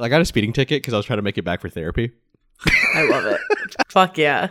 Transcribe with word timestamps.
I 0.00 0.08
got 0.08 0.22
a 0.22 0.24
speeding 0.24 0.52
ticket 0.54 0.80
because 0.82 0.94
I 0.94 0.96
was 0.96 1.04
trying 1.04 1.18
to 1.18 1.22
make 1.22 1.36
it 1.36 1.42
back 1.42 1.60
for 1.60 1.68
therapy. 1.68 2.12
I 2.94 3.02
love 3.02 3.26
it. 3.26 3.40
Fuck 3.88 4.16
yeah. 4.16 4.50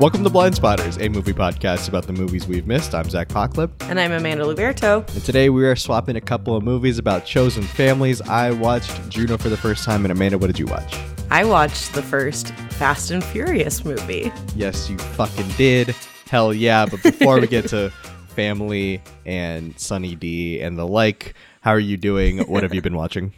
Welcome 0.00 0.24
to 0.24 0.30
Blindspotters, 0.30 1.04
a 1.04 1.10
movie 1.10 1.34
podcast 1.34 1.88
about 1.88 2.06
the 2.06 2.14
movies 2.14 2.46
we've 2.46 2.66
missed. 2.66 2.94
I'm 2.94 3.10
Zac 3.10 3.28
Pocklip, 3.28 3.70
And 3.90 4.00
I'm 4.00 4.12
Amanda 4.12 4.44
Luberto. 4.44 5.06
and 5.14 5.24
today 5.24 5.50
we 5.50 5.66
are 5.66 5.76
swapping 5.76 6.16
a 6.16 6.20
couple 6.22 6.56
of 6.56 6.62
movies 6.62 6.96
about 6.98 7.26
chosen 7.26 7.62
families. 7.62 8.22
I 8.22 8.52
watched 8.52 9.10
Juno 9.10 9.36
for 9.36 9.50
the 9.50 9.58
first 9.58 9.84
time, 9.84 10.06
and 10.06 10.12
Amanda, 10.12 10.38
what 10.38 10.46
did 10.46 10.58
you 10.58 10.64
watch? 10.64 10.96
I 11.30 11.44
watched 11.44 11.92
the 11.92 12.02
first 12.02 12.54
Fast 12.70 13.10
and 13.10 13.22
Furious 13.22 13.84
movie. 13.84 14.32
Yes, 14.56 14.88
you 14.88 14.96
fucking 14.96 15.48
did. 15.58 15.94
Hell 16.30 16.54
yeah! 16.54 16.86
But 16.86 17.02
before 17.02 17.40
we 17.40 17.46
get 17.46 17.68
to 17.70 17.90
family 18.28 19.02
and 19.26 19.78
Sunny 19.78 20.14
D 20.14 20.60
and 20.60 20.78
the 20.78 20.86
like, 20.86 21.34
how 21.60 21.72
are 21.72 21.80
you 21.80 21.96
doing? 21.96 22.38
What 22.46 22.62
have 22.62 22.72
you 22.72 22.80
been 22.80 22.96
watching? 22.96 23.32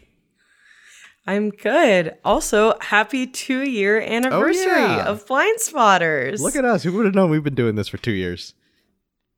I'm 1.26 1.50
good. 1.50 2.16
Also, 2.24 2.74
happy 2.80 3.26
two 3.26 3.62
year 3.62 4.00
anniversary 4.00 4.66
yeah. 4.66 5.06
of 5.06 5.26
Blindspotters. 5.26 6.40
Look 6.40 6.54
at 6.54 6.64
us. 6.64 6.82
Who 6.82 6.92
would 6.92 7.06
have 7.06 7.14
known 7.14 7.30
we've 7.30 7.42
been 7.42 7.54
doing 7.54 7.76
this 7.76 7.88
for 7.88 7.96
two 7.96 8.12
years? 8.12 8.54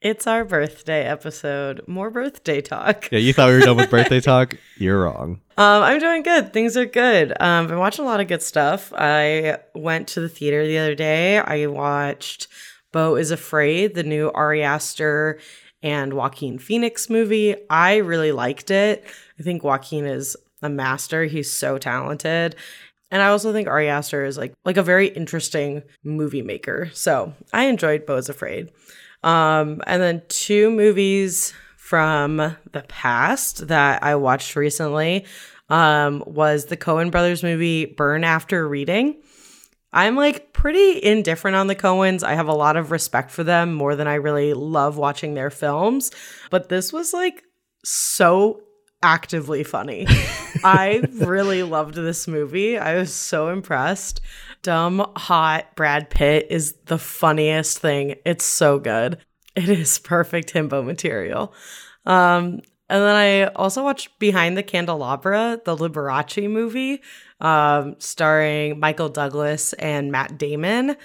it's 0.05 0.27
our 0.27 0.45
birthday 0.45 1.05
episode. 1.05 1.83
More 1.89 2.11
birthday 2.11 2.61
talk. 2.61 3.11
Yeah, 3.11 3.21
you 3.21 3.33
thought 3.33 3.49
we 3.49 3.55
were 3.55 3.61
done 3.61 3.79
with 3.79 3.91
birthday 3.91 4.21
talk? 4.21 4.55
You're 4.77 5.03
wrong. 5.03 5.41
Um, 5.57 5.83
I'm 5.83 5.99
doing 5.99 6.23
good. 6.23 6.53
Things 6.53 6.77
are 6.77 6.85
good. 6.85 7.33
Um, 7.41 7.65
I've 7.65 7.69
been 7.69 7.79
watching 7.79 8.05
a 8.05 8.09
lot 8.09 8.21
of 8.21 8.29
good 8.29 8.43
stuff. 8.43 8.93
I 8.97 9.57
went 9.75 10.09
to 10.09 10.21
the 10.21 10.29
theater 10.29 10.67
the 10.67 10.77
other 10.77 10.95
day. 10.95 11.39
I 11.39 11.67
watched 11.67 12.49
Beau 12.95 13.17
is 13.17 13.33
Afraid, 13.33 13.97
the 13.97 14.05
new 14.05 14.31
Ari 14.31 14.63
Aster 14.63 15.41
and 15.83 16.15
Joaquin 16.15 16.59
Phoenix 16.59 17.11
movie. 17.11 17.57
I 17.69 17.97
really 17.97 18.31
liked 18.31 18.71
it. 18.71 19.05
I 19.37 19.43
think 19.43 19.65
Joaquin 19.65 20.07
is 20.07 20.37
a 20.63 20.69
master. 20.69 21.25
He's 21.25 21.51
so 21.51 21.77
talented. 21.77 22.55
And 23.11 23.21
I 23.21 23.27
also 23.27 23.53
think 23.53 23.67
Ari 23.67 23.89
Aster 23.89 24.25
is 24.25 24.39
like 24.39 24.55
like 24.65 24.77
a 24.77 24.83
very 24.83 25.09
interesting 25.09 25.83
movie 26.05 26.41
maker. 26.41 26.89
So 26.95 27.35
I 27.53 27.65
enjoyed 27.65 28.07
Beau 28.07 28.17
is 28.17 28.29
Afraid. 28.29 28.71
Um, 29.25 29.83
and 29.89 30.01
then 30.01 30.23
two 30.29 30.71
movies 30.71 31.53
from 31.77 32.37
the 32.37 32.85
past 32.87 33.67
that 33.67 34.05
I 34.05 34.15
watched 34.15 34.55
recently 34.55 35.27
um, 35.69 36.23
was 36.27 36.67
the 36.67 36.77
Coen 36.77 37.11
brothers 37.11 37.43
movie 37.43 37.87
Burn 37.87 38.23
After 38.23 38.69
Reading. 38.69 39.17
I'm 39.95 40.17
like 40.17 40.53
pretty 40.53 41.03
indifferent 41.03 41.57
on 41.57 41.69
the 41.69 41.77
Coens. 41.77 42.25
I 42.25 42.35
have 42.35 42.49
a 42.49 42.53
lot 42.55 42.77
of 42.77 42.91
respect 42.91 43.31
for 43.31 43.45
them 43.45 43.73
more 43.73 43.95
than 43.95 44.09
I 44.09 44.15
really 44.15 44.53
love 44.53 44.97
watching 44.97 45.35
their 45.35 45.51
films. 45.51 46.11
But 46.51 46.69
this 46.69 46.93
was 46.93 47.15
like 47.15 47.45
so 47.85 48.61
actively 49.05 49.63
funny. 49.63 50.07
I 50.65 51.05
really 51.13 51.63
loved 51.63 51.95
this 51.95 52.27
movie. 52.27 52.77
I 52.77 52.97
was 52.97 53.15
so 53.15 53.51
impressed. 53.51 54.21
Dumb, 54.63 55.07
hot 55.17 55.77
Brad 55.77 56.11
Pitt 56.11 56.49
is 56.51 56.75
the 56.87 56.99
funniest 56.99 57.79
thing. 57.79 58.17
It's 58.27 58.45
so 58.45 58.81
good. 58.81 59.19
It 59.55 59.69
is 59.69 60.01
perfect 60.01 60.53
himbo 60.53 60.85
material. 60.85 61.55
Um, 62.05 62.63
and 62.89 63.03
then 63.03 63.15
I 63.15 63.45
also 63.45 63.85
watched 63.85 64.19
Behind 64.19 64.57
the 64.57 64.63
Candelabra, 64.63 65.61
the 65.65 65.77
Liberace 65.77 66.51
movie, 66.51 67.01
um, 67.45 67.97
starring 67.99 68.81
Michael 68.81 69.11
Douglas 69.11 69.75
and 69.75 70.11
Matt 70.11 70.39
Damon. 70.39 70.97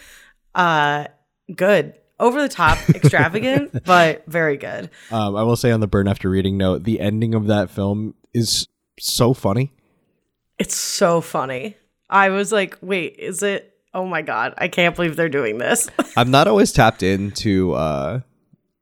Uh, 0.56 1.06
good. 1.54 1.94
Over 2.18 2.42
the 2.42 2.50
top, 2.50 2.78
extravagant, 2.90 3.84
but 3.86 4.26
very 4.26 4.58
good. 4.58 4.90
Um, 5.12 5.36
I 5.36 5.44
will 5.44 5.56
say 5.56 5.72
on 5.72 5.80
the 5.80 5.88
burn 5.88 6.08
after 6.08 6.30
reading 6.30 6.58
note, 6.58 6.84
the 6.84 7.00
ending 7.00 7.34
of 7.36 7.48
that 7.48 7.70
film 7.70 8.16
is 8.34 8.68
so 9.00 9.34
funny. 9.34 9.74
It's 10.58 10.76
so 10.76 11.22
funny. 11.22 11.76
I 12.10 12.30
was 12.30 12.52
like, 12.52 12.78
wait, 12.82 13.16
is 13.18 13.44
it? 13.44 13.74
Oh 13.94 14.06
my 14.06 14.22
God, 14.22 14.54
I 14.58 14.68
can't 14.68 14.96
believe 14.96 15.16
they're 15.16 15.30
doing 15.30 15.58
this. 15.58 15.90
I'm 16.18 16.32
not 16.32 16.48
always 16.48 16.72
tapped 16.72 17.04
into 17.04 17.74
uh, 17.74 18.20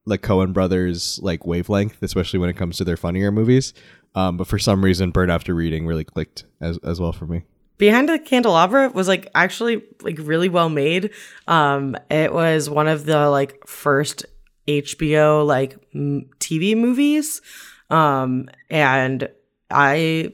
like 0.05 0.21
Coen 0.21 0.53
brothers 0.53 1.19
like 1.21 1.45
wavelength, 1.45 2.01
especially 2.01 2.39
when 2.39 2.49
it 2.49 2.57
comes 2.57 2.77
to 2.77 2.83
their 2.83 2.97
funnier 2.97 3.31
movies. 3.31 3.73
Um, 4.15 4.37
but 4.37 4.47
for 4.47 4.57
some 4.59 4.83
reason, 4.83 5.11
burn 5.11 5.29
after 5.29 5.53
reading 5.53 5.85
really 5.85 6.03
clicked 6.03 6.45
as 6.59 6.77
as 6.79 6.99
well 6.99 7.13
for 7.13 7.25
me. 7.25 7.43
Behind 7.77 8.09
the 8.09 8.17
Candelabra 8.17 8.89
was 8.89 9.07
like 9.07 9.29
actually 9.35 9.83
like 10.01 10.17
really 10.19 10.49
well 10.49 10.69
made. 10.69 11.11
Um, 11.47 11.95
it 12.09 12.33
was 12.33 12.69
one 12.69 12.87
of 12.87 13.05
the 13.05 13.29
like 13.29 13.67
first 13.67 14.25
HBO 14.67 15.45
like 15.45 15.77
m- 15.93 16.29
TV 16.39 16.75
movies. 16.75 17.41
Um, 17.89 18.49
and 18.69 19.29
I 19.69 20.33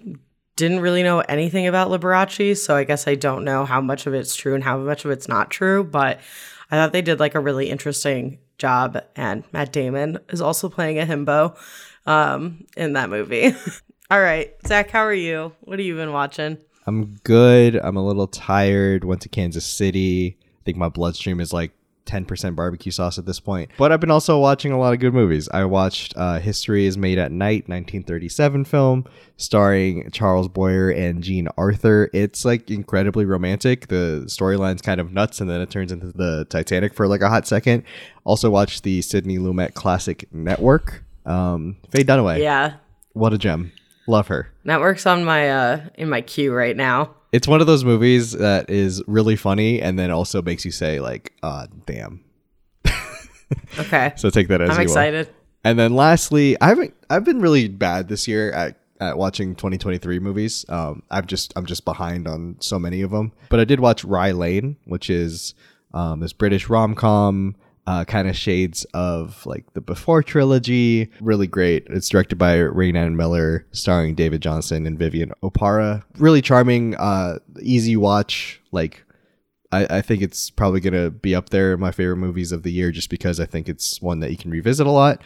didn't 0.55 0.79
really 0.81 1.03
know 1.03 1.19
anything 1.19 1.67
about 1.67 1.89
Liberace, 1.89 2.57
so 2.57 2.75
I 2.75 2.83
guess 2.83 3.07
I 3.07 3.15
don't 3.15 3.43
know 3.43 3.65
how 3.65 3.81
much 3.81 4.07
of 4.07 4.13
it's 4.13 4.35
true 4.35 4.55
and 4.55 4.63
how 4.63 4.77
much 4.77 5.05
of 5.05 5.11
it's 5.11 5.27
not 5.27 5.49
true, 5.49 5.83
but 5.83 6.19
I 6.71 6.75
thought 6.75 6.93
they 6.93 7.01
did 7.01 7.19
like 7.19 7.35
a 7.35 7.39
really 7.39 7.69
interesting 7.69 8.39
job 8.57 9.01
and 9.15 9.43
Matt 9.51 9.73
Damon 9.73 10.19
is 10.29 10.41
also 10.41 10.69
playing 10.69 10.99
a 10.99 11.05
himbo 11.05 11.57
um 12.05 12.65
in 12.75 12.93
that 12.93 13.09
movie. 13.09 13.55
All 14.11 14.21
right, 14.21 14.53
Zac, 14.67 14.91
how 14.91 15.01
are 15.01 15.13
you? 15.13 15.53
What 15.61 15.79
have 15.79 15.85
you 15.85 15.95
been 15.95 16.11
watching? 16.11 16.57
I'm 16.85 17.15
good. 17.23 17.75
I'm 17.75 17.95
a 17.95 18.05
little 18.05 18.27
tired. 18.27 19.03
Went 19.03 19.21
to 19.21 19.29
Kansas 19.29 19.65
City. 19.65 20.37
I 20.41 20.61
think 20.65 20.77
my 20.77 20.89
bloodstream 20.89 21.39
is 21.39 21.53
like 21.53 21.71
10% 22.05 22.55
barbecue 22.55 22.91
sauce 22.91 23.17
at 23.17 23.25
this 23.25 23.39
point. 23.39 23.71
But 23.77 23.91
I've 23.91 23.99
been 23.99 24.11
also 24.11 24.39
watching 24.39 24.71
a 24.71 24.79
lot 24.79 24.93
of 24.93 24.99
good 24.99 25.13
movies. 25.13 25.47
I 25.49 25.65
watched 25.65 26.13
uh, 26.17 26.39
History 26.39 26.85
is 26.85 26.97
Made 26.97 27.17
at 27.17 27.31
Night, 27.31 27.69
1937 27.69 28.65
film, 28.65 29.05
starring 29.37 30.11
Charles 30.11 30.47
Boyer 30.47 30.89
and 30.89 31.23
Jean 31.23 31.47
Arthur. 31.57 32.09
It's 32.13 32.45
like 32.45 32.69
incredibly 32.69 33.25
romantic. 33.25 33.87
The 33.87 34.23
storyline's 34.27 34.81
kind 34.81 34.99
of 34.99 35.11
nuts, 35.13 35.41
and 35.41 35.49
then 35.49 35.61
it 35.61 35.69
turns 35.69 35.91
into 35.91 36.07
the 36.07 36.45
Titanic 36.49 36.93
for 36.93 37.07
like 37.07 37.21
a 37.21 37.29
hot 37.29 37.47
second. 37.47 37.83
Also 38.25 38.49
watched 38.49 38.83
the 38.83 39.01
Sidney 39.01 39.37
Lumet 39.37 39.73
classic 39.73 40.27
Network. 40.33 41.03
Um, 41.25 41.77
Faye 41.91 42.03
Dunaway. 42.03 42.39
Yeah. 42.39 42.75
What 43.13 43.33
a 43.33 43.37
gem. 43.37 43.71
Love 44.07 44.27
her. 44.27 44.49
Network's 44.63 45.05
on 45.05 45.23
my 45.23 45.49
uh 45.49 45.81
in 45.95 46.09
my 46.09 46.21
queue 46.21 46.53
right 46.53 46.75
now. 46.75 47.15
It's 47.31 47.47
one 47.47 47.61
of 47.61 47.67
those 47.67 47.83
movies 47.83 48.33
that 48.33 48.69
is 48.69 49.01
really 49.07 49.35
funny 49.35 49.81
and 49.81 49.97
then 49.97 50.11
also 50.11 50.41
makes 50.41 50.65
you 50.65 50.71
say 50.71 50.99
like, 50.99 51.33
"Ah, 51.41 51.67
damn." 51.85 52.23
Okay. 53.79 54.13
So 54.15 54.29
take 54.29 54.47
that 54.47 54.61
as 54.61 54.69
I'm 54.71 54.75
you 54.75 54.79
will. 54.79 54.83
excited. 54.91 55.29
And 55.63 55.77
then 55.79 55.95
lastly, 55.95 56.59
I 56.59 56.67
haven't 56.67 56.93
I've 57.09 57.23
been 57.23 57.39
really 57.39 57.67
bad 57.67 58.07
this 58.07 58.27
year 58.27 58.51
at 58.51 58.79
at 58.99 59.17
watching 59.17 59.55
2023 59.55 60.19
movies. 60.19 60.65
Um, 60.69 61.03
I've 61.11 61.27
just 61.27 61.53
I'm 61.55 61.65
just 61.65 61.85
behind 61.85 62.27
on 62.27 62.57
so 62.59 62.79
many 62.79 63.01
of 63.01 63.11
them. 63.11 63.31
But 63.49 63.59
I 63.59 63.63
did 63.65 63.79
watch 63.79 64.03
Rye 64.03 64.31
Lane, 64.31 64.77
which 64.85 65.09
is 65.09 65.53
um, 65.93 66.19
this 66.19 66.33
British 66.33 66.69
rom 66.69 66.95
com. 66.95 67.55
Uh, 67.85 68.05
kind 68.05 68.29
of 68.29 68.35
shades 68.37 68.85
of 68.93 69.45
like 69.45 69.73
the 69.73 69.81
Before 69.81 70.23
trilogy. 70.23 71.11
Really 71.19 71.47
great. 71.47 71.85
It's 71.89 72.07
directed 72.07 72.37
by 72.37 72.55
Raine 72.55 72.95
Allen-Miller, 72.95 73.65
starring 73.73 74.15
David 74.15 74.41
Jonsson 74.41 74.87
and 74.87 74.97
Vivian 74.97 75.33
Oparah. 75.43 76.01
Really 76.17 76.41
charming, 76.41 76.95
uh, 76.95 77.39
easy 77.61 77.97
watch. 77.97 78.61
Like 78.71 79.03
I, 79.73 79.97
I 79.97 80.01
think 80.01 80.21
it's 80.21 80.49
probably 80.49 80.79
gonna 80.79 81.09
be 81.09 81.35
up 81.35 81.49
there 81.49 81.73
in 81.73 81.79
my 81.81 81.91
favorite 81.91 82.17
movies 82.17 82.51
of 82.53 82.63
the 82.63 82.71
year 82.71 82.91
just 82.91 83.09
because 83.09 83.39
I 83.39 83.45
think 83.45 83.67
it's 83.67 84.01
one 84.01 84.21
that 84.21 84.31
you 84.31 84.37
can 84.37 84.51
revisit 84.51 84.87
a 84.87 84.91
lot. 84.91 85.21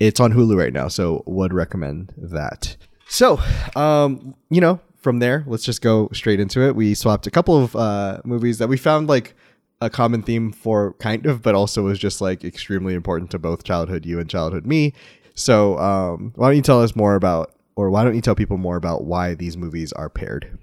It's 0.00 0.18
on 0.18 0.32
Hulu 0.32 0.56
right 0.56 0.72
now, 0.72 0.88
so 0.88 1.22
would 1.26 1.52
recommend 1.52 2.12
that. 2.16 2.76
So, 3.08 3.38
um, 3.76 4.34
you 4.48 4.60
know, 4.60 4.80
from 4.96 5.18
there, 5.18 5.44
let's 5.46 5.64
just 5.64 5.82
go 5.82 6.08
straight 6.12 6.40
into 6.40 6.62
it. 6.62 6.74
We 6.74 6.94
swapped 6.94 7.26
a 7.26 7.30
couple 7.30 7.62
of 7.62 7.76
uh, 7.76 8.20
movies 8.24 8.58
that 8.58 8.68
we 8.68 8.76
found 8.76 9.08
like 9.08 9.34
a 9.80 9.90
common 9.90 10.22
theme 10.22 10.52
for, 10.52 10.94
kind 10.94 11.26
of, 11.26 11.42
but 11.42 11.54
also 11.54 11.82
was 11.82 11.98
just 11.98 12.20
like 12.20 12.44
extremely 12.44 12.94
important 12.94 13.30
to 13.30 13.38
both 13.38 13.64
childhood 13.64 14.04
you 14.04 14.18
and 14.20 14.28
childhood 14.28 14.66
me. 14.66 14.92
So, 15.34 15.78
um, 15.78 16.32
why 16.36 16.48
don't 16.48 16.56
you 16.56 16.62
tell 16.62 16.82
us 16.82 16.94
more 16.94 17.14
about, 17.14 17.54
or 17.76 17.90
why 17.90 18.04
don't 18.04 18.14
you 18.14 18.20
tell 18.20 18.34
people 18.34 18.58
more 18.58 18.76
about 18.76 19.04
why 19.04 19.34
these 19.34 19.56
movies 19.56 19.92
are 19.92 20.10
paired? 20.10 20.58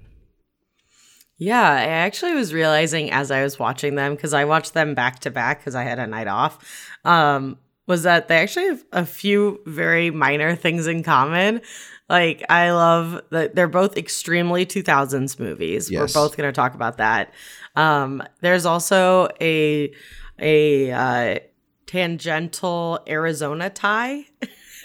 Yeah, 1.38 1.70
I 1.70 1.84
actually 1.84 2.34
was 2.34 2.52
realizing 2.52 3.10
as 3.12 3.30
I 3.30 3.42
was 3.42 3.58
watching 3.58 3.94
them 3.94 4.14
because 4.14 4.34
I 4.34 4.44
watched 4.44 4.74
them 4.74 4.94
back 4.94 5.20
to 5.20 5.30
back 5.30 5.60
because 5.60 5.76
I 5.76 5.84
had 5.84 5.98
a 5.98 6.06
night 6.06 6.26
off. 6.26 6.58
Um, 7.04 7.58
was 7.86 8.02
that 8.02 8.28
they 8.28 8.36
actually 8.36 8.66
have 8.66 8.84
a 8.92 9.06
few 9.06 9.60
very 9.64 10.10
minor 10.10 10.54
things 10.54 10.86
in 10.86 11.02
common. 11.02 11.62
Like 12.08 12.44
I 12.48 12.70
love 12.70 13.22
that 13.30 13.54
they're 13.54 13.68
both 13.68 13.96
extremely 13.96 14.66
2000s 14.66 15.38
movies. 15.38 15.90
Yes. 15.90 16.14
We're 16.14 16.22
both 16.22 16.36
going 16.36 16.48
to 16.48 16.52
talk 16.52 16.74
about 16.74 16.98
that. 16.98 17.32
Um, 17.78 18.22
there's 18.40 18.66
also 18.66 19.28
a 19.40 19.92
a 20.38 20.90
uh, 20.90 21.38
tangential 21.86 23.00
Arizona 23.08 23.70
tie 23.70 24.26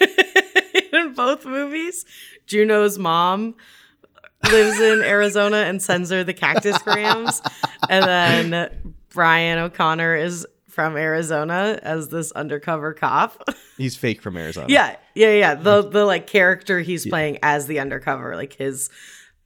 in 0.92 1.12
both 1.14 1.44
movies. 1.44 2.04
Juno's 2.46 2.98
mom 2.98 3.54
lives 4.50 4.78
in 4.80 5.02
Arizona 5.02 5.58
and 5.58 5.82
sends 5.82 6.10
her 6.10 6.22
the 6.24 6.34
cactus 6.34 6.78
grams. 6.78 7.42
and 7.88 8.04
then 8.04 8.94
Brian 9.10 9.58
O'Connor 9.58 10.16
is 10.16 10.46
from 10.68 10.96
Arizona 10.96 11.78
as 11.82 12.08
this 12.08 12.32
undercover 12.32 12.94
cop. 12.94 13.42
He's 13.76 13.96
fake 13.96 14.22
from 14.22 14.36
Arizona. 14.36 14.66
yeah, 14.68 14.96
yeah, 15.14 15.32
yeah. 15.32 15.54
The 15.54 15.82
the 15.82 16.04
like 16.04 16.26
character 16.26 16.80
he's 16.80 17.06
playing 17.06 17.38
as 17.42 17.66
the 17.66 17.80
undercover, 17.80 18.36
like 18.36 18.52
his 18.52 18.88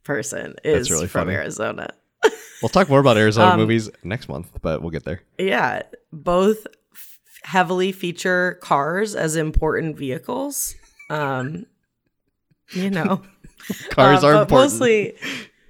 person 0.03 0.55
is 0.63 0.91
really 0.91 1.07
from 1.07 1.27
funny. 1.27 1.35
Arizona. 1.35 1.89
We'll 2.61 2.69
talk 2.69 2.89
more 2.89 2.99
about 2.99 3.15
Arizona 3.17 3.51
Um, 3.51 3.59
movies 3.59 3.89
next 4.03 4.27
month, 4.27 4.51
but 4.61 4.81
we'll 4.81 4.91
get 4.91 5.05
there. 5.05 5.21
Yeah, 5.37 5.83
both 6.11 6.67
f- 6.93 7.19
heavily 7.43 7.93
feature 7.93 8.59
cars 8.61 9.15
as 9.15 9.37
important 9.37 9.97
vehicles. 9.97 10.75
Um, 11.09 11.65
you 12.73 12.89
know, 12.89 13.21
Cars 13.89 14.23
Uh, 14.23 14.27
are 14.27 14.33
but 14.33 14.41
important. 14.41 14.71
Mostly, 14.73 15.13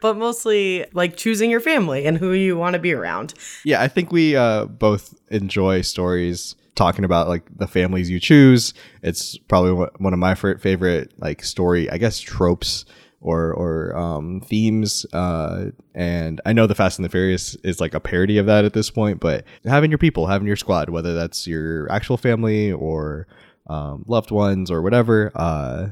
but 0.01 0.17
mostly 0.17 0.85
like 0.93 1.15
choosing 1.15 1.51
your 1.51 1.59
family 1.59 2.05
and 2.05 2.17
who 2.17 2.31
you 2.31 2.57
want 2.57 2.73
to 2.73 2.79
be 2.79 2.93
around. 2.93 3.33
Yeah, 3.63 3.81
I 3.81 3.87
think 3.87 4.11
we 4.11 4.35
uh, 4.35 4.65
both 4.65 5.13
enjoy 5.29 5.81
stories 5.81 6.55
talking 6.75 7.03
about 7.05 7.27
like 7.27 7.43
the 7.57 7.67
families 7.67 8.09
you 8.09 8.19
choose. 8.19 8.73
It's 9.03 9.37
probably 9.37 9.87
one 9.97 10.13
of 10.13 10.19
my 10.19 10.33
fa- 10.35 10.57
favorite 10.57 11.13
like 11.19 11.43
story, 11.43 11.89
I 11.89 11.97
guess, 11.97 12.19
tropes 12.19 12.85
or 13.21 13.53
or 13.53 13.95
um, 13.97 14.41
themes. 14.41 15.05
Uh, 15.13 15.71
and 15.93 16.41
I 16.45 16.53
know 16.53 16.67
the 16.67 16.75
Fast 16.75 16.99
and 16.99 17.05
the 17.05 17.09
Furious 17.09 17.55
is 17.63 17.79
like 17.79 17.93
a 17.93 17.99
parody 17.99 18.37
of 18.37 18.45
that 18.45 18.65
at 18.65 18.73
this 18.73 18.89
point, 18.89 19.19
but 19.19 19.45
having 19.65 19.91
your 19.91 19.97
people, 19.97 20.27
having 20.27 20.47
your 20.47 20.55
squad, 20.55 20.89
whether 20.89 21.13
that's 21.13 21.47
your 21.47 21.91
actual 21.91 22.17
family 22.17 22.71
or 22.71 23.27
um, 23.67 24.03
loved 24.07 24.31
ones 24.31 24.71
or 24.71 24.81
whatever, 24.81 25.31
uh, 25.35 25.89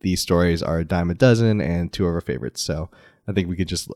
these 0.00 0.20
stories 0.20 0.62
are 0.62 0.80
a 0.80 0.84
dime 0.84 1.10
a 1.10 1.14
dozen 1.14 1.60
and 1.60 1.92
two 1.92 2.06
of 2.06 2.14
our 2.14 2.20
favorites. 2.20 2.62
So 2.62 2.90
I 3.28 3.32
think 3.32 3.48
we 3.48 3.56
could 3.56 3.68
just 3.68 3.90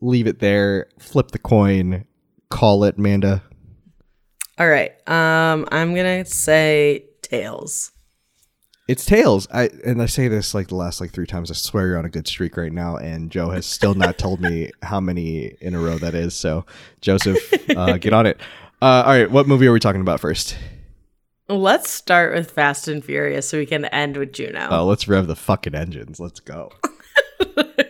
leave 0.00 0.26
it 0.26 0.38
there, 0.40 0.88
flip 0.98 1.30
the 1.30 1.38
coin, 1.38 2.04
call 2.50 2.84
it 2.84 2.98
Manda. 2.98 3.42
All 4.58 4.68
right. 4.68 4.90
Um, 5.08 5.66
I'm 5.70 5.94
gonna 5.94 6.24
say 6.24 7.04
tails. 7.22 7.92
It's 8.88 9.04
tails. 9.04 9.46
I 9.52 9.68
and 9.84 10.00
I 10.00 10.06
say 10.06 10.28
this 10.28 10.54
like 10.54 10.68
the 10.68 10.74
last 10.74 10.98
like 10.98 11.10
three 11.10 11.26
times. 11.26 11.50
I 11.50 11.54
swear 11.54 11.88
you're 11.88 11.98
on 11.98 12.06
a 12.06 12.08
good 12.10 12.26
streak 12.26 12.56
right 12.56 12.72
now, 12.72 12.96
and 12.96 13.30
Joe 13.30 13.50
has 13.50 13.66
still 13.66 13.94
not 13.94 14.16
told 14.16 14.40
me 14.40 14.70
how 14.82 14.98
many 14.98 15.54
in 15.60 15.74
a 15.74 15.78
row 15.78 15.98
that 15.98 16.14
is. 16.14 16.34
So 16.34 16.64
Joseph, 17.02 17.38
uh, 17.76 17.98
get 17.98 18.14
on 18.14 18.24
it. 18.24 18.40
Uh, 18.80 19.02
all 19.04 19.12
right, 19.12 19.30
what 19.30 19.46
movie 19.46 19.66
are 19.66 19.72
we 19.72 19.80
talking 19.80 20.00
about 20.00 20.20
first? 20.20 20.56
Let's 21.50 21.90
start 21.90 22.34
with 22.34 22.50
Fast 22.50 22.88
and 22.88 23.04
Furious 23.04 23.48
so 23.48 23.58
we 23.58 23.66
can 23.66 23.84
end 23.86 24.16
with 24.16 24.32
Juno. 24.32 24.68
Oh, 24.70 24.86
let's 24.86 25.06
rev 25.06 25.26
the 25.26 25.36
fucking 25.36 25.74
engines. 25.74 26.18
Let's 26.18 26.40
go. 26.40 26.72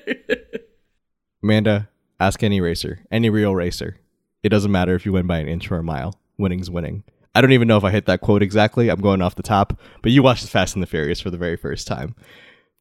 Amanda, 1.43 1.89
ask 2.19 2.43
any 2.43 2.61
racer, 2.61 3.05
any 3.11 3.31
real 3.31 3.55
racer. 3.55 3.99
It 4.43 4.49
doesn't 4.49 4.73
matter 4.73 4.95
if 4.95 5.07
you 5.07 5.13
win 5.13 5.27
by 5.27 5.39
an 5.39 5.49
inch 5.49 5.71
or 5.71 5.77
a 5.77 5.83
mile. 5.85 6.19
Winning's 6.37 6.71
winning. 6.71 7.05
I 7.35 7.41
don't 7.41 7.53
even 7.53 7.69
know 7.69 7.77
if 7.77 7.85
I 7.85 7.91
hit 7.91 8.07
that 8.07 8.21
quote 8.21 8.43
exactly. 8.43 8.89
I'm 8.89 9.01
going 9.01 9.23
off 9.23 9.35
the 9.35 9.43
top, 9.43 9.79
but 10.03 10.13
you 10.13 10.23
watched 10.23 10.47
Fast 10.49 10.75
and 10.75 10.83
the 10.83 10.87
Furious 10.87 11.21
for 11.21 11.31
the 11.31 11.39
very 11.39 11.57
first 11.57 11.87
time. 11.87 12.15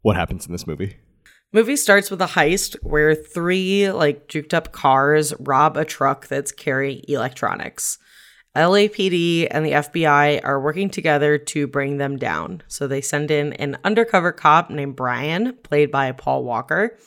What 0.02 0.16
happens 0.16 0.46
in 0.46 0.52
this 0.52 0.68
movie? 0.68 0.98
Movie 1.54 1.78
starts 1.78 2.12
with 2.12 2.22
a 2.22 2.28
heist 2.28 2.76
where 2.82 3.16
three 3.16 3.90
like 3.92 4.28
juked 4.28 4.54
up 4.54 4.72
cars 4.72 5.34
rob 5.40 5.78
a 5.78 5.86
truck 5.86 6.28
that's 6.28 6.52
carrying 6.52 7.04
electronics. 7.08 7.98
LAPD 8.56 9.48
and 9.52 9.66
the 9.66 9.72
FBI 9.72 10.42
are 10.44 10.60
working 10.60 10.90
together 10.90 11.38
to 11.38 11.68
bring 11.68 11.98
them 11.98 12.18
down. 12.18 12.64
So 12.68 12.88
they 12.88 13.02
send 13.02 13.30
in 13.30 13.54
an 13.54 13.78
undercover 13.84 14.32
cop 14.32 14.70
named 14.70 14.96
Brian, 14.96 15.54
played 15.64 15.92
by 15.92 16.12
Paul 16.12 16.44
Walker, 16.44 16.98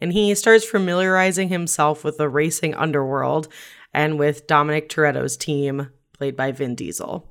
and 0.00 0.12
he 0.12 0.34
starts 0.34 0.64
familiarizing 0.64 1.48
himself 1.48 2.04
with 2.04 2.18
the 2.18 2.28
racing 2.28 2.74
underworld 2.74 3.48
and 3.94 4.18
with 4.18 4.46
Dominic 4.46 4.88
Toretto's 4.88 5.36
team, 5.36 5.88
played 6.20 6.36
by 6.36 6.52
Vin 6.52 6.74
Diesel. 6.74 7.26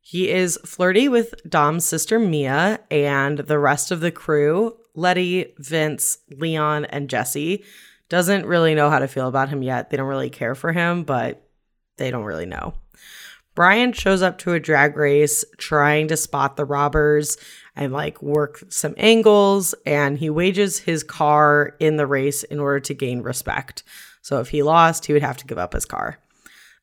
He 0.00 0.30
is 0.30 0.58
flirty 0.64 1.10
with 1.10 1.34
Dom's 1.46 1.84
sister 1.84 2.18
Mia 2.18 2.80
and 2.90 3.40
the 3.40 3.58
rest 3.58 3.90
of 3.90 4.00
the 4.00 4.10
crew 4.10 4.78
Letty, 4.94 5.52
Vince, 5.58 6.16
Leon, 6.30 6.86
and 6.86 7.10
Jesse. 7.10 7.62
Doesn't 8.08 8.46
really 8.46 8.74
know 8.74 8.88
how 8.88 8.98
to 8.98 9.08
feel 9.08 9.28
about 9.28 9.50
him 9.50 9.62
yet. 9.62 9.90
They 9.90 9.98
don't 9.98 10.08
really 10.08 10.30
care 10.30 10.54
for 10.54 10.72
him, 10.72 11.02
but 11.02 11.46
they 11.98 12.10
don't 12.10 12.24
really 12.24 12.46
know. 12.46 12.72
Brian 13.54 13.92
shows 13.92 14.22
up 14.22 14.38
to 14.38 14.54
a 14.54 14.60
drag 14.60 14.96
race 14.96 15.44
trying 15.58 16.08
to 16.08 16.16
spot 16.16 16.56
the 16.56 16.64
robbers 16.64 17.36
and 17.76 17.92
like 17.92 18.22
work 18.22 18.64
some 18.70 18.94
angles, 18.96 19.74
and 19.84 20.16
he 20.16 20.30
wages 20.30 20.78
his 20.78 21.02
car 21.02 21.76
in 21.78 21.96
the 21.96 22.06
race 22.06 22.42
in 22.42 22.58
order 22.58 22.80
to 22.80 22.94
gain 22.94 23.20
respect. 23.20 23.82
So 24.22 24.40
if 24.40 24.48
he 24.48 24.62
lost, 24.62 25.04
he 25.04 25.12
would 25.12 25.20
have 25.20 25.36
to 25.36 25.46
give 25.46 25.58
up 25.58 25.74
his 25.74 25.84
car. 25.84 26.18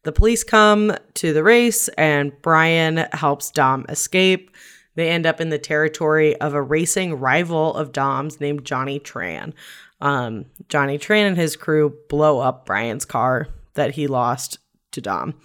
The 0.03 0.11
police 0.11 0.43
come 0.43 0.95
to 1.15 1.31
the 1.31 1.43
race, 1.43 1.87
and 1.89 2.31
Brian 2.41 3.05
helps 3.13 3.51
Dom 3.51 3.85
escape. 3.87 4.49
They 4.95 5.09
end 5.09 5.25
up 5.25 5.39
in 5.39 5.49
the 5.49 5.59
territory 5.59 6.35
of 6.41 6.53
a 6.53 6.61
racing 6.61 7.19
rival 7.19 7.75
of 7.75 7.91
Dom's 7.91 8.39
named 8.39 8.65
Johnny 8.65 8.99
Tran. 8.99 9.53
Um, 10.01 10.45
Johnny 10.69 10.97
Tran 10.97 11.27
and 11.27 11.37
his 11.37 11.55
crew 11.55 11.95
blow 12.09 12.39
up 12.39 12.65
Brian's 12.65 13.05
car 13.05 13.47
that 13.75 13.91
he 13.91 14.07
lost 14.07 14.57
to 14.91 15.01
Dom. 15.01 15.35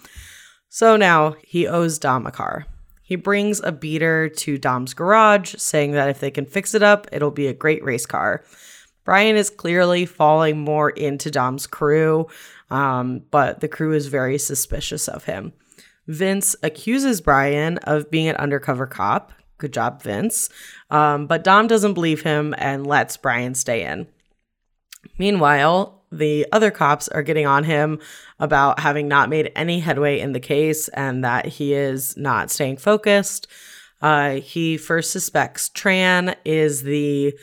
So 0.69 0.97
now 0.97 1.35
he 1.43 1.67
owes 1.67 1.99
Dom 1.99 2.25
a 2.25 2.31
car. 2.31 2.65
He 3.03 3.15
brings 3.15 3.61
a 3.61 3.71
beater 3.71 4.27
to 4.27 4.57
Dom's 4.57 4.93
garage, 4.93 5.55
saying 5.57 5.91
that 5.91 6.09
if 6.09 6.19
they 6.19 6.31
can 6.31 6.45
fix 6.45 6.73
it 6.73 6.83
up, 6.83 7.07
it'll 7.11 7.31
be 7.31 7.47
a 7.47 7.53
great 7.53 7.83
race 7.83 8.05
car. 8.05 8.43
Brian 9.07 9.37
is 9.37 9.49
clearly 9.49 10.05
falling 10.05 10.59
more 10.59 10.89
into 10.89 11.31
Dom's 11.31 11.65
crew, 11.65 12.27
um, 12.69 13.21
but 13.31 13.61
the 13.61 13.69
crew 13.69 13.93
is 13.93 14.07
very 14.07 14.37
suspicious 14.37 15.07
of 15.07 15.23
him. 15.23 15.53
Vince 16.07 16.57
accuses 16.61 17.21
Brian 17.21 17.77
of 17.85 18.11
being 18.11 18.27
an 18.27 18.35
undercover 18.35 18.85
cop. 18.85 19.31
Good 19.59 19.71
job, 19.71 20.03
Vince. 20.03 20.49
Um, 20.89 21.25
but 21.25 21.45
Dom 21.45 21.67
doesn't 21.67 21.93
believe 21.93 22.23
him 22.23 22.53
and 22.57 22.85
lets 22.85 23.15
Brian 23.15 23.55
stay 23.55 23.85
in. 23.85 24.07
Meanwhile, 25.17 26.03
the 26.11 26.45
other 26.51 26.69
cops 26.69 27.07
are 27.07 27.23
getting 27.23 27.47
on 27.47 27.63
him 27.63 27.99
about 28.41 28.81
having 28.81 29.07
not 29.07 29.29
made 29.29 29.53
any 29.55 29.79
headway 29.79 30.19
in 30.19 30.33
the 30.33 30.41
case 30.41 30.89
and 30.89 31.23
that 31.23 31.45
he 31.45 31.73
is 31.73 32.17
not 32.17 32.51
staying 32.51 32.75
focused. 32.75 33.47
Uh, 34.01 34.33
he 34.33 34.75
first 34.75 35.11
suspects 35.11 35.69
Tran 35.69 36.35
is 36.43 36.83
the 36.83 37.39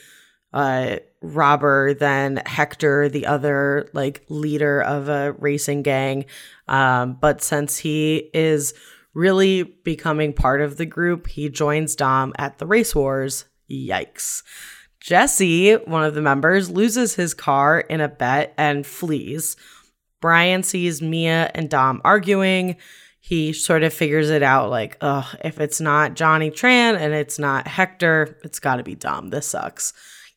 uh, 0.52 0.96
robber, 1.24 1.94
than 1.94 2.42
Hector, 2.46 3.08
the 3.08 3.26
other 3.26 3.88
like 3.92 4.24
leader 4.28 4.80
of 4.82 5.08
a 5.08 5.32
racing 5.32 5.82
gang. 5.82 6.26
Um, 6.68 7.18
but 7.20 7.42
since 7.42 7.78
he 7.78 8.30
is 8.34 8.74
really 9.14 9.62
becoming 9.62 10.32
part 10.32 10.60
of 10.60 10.76
the 10.76 10.86
group, 10.86 11.26
he 11.26 11.48
joins 11.48 11.96
Dom 11.96 12.32
at 12.38 12.58
the 12.58 12.66
race 12.66 12.94
wars. 12.94 13.46
Yikes. 13.70 14.42
Jesse, 15.00 15.74
one 15.74 16.04
of 16.04 16.14
the 16.14 16.22
members, 16.22 16.70
loses 16.70 17.14
his 17.14 17.34
car 17.34 17.80
in 17.80 18.00
a 18.00 18.08
bet 18.08 18.54
and 18.56 18.86
flees. 18.86 19.56
Brian 20.20 20.62
sees 20.62 21.02
Mia 21.02 21.50
and 21.54 21.68
Dom 21.68 22.00
arguing. 22.04 22.76
He 23.20 23.52
sort 23.52 23.82
of 23.82 23.92
figures 23.92 24.30
it 24.30 24.42
out 24.42 24.70
like, 24.70 24.96
oh, 25.00 25.30
if 25.42 25.60
it's 25.60 25.80
not 25.80 26.14
Johnny 26.14 26.50
Tran 26.50 26.96
and 26.98 27.12
it's 27.12 27.38
not 27.38 27.66
Hector, 27.66 28.38
it's 28.42 28.58
got 28.58 28.76
to 28.76 28.82
be 28.82 28.94
Dom. 28.94 29.28
This 29.28 29.46
sucks. 29.46 29.92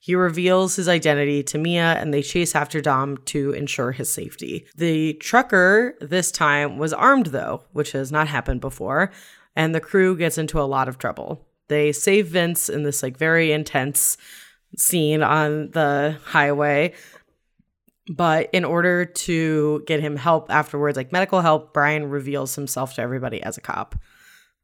He 0.07 0.15
reveals 0.15 0.77
his 0.77 0.87
identity 0.87 1.43
to 1.43 1.57
Mia 1.57 1.97
and 1.99 2.13
they 2.13 2.21
chase 2.21 2.55
after 2.55 2.79
Dom 2.79 3.17
to 3.25 3.51
ensure 3.51 3.91
his 3.91 4.09
safety. 4.09 4.65
The 4.77 5.15
trucker 5.15 5.97
this 5.99 6.31
time 6.31 6.77
was 6.77 6.93
armed 6.93 7.25
though, 7.25 7.63
which 7.73 7.91
has 7.91 8.09
not 8.09 8.29
happened 8.29 8.61
before, 8.61 9.11
and 9.53 9.75
the 9.75 9.81
crew 9.81 10.15
gets 10.15 10.37
into 10.37 10.61
a 10.61 10.63
lot 10.63 10.87
of 10.87 10.97
trouble. 10.97 11.45
They 11.67 11.91
save 11.91 12.27
Vince 12.27 12.69
in 12.69 12.83
this 12.83 13.03
like 13.03 13.17
very 13.17 13.51
intense 13.51 14.15
scene 14.77 15.21
on 15.21 15.71
the 15.71 16.17
highway. 16.23 16.93
But 18.09 18.49
in 18.53 18.63
order 18.63 19.03
to 19.03 19.83
get 19.87 19.99
him 19.99 20.15
help 20.15 20.49
afterwards, 20.49 20.95
like 20.95 21.11
medical 21.11 21.41
help, 21.41 21.73
Brian 21.73 22.09
reveals 22.09 22.55
himself 22.55 22.93
to 22.95 23.01
everybody 23.01 23.43
as 23.43 23.57
a 23.57 23.61
cop. 23.61 23.93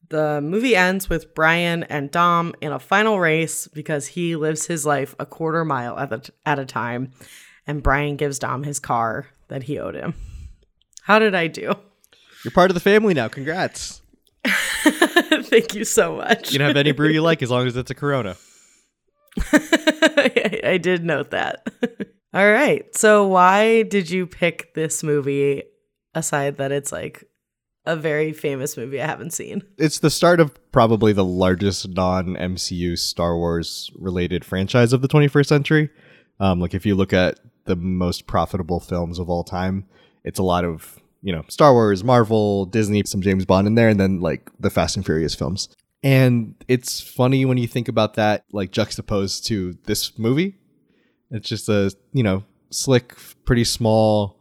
The 0.09 0.41
movie 0.41 0.75
ends 0.75 1.09
with 1.09 1.33
Brian 1.33 1.83
and 1.83 2.11
Dom 2.11 2.53
in 2.61 2.71
a 2.71 2.79
final 2.79 3.19
race 3.19 3.67
because 3.67 4.07
he 4.07 4.35
lives 4.35 4.67
his 4.67 4.85
life 4.85 5.15
a 5.19 5.25
quarter 5.25 5.65
mile 5.65 5.97
at, 5.97 6.09
the, 6.09 6.29
at 6.45 6.59
a 6.59 6.65
time, 6.65 7.11
and 7.65 7.81
Brian 7.81 8.15
gives 8.17 8.39
Dom 8.39 8.63
his 8.63 8.79
car 8.79 9.27
that 9.47 9.63
he 9.63 9.79
owed 9.79 9.95
him. 9.95 10.13
How 11.03 11.19
did 11.19 11.35
I 11.35 11.47
do? 11.47 11.73
You're 12.43 12.51
part 12.51 12.69
of 12.69 12.75
the 12.75 12.81
family 12.81 13.13
now. 13.13 13.27
Congrats. 13.27 14.01
Thank 14.45 15.75
you 15.75 15.85
so 15.85 16.17
much. 16.17 16.51
You 16.51 16.59
can 16.59 16.67
have 16.67 16.77
any 16.77 16.91
brew 16.91 17.09
you 17.09 17.21
like 17.23 17.41
as 17.41 17.49
long 17.49 17.67
as 17.67 17.75
it's 17.75 17.91
a 17.91 17.95
Corona. 17.95 18.35
I, 19.51 20.59
I 20.63 20.77
did 20.77 21.03
note 21.03 21.31
that. 21.31 21.67
All 22.33 22.51
right. 22.51 22.93
So, 22.95 23.27
why 23.27 23.83
did 23.83 24.09
you 24.09 24.27
pick 24.27 24.73
this 24.73 25.03
movie 25.03 25.63
aside 26.13 26.57
that 26.57 26.71
it's 26.71 26.91
like 26.91 27.23
a 27.85 27.95
very 27.95 28.31
famous 28.33 28.77
movie 28.77 29.01
I 29.01 29.05
haven't 29.05 29.33
seen? 29.33 29.61
It's 29.77 29.99
the 29.99 30.09
start 30.09 30.39
of 30.39 30.57
probably 30.71 31.13
the 31.13 31.25
largest 31.25 31.87
non 31.89 32.35
MCU 32.35 32.97
Star 32.97 33.37
Wars 33.37 33.91
related 33.95 34.45
franchise 34.45 34.93
of 34.93 35.01
the 35.01 35.07
21st 35.07 35.45
century. 35.45 35.89
Um, 36.39 36.59
like 36.59 36.73
if 36.73 36.85
you 36.85 36.95
look 36.95 37.13
at 37.13 37.39
the 37.65 37.75
most 37.75 38.27
profitable 38.27 38.79
films 38.79 39.19
of 39.19 39.29
all 39.29 39.43
time, 39.43 39.85
it's 40.23 40.39
a 40.39 40.43
lot 40.43 40.65
of 40.65 40.99
you 41.23 41.31
know, 41.31 41.43
Star 41.47 41.73
Wars, 41.73 42.03
Marvel, 42.03 42.65
Disney, 42.65 43.01
some 43.05 43.21
James 43.21 43.45
Bond 43.45 43.65
in 43.65 43.75
there, 43.75 43.87
and 43.87 43.99
then 43.99 44.19
like 44.19 44.51
the 44.59 44.69
Fast 44.69 44.97
and 44.97 45.05
Furious 45.05 45.33
films. 45.33 45.69
And 46.03 46.55
it's 46.67 46.99
funny 46.99 47.45
when 47.45 47.57
you 47.57 47.65
think 47.65 47.87
about 47.87 48.15
that, 48.15 48.43
like 48.51 48.71
juxtaposed 48.71 49.47
to 49.47 49.77
this 49.85 50.19
movie. 50.19 50.57
It's 51.31 51.47
just 51.47 51.69
a, 51.69 51.95
you 52.11 52.23
know, 52.23 52.43
slick, 52.71 53.15
pretty 53.45 53.63
small 53.63 54.37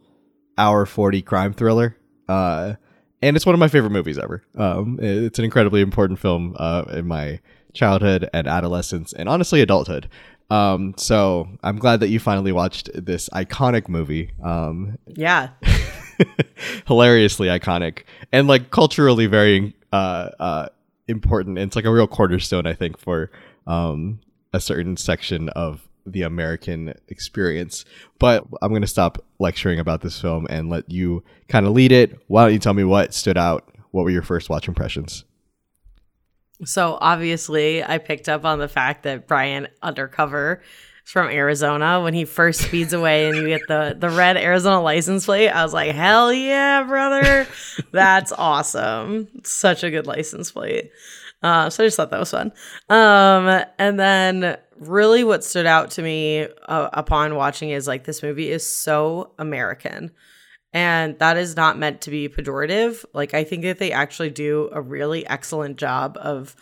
hour 0.57 0.85
40 0.85 1.21
crime 1.21 1.53
thriller. 1.53 1.97
Uh, 2.27 2.73
and 3.23 3.35
it's 3.35 3.45
one 3.45 3.55
of 3.55 3.59
my 3.59 3.67
favorite 3.67 3.91
movies 3.91 4.17
ever. 4.17 4.43
Um, 4.55 4.99
it's 5.01 5.39
an 5.39 5.45
incredibly 5.45 5.81
important 5.81 6.19
film 6.19 6.55
uh, 6.59 6.83
in 6.91 7.07
my 7.07 7.39
childhood 7.73 8.29
and 8.33 8.47
adolescence, 8.47 9.13
and 9.13 9.29
honestly, 9.29 9.61
adulthood. 9.61 10.09
Um, 10.49 10.93
so 10.97 11.47
I'm 11.63 11.79
glad 11.79 12.01
that 12.01 12.09
you 12.09 12.19
finally 12.19 12.51
watched 12.51 12.89
this 12.93 13.29
iconic 13.29 13.87
movie. 13.87 14.31
Um, 14.43 14.97
yeah. 15.07 15.49
hilariously 16.85 17.47
iconic 17.47 18.03
and 18.31 18.47
like 18.47 18.69
culturally 18.69 19.25
very 19.25 19.73
uh, 19.91 20.29
uh, 20.39 20.67
important. 21.07 21.57
It's 21.57 21.75
like 21.75 21.85
a 21.85 21.91
real 21.91 22.07
cornerstone, 22.07 22.67
I 22.67 22.73
think, 22.73 22.97
for 22.99 23.31
um, 23.67 24.19
a 24.51 24.59
certain 24.59 24.97
section 24.97 25.49
of 25.49 25.87
the 26.05 26.23
American 26.23 26.93
experience. 27.07 27.85
But 28.19 28.45
I'm 28.61 28.69
going 28.69 28.81
to 28.81 28.87
stop 28.87 29.23
lecturing 29.39 29.79
about 29.79 30.01
this 30.01 30.19
film 30.19 30.47
and 30.49 30.69
let 30.69 30.89
you 30.89 31.23
kind 31.47 31.65
of 31.65 31.73
lead 31.73 31.91
it. 31.91 32.17
Why 32.27 32.43
don't 32.43 32.53
you 32.53 32.59
tell 32.59 32.73
me 32.73 32.83
what 32.83 33.13
stood 33.13 33.37
out? 33.37 33.69
What 33.91 34.03
were 34.03 34.09
your 34.09 34.21
first 34.21 34.49
watch 34.49 34.67
impressions? 34.67 35.23
So 36.65 36.97
obviously, 37.01 37.83
I 37.83 37.97
picked 37.97 38.29
up 38.29 38.45
on 38.45 38.59
the 38.59 38.67
fact 38.67 39.03
that 39.03 39.27
Brian 39.27 39.67
Undercover 39.81 40.61
from 41.03 41.29
Arizona. 41.29 42.01
When 42.01 42.13
he 42.13 42.25
first 42.25 42.61
speeds 42.61 42.93
away 42.93 43.27
and 43.27 43.37
you 43.37 43.47
get 43.47 43.61
the 43.67 43.95
the 43.97 44.09
red 44.09 44.37
Arizona 44.37 44.81
license 44.81 45.25
plate, 45.25 45.49
I 45.49 45.63
was 45.63 45.73
like, 45.73 45.91
"Hell 45.91 46.31
yeah, 46.31 46.83
brother! 46.83 47.47
That's 47.91 48.31
awesome! 48.31 49.27
Such 49.43 49.83
a 49.83 49.91
good 49.91 50.07
license 50.07 50.51
plate." 50.51 50.91
Uh, 51.41 51.69
so 51.69 51.83
I 51.83 51.87
just 51.87 51.97
thought 51.97 52.09
that 52.11 52.19
was 52.19 52.31
fun. 52.31 52.53
Um, 52.89 53.65
and 53.77 53.99
then 53.99 54.57
really, 54.87 55.23
what 55.23 55.43
stood 55.43 55.65
out 55.65 55.91
to 55.91 56.01
me 56.01 56.47
uh, 56.67 56.89
upon 56.93 57.35
watching 57.35 57.69
is 57.69 57.87
like 57.87 58.03
this 58.03 58.23
movie 58.23 58.49
is 58.49 58.65
so 58.65 59.33
American. 59.37 60.11
And 60.73 61.19
that 61.19 61.37
is 61.37 61.55
not 61.55 61.77
meant 61.77 62.01
to 62.01 62.09
be 62.09 62.27
pejorative. 62.27 63.05
Like, 63.13 63.33
I 63.33 63.43
think 63.43 63.63
that 63.63 63.77
they 63.77 63.91
actually 63.91 64.31
do 64.31 64.69
a 64.71 64.81
really 64.81 65.25
excellent 65.27 65.77
job 65.77 66.17
of 66.19 66.55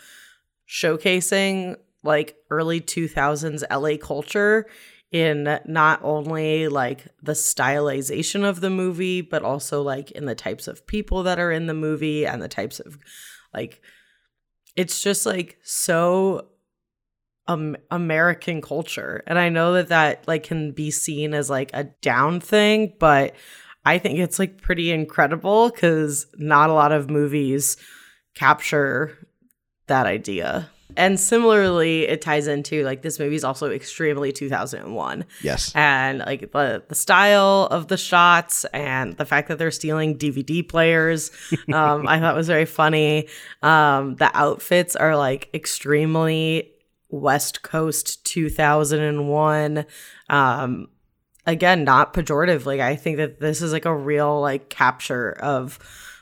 showcasing 0.68 1.78
like 2.04 2.36
early 2.50 2.82
2000s 2.82 3.64
LA 3.72 3.98
culture 3.98 4.68
in 5.12 5.60
not 5.66 6.00
only 6.04 6.68
like 6.68 7.08
the 7.22 7.34
stylization 7.34 8.44
of 8.44 8.62
the 8.62 8.70
movie, 8.70 9.22
but 9.22 9.44
also 9.44 9.82
like 9.82 10.12
in 10.12 10.26
the 10.26 10.36
types 10.36 10.68
of 10.68 10.88
people 10.88 11.24
that 11.24 11.40
are 11.40 11.52
in 11.52 11.68
the 11.68 11.74
movie 11.74 12.26
and 12.26 12.42
the 12.42 12.48
types 12.48 12.80
of 12.80 12.98
like, 13.54 13.82
it's 14.76 15.02
just 15.02 15.26
like 15.26 15.58
so 15.64 16.48
um, 17.48 17.76
American 17.90 18.62
culture. 18.62 19.24
And 19.28 19.38
I 19.40 19.50
know 19.50 19.74
that 19.74 19.90
that 19.90 20.28
like 20.28 20.44
can 20.44 20.72
be 20.72 20.92
seen 20.92 21.34
as 21.34 21.50
like 21.50 21.72
a 21.74 21.86
down 22.02 22.40
thing, 22.40 22.94
but 23.00 23.36
I 23.86 23.98
think 23.98 24.20
it's 24.20 24.40
like 24.40 24.62
pretty 24.62 24.92
incredible 24.92 25.70
because 25.70 26.28
not 26.38 26.70
a 26.70 26.74
lot 26.74 26.92
of 26.92 27.10
movies 27.10 27.78
capture 28.36 29.18
that 29.88 30.06
idea. 30.06 30.70
And 30.98 31.20
similarly, 31.20 32.08
it 32.08 32.22
ties 32.22 32.48
into 32.48 32.84
like 32.84 33.02
this 33.02 33.18
movie 33.18 33.36
is 33.36 33.44
also 33.44 33.72
extremely 33.72 34.32
2001. 34.32 35.26
Yes. 35.42 35.72
And 35.74 36.20
like 36.20 36.52
the, 36.52 36.84
the 36.88 36.96
style 36.96 37.68
of 37.72 37.88
the 37.88 37.98
shots 37.98 38.66
and 38.66 39.16
the 39.18 39.26
fact 39.26 39.48
that 39.48 39.58
they're 39.58 39.72
stealing 39.72 40.18
DVD 40.18 40.68
players, 40.68 41.32
um, 41.74 42.08
I 42.08 42.20
thought 42.20 42.36
was 42.36 42.48
very 42.48 42.66
funny. 42.66 43.28
Um, 43.62 44.16
the 44.16 44.30
outfits 44.38 44.96
are 44.96 45.16
like 45.16 45.50
extremely 45.54 46.71
West 47.12 47.62
Coast 47.62 48.26
2001. 48.26 49.86
Um, 50.30 50.88
again 51.46 51.84
not 51.84 52.14
pejorative. 52.14 52.66
Like 52.66 52.80
i 52.80 52.96
think 52.96 53.18
that 53.18 53.40
this 53.40 53.62
is 53.62 53.74
like 53.74 53.86
a 53.86 53.96
real 53.96 54.40
like 54.42 54.70
capture 54.70 55.32
of 55.32 55.80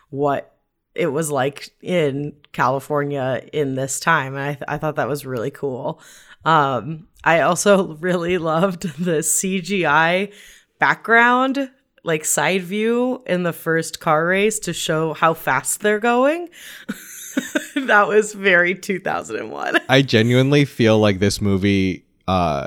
what 0.10 0.56
it 0.96 1.08
was 1.08 1.30
like 1.30 1.70
in 1.82 2.34
california 2.52 3.48
in 3.54 3.76
this 3.76 4.00
time 4.00 4.34
and 4.34 4.44
i, 4.44 4.54
th- 4.54 4.64
I 4.68 4.78
thought 4.78 4.96
that 4.96 5.08
was 5.08 5.26
really 5.26 5.52
cool. 5.52 6.02
Um 6.46 7.08
i 7.24 7.42
also 7.42 7.96
really 8.00 8.38
loved 8.38 8.84
the 9.04 9.20
cgi 9.20 10.34
background 10.80 11.70
like 12.04 12.24
side 12.24 12.64
view 12.64 13.24
in 13.28 13.44
the 13.44 13.54
first 13.54 14.00
car 14.00 14.26
race 14.26 14.58
to 14.60 14.74
show 14.74 15.14
how 15.14 15.34
fast 15.34 15.82
they're 15.82 16.00
going 16.00 16.50
that 17.76 18.08
was 18.08 18.34
very 18.34 18.76
2001 18.76 19.78
i 19.90 20.02
genuinely 20.02 20.66
feel 20.66 21.00
like 21.00 21.20
this 21.20 21.42
movie 21.42 22.06
uh 22.28 22.66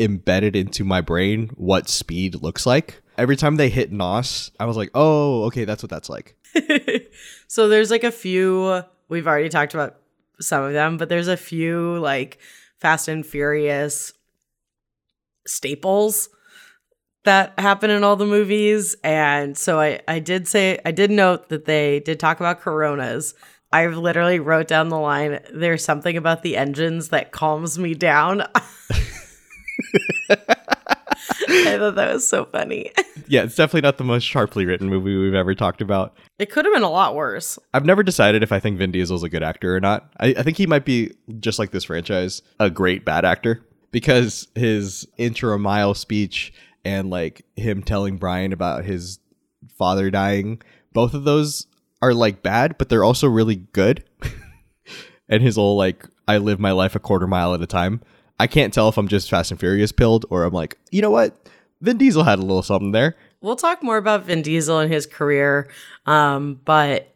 embedded 0.00 0.56
into 0.56 0.82
my 0.82 1.00
brain 1.00 1.50
what 1.56 1.88
speed 1.88 2.42
looks 2.42 2.66
like. 2.66 3.02
Every 3.18 3.36
time 3.36 3.56
they 3.56 3.68
hit 3.68 3.92
NOS, 3.92 4.50
I 4.58 4.64
was 4.64 4.76
like, 4.76 4.90
oh, 4.94 5.44
okay, 5.44 5.64
that's 5.64 5.82
what 5.82 5.90
that's 5.90 6.08
like. 6.08 6.36
so 7.46 7.68
there's 7.68 7.90
like 7.90 8.02
a 8.04 8.10
few, 8.10 8.82
we've 9.08 9.26
already 9.26 9.50
talked 9.50 9.74
about 9.74 9.98
some 10.40 10.64
of 10.64 10.72
them, 10.72 10.96
but 10.96 11.10
there's 11.10 11.28
a 11.28 11.36
few 11.36 11.98
like 11.98 12.38
Fast 12.78 13.08
and 13.08 13.24
Furious 13.24 14.14
staples 15.46 16.30
that 17.24 17.52
happen 17.58 17.90
in 17.90 18.02
all 18.02 18.16
the 18.16 18.24
movies. 18.24 18.96
And 19.04 19.56
so 19.56 19.78
I, 19.78 20.00
I 20.08 20.18
did 20.18 20.48
say, 20.48 20.80
I 20.86 20.90
did 20.90 21.10
note 21.10 21.50
that 21.50 21.66
they 21.66 22.00
did 22.00 22.18
talk 22.18 22.40
about 22.40 22.60
Coronas. 22.60 23.34
I 23.72 23.86
literally 23.86 24.40
wrote 24.40 24.68
down 24.68 24.88
the 24.88 24.98
line, 24.98 25.40
there's 25.52 25.84
something 25.84 26.16
about 26.16 26.42
the 26.42 26.56
engines 26.56 27.08
that 27.10 27.30
calms 27.30 27.78
me 27.78 27.94
down. 27.94 28.42
I 31.48 31.78
thought 31.78 31.94
that 31.94 32.12
was 32.12 32.28
so 32.28 32.44
funny. 32.44 32.90
yeah, 33.28 33.42
it's 33.42 33.54
definitely 33.54 33.82
not 33.82 33.98
the 33.98 34.04
most 34.04 34.24
sharply 34.24 34.66
written 34.66 34.88
movie 34.88 35.16
we've 35.16 35.34
ever 35.34 35.54
talked 35.54 35.80
about. 35.80 36.16
It 36.38 36.50
could 36.50 36.64
have 36.64 36.74
been 36.74 36.82
a 36.82 36.90
lot 36.90 37.14
worse. 37.14 37.58
I've 37.72 37.84
never 37.84 38.02
decided 38.02 38.42
if 38.42 38.52
I 38.52 38.60
think 38.60 38.78
Vin 38.78 38.90
Diesel's 38.90 39.22
a 39.22 39.28
good 39.28 39.42
actor 39.42 39.76
or 39.76 39.80
not. 39.80 40.12
I, 40.18 40.28
I 40.38 40.42
think 40.42 40.56
he 40.56 40.66
might 40.66 40.84
be, 40.84 41.12
just 41.38 41.58
like 41.58 41.70
this 41.70 41.84
franchise, 41.84 42.42
a 42.58 42.70
great 42.70 43.04
bad 43.04 43.24
actor 43.24 43.64
because 43.92 44.48
his 44.54 45.06
intro 45.16 45.58
mile 45.58 45.94
speech 45.94 46.52
and 46.84 47.10
like 47.10 47.44
him 47.56 47.82
telling 47.82 48.16
Brian 48.16 48.52
about 48.52 48.84
his 48.84 49.18
father 49.76 50.10
dying, 50.10 50.60
both 50.92 51.14
of 51.14 51.24
those 51.24 51.66
are 52.02 52.14
like 52.14 52.42
bad, 52.42 52.78
but 52.78 52.88
they're 52.88 53.04
also 53.04 53.28
really 53.28 53.56
good. 53.56 54.04
and 55.28 55.42
his 55.42 55.56
whole 55.56 55.76
like, 55.76 56.06
I 56.26 56.38
live 56.38 56.60
my 56.60 56.72
life 56.72 56.94
a 56.94 57.00
quarter 57.00 57.26
mile 57.26 57.54
at 57.54 57.62
a 57.62 57.66
time 57.66 58.00
I 58.40 58.46
can't 58.46 58.72
tell 58.72 58.88
if 58.88 58.96
I'm 58.96 59.06
just 59.06 59.28
Fast 59.28 59.50
and 59.50 59.60
Furious 59.60 59.92
pilled 59.92 60.24
or 60.30 60.44
I'm 60.44 60.54
like, 60.54 60.78
you 60.90 61.02
know 61.02 61.10
what? 61.10 61.36
Vin 61.82 61.98
Diesel 61.98 62.24
had 62.24 62.38
a 62.38 62.42
little 62.42 62.62
something 62.62 62.92
there. 62.92 63.14
We'll 63.42 63.54
talk 63.54 63.82
more 63.82 63.98
about 63.98 64.24
Vin 64.24 64.40
Diesel 64.40 64.78
and 64.78 64.90
his 64.90 65.04
career, 65.04 65.68
um, 66.06 66.58
but 66.64 67.14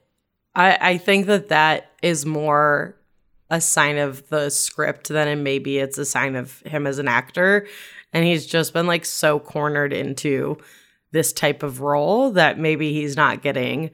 I, 0.55 0.76
I 0.79 0.99
think 0.99 1.25
that 1.26 1.49
that 1.49 1.93
is 2.03 2.26
more 2.26 2.95
a 3.49 3.59
sign 3.59 3.97
of 3.97 4.29
the 4.29 4.50
script 4.50 5.09
than 5.09 5.26
it 5.26 5.37
maybe 5.37 5.79
it's 5.79 5.97
a 5.97 6.05
sign 6.05 6.37
of 6.37 6.61
him 6.61 6.87
as 6.87 6.99
an 6.99 7.09
actor. 7.09 7.67
And 8.12 8.26
he's 8.26 8.45
just 8.45 8.75
been 8.75 8.87
like 8.87 9.07
so 9.07 9.41
cornered 9.41 9.95
into 9.95 10.59
this 11.11 11.33
type 11.33 11.62
of 11.62 11.81
role 11.81 12.33
that 12.33 12.59
maybe 12.59 12.93
he's 12.93 13.17
not 13.17 13.41
getting 13.41 13.93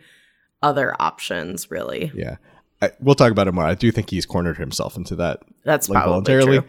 other 0.63 0.95
options 1.01 1.71
really. 1.71 2.13
Yeah. 2.15 2.37
I, 2.83 2.91
we'll 3.01 3.15
talk 3.15 3.31
about 3.31 3.47
it 3.47 3.53
more. 3.53 3.65
I 3.65 3.75
do 3.75 3.91
think 3.93 4.11
he's 4.11 4.27
cornered 4.27 4.57
himself 4.57 4.97
into 4.97 5.17
that. 5.17 5.43
That's 5.65 5.89
like, 5.89 5.97
probably 5.97 6.11
voluntarily. 6.11 6.59
True. 6.61 6.69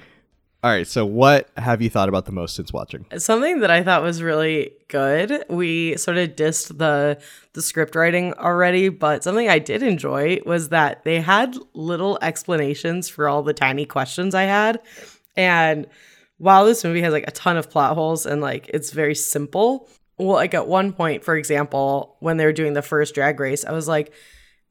All 0.63 0.69
right. 0.69 0.85
So, 0.85 1.05
what 1.05 1.49
have 1.57 1.81
you 1.81 1.89
thought 1.89 2.07
about 2.07 2.25
the 2.25 2.31
most 2.31 2.55
since 2.55 2.71
watching? 2.71 3.05
Something 3.17 3.61
that 3.61 3.71
I 3.71 3.81
thought 3.81 4.03
was 4.03 4.21
really 4.21 4.73
good. 4.89 5.43
We 5.49 5.97
sort 5.97 6.17
of 6.17 6.35
dissed 6.35 6.77
the 6.77 7.19
the 7.53 7.61
script 7.61 7.95
writing 7.95 8.33
already, 8.33 8.89
but 8.89 9.23
something 9.23 9.49
I 9.49 9.57
did 9.57 9.81
enjoy 9.81 10.39
was 10.45 10.69
that 10.69 11.03
they 11.03 11.19
had 11.19 11.57
little 11.73 12.19
explanations 12.21 13.09
for 13.09 13.27
all 13.27 13.41
the 13.41 13.53
tiny 13.53 13.85
questions 13.85 14.35
I 14.35 14.43
had. 14.43 14.79
And 15.35 15.87
while 16.37 16.65
this 16.65 16.83
movie 16.83 17.01
has 17.01 17.13
like 17.13 17.27
a 17.27 17.31
ton 17.31 17.57
of 17.57 17.69
plot 17.69 17.95
holes 17.95 18.27
and 18.27 18.41
like 18.41 18.69
it's 18.71 18.91
very 18.91 19.15
simple, 19.15 19.89
well, 20.21 20.35
like 20.35 20.53
at 20.53 20.67
one 20.67 20.93
point, 20.93 21.23
for 21.23 21.35
example, 21.35 22.15
when 22.19 22.37
they 22.37 22.45
were 22.45 22.53
doing 22.53 22.73
the 22.73 22.81
first 22.81 23.15
drag 23.15 23.39
race, 23.39 23.65
I 23.65 23.71
was 23.71 23.87
like 23.87 24.13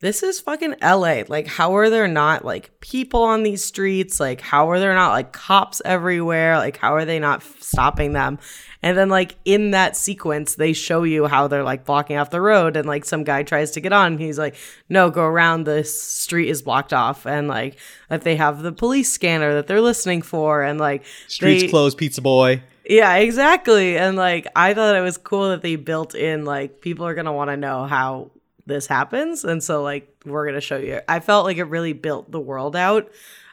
this 0.00 0.22
is 0.22 0.40
fucking 0.40 0.76
LA. 0.82 1.22
Like, 1.28 1.46
how 1.46 1.76
are 1.76 1.90
there 1.90 2.08
not 2.08 2.42
like 2.42 2.80
people 2.80 3.22
on 3.22 3.42
these 3.42 3.62
streets? 3.62 4.18
Like, 4.18 4.40
how 4.40 4.70
are 4.70 4.80
there 4.80 4.94
not 4.94 5.12
like 5.12 5.32
cops 5.32 5.82
everywhere? 5.84 6.56
Like, 6.56 6.78
how 6.78 6.94
are 6.94 7.04
they 7.04 7.18
not 7.18 7.42
stopping 7.42 8.14
them? 8.14 8.38
And 8.82 8.96
then, 8.96 9.10
like, 9.10 9.36
in 9.44 9.72
that 9.72 9.94
sequence, 9.94 10.54
they 10.54 10.72
show 10.72 11.02
you 11.02 11.26
how 11.26 11.48
they're 11.48 11.62
like 11.62 11.84
blocking 11.84 12.16
off 12.16 12.30
the 12.30 12.40
road, 12.40 12.76
and 12.76 12.88
like 12.88 13.04
some 13.04 13.24
guy 13.24 13.42
tries 13.42 13.72
to 13.72 13.80
get 13.80 13.92
on. 13.92 14.16
he's 14.16 14.38
like, 14.38 14.56
no, 14.88 15.10
go 15.10 15.22
around. 15.22 15.64
The 15.64 15.84
street 15.84 16.48
is 16.48 16.62
blocked 16.62 16.94
off. 16.94 17.26
And 17.26 17.46
like, 17.46 17.78
that 18.08 18.22
they 18.22 18.36
have 18.36 18.62
the 18.62 18.72
police 18.72 19.12
scanner 19.12 19.52
that 19.52 19.66
they're 19.66 19.82
listening 19.82 20.22
for. 20.22 20.62
And 20.62 20.80
like, 20.80 21.04
streets 21.28 21.64
they, 21.64 21.68
closed, 21.68 21.98
pizza 21.98 22.22
boy 22.22 22.62
Yeah, 22.90 23.14
exactly. 23.18 23.96
And 23.96 24.16
like 24.16 24.48
I 24.56 24.74
thought 24.74 24.96
it 24.96 25.00
was 25.00 25.16
cool 25.16 25.50
that 25.50 25.62
they 25.62 25.76
built 25.76 26.16
in 26.16 26.44
like 26.44 26.80
people 26.80 27.06
are 27.06 27.14
gonna 27.14 27.32
want 27.32 27.48
to 27.50 27.56
know 27.56 27.86
how 27.86 28.32
this 28.66 28.88
happens, 28.88 29.44
and 29.44 29.62
so 29.62 29.84
like 29.84 30.12
we're 30.26 30.44
gonna 30.44 30.60
show 30.60 30.76
you. 30.76 31.00
I 31.08 31.20
felt 31.20 31.44
like 31.44 31.56
it 31.56 31.64
really 31.64 31.92
built 31.92 32.32
the 32.32 32.40
world 32.40 32.74
out. 32.74 33.08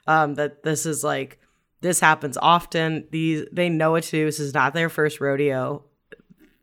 Um, 0.07 0.35
that 0.35 0.63
this 0.63 0.87
is 0.87 1.03
like 1.03 1.39
this 1.81 1.99
happens 1.99 2.35
often. 2.41 3.05
These 3.11 3.45
they 3.51 3.69
know 3.69 3.91
what 3.91 4.05
to 4.05 4.11
do. 4.11 4.25
This 4.25 4.39
is 4.39 4.55
not 4.55 4.73
their 4.73 4.89
first 4.89 5.21
rodeo. 5.21 5.83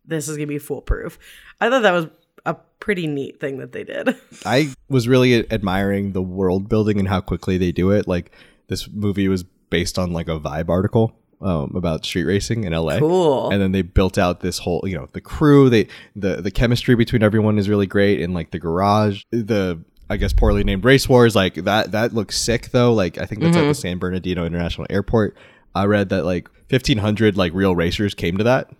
This 0.05 0.29
is 0.29 0.37
gonna 0.37 0.49
be 0.49 0.59
foolproof. 0.59 1.17
I 1.61 1.71
thought 1.71 1.83
that 1.83 1.93
was 1.93 2.09
a 2.45 2.55
pretty 2.81 3.07
neat 3.07 3.39
thing 3.39 3.59
that 3.59 3.71
they 3.71 3.85
did. 3.85 4.17
I 4.45 4.75
was 4.89 5.07
really 5.07 5.49
admiring 5.53 6.11
the 6.11 6.23
world 6.23 6.69
building 6.69 6.99
and 6.99 7.07
how 7.07 7.21
quickly 7.21 7.57
they 7.57 7.71
do 7.71 7.93
it. 7.93 8.09
Like 8.09 8.33
this 8.67 8.89
movie 8.89 9.29
was 9.29 9.45
based 9.71 9.97
on 9.97 10.13
like 10.13 10.27
a 10.29 10.41
Vibe 10.41 10.69
article 10.69 11.17
um, 11.45 11.73
about 11.77 12.05
street 12.07 12.25
racing 12.25 12.65
in 12.65 12.73
LA. 12.73 12.99
Cool. 12.99 13.51
And 13.51 13.61
then 13.61 13.73
they 13.73 13.83
built 13.83 14.17
out 14.17 14.41
this 14.41 14.59
whole, 14.59 14.83
you 14.87 14.97
know, 14.97 15.09
the 15.13 15.21
crew. 15.21 15.69
They 15.69 15.87
the 16.17 16.41
the 16.41 16.51
chemistry 16.51 16.95
between 16.95 17.23
everyone 17.23 17.59
is 17.59 17.69
really 17.69 17.87
great. 17.87 18.21
And 18.21 18.33
like 18.33 18.51
the 18.51 18.59
garage, 18.59 19.23
the 19.31 19.85
I 20.09 20.17
guess 20.17 20.33
poorly 20.33 20.65
named 20.65 20.85
race 20.85 21.09
wars, 21.09 21.37
like 21.37 21.55
that 21.55 21.93
that 21.93 22.15
looks 22.15 22.41
sick 22.41 22.71
though. 22.71 22.95
Like 22.95 23.19
I 23.19 23.27
think 23.27 23.43
that's 23.43 23.57
at 23.57 23.67
the 23.67 23.75
San 23.75 23.99
Bernardino 23.99 24.47
International 24.47 24.87
Airport. 24.89 25.37
I 25.75 25.85
read 25.85 26.09
that 26.09 26.25
like 26.25 26.49
fifteen 26.69 26.99
hundred 26.99 27.37
like 27.37 27.53
real 27.53 27.77
racers 27.77 28.15
came 28.15 28.39
to 28.39 28.45
that 28.45 28.71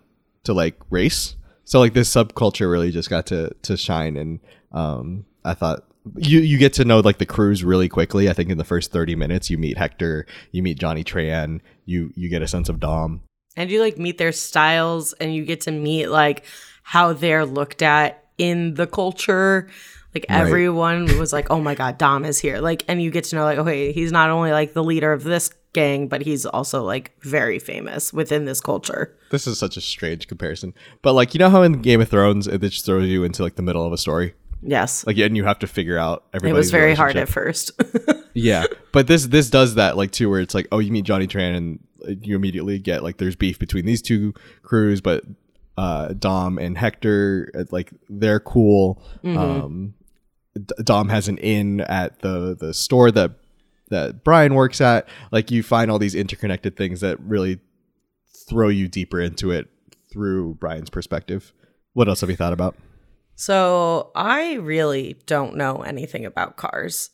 to 0.45 0.53
like 0.53 0.75
race. 0.89 1.35
So 1.65 1.79
like 1.79 1.93
this 1.93 2.13
subculture 2.13 2.69
really 2.69 2.91
just 2.91 3.09
got 3.09 3.27
to 3.27 3.51
to 3.61 3.77
shine, 3.77 4.17
and 4.17 4.39
um, 4.71 5.25
I 5.43 5.53
thought 5.53 5.85
you 6.17 6.39
you 6.39 6.57
get 6.57 6.73
to 6.73 6.85
know 6.85 6.99
like 6.99 7.17
the 7.17 7.25
crews 7.25 7.63
really 7.63 7.89
quickly. 7.89 8.29
I 8.29 8.33
think 8.33 8.49
in 8.49 8.57
the 8.57 8.63
first 8.63 8.91
thirty 8.91 9.15
minutes, 9.15 9.49
you 9.49 9.57
meet 9.57 9.77
Hector, 9.77 10.25
you 10.51 10.61
meet 10.63 10.77
Johnny 10.79 11.03
Tran, 11.03 11.61
you 11.85 12.11
you 12.15 12.29
get 12.29 12.41
a 12.41 12.47
sense 12.47 12.69
of 12.69 12.79
Dom. 12.79 13.21
and 13.57 13.69
you 13.71 13.79
like 13.81 13.97
meet 13.97 14.17
their 14.17 14.31
styles 14.31 15.13
and 15.13 15.33
you 15.33 15.45
get 15.45 15.61
to 15.61 15.71
meet 15.71 16.07
like 16.07 16.43
how 16.83 17.13
they're 17.13 17.45
looked 17.45 17.81
at 17.81 18.23
in 18.37 18.73
the 18.75 18.85
culture 18.87 19.69
like 20.13 20.25
Right. 20.29 20.41
everyone 20.41 21.17
was 21.19 21.31
like 21.33 21.49
oh 21.51 21.59
my 21.61 21.73
god 21.75 21.97
dom 21.97 22.23
is 22.25 22.37
here 22.39 22.59
like 22.59 22.83
and 22.87 23.01
you 23.01 23.11
get 23.11 23.23
to 23.25 23.35
know 23.35 23.43
like 23.43 23.57
okay 23.57 23.91
he's 23.91 24.11
not 24.11 24.29
only 24.29 24.51
like 24.51 24.73
the 24.73 24.83
leader 24.83 25.11
of 25.13 25.23
this 25.23 25.49
gang 25.73 26.07
but 26.07 26.21
he's 26.21 26.45
also 26.45 26.83
like 26.83 27.11
very 27.21 27.59
famous 27.59 28.13
within 28.13 28.45
this 28.45 28.61
culture 28.61 29.17
This 29.31 29.45
is 29.47 29.57
such 29.59 29.75
a 29.77 29.81
strange 29.81 30.27
comparison, 30.27 30.73
but 31.01 31.13
like 31.13 31.33
you 31.33 31.39
know 31.39 31.49
how 31.49 31.63
in 31.63 31.81
Game 31.81 31.99
of 32.01 32.07
Thrones 32.09 32.47
it 32.47 32.61
just 32.61 32.85
throws 32.85 33.07
you 33.09 33.23
into 33.25 33.41
like 33.43 33.55
the 33.55 33.61
middle 33.61 33.85
of 33.85 33.91
a 33.91 33.97
story, 33.97 34.35
yes 34.65 35.05
like 35.05 35.17
and 35.17 35.37
you 35.37 35.43
have 35.43 35.59
to 35.59 35.67
figure 35.67 35.97
out 35.97 36.25
everything. 36.33 36.55
it 36.55 36.57
was 36.57 36.71
very 36.71 36.95
hard 36.95 37.15
at 37.15 37.29
first 37.29 37.71
Yeah, 38.37 38.65
but 38.91 39.07
this 39.07 39.27
this 39.27 39.49
does 39.49 39.75
that 39.75 39.95
like 39.95 40.11
too, 40.11 40.29
where 40.29 40.41
it's 40.41 40.53
like, 40.53 40.67
oh, 40.71 40.79
you 40.79 40.91
meet 40.91 41.05
Johnny 41.05 41.25
Tran, 41.25 41.55
and 41.55 41.79
you 42.21 42.35
immediately 42.35 42.79
get 42.79 43.01
like 43.01 43.15
there's 43.17 43.37
beef 43.37 43.57
between 43.57 43.85
these 43.85 44.01
two 44.01 44.33
crews, 44.61 44.99
but 44.99 45.23
uh, 45.77 46.09
Dom 46.09 46.57
and 46.57 46.77
Hector, 46.77 47.49
uh, 47.57 47.63
like 47.71 47.93
they're 48.09 48.41
cool. 48.41 49.01
Um, 49.23 49.93
D- 50.53 50.75
Dom 50.83 51.07
has 51.07 51.29
an 51.29 51.37
in 51.37 51.79
at 51.79 52.19
the 52.19 52.57
the 52.59 52.73
store 52.73 53.09
that 53.11 53.31
that 53.89 54.25
Brian 54.25 54.53
works 54.53 54.81
at. 54.81 55.07
Like 55.31 55.49
you 55.49 55.63
find 55.63 55.89
all 55.89 55.97
these 55.97 56.13
interconnected 56.13 56.75
things 56.75 56.99
that 56.99 57.17
really 57.21 57.59
throw 58.49 58.67
you 58.67 58.89
deeper 58.89 59.21
into 59.21 59.49
it 59.51 59.69
through 60.11 60.55
Brian's 60.55 60.89
perspective. 60.89 61.53
What 61.93 62.09
else 62.09 62.19
have 62.19 62.29
you 62.29 62.35
thought 62.35 62.51
about? 62.53 62.75
So 63.35 64.11
I 64.15 64.55
really 64.55 65.17
don't 65.25 65.55
know 65.57 65.77
anything 65.81 66.25
about 66.25 66.57
cars. 66.57 67.11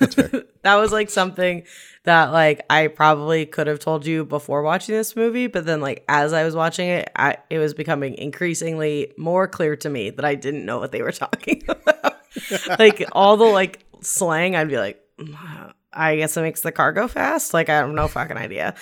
That 0.66 0.76
was 0.80 0.90
like 0.90 1.10
something 1.10 1.62
that 2.02 2.32
like 2.32 2.66
I 2.68 2.88
probably 2.88 3.46
could 3.46 3.68
have 3.68 3.78
told 3.78 4.04
you 4.04 4.24
before 4.24 4.62
watching 4.62 4.96
this 4.96 5.14
movie, 5.14 5.46
but 5.46 5.64
then 5.64 5.80
like 5.80 6.04
as 6.08 6.32
I 6.32 6.42
was 6.42 6.56
watching 6.56 6.88
it, 6.88 7.08
I, 7.14 7.36
it 7.50 7.60
was 7.60 7.72
becoming 7.72 8.14
increasingly 8.14 9.12
more 9.16 9.46
clear 9.46 9.76
to 9.76 9.88
me 9.88 10.10
that 10.10 10.24
I 10.24 10.34
didn't 10.34 10.66
know 10.66 10.80
what 10.80 10.90
they 10.90 11.02
were 11.02 11.12
talking 11.12 11.62
about. 11.68 12.16
like 12.80 13.04
all 13.12 13.36
the 13.36 13.44
like 13.44 13.84
slang, 14.00 14.56
I'd 14.56 14.68
be 14.68 14.76
like, 14.76 15.00
"Mm, 15.20 15.72
I 15.92 16.16
guess 16.16 16.36
it 16.36 16.42
makes 16.42 16.60
the 16.60 16.72
car 16.72 16.92
go 16.92 17.08
fast. 17.08 17.54
Like 17.54 17.68
I 17.68 17.76
have 17.76 17.90
no 17.90 18.08
fucking 18.08 18.36
idea. 18.36 18.74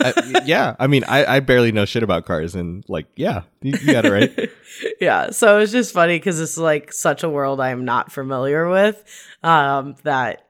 I, 0.00 0.42
yeah, 0.44 0.76
I 0.78 0.86
mean, 0.86 1.04
I, 1.04 1.36
I 1.36 1.40
barely 1.40 1.72
know 1.72 1.84
shit 1.84 2.02
about 2.02 2.24
cars, 2.24 2.54
and 2.54 2.84
like, 2.88 3.06
yeah, 3.16 3.42
you, 3.62 3.72
you 3.80 3.92
got 3.92 4.04
it 4.04 4.12
right. 4.12 4.50
yeah 5.00 5.30
so 5.30 5.58
it's 5.58 5.72
just 5.72 5.92
funny 5.92 6.16
because 6.16 6.40
it's 6.40 6.58
like 6.58 6.92
such 6.92 7.22
a 7.22 7.28
world 7.28 7.60
i'm 7.60 7.84
not 7.84 8.12
familiar 8.12 8.68
with 8.68 9.02
um 9.42 9.94
that 10.02 10.46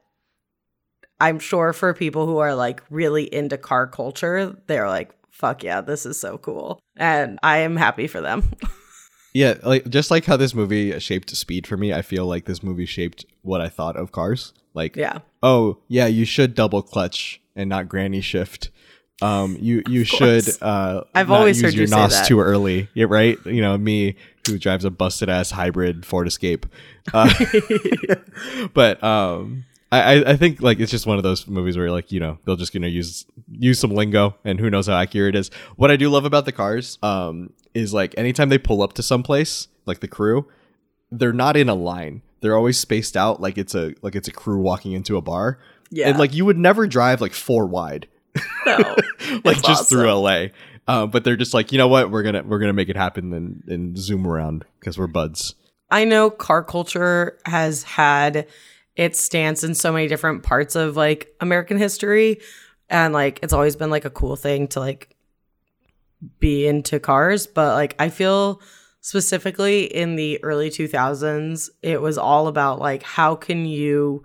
i'm 1.20 1.38
sure 1.38 1.72
for 1.72 1.94
people 1.94 2.26
who 2.26 2.38
are 2.38 2.54
like 2.54 2.82
really 2.90 3.32
into 3.32 3.56
car 3.56 3.86
culture 3.86 4.56
they're 4.66 4.88
like 4.88 5.12
fuck 5.30 5.62
yeah 5.62 5.80
this 5.80 6.06
is 6.06 6.18
so 6.18 6.38
cool 6.38 6.80
and 6.96 7.38
i 7.42 7.58
am 7.58 7.76
happy 7.76 8.06
for 8.06 8.20
them 8.20 8.42
Yeah, 9.34 9.58
like 9.64 9.86
just 9.90 10.10
like 10.10 10.24
how 10.24 10.38
this 10.38 10.54
movie 10.54 10.98
shaped 10.98 11.28
speed 11.36 11.66
for 11.66 11.76
me, 11.76 11.92
I 11.92 12.00
feel 12.00 12.24
like 12.24 12.46
this 12.46 12.62
movie 12.62 12.86
shaped 12.86 13.26
what 13.42 13.60
I 13.60 13.68
thought 13.68 13.94
of 13.94 14.10
cars. 14.10 14.54
Like, 14.72 14.96
yeah 14.96 15.18
oh 15.46 15.78
yeah, 15.88 16.06
you 16.06 16.24
should 16.24 16.54
double 16.54 16.82
clutch 16.82 17.40
and 17.54 17.68
not 17.70 17.88
granny 17.88 18.20
shift. 18.20 18.70
Um, 19.22 19.56
you 19.60 19.82
you 19.88 20.04
should 20.04 20.44
uh, 20.60 21.04
I've 21.14 21.30
always 21.30 21.56
use 21.56 21.64
heard 21.70 21.74
your 21.74 21.82
you 21.82 21.86
say 21.86 21.96
nos 21.96 22.12
that. 22.12 22.26
too 22.28 22.40
early. 22.40 22.88
Yeah, 22.94 23.06
right. 23.08 23.38
You 23.46 23.62
know 23.62 23.78
me 23.78 24.16
who 24.46 24.58
drives 24.58 24.84
a 24.84 24.90
busted 24.90 25.28
ass 25.30 25.50
hybrid 25.50 26.04
Ford 26.04 26.26
Escape. 26.26 26.66
Uh, 27.14 27.32
but 28.74 29.02
um, 29.02 29.64
I 29.90 30.16
I- 30.16 30.30
I 30.32 30.36
think 30.36 30.60
like 30.60 30.80
it's 30.80 30.90
just 30.90 31.06
one 31.06 31.16
of 31.16 31.22
those 31.22 31.46
movies 31.46 31.76
where 31.78 31.90
like 31.90 32.12
you 32.12 32.20
know 32.20 32.38
they'll 32.44 32.56
just 32.56 32.72
gonna 32.72 32.88
use 32.88 33.24
use 33.50 33.78
some 33.78 33.90
lingo 33.92 34.36
and 34.44 34.60
who 34.60 34.68
knows 34.70 34.86
how 34.86 34.94
accurate 34.96 35.34
it 35.34 35.38
is. 35.38 35.50
What 35.76 35.90
I 35.90 35.96
do 35.96 36.08
love 36.10 36.24
about 36.24 36.44
the 36.44 36.52
cars 36.52 36.98
um 37.02 37.52
is 37.74 37.94
like 37.94 38.14
anytime 38.18 38.48
they 38.48 38.58
pull 38.58 38.82
up 38.82 38.92
to 38.94 39.02
someplace 39.02 39.68
like 39.86 40.00
the 40.00 40.08
crew, 40.08 40.46
they're 41.10 41.32
not 41.32 41.56
in 41.56 41.68
a 41.68 41.74
line. 41.74 42.22
They're 42.40 42.56
always 42.56 42.78
spaced 42.78 43.16
out 43.16 43.40
like 43.40 43.58
it's 43.58 43.74
a 43.74 43.94
like 44.02 44.14
it's 44.14 44.28
a 44.28 44.32
crew 44.32 44.60
walking 44.60 44.92
into 44.92 45.16
a 45.16 45.22
bar. 45.22 45.58
Yeah. 45.88 46.08
and 46.08 46.18
like 46.18 46.34
you 46.34 46.44
would 46.44 46.58
never 46.58 46.88
drive 46.88 47.20
like 47.20 47.32
four 47.32 47.64
wide 47.66 48.08
no 48.66 48.96
like 49.44 49.62
just 49.62 49.88
through. 49.88 50.10
LA. 50.12 50.46
Uh, 50.88 51.06
but 51.06 51.24
they're 51.24 51.36
just 51.36 51.54
like, 51.54 51.72
you 51.72 51.78
know 51.78 51.88
what, 51.88 52.10
we're 52.10 52.22
gonna 52.22 52.42
we're 52.44 52.58
gonna 52.58 52.72
make 52.72 52.88
it 52.88 52.96
happen 52.96 53.32
and, 53.32 53.62
and 53.66 53.98
zoom 53.98 54.26
around 54.26 54.64
because 54.78 54.98
we're 54.98 55.06
buds. 55.06 55.54
I 55.90 56.04
know 56.04 56.30
car 56.30 56.62
culture 56.62 57.38
has 57.44 57.82
had 57.82 58.46
its 58.94 59.20
stance 59.20 59.62
in 59.62 59.74
so 59.74 59.92
many 59.92 60.08
different 60.08 60.42
parts 60.42 60.74
of 60.74 60.96
like 60.96 61.34
American 61.40 61.78
history. 61.78 62.40
And 62.88 63.12
like 63.12 63.40
it's 63.42 63.52
always 63.52 63.76
been 63.76 63.90
like 63.90 64.04
a 64.04 64.10
cool 64.10 64.36
thing 64.36 64.68
to 64.68 64.80
like 64.80 65.16
be 66.38 66.66
into 66.66 67.00
cars. 67.00 67.46
But 67.46 67.74
like 67.74 67.96
I 67.98 68.08
feel 68.08 68.60
specifically 69.06 69.84
in 69.84 70.16
the 70.16 70.42
early 70.42 70.68
2000s, 70.68 71.70
it 71.80 72.02
was 72.02 72.18
all 72.18 72.48
about 72.48 72.80
like 72.80 73.04
how 73.04 73.36
can 73.36 73.64
you 73.64 74.24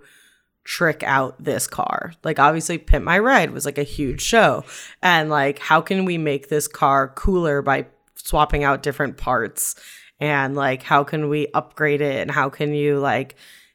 trick 0.64 1.04
out 1.04 1.40
this 1.42 1.68
car? 1.68 2.12
Like 2.24 2.40
obviously 2.40 2.78
Pimp 2.78 3.04
My 3.04 3.20
Ride 3.20 3.52
was 3.52 3.64
like 3.64 3.78
a 3.78 3.84
huge 3.84 4.20
show. 4.20 4.64
And 5.00 5.30
like 5.30 5.60
how 5.60 5.80
can 5.80 6.04
we 6.04 6.18
make 6.18 6.48
this 6.48 6.66
car 6.66 7.08
cooler 7.14 7.62
by 7.62 7.86
swapping 8.16 8.64
out 8.64 8.82
different 8.82 9.16
parts? 9.16 9.76
and 10.22 10.54
like 10.54 10.84
how 10.84 11.02
can 11.02 11.28
we 11.28 11.48
upgrade 11.52 12.00
it 12.00 12.20
and 12.20 12.30
how 12.30 12.48
can 12.48 12.72
you 12.72 13.00
like 13.00 13.34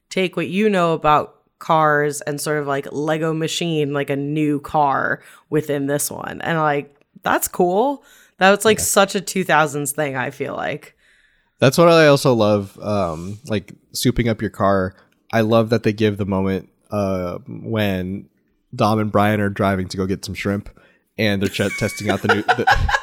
take 0.10 0.38
what 0.38 0.48
you 0.48 0.70
know 0.70 0.94
about 0.94 1.42
cars 1.60 2.22
and 2.22 2.40
sort 2.40 2.58
of 2.58 2.66
like 2.66 2.88
lego 2.94 3.34
machine 3.34 3.92
like 3.92 4.10
a 4.10 4.16
new 4.16 4.62
car 4.62 5.22
within 5.50 5.88
this 5.88 6.10
one 6.10 6.40
and 6.42 6.58
like 6.58 6.96
that's 7.22 7.50
cool 7.50 8.02
that 8.38 8.50
was 8.50 8.64
like 8.64 8.80
such 8.80 9.14
a 9.14 9.20
2000s 9.20 9.92
thing 9.92 10.16
i 10.16 10.30
feel 10.30 10.56
like 10.56 10.97
That's 11.60 11.78
what 11.78 11.90
I 11.90 12.08
also 12.08 12.34
love. 12.34 12.80
Um, 12.80 13.40
like 13.48 13.74
souping 13.94 14.30
up 14.30 14.42
your 14.42 14.52
car. 14.52 14.96
I 15.32 15.42
love 15.42 15.70
that 15.70 15.84
they 15.84 15.94
give 15.94 16.18
the 16.18 16.26
moment 16.26 16.70
uh 16.90 17.40
when 17.48 18.30
Dom 18.74 19.00
and 19.00 19.12
Brian 19.12 19.42
are 19.42 19.50
driving 19.50 19.90
to 19.90 19.98
go 19.98 20.06
get 20.06 20.24
some 20.24 20.36
shrimp, 20.36 20.70
and 21.18 21.42
they're 21.42 21.50
ch- 21.50 21.78
testing 21.78 22.10
out 22.10 22.22
the 22.22 22.30
new. 22.30 22.44
The, 22.44 22.88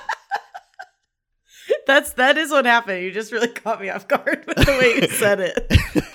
that's 1.86 2.14
that 2.14 2.38
is 2.38 2.50
what 2.50 2.64
happened 2.64 3.02
you 3.02 3.10
just 3.10 3.30
really 3.30 3.48
caught 3.48 3.80
me 3.80 3.90
off 3.90 4.08
guard 4.08 4.42
with 4.46 4.56
the 4.56 4.72
way 4.72 5.02
you 5.02 5.08
said 5.08 5.38
it 5.40 6.02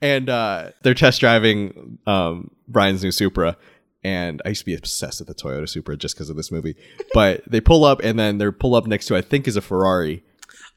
and 0.00 0.28
uh, 0.28 0.70
they're 0.82 0.94
test 0.94 1.20
driving 1.20 1.98
um, 2.06 2.50
Brian's 2.66 3.02
new 3.02 3.12
Supra. 3.12 3.56
And 4.04 4.40
I 4.44 4.50
used 4.50 4.60
to 4.60 4.66
be 4.66 4.74
obsessed 4.74 5.20
with 5.20 5.28
the 5.28 5.34
Toyota 5.34 5.68
Supra 5.68 5.96
just 5.96 6.14
because 6.14 6.30
of 6.30 6.36
this 6.36 6.52
movie. 6.52 6.76
But 7.14 7.42
they 7.50 7.60
pull 7.60 7.84
up, 7.84 8.00
and 8.02 8.18
then 8.18 8.38
they're 8.38 8.52
pull 8.52 8.76
up 8.76 8.86
next 8.86 9.06
to 9.06 9.16
I 9.16 9.22
think 9.22 9.48
is 9.48 9.56
a 9.56 9.60
Ferrari, 9.60 10.22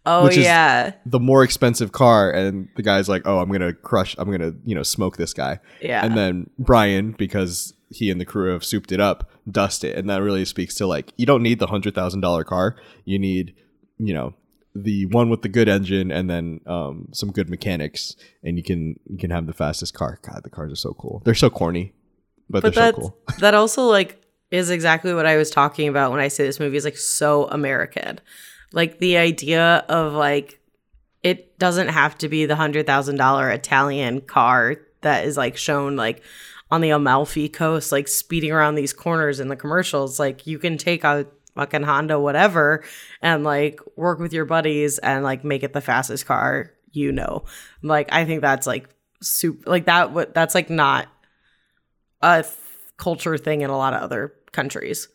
oh 0.06 0.26
Which 0.26 0.38
is- 0.38 0.46
yeah 0.46 0.94
the 1.06 1.20
more 1.20 1.44
expensive 1.44 1.92
car. 1.92 2.32
And 2.32 2.70
the 2.76 2.84
guy's 2.84 3.10
like, 3.10 3.24
"Oh, 3.26 3.40
I'm 3.40 3.52
gonna 3.52 3.74
crush. 3.74 4.16
I'm 4.18 4.32
gonna 4.32 4.54
you 4.66 4.76
know 4.76 4.84
smoke 4.84 5.18
this 5.18 5.34
guy." 5.34 5.60
yeah 5.82 6.04
And 6.06 6.18
then 6.18 6.50
Brian, 6.58 7.12
because 7.12 7.74
he 7.90 8.10
and 8.10 8.22
the 8.22 8.26
crew 8.26 8.52
have 8.54 8.64
souped 8.64 8.92
it 8.92 9.00
up, 9.00 9.30
dust 9.50 9.84
it, 9.84 9.98
and 9.98 10.10
that 10.10 10.22
really 10.22 10.46
speaks 10.46 10.76
to 10.76 10.88
like 10.88 11.14
you 11.18 11.26
don't 11.26 11.44
need 11.44 11.60
the 11.60 11.68
hundred 11.68 11.96
thousand 11.96 12.22
dollar 12.22 12.44
car. 12.44 12.76
You 13.06 13.20
need 13.20 13.54
you 13.98 14.14
know 14.14 14.34
the 14.74 15.06
one 15.08 15.30
with 15.30 15.42
the 15.42 15.50
good 15.50 15.68
engine 15.68 16.12
and 16.12 16.30
then 16.30 16.62
um, 16.66 17.10
some 17.12 17.32
good 17.32 17.50
mechanics, 17.50 18.16
and 18.44 18.58
you 18.58 18.64
can 18.64 19.00
you 19.08 19.18
can 19.18 19.30
have 19.32 19.46
the 19.48 19.54
fastest 19.54 19.94
car. 19.94 20.20
God, 20.22 20.42
the 20.44 20.50
cars 20.50 20.72
are 20.72 20.76
so 20.78 20.94
cool. 20.94 21.22
They're 21.26 21.36
so 21.36 21.50
corny, 21.50 21.94
but, 22.50 22.64
but 22.64 22.74
they're 22.74 22.94
so 22.94 23.00
cool. 23.00 23.18
that 23.40 23.54
also 23.54 23.84
like 23.84 24.22
is 24.50 24.70
exactly 24.70 25.14
what 25.14 25.26
I 25.26 25.38
was 25.38 25.50
talking 25.50 25.88
about 25.88 26.12
when 26.12 26.20
I 26.20 26.28
say 26.28 26.46
this 26.46 26.60
movie 26.60 26.78
is 26.78 26.86
like 26.86 26.98
so 26.98 27.46
American. 27.48 28.20
Like 28.74 29.00
the 29.00 29.18
idea 29.18 29.86
of 29.90 30.14
like 30.14 30.60
it 31.24 31.58
doesn't 31.60 31.90
have 31.90 32.18
to 32.20 32.30
be 32.30 32.46
the 32.46 32.56
hundred 32.56 32.86
thousand 32.86 33.18
dollar 33.18 33.50
Italian 33.50 34.22
car 34.22 34.78
that 35.02 35.26
is 35.26 35.38
like 35.38 35.58
shown 35.58 35.96
like 35.96 36.24
on 36.70 36.82
the 36.82 36.92
Amalfi 36.92 37.50
coast, 37.50 37.92
like 37.92 38.08
speeding 38.08 38.52
around 38.52 38.76
these 38.76 38.94
corners 38.94 39.40
in 39.40 39.50
the 39.50 39.56
commercials. 39.56 40.20
Like 40.20 40.48
you 40.48 40.58
can 40.58 40.78
take 40.78 41.04
a 41.04 41.28
fucking 41.56 41.84
Honda, 41.84 42.20
whatever, 42.20 42.84
and 43.22 43.44
like 43.44 43.80
work 43.98 44.20
with 44.20 44.32
your 44.32 44.46
buddies 44.46 44.98
and 45.00 45.24
like 45.24 45.44
make 45.44 45.64
it 45.64 45.74
the 45.74 45.82
fastest 45.82 46.26
car 46.26 46.72
you 46.92 47.12
know. 47.12 47.44
Like 47.82 48.10
I 48.12 48.26
think 48.26 48.42
that's 48.42 48.68
like 48.68 48.90
super 49.22 49.70
like 49.70 49.86
that 49.86 50.12
what 50.12 50.34
that's 50.34 50.56
like 50.56 50.70
not 50.70 51.08
a 52.22 52.44
th- 52.44 52.56
culture 52.98 53.38
thing 53.38 53.62
in 53.62 53.70
a 53.70 53.78
lot 53.78 53.94
of 53.94 54.02
other 54.02 54.34
countries. 54.52 55.08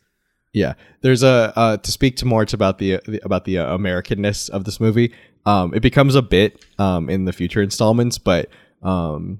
Yeah, 0.57 0.73
there's 1.01 1.23
a 1.23 1.53
uh, 1.55 1.77
to 1.77 1.91
speak 1.91 2.15
to 2.17 2.25
more 2.25 2.45
about 2.53 2.77
the, 2.79 2.99
the 3.05 3.19
about 3.23 3.45
the 3.45 3.59
uh, 3.59 3.77
Americanness 3.77 4.49
of 4.49 4.63
this 4.63 4.79
movie. 4.79 5.13
Um, 5.45 5.73
it 5.73 5.81
becomes 5.81 6.15
a 6.15 6.21
bit 6.21 6.65
um, 6.79 7.09
in 7.09 7.25
the 7.25 7.33
future 7.33 7.61
installments, 7.61 8.17
but 8.17 8.49
um, 8.83 9.39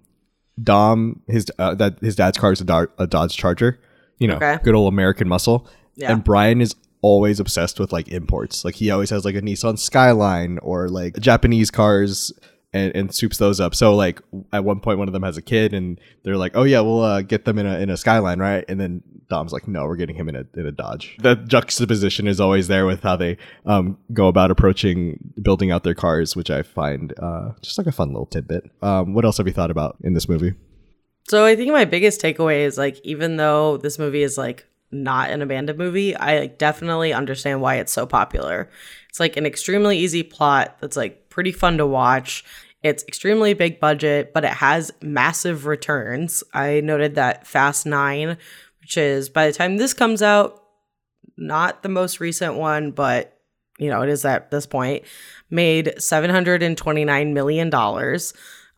Dom 0.62 1.22
his 1.28 1.46
uh, 1.60 1.76
that 1.76 2.00
his 2.00 2.16
dad's 2.16 2.38
car 2.38 2.52
is 2.52 2.62
a, 2.62 2.66
Do- 2.66 2.92
a 2.98 3.08
Dodge 3.08 3.36
Charger. 3.38 3.80
You 4.20 4.28
know, 4.28 4.36
Okay. 4.38 4.58
good 4.64 4.74
old 4.76 4.92
American 4.92 5.28
muscle. 5.28 5.68
Yeah. 5.96 6.12
And 6.12 6.24
Brian 6.24 6.62
is 6.62 6.76
always 7.02 7.40
obsessed 7.40 7.80
with 7.80 7.92
like 7.92 8.08
imports. 8.08 8.66
Like 8.66 8.76
he 8.76 8.90
always 8.90 9.10
has 9.12 9.26
like 9.26 9.36
a 9.36 9.42
Nissan 9.42 9.78
Skyline 9.78 10.58
or 10.60 10.90
like 10.90 11.20
Japanese 11.20 11.70
cars 11.70 12.32
and, 12.78 12.96
and 12.96 13.16
soups 13.16 13.38
those 13.38 13.60
up. 13.60 13.76
So 13.76 13.96
like 13.96 14.22
at 14.54 14.64
one 14.64 14.80
point 14.80 15.00
one 15.00 15.08
of 15.08 15.14
them 15.14 15.24
has 15.24 15.38
a 15.38 15.42
kid 15.42 15.74
and 15.74 16.00
they're 16.24 16.38
like, 16.38 16.54
"Oh 16.56 16.64
yeah, 16.64 16.82
we'll 16.82 17.02
uh, 17.02 17.22
get 17.22 17.46
them 17.46 17.58
in 17.58 17.66
a 17.66 17.80
in 17.80 17.90
a 17.90 17.98
Skyline, 17.98 18.40
right?" 18.40 18.64
And 18.68 18.80
then 18.80 19.04
Dom's 19.30 19.52
like, 19.52 19.68
"No, 19.68 19.86
we're 19.86 19.96
getting 19.96 20.16
him 20.16 20.30
in 20.30 20.36
a 20.36 20.46
in 20.56 20.66
a 20.66 20.72
Dodge." 20.72 21.18
That 21.20 21.48
juxtaposition 21.48 22.28
is 22.28 22.40
always 22.40 22.68
there 22.68 22.86
with 22.86 23.04
how 23.04 23.16
they 23.16 23.38
um, 23.66 23.98
go 24.14 24.28
about 24.28 24.52
approaching 24.52 25.34
building 25.42 25.72
out 25.72 25.84
their 25.84 25.96
cars, 25.96 26.36
which 26.36 26.50
I 26.50 26.64
find 26.64 27.14
uh, 27.20 27.52
just 27.62 27.78
like 27.78 27.88
a 27.88 27.92
fun 27.92 28.10
little 28.10 28.28
tidbit. 28.28 28.70
Um, 28.82 29.14
what 29.14 29.26
else 29.26 29.38
have 29.38 29.48
you 29.48 29.54
thought 29.54 29.72
about 29.72 29.98
in 30.04 30.14
this 30.14 30.30
movie? 30.30 30.54
So 31.30 31.44
I 31.44 31.56
think 31.56 31.72
my 31.72 31.86
biggest 31.86 32.22
takeaway 32.22 32.60
is 32.62 32.78
like 32.78 33.00
even 33.04 33.36
though 33.36 33.78
this 33.78 34.00
movie 34.00 34.24
is 34.24 34.38
like 34.38 34.66
not 34.92 35.30
an 35.30 35.42
abandoned 35.42 35.78
movie, 35.78 36.16
I 36.16 36.40
like 36.40 36.58
definitely 36.58 37.14
understand 37.14 37.62
why 37.62 37.76
it's 37.76 37.92
so 37.92 38.06
popular. 38.06 38.70
It's 39.10 39.20
like 39.20 39.36
an 39.36 39.46
extremely 39.46 39.98
easy 39.98 40.24
plot 40.24 40.78
that's 40.80 40.96
like 40.96 41.30
pretty 41.30 41.52
fun 41.52 41.78
to 41.78 41.86
watch. 41.86 42.46
It's 42.84 43.04
extremely 43.08 43.54
big 43.54 43.80
budget, 43.80 44.34
but 44.34 44.44
it 44.44 44.54
has 44.54 44.92
massive 45.02 45.66
returns. 45.66 46.44
I 46.54 46.82
noted 46.82 47.16
that 47.16 47.48
Fast 47.48 47.86
9, 47.86 48.38
which 48.82 48.98
is 48.98 49.30
by 49.30 49.48
the 49.48 49.54
time 49.54 49.78
this 49.78 49.94
comes 49.94 50.22
out, 50.22 50.64
not 51.38 51.84
the 51.84 51.90
most 51.90 52.20
recent 52.20 52.56
one, 52.56 52.92
but 52.92 53.38
you 53.78 53.90
know, 53.90 54.02
it 54.02 54.10
is 54.10 54.26
at 54.26 54.52
this 54.52 54.66
point, 54.66 55.04
made 55.50 55.94
$729 55.98 57.34
million. 57.34 58.20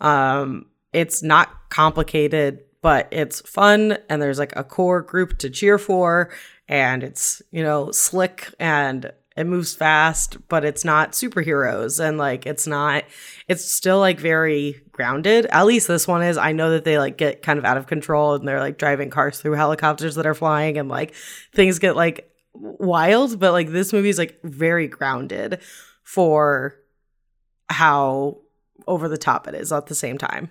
Um, 0.02 0.66
it's 0.94 1.24
not 1.24 1.70
complicated, 1.70 2.60
but 2.82 3.08
it's 3.12 3.42
fun 3.42 3.98
and 4.10 4.22
there's 4.22 4.40
like 4.40 4.54
a 4.56 4.64
core 4.64 5.02
group 5.02 5.38
to 5.40 5.50
cheer 5.50 5.78
for 5.78 6.32
and 6.68 7.04
it's, 7.04 7.42
you 7.52 7.64
know, 7.64 7.92
slick 7.92 8.54
and 8.60 9.12
it 9.40 9.48
moves 9.48 9.74
fast, 9.74 10.36
but 10.50 10.66
it's 10.66 10.84
not 10.84 11.14
superheroes 11.14 12.06
and 12.06 12.18
like 12.18 12.46
it's 12.46 12.68
not 12.68 13.06
it's 13.48 13.64
still 13.64 13.98
like 14.00 14.20
very 14.20 14.82
grounded. 14.92 15.46
At 15.46 15.66
least 15.66 15.88
this 15.88 16.10
one 16.10 16.22
is. 16.22 16.38
I 16.38 16.52
know 16.52 16.72
that 16.72 16.84
they 16.84 17.00
like 17.00 17.18
get 17.18 17.42
kind 17.42 17.58
of 17.58 17.64
out 17.64 17.78
of 17.78 17.88
control 17.88 18.36
and 18.36 18.46
they're 18.46 18.60
like 18.60 18.78
driving 18.78 19.10
cars 19.10 19.40
through 19.40 19.54
helicopters 19.54 20.16
that 20.16 20.26
are 20.26 20.34
flying 20.34 20.78
and 20.78 20.90
like 20.90 21.16
things 21.54 21.80
get 21.80 21.96
like 21.96 22.30
wild, 22.54 23.40
but 23.40 23.54
like 23.54 23.70
this 23.70 23.94
movie 23.94 24.10
is 24.10 24.18
like 24.18 24.38
very 24.44 24.90
grounded 24.90 25.62
for 26.04 26.76
how 27.70 28.40
over 28.88 29.08
the 29.08 29.18
top 29.18 29.48
it 29.48 29.56
is 29.56 29.72
at 29.72 29.86
the 29.86 29.96
same 29.96 30.18
time. 30.18 30.50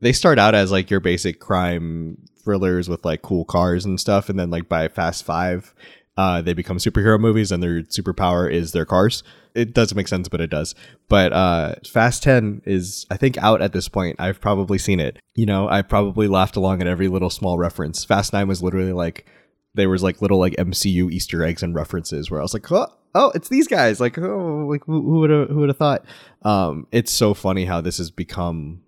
they 0.00 0.12
start 0.14 0.38
out 0.38 0.54
as 0.54 0.72
like 0.72 0.90
your 0.90 1.00
basic 1.00 1.40
crime 1.40 2.16
thrillers 2.42 2.88
with 2.88 3.04
like 3.04 3.20
cool 3.20 3.44
cars 3.44 3.84
and 3.84 4.00
stuff 4.00 4.30
and 4.30 4.38
then 4.38 4.48
like 4.50 4.66
by 4.66 4.88
fast 4.88 5.24
five 5.24 5.74
uh 6.16 6.40
they 6.42 6.52
become 6.54 6.76
superhero 6.78 7.18
movies 7.18 7.50
and 7.50 7.62
their 7.62 7.82
superpower 7.82 8.50
is 8.50 8.72
their 8.72 8.84
cars. 8.84 9.22
It 9.54 9.72
doesn't 9.74 9.96
make 9.96 10.08
sense 10.08 10.28
but 10.28 10.40
it 10.40 10.50
does. 10.50 10.74
But 11.08 11.32
uh 11.32 11.74
fast 11.86 12.22
10 12.22 12.62
is 12.64 13.06
i 13.10 13.16
think 13.16 13.36
out 13.38 13.60
at 13.62 13.72
this 13.72 13.88
point. 13.88 14.16
I've 14.20 14.40
probably 14.40 14.78
seen 14.78 15.00
it. 15.00 15.18
You 15.34 15.46
know 15.46 15.68
i 15.68 15.82
probably 15.82 16.28
laughed 16.28 16.56
along 16.56 16.80
at 16.80 16.86
every 16.86 17.08
little 17.08 17.30
small 17.30 17.58
reference. 17.58 18.04
Fast 18.04 18.32
9 18.32 18.46
was 18.48 18.62
literally 18.62 18.92
like 18.92 19.26
there 19.74 19.88
was 19.88 20.02
like 20.04 20.22
little 20.22 20.38
like 20.38 20.54
mcu 20.54 21.10
easter 21.10 21.42
eggs 21.44 21.62
and 21.62 21.74
references 21.74 22.30
where 22.30 22.38
i 22.40 22.44
was 22.44 22.54
like 22.54 22.70
oh, 22.70 22.86
oh 23.16 23.32
it's 23.34 23.48
these 23.48 23.66
guys. 23.68 24.00
Like 24.00 24.16
oh 24.18 24.66
like 24.70 24.84
who, 24.86 25.02
who 25.02 25.18
would 25.20 25.30
have 25.30 25.48
who 25.48 25.56
would 25.56 25.68
have 25.68 25.78
thought? 25.78 26.04
Um 26.42 26.86
it's 26.92 27.10
so 27.12 27.34
funny 27.34 27.64
how 27.64 27.80
this 27.80 27.98
has 27.98 28.10
become 28.12 28.82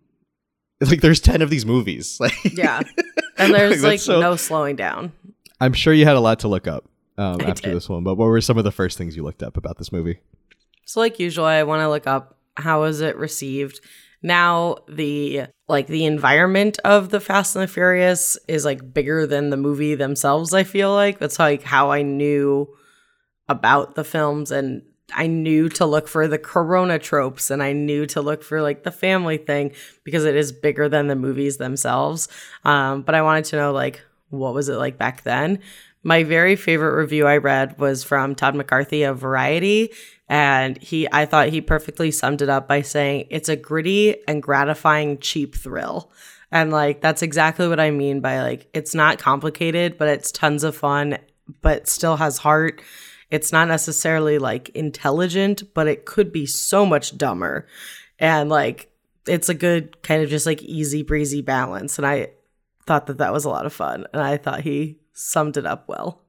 like 0.81 1.01
there's 1.01 1.21
10 1.21 1.43
of 1.43 1.51
these 1.51 1.67
movies. 1.67 2.19
Like 2.21 2.35
Yeah. 2.57 2.83
And 3.39 3.53
there's 3.55 3.71
That's 3.81 3.83
like 3.83 4.01
so- 4.01 4.21
no 4.21 4.37
slowing 4.37 4.77
down. 4.77 5.13
i'm 5.61 5.73
sure 5.73 5.93
you 5.93 6.05
had 6.05 6.17
a 6.17 6.21
lot 6.21 6.39
to 6.41 6.49
look 6.49 6.67
up 6.69 6.89
um, 7.19 7.41
after 7.41 7.69
did. 7.69 7.77
this 7.77 7.89
one 7.89 8.05
but 8.05 8.17
what 8.17 8.27
were 8.27 8.41
some 8.41 8.59
of 8.59 8.65
the 8.65 8.73
first 8.73 8.99
things 8.99 9.17
you 9.17 9.23
looked 9.23 9.43
up 9.43 9.57
about 9.57 9.79
this 9.79 9.93
movie 9.93 10.19
So 10.87 11.01
like 11.01 11.19
usual, 11.19 11.45
I 11.45 11.65
want 11.65 11.81
to 11.81 11.89
look 11.89 12.07
up 12.07 12.39
how 12.57 12.83
was 12.83 13.01
it 13.01 13.17
received. 13.17 13.81
Now 14.23 14.77
the 14.89 15.47
like 15.69 15.89
the 15.89 16.05
environment 16.07 16.79
of 16.85 17.11
the 17.11 17.21
Fast 17.21 17.55
and 17.57 17.65
the 17.65 17.69
Furious 17.69 18.39
is 18.49 18.65
like 18.65 18.95
bigger 18.95 19.27
than 19.27 19.51
the 19.51 19.57
movie 19.57 19.95
themselves. 19.95 20.55
I 20.55 20.63
feel 20.65 20.93
like 20.95 21.19
that's 21.19 21.39
like 21.39 21.63
how 21.63 21.91
I 21.91 22.03
knew 22.03 22.69
about 23.49 23.95
the 23.97 24.05
films 24.05 24.51
and 24.51 24.83
I 25.13 25.27
knew 25.27 25.69
to 25.71 25.87
look 25.87 26.09
for 26.09 26.27
the 26.27 26.39
corona 26.39 26.99
tropes 26.99 27.51
and 27.51 27.63
I 27.63 27.73
knew 27.73 28.07
to 28.07 28.21
look 28.21 28.43
for 28.43 28.63
like 28.63 28.85
the 28.85 28.91
family 28.91 29.37
thing 29.37 29.73
because 30.05 30.25
it 30.25 30.35
is 30.35 30.51
bigger 30.51 30.89
than 30.89 31.09
the 31.09 31.15
movies 31.17 31.59
themselves. 31.59 32.29
Um, 32.65 33.03
but 33.03 33.15
I 33.15 33.23
wanted 33.23 33.45
to 33.47 33.57
know 33.57 33.73
like 33.73 34.03
what 34.31 34.55
was 34.55 34.69
it 34.69 34.77
like 34.77 34.99
back 34.99 35.23
then? 35.23 35.61
My 36.07 36.23
very 36.23 36.55
favorite 36.55 36.95
review 36.95 37.27
I 37.27 37.39
read 37.39 37.81
was 37.81 38.05
from 38.05 38.37
Todd 38.37 38.55
McCarthy 38.55 39.03
of 39.03 39.19
Variety 39.19 39.93
and 40.29 40.81
he 40.81 41.09
I 41.11 41.27
thought 41.27 41.49
he 41.49 41.61
perfectly 41.61 42.13
summed 42.13 42.43
it 42.43 42.49
up 42.49 42.69
by 42.69 42.83
saying 42.83 43.27
it's 43.29 43.49
a 43.49 43.57
gritty 43.57 44.25
and 44.29 44.41
gratifying 44.41 45.19
cheap 45.19 45.57
thrill. 45.57 46.13
And 46.53 46.71
like 46.71 47.01
that's 47.01 47.23
exactly 47.23 47.67
what 47.67 47.81
I 47.81 47.91
mean 47.91 48.21
by 48.21 48.41
like 48.41 48.69
it's 48.73 48.95
not 48.95 49.19
complicated, 49.19 49.99
but 49.99 50.07
it's 50.07 50.31
tons 50.31 50.63
of 50.63 50.77
fun, 50.77 51.19
but 51.61 51.89
still 51.89 52.19
has 52.19 52.39
heart. 52.39 52.83
It's 53.33 53.51
not 53.51 53.67
necessarily 53.67 54.39
like 54.39 54.69
intelligent, 54.77 55.75
but 55.75 55.89
it 55.89 56.05
could 56.05 56.31
be 56.31 56.47
so 56.47 56.87
much 56.87 57.19
dumber. 57.19 57.67
And 58.21 58.49
like 58.49 58.93
it's 59.27 59.49
a 59.49 59.55
good 59.55 60.01
kind 60.05 60.23
of 60.23 60.31
just 60.31 60.47
like 60.47 60.63
easy 60.63 61.03
breezy 61.03 61.43
balance. 61.43 61.99
And 61.99 62.07
I 62.07 62.29
thought 62.87 63.09
that 63.09 63.19
that 63.19 63.33
was 63.33 63.45
a 63.45 63.51
lot 63.51 63.67
of 63.67 63.73
fun. 63.73 64.07
And 64.13 64.23
I 64.23 64.37
thought 64.37 64.61
he 64.61 65.01
summed 65.17 65.57
it 65.57 65.65
up 65.67 65.89
well. 65.89 66.23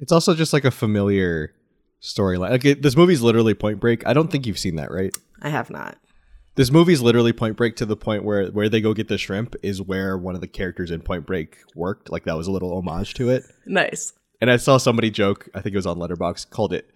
it's 0.00 0.12
also 0.12 0.34
just 0.34 0.52
like 0.52 0.64
a 0.64 0.70
familiar 0.70 1.52
storyline 2.00 2.50
like 2.50 2.64
it, 2.64 2.82
this 2.82 2.96
movie's 2.96 3.20
literally 3.22 3.54
point 3.54 3.78
break 3.80 4.06
i 4.06 4.12
don't 4.12 4.30
think 4.30 4.46
you've 4.46 4.58
seen 4.58 4.76
that 4.76 4.90
right 4.90 5.14
I 5.42 5.48
have 5.48 5.70
not. 5.70 5.96
this 6.54 6.70
movie's 6.70 7.00
literally 7.00 7.32
point 7.32 7.56
break 7.56 7.74
to 7.76 7.86
the 7.86 7.96
point 7.96 8.24
where 8.24 8.46
where 8.48 8.68
they 8.68 8.80
go 8.80 8.94
get 8.94 9.08
the 9.08 9.18
shrimp 9.18 9.56
is 9.62 9.82
where 9.82 10.16
one 10.16 10.34
of 10.36 10.40
the 10.40 10.46
characters 10.48 10.90
in 10.92 11.00
point 11.00 11.26
break 11.26 11.56
worked 11.74 12.10
like 12.10 12.24
that 12.24 12.36
was 12.36 12.46
a 12.46 12.52
little 12.52 12.72
homage 12.76 13.14
to 13.14 13.28
it 13.30 13.42
Nice. 13.66 14.12
and 14.40 14.50
i 14.50 14.56
saw 14.56 14.76
somebody 14.78 15.10
joke 15.10 15.48
i 15.54 15.60
think 15.60 15.74
it 15.74 15.78
was 15.78 15.86
on 15.86 15.98
Letterboxd 15.98 16.50
called 16.50 16.72
it 16.72 16.88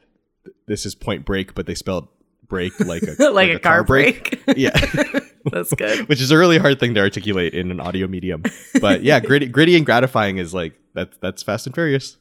this 0.68 0.86
is 0.86 0.94
point 0.94 1.24
break 1.24 1.54
but 1.54 1.66
they 1.66 1.74
spelled 1.74 2.06
break 2.48 2.78
like 2.80 3.02
a 3.02 3.16
like, 3.30 3.50
a, 3.50 3.58
car, 3.58 3.82
break. 3.82 4.40
yeah 4.56 4.70
That's 5.52 5.72
good. 5.74 6.08
which 6.08 6.20
is 6.20 6.30
a 6.32 6.38
really 6.38 6.58
hard 6.58 6.78
thing 6.80 6.94
to 6.94 7.00
articulate 7.00 7.54
in 7.54 7.70
an 7.70 7.78
audio 7.80 8.06
medium 8.08 8.42
but 8.80 9.02
yeah 9.04 9.18
gritty 9.20 9.46
gritty 9.46 9.76
and 9.76 9.84
gratifying 9.86 10.38
is 10.38 10.52
like 10.54 10.74
that's 10.96 11.16
that's 11.18 11.42
fast 11.44 11.66
and 11.66 11.74
furious 11.74 12.16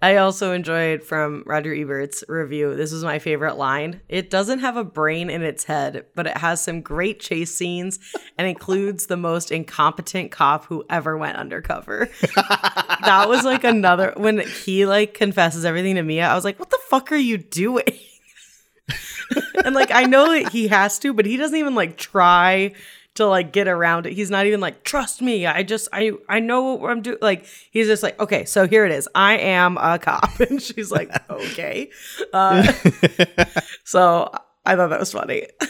I 0.00 0.16
also 0.16 0.52
enjoyed 0.52 1.02
from 1.02 1.44
Roger 1.46 1.72
Ebert's 1.72 2.24
review. 2.28 2.74
This 2.74 2.92
was 2.92 3.04
my 3.04 3.18
favorite 3.18 3.56
line. 3.56 4.00
It 4.08 4.30
doesn't 4.30 4.58
have 4.58 4.76
a 4.76 4.84
brain 4.84 5.30
in 5.30 5.42
its 5.42 5.64
head, 5.64 6.06
but 6.14 6.26
it 6.26 6.36
has 6.36 6.60
some 6.60 6.80
great 6.82 7.20
chase 7.20 7.54
scenes 7.54 7.98
and 8.36 8.48
includes 8.48 9.06
the 9.06 9.16
most 9.16 9.52
incompetent 9.52 10.32
cop 10.32 10.64
who 10.66 10.84
ever 10.90 11.16
went 11.16 11.36
undercover. 11.36 12.08
that 12.34 13.26
was 13.28 13.44
like 13.44 13.64
another 13.64 14.12
when 14.16 14.40
he 14.40 14.86
like 14.86 15.14
confesses 15.14 15.64
everything 15.64 15.94
to 15.94 16.02
Mia. 16.02 16.26
I 16.26 16.34
was 16.34 16.44
like, 16.44 16.58
"What 16.58 16.70
the 16.70 16.80
fuck 16.88 17.12
are 17.12 17.16
you 17.16 17.38
doing?" 17.38 17.84
and 19.64 19.74
like 19.74 19.92
I 19.92 20.04
know 20.04 20.32
that 20.32 20.52
he 20.52 20.68
has 20.68 20.98
to, 21.00 21.12
but 21.12 21.26
he 21.26 21.36
doesn't 21.36 21.56
even 21.56 21.74
like 21.74 21.96
try 21.96 22.72
to 23.14 23.26
like 23.26 23.52
get 23.52 23.68
around 23.68 24.06
it. 24.06 24.14
He's 24.14 24.30
not 24.30 24.46
even 24.46 24.60
like, 24.60 24.84
trust 24.84 25.20
me. 25.20 25.46
I 25.46 25.62
just 25.62 25.88
I 25.92 26.12
I 26.28 26.40
know 26.40 26.74
what 26.74 26.90
I'm 26.90 27.02
doing. 27.02 27.18
Like 27.20 27.46
he's 27.70 27.86
just 27.86 28.02
like, 28.02 28.18
okay, 28.20 28.44
so 28.44 28.66
here 28.66 28.84
it 28.86 28.92
is. 28.92 29.08
I 29.14 29.38
am 29.38 29.76
a 29.78 29.98
cop, 29.98 30.40
and 30.48 30.60
she's 30.60 30.90
like, 30.90 31.10
okay. 31.30 31.90
Uh, 32.32 32.72
so 33.84 34.30
I 34.64 34.76
thought 34.76 34.88
that 34.88 35.00
was 35.00 35.12
funny. 35.12 35.46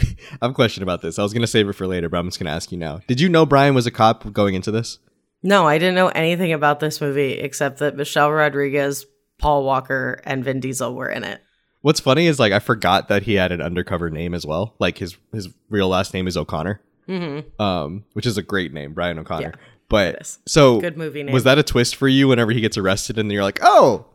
I 0.00 0.46
have 0.46 0.50
a 0.50 0.54
question 0.54 0.82
about 0.82 1.02
this. 1.02 1.18
I 1.18 1.22
was 1.22 1.32
gonna 1.32 1.46
save 1.46 1.68
it 1.68 1.74
for 1.74 1.86
later, 1.86 2.08
but 2.08 2.18
I'm 2.18 2.26
just 2.26 2.38
gonna 2.38 2.50
ask 2.50 2.72
you 2.72 2.78
now. 2.78 3.00
Did 3.06 3.20
you 3.20 3.28
know 3.28 3.46
Brian 3.46 3.74
was 3.74 3.86
a 3.86 3.92
cop 3.92 4.32
going 4.32 4.54
into 4.54 4.70
this? 4.70 4.98
No, 5.42 5.66
I 5.66 5.78
didn't 5.78 5.94
know 5.94 6.08
anything 6.08 6.52
about 6.52 6.80
this 6.80 7.00
movie 7.00 7.32
except 7.32 7.78
that 7.78 7.96
Michelle 7.96 8.32
Rodriguez, 8.32 9.04
Paul 9.38 9.62
Walker, 9.64 10.20
and 10.24 10.42
Vin 10.42 10.58
Diesel 10.58 10.94
were 10.94 11.08
in 11.08 11.22
it. 11.22 11.43
What's 11.84 12.00
funny 12.00 12.26
is 12.26 12.38
like 12.38 12.50
I 12.54 12.60
forgot 12.60 13.08
that 13.08 13.24
he 13.24 13.34
had 13.34 13.52
an 13.52 13.60
undercover 13.60 14.08
name 14.08 14.32
as 14.32 14.46
well. 14.46 14.74
Like 14.78 14.96
his 14.96 15.18
his 15.34 15.48
real 15.68 15.88
last 15.88 16.14
name 16.14 16.26
is 16.26 16.34
O'Connor, 16.34 16.80
Mm-hmm. 17.06 17.60
um, 17.62 18.04
which 18.14 18.24
is 18.24 18.38
a 18.38 18.42
great 18.42 18.72
name, 18.72 18.94
Brian 18.94 19.18
O'Connor. 19.18 19.52
Yeah, 19.54 19.60
but 19.90 20.38
so 20.46 20.80
Good 20.80 20.96
movie 20.96 21.22
name. 21.22 21.34
was 21.34 21.44
that 21.44 21.58
a 21.58 21.62
twist 21.62 21.96
for 21.96 22.08
you 22.08 22.28
whenever 22.28 22.52
he 22.52 22.62
gets 22.62 22.78
arrested 22.78 23.18
and 23.18 23.30
you're 23.30 23.42
like, 23.42 23.58
oh, 23.62 24.06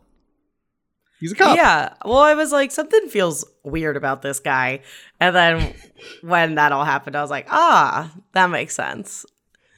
he's 1.20 1.32
a 1.32 1.36
cop? 1.36 1.56
Yeah. 1.56 1.94
Well, 2.04 2.18
I 2.18 2.34
was 2.34 2.52
like, 2.52 2.72
something 2.72 3.08
feels 3.08 3.46
weird 3.64 3.96
about 3.98 4.24
this 4.24 4.40
guy. 4.40 4.80
And 5.20 5.36
then 5.36 5.76
when 6.24 6.56
that 6.56 6.72
all 6.72 6.86
happened, 6.86 7.16
I 7.16 7.22
was 7.22 7.30
like, 7.30 7.46
ah, 7.52 8.12
that 8.34 8.50
makes 8.50 8.74
sense. 8.76 9.28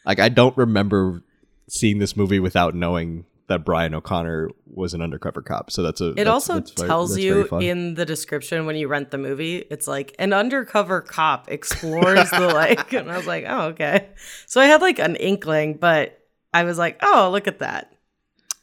Like 0.05 0.19
I 0.19 0.29
don't 0.29 0.55
remember 0.55 1.23
seeing 1.67 1.99
this 1.99 2.15
movie 2.15 2.39
without 2.39 2.73
knowing 2.73 3.25
that 3.51 3.65
Brian 3.65 3.93
O'Connor 3.93 4.49
was 4.65 4.93
an 4.93 5.01
undercover 5.01 5.41
cop. 5.41 5.71
So 5.71 5.83
that's 5.83 6.01
a. 6.01 6.09
It 6.11 6.15
that's- 6.15 6.33
also 6.33 6.55
that's 6.55 6.71
tells 6.71 7.11
that's 7.11 7.23
you 7.23 7.45
in 7.59 7.93
the 7.95 8.05
description 8.05 8.65
when 8.65 8.75
you 8.75 8.87
rent 8.87 9.11
the 9.11 9.17
movie, 9.17 9.57
it's 9.69 9.87
like 9.87 10.15
an 10.19 10.33
undercover 10.33 11.01
cop 11.01 11.51
explores 11.51 12.29
the 12.31 12.47
like. 12.53 12.93
And 12.93 13.11
I 13.11 13.17
was 13.17 13.27
like, 13.27 13.45
oh, 13.47 13.67
okay. 13.67 14.09
So 14.47 14.61
I 14.61 14.65
had 14.65 14.81
like 14.81 14.99
an 14.99 15.15
inkling, 15.17 15.75
but 15.75 16.19
I 16.53 16.63
was 16.63 16.77
like, 16.77 16.97
oh, 17.01 17.29
look 17.31 17.47
at 17.47 17.59
that. 17.59 17.93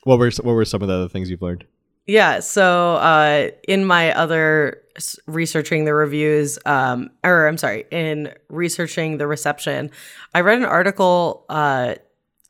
What 0.05 0.19
were 0.19 0.31
what 0.43 0.53
were 0.53 0.65
some 0.65 0.83
of 0.83 0.89
the 0.89 0.95
other 0.95 1.09
things 1.09 1.31
you've 1.31 1.43
learned? 1.43 1.65
Yeah. 2.07 2.41
So 2.41 2.95
uh, 2.97 3.51
in 3.69 3.85
my 3.85 4.13
other 4.15 4.83
researching 5.27 5.85
the 5.85 5.95
reviews, 5.95 6.59
um, 6.65 7.11
or 7.23 7.47
I'm 7.47 7.59
sorry, 7.59 7.85
in 7.91 8.33
researching 8.49 9.19
the 9.19 9.27
reception, 9.27 9.91
I 10.35 10.41
read 10.41 10.59
an 10.59 10.65
article 10.65 11.45
uh, 11.51 11.97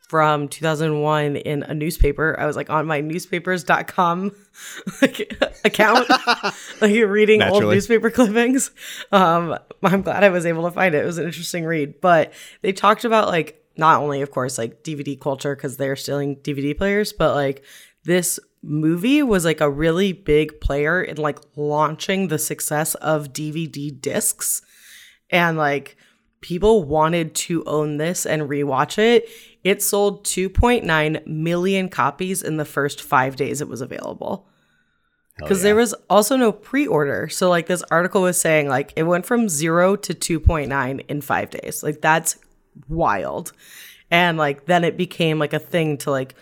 from 0.08 0.48
2001 0.48 1.36
in 1.36 1.62
a 1.62 1.74
newspaper. 1.74 2.34
I 2.38 2.46
was 2.46 2.56
like 2.56 2.70
on 2.70 2.86
my 2.86 3.00
newspapers.com 3.00 4.32
like, 5.02 5.42
account, 5.64 6.08
like 6.80 6.94
reading 6.94 7.42
old 7.42 7.62
newspaper 7.62 8.10
clippings. 8.10 8.70
Um, 9.12 9.58
I'm 9.82 10.02
glad 10.02 10.24
I 10.24 10.30
was 10.30 10.46
able 10.46 10.64
to 10.64 10.70
find 10.70 10.94
it. 10.94 11.02
It 11.02 11.06
was 11.06 11.18
an 11.18 11.26
interesting 11.26 11.64
read, 11.64 12.00
but 12.00 12.32
they 12.62 12.72
talked 12.72 13.04
about 13.04 13.28
like 13.28 13.62
not 13.76 14.00
only, 14.00 14.22
of 14.22 14.30
course, 14.30 14.58
like 14.58 14.82
DVD 14.82 15.18
culture 15.20 15.54
because 15.54 15.76
they're 15.76 15.94
stealing 15.94 16.36
DVD 16.36 16.76
players, 16.76 17.12
but 17.12 17.34
like 17.34 17.62
this 18.04 18.40
movie 18.62 19.22
was 19.22 19.44
like 19.44 19.60
a 19.60 19.70
really 19.70 20.12
big 20.12 20.60
player 20.60 21.02
in 21.02 21.16
like 21.18 21.38
launching 21.54 22.28
the 22.28 22.38
success 22.38 22.94
of 22.96 23.32
DVD 23.32 24.00
discs 24.00 24.62
and 25.30 25.56
like 25.56 25.96
people 26.40 26.84
wanted 26.84 27.34
to 27.34 27.64
own 27.64 27.96
this 27.96 28.26
and 28.26 28.42
rewatch 28.42 28.98
it. 28.98 29.28
It 29.64 29.82
sold 29.82 30.24
2.9 30.24 31.26
million 31.26 31.88
copies 31.88 32.42
in 32.42 32.56
the 32.56 32.64
first 32.64 33.02
5 33.02 33.36
days 33.36 33.60
it 33.60 33.68
was 33.68 33.80
available. 33.80 34.48
Cuz 35.46 35.62
there 35.62 35.76
was 35.76 35.94
also 36.10 36.36
no 36.36 36.50
pre-order. 36.50 37.28
So 37.28 37.48
like 37.48 37.66
this 37.66 37.84
article 37.90 38.22
was 38.22 38.38
saying 38.38 38.68
like 38.68 38.92
it 38.96 39.04
went 39.04 39.24
from 39.24 39.48
0 39.48 39.96
to 39.96 40.14
2.9 40.14 41.04
in 41.08 41.20
5 41.20 41.50
days. 41.50 41.82
Like 41.82 42.00
that's 42.00 42.38
wild. 42.88 43.52
And 44.10 44.38
like 44.38 44.66
then 44.66 44.84
it 44.84 44.96
became 44.96 45.38
like 45.38 45.52
a 45.52 45.58
thing 45.58 45.98
to 45.98 46.10
like 46.10 46.34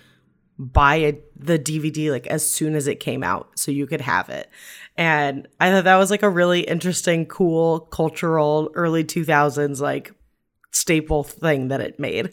buy 0.58 0.96
a, 0.96 1.18
the 1.36 1.58
DVD 1.58 2.10
like 2.10 2.26
as 2.26 2.48
soon 2.48 2.74
as 2.74 2.86
it 2.86 3.00
came 3.00 3.22
out 3.22 3.58
so 3.58 3.70
you 3.70 3.86
could 3.86 4.00
have 4.00 4.28
it. 4.28 4.48
And 4.96 5.46
I 5.60 5.70
thought 5.70 5.84
that 5.84 5.96
was 5.96 6.10
like 6.10 6.22
a 6.22 6.30
really 6.30 6.60
interesting, 6.60 7.26
cool, 7.26 7.80
cultural 7.80 8.70
early 8.74 9.04
2000s 9.04 9.80
like 9.80 10.12
staple 10.70 11.22
thing 11.24 11.68
that 11.68 11.80
it 11.80 12.00
made. 12.00 12.32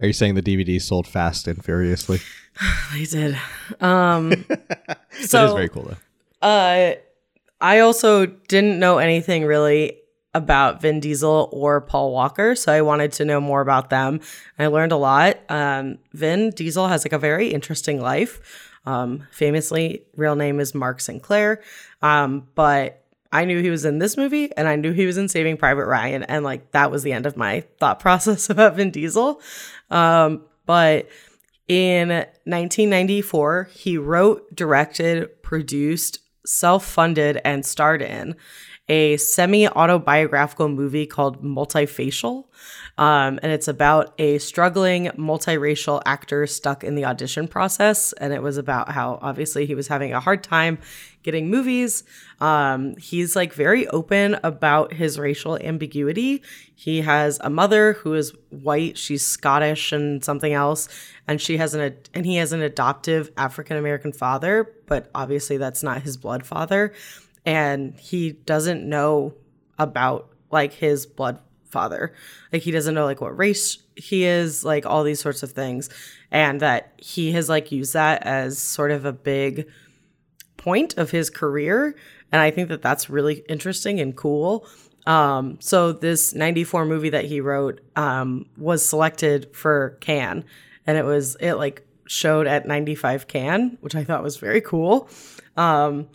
Are 0.00 0.06
you 0.06 0.12
saying 0.12 0.34
the 0.34 0.42
DVD 0.42 0.80
sold 0.80 1.06
fast 1.06 1.48
and 1.48 1.64
furiously? 1.64 2.20
They 2.92 3.04
did. 3.04 3.38
Um 3.80 4.44
so 5.20 5.46
is 5.46 5.52
very 5.52 5.68
cool 5.68 5.84
though. 5.84 6.46
Uh, 6.46 6.94
I 7.60 7.80
also 7.80 8.26
didn't 8.26 8.78
know 8.78 8.98
anything 8.98 9.44
really 9.44 9.98
about 10.34 10.80
Vin 10.80 11.00
Diesel 11.00 11.48
or 11.52 11.80
Paul 11.80 12.12
Walker, 12.12 12.54
so 12.54 12.72
I 12.72 12.82
wanted 12.82 13.12
to 13.12 13.24
know 13.24 13.40
more 13.40 13.60
about 13.60 13.90
them. 13.90 14.20
I 14.58 14.66
learned 14.66 14.92
a 14.92 14.96
lot. 14.96 15.38
Um, 15.48 15.98
Vin 16.12 16.50
Diesel 16.50 16.88
has 16.88 17.04
like 17.04 17.12
a 17.12 17.18
very 17.18 17.48
interesting 17.48 18.00
life. 18.00 18.72
Um, 18.86 19.26
famously, 19.30 20.04
real 20.16 20.36
name 20.36 20.60
is 20.60 20.74
Mark 20.74 21.00
Sinclair, 21.00 21.62
um, 22.02 22.48
but 22.54 23.04
I 23.30 23.44
knew 23.44 23.60
he 23.60 23.70
was 23.70 23.84
in 23.84 23.98
this 23.98 24.16
movie, 24.16 24.50
and 24.56 24.66
I 24.66 24.76
knew 24.76 24.92
he 24.92 25.04
was 25.04 25.18
in 25.18 25.28
Saving 25.28 25.56
Private 25.56 25.84
Ryan, 25.84 26.22
and 26.22 26.44
like 26.44 26.70
that 26.70 26.90
was 26.90 27.02
the 27.02 27.12
end 27.12 27.26
of 27.26 27.36
my 27.36 27.64
thought 27.78 28.00
process 28.00 28.48
about 28.48 28.76
Vin 28.76 28.90
Diesel. 28.90 29.40
Um, 29.90 30.42
but 30.66 31.08
in 31.66 32.08
1994, 32.08 33.68
he 33.72 33.98
wrote, 33.98 34.54
directed, 34.54 35.42
produced, 35.42 36.20
self 36.44 36.84
funded, 36.84 37.40
and 37.44 37.64
starred 37.64 38.02
in 38.02 38.36
a 38.88 39.16
semi 39.18 39.68
autobiographical 39.68 40.68
movie 40.68 41.06
called 41.06 41.42
Multifacial. 41.42 42.44
Um, 42.98 43.38
and 43.42 43.52
it's 43.52 43.68
about 43.68 44.12
a 44.18 44.38
struggling 44.38 45.06
multiracial 45.10 46.02
actor 46.04 46.46
stuck 46.46 46.84
in 46.84 46.96
the 46.96 47.04
audition 47.04 47.48
process. 47.48 48.12
And 48.14 48.32
it 48.32 48.42
was 48.42 48.58
about 48.58 48.90
how 48.90 49.18
obviously 49.22 49.64
he 49.64 49.74
was 49.74 49.88
having 49.88 50.12
a 50.12 50.20
hard 50.20 50.42
time 50.42 50.78
getting 51.22 51.48
movies. 51.48 52.04
Um, 52.40 52.96
he's 52.96 53.36
like 53.36 53.52
very 53.52 53.86
open 53.88 54.38
about 54.42 54.92
his 54.92 55.18
racial 55.18 55.56
ambiguity. 55.58 56.42
He 56.74 57.02
has 57.02 57.38
a 57.42 57.50
mother 57.50 57.94
who 57.94 58.14
is 58.14 58.32
white, 58.50 58.96
she's 58.96 59.26
Scottish 59.26 59.92
and 59.92 60.24
something 60.24 60.52
else, 60.52 60.88
and 61.26 61.40
she 61.40 61.56
has 61.56 61.74
an 61.74 61.96
and 62.14 62.24
he 62.24 62.36
has 62.36 62.52
an 62.52 62.62
adoptive 62.62 63.30
African 63.36 63.76
American 63.76 64.12
father, 64.12 64.74
but 64.86 65.10
obviously 65.14 65.56
that's 65.56 65.82
not 65.82 66.02
his 66.02 66.16
blood 66.16 66.46
father, 66.46 66.92
and 67.44 67.94
he 67.98 68.32
doesn't 68.32 68.88
know 68.88 69.34
about 69.78 70.30
like 70.50 70.72
his 70.72 71.04
blood 71.04 71.40
father. 71.68 72.14
Like 72.52 72.62
he 72.62 72.70
doesn't 72.70 72.94
know 72.94 73.04
like 73.04 73.20
what 73.20 73.36
race 73.36 73.78
he 73.96 74.24
is, 74.24 74.64
like 74.64 74.86
all 74.86 75.04
these 75.04 75.20
sorts 75.20 75.42
of 75.42 75.52
things, 75.52 75.88
and 76.30 76.60
that 76.60 76.92
he 76.98 77.32
has 77.32 77.48
like 77.48 77.72
used 77.72 77.94
that 77.94 78.22
as 78.22 78.58
sort 78.58 78.90
of 78.90 79.04
a 79.04 79.12
big 79.12 79.68
point 80.56 80.96
of 80.98 81.10
his 81.10 81.30
career. 81.30 81.94
And 82.30 82.42
i 82.42 82.50
think 82.50 82.68
that 82.68 82.82
that's 82.82 83.08
really 83.08 83.44
interesting 83.48 84.00
and 84.00 84.16
cool. 84.16 84.66
Um, 85.06 85.56
so 85.60 85.92
this 85.92 86.34
94 86.34 86.84
movie 86.84 87.08
that 87.10 87.24
he 87.24 87.40
wrote 87.40 87.80
um, 87.96 88.44
was 88.58 88.84
selected 88.84 89.54
for 89.56 89.96
cannes. 90.00 90.44
And 90.86 90.98
it 90.98 91.04
was 91.04 91.36
it 91.40 91.54
like 91.54 91.86
showed 92.06 92.46
at 92.46 92.66
95 92.66 93.28
cannes 93.28 93.76
which 93.82 93.94
i 93.94 94.02
thought 94.02 94.22
was 94.22 94.36
very 94.36 94.60
cool. 94.60 95.08
Um, 95.56 96.08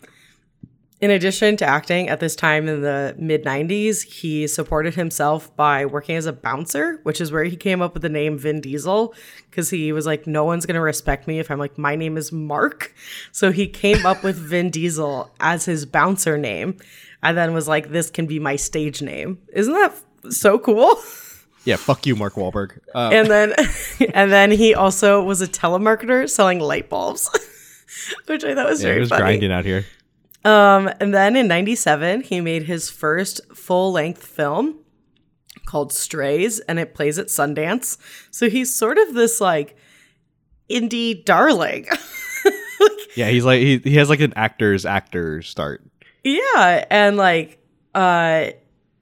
in 1.04 1.10
addition 1.10 1.54
to 1.58 1.66
acting 1.66 2.08
at 2.08 2.18
this 2.18 2.34
time 2.34 2.66
in 2.66 2.80
the 2.80 3.14
mid 3.18 3.44
90s, 3.44 4.04
he 4.04 4.46
supported 4.46 4.94
himself 4.94 5.54
by 5.54 5.84
working 5.84 6.16
as 6.16 6.24
a 6.24 6.32
bouncer, 6.32 6.98
which 7.02 7.20
is 7.20 7.30
where 7.30 7.44
he 7.44 7.56
came 7.56 7.82
up 7.82 7.92
with 7.92 8.02
the 8.02 8.08
name 8.08 8.38
Vin 8.38 8.62
Diesel 8.62 9.14
because 9.50 9.68
he 9.68 9.92
was 9.92 10.06
like, 10.06 10.26
no 10.26 10.44
one's 10.44 10.64
going 10.64 10.76
to 10.76 10.80
respect 10.80 11.28
me 11.28 11.38
if 11.38 11.50
I'm 11.50 11.58
like, 11.58 11.76
my 11.76 11.94
name 11.94 12.16
is 12.16 12.32
Mark. 12.32 12.94
So 13.32 13.52
he 13.52 13.66
came 13.66 14.06
up 14.06 14.24
with 14.24 14.36
Vin 14.50 14.70
Diesel 14.70 15.30
as 15.40 15.66
his 15.66 15.84
bouncer 15.84 16.38
name 16.38 16.78
and 17.22 17.36
then 17.36 17.52
was 17.52 17.68
like, 17.68 17.90
this 17.90 18.08
can 18.08 18.24
be 18.24 18.38
my 18.38 18.56
stage 18.56 19.02
name. 19.02 19.36
Isn't 19.52 19.74
that 19.74 19.94
so 20.30 20.58
cool? 20.58 20.96
Yeah, 21.66 21.76
fuck 21.76 22.04
you, 22.04 22.14
Mark 22.14 22.34
Wahlberg. 22.34 22.78
Uh, 22.94 23.08
and 23.10 23.30
then 23.30 23.54
and 24.12 24.30
then 24.30 24.50
he 24.50 24.74
also 24.74 25.24
was 25.24 25.40
a 25.40 25.48
telemarketer 25.48 26.28
selling 26.28 26.60
light 26.60 26.90
bulbs. 26.90 27.30
Which 28.26 28.44
I 28.44 28.54
thought 28.54 28.68
was 28.68 28.82
yeah, 28.84 28.92
he 28.92 29.00
was 29.00 29.08
funny. 29.08 29.22
grinding 29.22 29.50
out 29.50 29.64
here. 29.64 29.86
Um, 30.44 30.90
and 31.00 31.14
then 31.14 31.36
in 31.36 31.48
97, 31.48 32.22
he 32.22 32.40
made 32.40 32.64
his 32.64 32.90
first 32.90 33.40
full 33.54 33.92
length 33.92 34.24
film 34.24 34.80
called 35.66 35.92
Strays, 35.92 36.60
and 36.60 36.78
it 36.78 36.94
plays 36.94 37.18
at 37.18 37.28
Sundance. 37.28 37.96
So 38.30 38.50
he's 38.50 38.74
sort 38.74 38.98
of 38.98 39.14
this 39.14 39.40
like 39.40 39.76
indie 40.70 41.24
darling. 41.24 41.86
Yeah, 43.16 43.30
he's 43.30 43.44
like 43.44 43.60
he, 43.60 43.78
he 43.78 43.94
has 43.94 44.08
like 44.08 44.18
an 44.20 44.32
actor's 44.34 44.84
actor 44.84 45.40
start. 45.40 45.84
yeah. 46.24 46.84
And 46.90 47.16
like, 47.16 47.58
uh, 47.94 48.48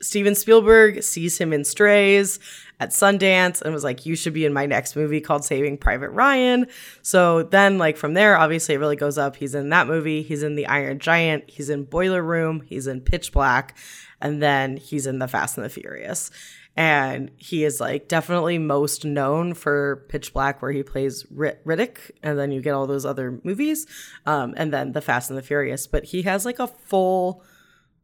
Steven 0.02 0.34
Spielberg 0.34 1.02
sees 1.02 1.38
him 1.38 1.52
in 1.52 1.64
Strays 1.64 2.38
at 2.82 2.90
Sundance 2.90 3.62
and 3.62 3.72
was 3.72 3.84
like, 3.84 4.04
You 4.04 4.16
should 4.16 4.32
be 4.32 4.44
in 4.44 4.52
my 4.52 4.66
next 4.66 4.96
movie 4.96 5.20
called 5.20 5.44
Saving 5.44 5.78
Private 5.78 6.10
Ryan. 6.10 6.66
So 7.02 7.44
then, 7.44 7.78
like, 7.78 7.96
from 7.96 8.14
there, 8.14 8.36
obviously, 8.36 8.74
it 8.74 8.78
really 8.78 8.96
goes 8.96 9.18
up. 9.18 9.36
He's 9.36 9.54
in 9.54 9.68
that 9.68 9.86
movie, 9.86 10.22
he's 10.22 10.42
in 10.42 10.56
The 10.56 10.66
Iron 10.66 10.98
Giant, 10.98 11.48
he's 11.48 11.70
in 11.70 11.84
Boiler 11.84 12.22
Room, 12.22 12.62
he's 12.66 12.86
in 12.86 13.00
Pitch 13.00 13.32
Black, 13.32 13.76
and 14.20 14.42
then 14.42 14.76
he's 14.76 15.06
in 15.06 15.20
The 15.20 15.28
Fast 15.28 15.56
and 15.56 15.64
the 15.64 15.70
Furious. 15.70 16.30
And 16.74 17.30
he 17.36 17.64
is 17.64 17.80
like 17.80 18.08
definitely 18.08 18.56
most 18.58 19.04
known 19.04 19.54
for 19.54 20.06
Pitch 20.08 20.32
Black, 20.32 20.60
where 20.60 20.72
he 20.72 20.82
plays 20.82 21.24
Rid- 21.30 21.62
Riddick, 21.64 22.10
and 22.22 22.38
then 22.38 22.50
you 22.50 22.60
get 22.60 22.72
all 22.72 22.86
those 22.86 23.06
other 23.06 23.40
movies, 23.44 23.86
um, 24.26 24.54
and 24.56 24.72
then 24.72 24.92
The 24.92 25.02
Fast 25.02 25.30
and 25.30 25.38
the 25.38 25.42
Furious. 25.42 25.86
But 25.86 26.04
he 26.04 26.22
has 26.22 26.44
like 26.44 26.58
a 26.58 26.66
full, 26.66 27.44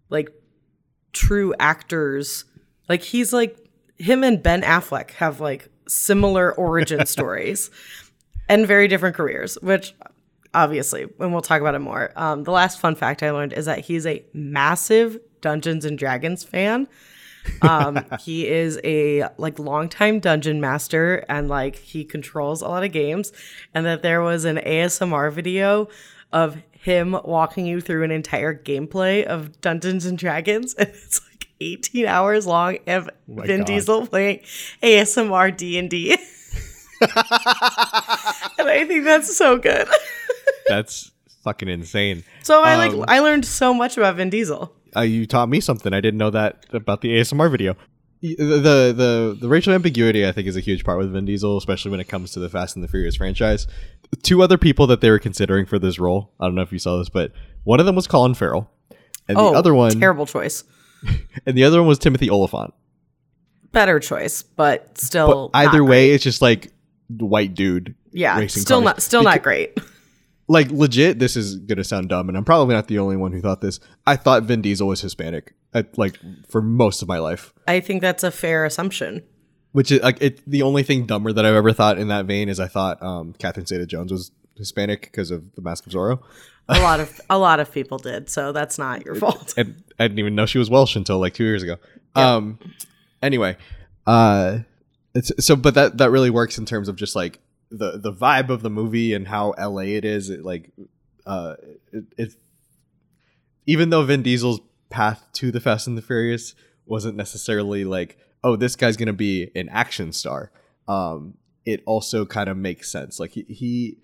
like, 0.09 0.31
true 1.13 1.55
actors. 1.59 2.45
Like 2.89 3.03
he's 3.03 3.33
like 3.33 3.68
him 3.99 4.25
and 4.25 4.43
Ben 4.43 4.63
Affleck 4.63 5.13
have 5.13 5.41
like 5.41 5.69
similar 5.87 6.53
origin 6.55 7.07
stories 7.07 7.71
and 8.49 8.67
very 8.67 8.89
different 8.89 9.17
careers, 9.17 9.57
which 9.63 9.95
obviously, 10.55 11.07
and 11.19 11.33
we'll 11.33 11.43
talk 11.43 11.61
about 11.61 11.75
it 11.75 11.81
more. 11.81 12.13
Um, 12.17 12.45
the 12.45 12.53
last 12.53 12.81
fun 12.81 12.95
fact 12.95 13.23
I 13.23 13.31
learned 13.31 13.53
is 13.53 13.67
that 13.67 13.81
he's 13.81 14.07
a 14.07 14.25
massive 14.33 15.19
Dungeons 15.41 15.85
and 15.85 15.99
Dragons 15.99 16.43
fan. 16.43 16.89
um, 17.63 18.05
he 18.21 18.47
is 18.49 18.81
a 18.85 19.29
like 19.37 19.59
longtime 19.59 20.21
dungeon 20.21 20.61
master 20.61 21.25
and 21.29 21.49
like 21.49 21.77
he 21.77 22.05
controls 22.05 22.63
a 22.63 22.69
lot 22.69 22.85
of 22.85 22.93
games. 22.93 23.33
And 23.75 23.85
that 23.87 24.03
there 24.03 24.23
was 24.23 24.45
an 24.45 24.57
ASMR 24.57 25.33
video 25.33 25.89
of 26.33 26.59
him 26.73 27.17
walking 27.25 27.67
you 27.67 27.81
through 27.81 28.05
an 28.05 28.11
entire 28.11 28.55
gameplay 28.55 29.25
of 29.25 29.61
Dungeons 29.61 30.07
and 30.07 30.17
Dragons, 30.17 30.75
and 30.79 30.89
it's 30.89 31.21
18 31.61 32.07
hours 32.07 32.47
long 32.47 32.79
of 32.87 33.09
my 33.27 33.47
Vin 33.47 33.61
God. 33.61 33.67
Diesel 33.67 34.07
playing 34.07 34.41
ASMR 34.83 35.57
D 35.57 35.79
and 35.79 35.91
D. 35.91 36.17
And 37.01 38.69
I 38.69 38.85
think 38.87 39.05
that's 39.05 39.37
so 39.37 39.57
good. 39.59 39.87
That's 40.67 41.11
fucking 41.45 41.69
insane. 41.69 42.25
So 42.43 42.63
I 42.63 42.75
Um, 42.75 42.99
like 42.99 43.09
I 43.09 43.21
learned 43.21 43.45
so 43.47 43.73
much 43.73 43.97
about 43.97 44.17
Vin 44.17 44.29
Diesel. 44.31 44.75
Uh, 44.97 45.01
you 45.01 45.27
taught 45.27 45.49
me 45.49 45.61
something. 45.61 45.95
I 45.95 46.01
didn't 46.01 46.19
know 46.19 46.31
that 46.31 46.67
about 46.73 47.01
the 47.01 47.09
ASMR 47.11 47.51
video. 47.51 47.75
The, 48.21 48.35
the 48.37 48.95
the 48.97 49.39
the 49.41 49.49
racial 49.49 49.73
ambiguity 49.73 50.27
I 50.27 50.33
think 50.33 50.49
is 50.49 50.57
a 50.57 50.61
huge 50.61 50.85
part 50.85 50.99
with 50.99 51.13
Vin 51.13 51.25
Diesel, 51.25 51.57
especially 51.57 51.91
when 51.93 52.01
it 52.01 52.09
comes 52.09 52.33
to 52.33 52.41
the 52.41 52.49
Fast 52.49 52.75
and 52.77 52.83
the 52.85 52.89
Furious 52.89 53.15
franchise. 53.17 53.67
Two 54.23 54.43
other 54.43 54.59
people 54.59 54.87
that 54.89 55.01
they 55.01 55.11
were 55.11 55.19
considering 55.21 55.65
for 55.67 55.79
this 55.79 55.99
role. 55.99 56.33
I 56.41 56.47
don't 56.47 56.55
know 56.57 56.63
if 56.63 56.73
you 56.73 56.79
saw 56.81 56.99
this, 56.99 57.09
but 57.09 57.33
one 57.65 57.79
of 57.81 57.87
them 57.87 57.95
was 57.95 58.07
Colin 58.09 58.35
Farrell, 58.35 58.71
and 59.29 59.39
oh, 59.39 59.53
the 59.53 59.59
other 59.59 59.73
one 59.73 59.93
terrible 60.01 60.27
choice. 60.27 60.65
and 61.47 61.57
the 61.57 61.65
other 61.65 61.81
one 61.81 61.89
was 61.89 61.99
Timothy 61.99 62.31
Olyphant. 62.31 62.75
Better 63.73 64.01
choice, 64.01 64.43
but 64.43 64.97
still. 64.99 65.51
But 65.53 65.59
either 65.59 65.85
way, 65.85 66.09
great. 66.09 66.15
it's 66.15 66.25
just 66.25 66.43
like 66.43 66.73
the 67.11 67.27
white 67.27 67.55
dude. 67.55 67.95
yeah, 68.13 68.47
still 68.47 68.79
cars. 68.79 68.85
not 68.85 69.03
still 69.03 69.23
not 69.23 69.43
great. 69.43 69.79
like 70.49 70.71
legit 70.71 71.19
this 71.19 71.37
is 71.37 71.57
gonna 71.57 71.85
sound 71.85 72.09
dumb 72.09 72.29
and 72.29 72.37
i'm 72.37 72.45
probably 72.45 72.75
not 72.75 72.89
the 72.89 72.99
only 72.99 73.17
one 73.17 73.33
who 73.33 73.41
thought 73.41 73.61
this 73.61 73.79
i 74.07 74.17
thought 74.17 74.43
vin 74.45 74.63
diesel 74.63 74.89
was 74.89 75.01
hispanic 75.01 75.55
at, 75.75 75.97
like 75.99 76.19
for 76.49 76.63
most 76.63 77.03
of 77.03 77.09
my 77.09 77.19
life 77.19 77.53
I 77.67 77.81
think 77.81 78.01
that's 78.01 78.25
a 78.25 78.31
fair 78.31 78.65
assumption. 78.65 79.23
which 79.73 79.93
is 79.93 80.01
like 80.01 80.21
it 80.23 80.41
the 80.51 80.63
only 80.63 80.83
thing 80.83 81.05
dumber 81.07 81.33
that 81.33 81.45
i've 81.45 81.55
ever 81.55 81.73
thought 81.73 81.99
in 81.99 82.09
that 82.09 82.25
vein 82.25 82.49
is 82.49 82.59
i 82.59 82.67
thought 82.67 83.01
um 83.03 83.35
catherine 83.39 83.67
zeta 83.67 83.87
jones 83.87 84.11
was 84.11 84.33
hispanic 84.57 85.03
because 85.03 85.31
of 85.31 85.55
the 85.55 85.61
mask 85.63 85.87
of 85.87 85.93
zorro 85.93 86.21
A 86.69 86.81
lot 86.81 87.01
of 87.01 87.21
a 87.31 87.39
lot 87.39 87.61
of 87.61 87.73
people 87.73 87.99
did, 87.99 88.29
so 88.29 88.53
that's 88.53 88.79
not 88.79 89.05
your 89.05 89.15
fault. 89.15 89.55
and 89.57 89.83
i 89.99 90.05
didn't 90.05 90.19
even 90.19 90.35
know 90.35 90.47
she 90.47 90.59
was 90.59 90.69
welsh 90.69 90.97
until 90.97 91.19
like 91.19 91.35
two 91.35 91.45
years 91.45 91.63
ago. 91.63 91.77
Um 92.15 92.59
anyway 93.23 93.57
uh 94.07 94.59
it's 95.15 95.33
so 95.45 95.57
but 95.57 95.75
that 95.75 95.99
that 95.99 96.11
really 96.11 96.31
works 96.31 96.59
in 96.59 96.65
terms 96.65 96.89
of 96.89 96.97
just 96.97 97.17
like 97.17 97.41
the 97.71 97.99
the 97.99 98.13
vibe 98.13 98.49
of 98.49 98.63
the 98.63 98.71
movie 98.71 99.13
and 99.13 99.27
how 99.29 99.55
la 99.59 99.79
it 99.79 100.05
is 100.05 100.31
it 100.31 100.45
like 100.45 100.71
uh 101.27 101.55
it, 101.93 102.05
it 102.17 102.35
even 103.67 103.91
though 103.91 104.03
vin 104.05 104.23
diesel's 104.23 104.61
path 104.89 105.27
to 105.33 105.51
the 105.51 105.61
fast 105.61 105.87
and 105.87 105.99
the 105.99 106.03
furious 106.03 106.55
wasn't 106.87 107.17
necessarily 107.17 107.85
like 107.85 108.19
oh 108.45 108.57
this 108.57 108.77
guy's 108.77 108.97
gonna 108.97 109.13
be 109.13 109.51
an 109.55 109.69
action 109.71 110.13
star 110.13 110.51
um 110.87 111.35
it 111.69 111.83
also 111.85 112.25
kind 112.25 112.49
of 112.49 112.57
makes 112.57 112.91
sense. 112.91 113.21
Like 113.21 113.33
he, 113.33 113.45
he 113.47 113.99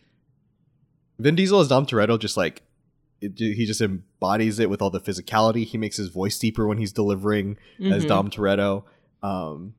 vin 1.19 1.35
diesel 1.35 1.61
as 1.61 1.69
dom 1.69 1.87
toretto 1.87 2.19
just 2.19 2.37
like 2.37 2.63
it, 3.21 3.39
he 3.39 3.65
just 3.65 3.81
embodies 3.81 4.59
it 4.59 4.69
with 4.69 4.83
all 4.83 4.91
the 4.91 5.01
physicality 5.01 5.65
he 5.65 5.79
makes 5.79 5.97
his 5.97 6.09
voice 6.09 6.39
deeper 6.39 6.67
when 6.67 6.77
he's 6.79 6.93
delivering 6.93 7.57
as 7.81 8.05
Mhm. 8.05 8.09
Dom 8.09 8.31
Toretto. 8.31 8.85
Um, 9.23 9.75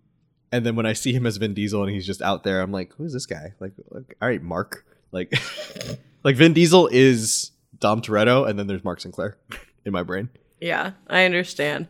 and 0.52 0.66
then 0.66 0.76
when 0.76 0.88
I 0.88 0.94
see 0.94 1.14
him 1.14 1.28
as 1.28 1.38
Vin 1.38 1.54
Diesel 1.54 1.84
and 1.84 1.92
he's 1.94 2.08
just 2.08 2.24
out 2.24 2.44
there, 2.44 2.62
I'm 2.62 2.72
like, 2.72 2.94
who's 2.94 3.14
this 3.14 3.28
guy? 3.28 3.54
Like, 3.60 3.74
like 3.92 4.16
all 4.20 4.30
right, 4.30 4.42
Mark. 4.42 4.86
Like, 5.12 5.32
like 6.24 6.38
Vin 6.38 6.54
Diesel 6.54 6.88
is 6.92 7.52
Dom 7.80 8.02
Toretto, 8.02 8.50
and 8.50 8.58
then 8.58 8.66
there's 8.66 8.84
Mark 8.84 9.00
Sinclair 9.02 9.38
in 9.86 9.92
my 9.92 10.02
brain. 10.02 10.30
Yeah, 10.60 10.92
I 11.08 11.26
understand. 11.26 11.88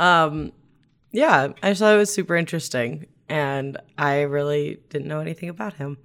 Um, 0.00 0.50
yeah, 1.12 1.52
I 1.62 1.70
just 1.70 1.80
thought 1.80 1.94
it 1.94 1.98
was 1.98 2.12
super 2.12 2.34
interesting, 2.34 3.06
and 3.28 3.76
I 3.96 4.22
really 4.22 4.78
didn't 4.88 5.06
know 5.06 5.20
anything 5.20 5.50
about 5.50 5.74
him. 5.74 5.98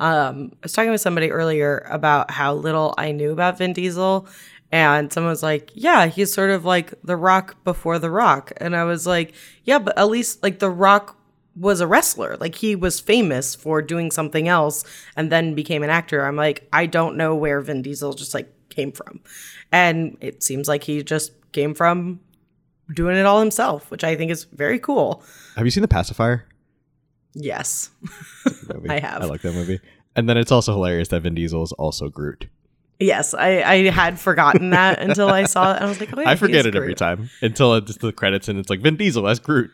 Um, 0.00 0.52
I 0.54 0.58
was 0.64 0.72
talking 0.72 0.90
with 0.90 1.00
somebody 1.00 1.30
earlier 1.30 1.86
about 1.90 2.30
how 2.30 2.54
little 2.54 2.94
I 2.98 3.12
knew 3.12 3.32
about 3.32 3.58
Vin 3.58 3.72
Diesel, 3.72 4.26
and 4.72 5.12
someone 5.12 5.30
was 5.30 5.42
like, 5.42 5.70
"Yeah, 5.74 6.06
he's 6.06 6.32
sort 6.32 6.50
of 6.50 6.64
like 6.64 6.94
The 7.02 7.16
Rock 7.16 7.62
before 7.64 7.98
The 7.98 8.10
Rock," 8.10 8.52
and 8.58 8.74
I 8.74 8.84
was 8.84 9.06
like, 9.06 9.34
"Yeah, 9.64 9.78
but 9.78 9.96
at 9.98 10.08
least 10.08 10.42
like 10.42 10.58
The 10.58 10.70
Rock." 10.70 11.18
was 11.56 11.80
a 11.80 11.86
wrestler 11.86 12.36
like 12.38 12.56
he 12.56 12.74
was 12.74 12.98
famous 12.98 13.54
for 13.54 13.80
doing 13.80 14.10
something 14.10 14.48
else 14.48 14.82
and 15.14 15.30
then 15.30 15.54
became 15.54 15.84
an 15.84 15.88
actor 15.88 16.26
i'm 16.26 16.34
like 16.34 16.66
i 16.72 16.84
don't 16.84 17.16
know 17.16 17.32
where 17.32 17.60
vin 17.60 17.80
diesel 17.80 18.12
just 18.12 18.34
like 18.34 18.52
came 18.70 18.90
from 18.90 19.20
and 19.70 20.16
it 20.20 20.42
seems 20.42 20.66
like 20.66 20.82
he 20.82 21.00
just 21.04 21.30
came 21.52 21.72
from 21.72 22.18
doing 22.92 23.16
it 23.16 23.26
all 23.26 23.40
himself, 23.40 23.90
which 23.90 24.04
I 24.04 24.16
think 24.16 24.30
is 24.30 24.44
very 24.44 24.78
cool. 24.78 25.22
Have 25.56 25.64
you 25.64 25.70
seen 25.70 25.82
The 25.82 25.88
Pacifier? 25.88 26.46
Yes. 27.34 27.90
I 28.88 29.00
have. 29.00 29.22
I 29.22 29.26
like 29.26 29.42
that 29.42 29.54
movie. 29.54 29.80
And 30.16 30.28
then 30.28 30.36
it's 30.36 30.52
also 30.52 30.72
hilarious 30.72 31.08
that 31.08 31.22
Vin 31.22 31.34
Diesel 31.34 31.62
is 31.62 31.72
also 31.72 32.08
Groot. 32.08 32.48
Yes, 33.00 33.34
I, 33.34 33.62
I 33.62 33.90
had 33.90 34.20
forgotten 34.20 34.70
that 34.70 34.98
until 35.02 35.28
I 35.28 35.44
saw 35.44 35.74
it. 35.74 35.82
I 35.82 35.86
was 35.86 35.98
like, 35.98 36.16
oh, 36.16 36.20
yeah, 36.20 36.30
I 36.30 36.36
forget 36.36 36.66
it 36.66 36.74
is 36.74 36.80
every 36.80 36.94
time 36.94 37.28
until 37.42 37.74
it's 37.74 37.96
the 37.96 38.12
credits 38.12 38.48
and 38.48 38.58
it's 38.58 38.70
like 38.70 38.80
Vin 38.80 38.96
Diesel 38.96 39.26
as 39.26 39.40
Groot. 39.40 39.70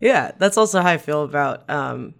Yeah, 0.00 0.32
that's 0.38 0.56
also 0.56 0.80
how 0.80 0.88
I 0.88 0.98
feel 0.98 1.22
about 1.22 1.68
um, 1.68 2.14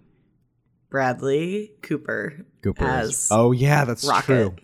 Bradley 0.89 1.71
Cooper. 1.81 2.45
Cooper 2.61 2.85
As 2.85 3.29
oh 3.31 3.51
yeah, 3.51 3.85
that's 3.85 4.03
Rocket. 4.03 4.25
true. 4.25 4.55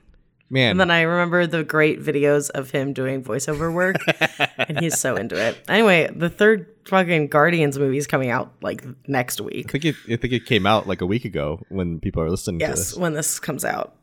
Man, 0.53 0.69
And 0.71 0.79
then 0.79 0.91
I 0.91 1.01
remember 1.01 1.47
the 1.47 1.63
great 1.63 1.99
videos 1.99 2.51
of 2.51 2.69
him 2.69 2.93
doing 2.93 3.23
voiceover 3.23 3.73
work, 3.73 3.95
and 4.59 4.79
he's 4.79 4.99
so 4.99 5.15
into 5.15 5.35
it. 5.35 5.57
Anyway, 5.67 6.11
the 6.15 6.29
third 6.29 6.67
fucking 6.85 7.29
Guardians 7.29 7.79
movie 7.79 7.97
is 7.97 8.05
coming 8.05 8.29
out 8.29 8.53
like 8.61 8.85
next 9.07 9.41
I 9.41 9.45
week. 9.45 9.71
think 9.71 9.83
it 9.83 9.95
I 10.07 10.15
think 10.15 10.31
it 10.31 10.45
came 10.45 10.67
out 10.67 10.87
like 10.87 11.01
a 11.01 11.07
week 11.07 11.25
ago 11.25 11.59
when 11.69 11.99
people 11.99 12.21
are 12.21 12.29
listening 12.29 12.59
to 12.59 12.65
Yes, 12.65 12.77
this. 12.91 12.95
when 12.95 13.13
this 13.13 13.39
comes 13.39 13.65
out, 13.65 13.95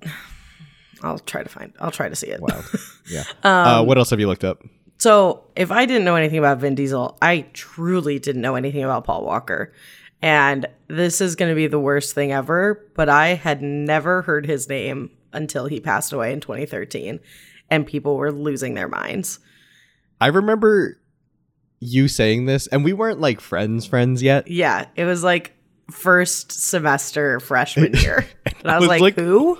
I'll 1.04 1.20
try 1.20 1.44
to 1.44 1.48
find. 1.48 1.72
I'll 1.78 1.92
try 1.92 2.08
to 2.08 2.16
see 2.16 2.26
it. 2.28 2.40
Wild. 2.40 2.64
Yeah. 3.08 3.24
Um, 3.44 3.52
uh, 3.66 3.82
what 3.84 3.96
else 3.96 4.10
have 4.10 4.18
you 4.18 4.26
looked 4.26 4.44
up? 4.44 4.60
So, 4.98 5.44
if 5.54 5.70
I 5.70 5.86
didn't 5.86 6.04
know 6.04 6.16
anything 6.16 6.38
about 6.38 6.58
Vin 6.58 6.74
Diesel, 6.74 7.16
I 7.22 7.46
truly 7.52 8.18
didn't 8.18 8.42
know 8.42 8.56
anything 8.56 8.82
about 8.82 9.04
Paul 9.04 9.24
Walker. 9.24 9.72
And 10.20 10.66
this 10.88 11.20
is 11.20 11.36
going 11.36 11.48
to 11.48 11.54
be 11.54 11.68
the 11.68 11.78
worst 11.78 12.14
thing 12.14 12.32
ever, 12.32 12.84
but 12.96 13.08
I 13.08 13.28
had 13.34 13.62
never 13.62 14.22
heard 14.22 14.46
his 14.46 14.68
name 14.68 15.10
until 15.32 15.66
he 15.66 15.80
passed 15.80 16.12
away 16.12 16.32
in 16.32 16.40
2013, 16.40 17.20
and 17.70 17.86
people 17.86 18.16
were 18.16 18.32
losing 18.32 18.74
their 18.74 18.88
minds. 18.88 19.38
I 20.20 20.26
remember 20.28 21.00
you 21.80 22.08
saying 22.08 22.46
this, 22.46 22.66
and 22.66 22.84
we 22.84 22.92
weren't 22.92 23.20
like 23.20 23.40
friends, 23.40 23.86
friends 23.86 24.22
yet. 24.22 24.48
Yeah, 24.48 24.86
it 24.96 25.04
was 25.04 25.22
like 25.24 25.56
first 25.90 26.52
semester 26.52 27.40
freshman 27.40 27.92
year. 27.96 28.26
And 28.62 28.70
I 28.70 28.76
was, 28.78 28.82
was 28.82 28.88
like, 28.88 29.00
like- 29.00 29.14
who? 29.16 29.58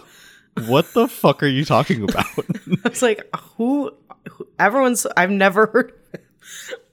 What 0.66 0.92
the 0.92 1.06
fuck 1.09 1.42
are 1.42 1.46
you 1.48 1.64
talking 1.64 2.02
about? 2.11 2.26
I 2.85 2.88
was 2.88 3.00
like, 3.02 3.24
who? 3.56 3.92
who- 4.28 4.46
Everyone's, 4.59 5.06
I've 5.16 5.30
never 5.30 5.66
heard. 5.72 5.92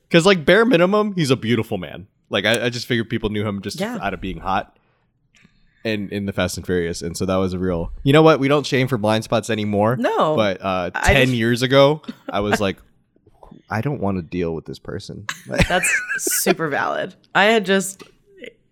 Because 0.08 0.26
like 0.26 0.46
bare 0.46 0.64
minimum, 0.66 1.14
he's 1.16 1.32
a 1.32 1.36
beautiful 1.36 1.78
man. 1.78 2.08
Like 2.30 2.46
I, 2.46 2.66
I 2.66 2.70
just 2.70 2.86
figured 2.88 3.10
people 3.10 3.30
knew 3.30 3.46
him 3.46 3.62
just 3.62 3.80
Yeah. 3.80 3.98
out 4.02 4.14
of 4.14 4.22
being 4.22 4.38
hot. 4.38 4.77
And 5.88 6.12
in 6.12 6.26
the 6.26 6.34
Fast 6.34 6.58
and 6.58 6.66
Furious, 6.66 7.02
and 7.02 7.16
so 7.16 7.26
that 7.26 7.36
was 7.38 7.54
a 7.54 7.60
real. 7.60 7.92
You 8.04 8.14
know 8.14 8.22
what? 8.22 8.40
We 8.40 8.48
don't 8.48 8.66
shame 8.66 8.88
for 8.88 8.98
blind 8.98 9.24
spots 9.24 9.50
anymore. 9.50 9.96
No. 9.98 10.36
but 10.36 10.60
uh, 10.62 10.90
ten 10.92 11.28
just- 11.28 11.34
years 11.38 11.62
ago, 11.62 12.02
I 12.30 12.42
was 12.42 12.60
like, 12.68 12.78
I 13.70 13.82
don't 13.82 14.02
want 14.02 14.18
to 14.18 14.22
deal 14.22 14.54
with 14.54 14.66
this 14.66 14.80
person. 14.80 15.26
That's 15.48 15.90
super 16.18 16.68
valid. 16.68 17.16
I 17.34 17.46
had 17.46 17.66
just 17.66 18.04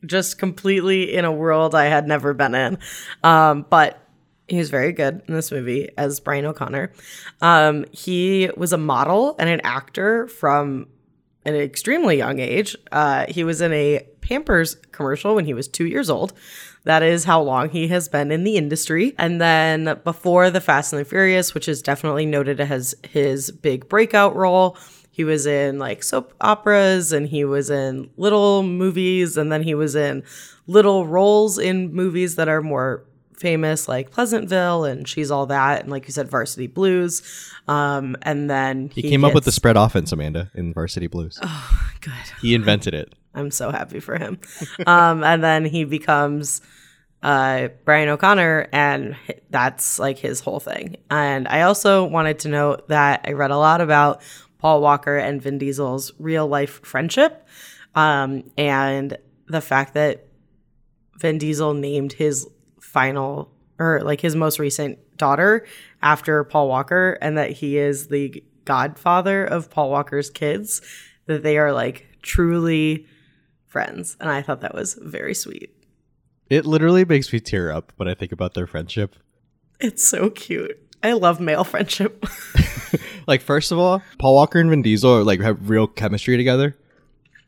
just 0.05 0.37
completely 0.37 1.13
in 1.15 1.25
a 1.25 1.31
world 1.31 1.73
I 1.73 1.85
had 1.85 2.07
never 2.07 2.33
been 2.33 2.53
in. 2.53 2.77
Um, 3.23 3.65
but 3.69 3.99
he 4.47 4.57
was 4.57 4.69
very 4.69 4.91
good 4.91 5.23
in 5.27 5.33
this 5.33 5.51
movie 5.51 5.89
as 5.97 6.19
Brian 6.19 6.45
O'Conner. 6.45 6.91
Um, 7.41 7.85
he 7.91 8.49
was 8.55 8.73
a 8.73 8.77
model 8.77 9.35
and 9.39 9.49
an 9.49 9.61
actor 9.63 10.27
from 10.27 10.87
an 11.45 11.55
extremely 11.55 12.17
young 12.17 12.39
age. 12.39 12.75
Uh, 12.91 13.25
he 13.29 13.43
was 13.43 13.61
in 13.61 13.73
a 13.73 14.05
Pampers 14.21 14.75
commercial 14.91 15.33
when 15.35 15.45
he 15.45 15.53
was 15.53 15.67
two 15.67 15.85
years 15.85 16.09
old. 16.09 16.33
That 16.85 17.03
is 17.03 17.23
how 17.25 17.41
long 17.41 17.69
he 17.69 17.87
has 17.89 18.07
been 18.07 18.31
in 18.31 18.43
the 18.43 18.57
industry. 18.57 19.15
And 19.17 19.41
then 19.41 19.99
before 20.03 20.49
the 20.51 20.61
Fast 20.61 20.93
and 20.93 21.01
the 21.01 21.05
Furious, 21.05 21.53
which 21.53 21.67
is 21.67 21.81
definitely 21.81 22.25
noted 22.25 22.61
as 22.61 22.95
his 23.09 23.51
big 23.51 23.89
breakout 23.89 24.35
role, 24.35 24.77
he 25.09 25.23
was 25.23 25.45
in 25.45 25.79
like 25.79 26.03
soap 26.03 26.33
operas 26.41 27.11
and 27.11 27.27
he 27.27 27.43
was 27.43 27.69
in 27.69 28.09
little 28.17 28.63
movies 28.63 29.35
and 29.35 29.51
then 29.51 29.63
he 29.63 29.73
was 29.73 29.95
in 29.95 30.23
little 30.67 31.07
roles 31.07 31.57
in 31.57 31.93
movies 31.93 32.35
that 32.35 32.49
are 32.49 32.61
more 32.61 33.03
famous 33.39 33.87
like 33.87 34.11
Pleasantville 34.11 34.85
and 34.85 35.07
she's 35.07 35.31
all 35.31 35.45
that 35.47 35.81
and 35.81 35.91
like 35.91 36.07
you 36.07 36.13
said 36.13 36.29
Varsity 36.29 36.67
Blues. 36.67 37.21
Um 37.67 38.15
and 38.21 38.49
then 38.49 38.89
He, 38.89 39.01
came 39.03 39.23
up 39.25 39.33
with 39.33 39.45
the 39.45 39.51
spread 39.51 39.77
offense, 39.77 40.11
Amanda, 40.11 40.51
in 40.55 40.73
Varsity 40.73 41.07
Blues. 41.07 41.39
Oh, 41.41 41.89
good. 42.01 42.13
He 42.41 42.53
invented 42.55 42.93
it. 42.93 43.13
I'm 43.35 43.51
so 43.51 43.69
happy 43.69 43.99
for 43.99 44.17
him. 44.17 44.39
um, 44.87 45.23
and 45.23 45.43
then 45.43 45.65
he 45.65 45.83
becomes 45.83 46.61
uh, 47.21 47.69
Brian 47.83 48.07
O'Conner, 48.07 48.69
and 48.71 49.15
that's 49.49 49.99
like 49.99 50.17
his 50.17 50.39
whole 50.39 50.59
thing. 50.59 50.97
And 51.09 51.47
I 51.47 51.61
also 51.63 52.05
wanted 52.05 52.39
to 52.39 52.49
note 52.49 52.87
that 52.87 53.25
I 53.27 53.31
read 53.31 53.51
a 53.51 53.57
lot 53.57 53.81
about 53.81 54.21
Paul 54.59 54.81
Walker 54.81 55.17
and 55.17 55.41
Vin 55.41 55.57
Diesel's 55.57 56.13
real 56.19 56.47
life 56.47 56.85
friendship, 56.85 57.45
um, 57.95 58.43
and 58.57 59.17
the 59.47 59.61
fact 59.61 59.95
that 59.95 60.27
Vin 61.17 61.37
Diesel 61.37 61.73
named 61.73 62.13
his 62.13 62.47
final 62.95 63.51
or 63.77 63.99
like 64.03 64.21
his 64.21 64.37
most 64.37 64.57
recent 64.57 64.97
daughter 65.17 65.65
after 66.01 66.45
Paul 66.45 66.69
Walker, 66.69 67.17
and 67.21 67.37
that 67.37 67.51
he 67.51 67.77
is 67.77 68.07
the 68.07 68.41
godfather 68.63 69.43
of 69.43 69.69
Paul 69.69 69.89
Walker's 69.89 70.29
kids. 70.29 70.81
That 71.25 71.43
they 71.43 71.57
are 71.57 71.73
like 71.73 72.07
truly 72.21 73.05
friends, 73.65 74.15
and 74.21 74.29
I 74.29 74.41
thought 74.41 74.61
that 74.61 74.73
was 74.73 74.93
very 74.93 75.33
sweet. 75.33 75.71
It 76.49 76.65
literally 76.65 77.03
makes 77.03 77.33
me 77.33 77.41
tear 77.41 77.69
up 77.69 77.91
when 77.97 78.07
I 78.07 78.13
think 78.13 78.31
about 78.31 78.53
their 78.53 78.67
friendship. 78.67 79.15
It's 79.79 80.07
so 80.07 80.29
cute. 80.29 80.79
I 81.03 81.13
love 81.13 81.39
male 81.41 81.63
friendship. 81.63 82.25
Like, 83.27 83.41
first 83.41 83.71
of 83.71 83.79
all, 83.79 84.03
Paul 84.19 84.35
Walker 84.35 84.59
and 84.59 84.69
Vin 84.69 84.81
Diesel 84.81 85.11
are 85.11 85.23
like 85.23 85.41
have 85.41 85.69
real 85.69 85.87
chemistry 85.87 86.37
together 86.37 86.77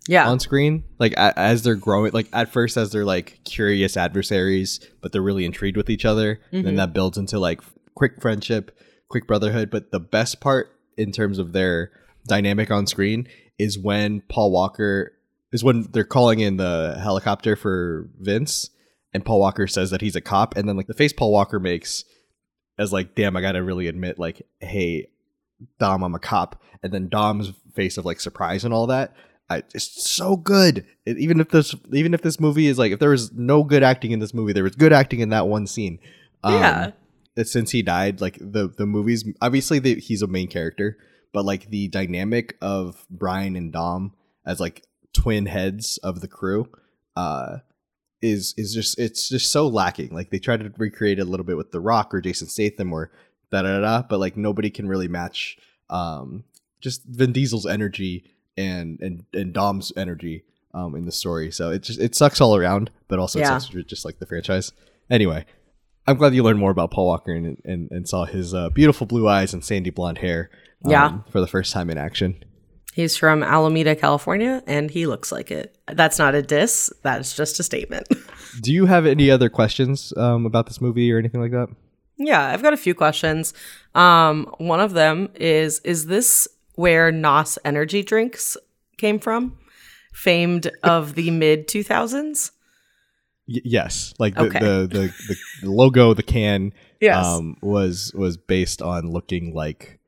yeah, 0.08 0.28
on 0.28 0.40
screen. 0.40 0.84
Like 1.00 1.14
a, 1.14 1.38
as 1.38 1.64
they're 1.64 1.76
growing, 1.76 2.12
like 2.12 2.28
at 2.34 2.52
first 2.52 2.78
as 2.78 2.92
they're 2.92 3.06
like 3.06 3.40
curious 3.44 3.98
adversaries, 3.98 4.80
but 5.02 5.12
they're 5.12 5.22
really 5.22 5.46
intrigued 5.46 5.78
with 5.78 5.90
each 5.90 6.06
other. 6.06 6.40
And 6.52 6.66
then 6.66 6.72
mm-hmm. 6.72 6.78
that 6.78 6.94
builds 6.94 7.18
into 7.18 7.40
like 7.40 7.62
quick 7.96 8.22
friendship, 8.22 8.78
quick 9.10 9.28
brotherhood. 9.28 9.70
But 9.70 9.92
the 9.92 10.00
best 10.00 10.40
part 10.40 10.72
in 10.98 11.12
terms 11.12 11.40
of 11.40 11.54
their 11.54 11.92
dynamic 12.28 12.72
on 12.72 12.88
screen 12.88 13.28
is 13.58 13.78
when 13.78 14.22
Paul 14.30 14.52
Walker 14.52 15.14
is 15.52 15.64
when 15.64 15.88
they're 15.92 16.04
calling 16.04 16.40
in 16.40 16.58
the 16.58 17.00
helicopter 17.02 17.56
for 17.56 18.10
Vince, 18.20 18.70
and 19.14 19.26
Paul 19.26 19.40
Walker 19.40 19.68
says 19.68 19.92
that 19.92 20.02
he's 20.02 20.16
a 20.16 20.22
cop, 20.22 20.58
and 20.58 20.68
then 20.68 20.76
like 20.76 20.88
the 20.88 20.94
face 20.94 21.14
Paul 21.14 21.32
Walker 21.32 21.60
makes 21.60 22.04
as 22.78 22.94
like, 22.94 23.16
damn, 23.16 23.36
I 23.36 23.42
gotta 23.42 23.64
really 23.64 23.88
admit, 23.88 24.20
like, 24.20 24.42
hey, 24.60 25.08
Dom, 25.80 26.04
I'm 26.04 26.14
a 26.14 26.20
cop, 26.20 26.62
and 26.84 26.94
then 26.94 27.10
Dom's 27.10 27.54
face 27.74 27.98
of 27.98 28.06
like 28.06 28.20
surprise 28.20 28.66
and 28.66 28.74
all 28.74 28.88
that. 28.88 29.16
I, 29.50 29.58
it's 29.74 30.10
so 30.10 30.36
good. 30.36 30.86
It, 31.06 31.18
even 31.18 31.40
if 31.40 31.50
this, 31.50 31.74
even 31.94 32.14
if 32.14 32.22
this 32.22 32.40
movie 32.40 32.68
is 32.68 32.78
like, 32.78 32.92
if 32.92 33.00
there 33.00 33.12
was 33.12 33.32
no 33.34 33.64
good 33.64 33.84
acting 33.84 34.12
in 34.12 34.20
this 34.20 34.34
movie, 34.34 34.54
there 34.54 34.64
was 34.64 34.76
good 34.76 34.94
acting 34.94 35.22
in 35.22 35.30
that 35.30 35.48
one 35.48 35.68
scene. 35.68 36.00
Um, 36.44 36.54
Yeah. 36.54 36.92
Since 37.44 37.70
he 37.70 37.84
died, 37.84 38.20
like 38.20 38.38
the 38.40 38.68
the 38.68 38.88
movies, 38.88 39.24
obviously 39.42 39.78
the, 39.78 40.00
he's 40.00 40.24
a 40.24 40.28
main 40.28 40.48
character, 40.48 40.98
but 41.34 41.46
like 41.46 41.70
the 41.70 41.88
dynamic 41.88 42.58
of 42.62 43.06
Brian 43.12 43.56
and 43.56 43.72
Dom 43.72 44.14
as 44.44 44.60
like 44.60 44.88
twin 45.14 45.46
heads 45.46 45.98
of 46.00 46.22
the 46.22 46.28
crew, 46.28 46.68
uh, 47.16 47.58
is 48.24 48.56
is 48.58 48.74
just 48.74 48.98
it's 48.98 49.30
just 49.30 49.52
so 49.52 49.68
lacking. 49.68 50.10
Like 50.10 50.32
they 50.32 50.40
try 50.40 50.58
to 50.58 50.74
recreate 50.78 51.20
it 51.20 51.28
a 51.28 51.30
little 51.30 51.46
bit 51.46 51.58
with 51.58 51.72
The 51.72 51.80
Rock 51.80 52.12
or 52.12 52.22
Jason 52.22 52.48
Statham 52.48 52.92
or 52.92 53.12
da 53.52 53.62
da 53.62 53.82
da, 53.82 54.02
but 54.02 54.20
like 54.20 54.36
nobody 54.36 54.72
can 54.72 54.88
really 54.88 55.08
match 55.08 55.58
um 55.92 56.44
just 56.82 57.04
Vin 57.06 57.34
Diesel's 57.34 57.68
energy 57.68 58.26
and 58.58 59.00
and 59.02 59.26
and 59.34 59.54
Dom's 59.54 59.92
energy 59.96 60.44
um 60.74 60.96
in 60.96 61.06
the 61.06 61.12
story. 61.12 61.52
So 61.52 61.72
it 61.72 61.84
just 61.84 62.00
it 62.00 62.16
sucks 62.16 62.42
all 62.42 62.56
around, 62.56 62.92
but 63.08 63.20
also 63.20 63.40
Yeah. 63.40 63.56
it 63.58 63.62
sucks 63.62 63.84
just 63.88 64.06
like 64.06 64.20
the 64.20 64.26
franchise. 64.26 64.72
Anyway, 65.10 65.46
I'm 66.06 66.18
glad 66.18 66.34
you 66.36 66.44
learned 66.44 66.60
more 66.60 66.72
about 66.72 66.92
Paul 66.92 67.08
Walker 67.08 67.32
and 67.34 67.62
and, 67.66 67.90
and 67.92 68.08
saw 68.08 68.26
his 68.26 68.54
uh, 68.54 68.70
beautiful 68.70 69.08
blue 69.08 69.28
eyes 69.28 69.54
and 69.54 69.64
sandy 69.64 69.90
blonde 69.90 70.18
hair. 70.20 70.50
um, 70.86 70.92
Yeah. 70.92 71.18
for 71.30 71.40
the 71.42 71.48
first 71.48 71.74
time 71.74 71.90
in 71.90 71.98
action. 71.98 72.44
he's 72.94 73.16
from 73.16 73.44
Alameda, 73.44 73.96
California, 73.96 74.64
and 74.68 74.90
he 74.92 75.06
looks 75.08 75.32
like 75.32 75.52
it. 75.52 75.78
That's 75.88 76.18
not 76.20 76.34
a 76.36 76.42
diss. 76.42 76.92
That's 77.04 77.36
just 77.36 77.60
a 77.60 77.64
statement. 77.64 78.08
Do 78.62 78.74
you 78.74 78.86
have 78.88 79.06
any 79.06 79.30
other 79.32 79.50
questions 79.50 80.14
um, 80.18 80.46
about 80.48 80.66
this 80.68 80.82
movie 80.82 81.12
or 81.12 81.20
anything 81.20 81.42
like 81.42 81.52
that? 81.52 81.68
Yeah, 82.18 82.44
I've 82.48 82.64
got 82.64 82.74
a 82.74 82.78
few 82.78 82.96
questions. 82.96 83.54
Um, 83.94 84.48
one 84.58 84.80
of 84.80 84.94
them 84.94 85.30
is 85.36 85.80
Is 85.84 86.08
this 86.08 86.48
where 86.78 87.12
NOS 87.12 87.58
energy 87.66 88.02
drinks 88.04 88.56
came 88.98 89.20
from? 89.20 89.58
Famed 90.14 90.72
of 90.84 91.14
the 91.16 91.30
mid 91.44 91.68
2000s? 91.68 92.52
Y- 93.48 93.62
yes, 93.64 94.14
like 94.18 94.36
the, 94.36 94.42
Okay. 94.44 94.60
the, 94.60 94.88
the 94.90 95.14
the 95.64 95.70
logo, 95.72 96.14
the 96.14 96.24
can, 96.24 96.72
Yes. 97.00 97.26
um, 97.26 97.56
was 97.62 98.12
was 98.16 98.36
based 98.38 98.82
on 98.82 99.12
looking 99.12 99.54
like 99.54 100.00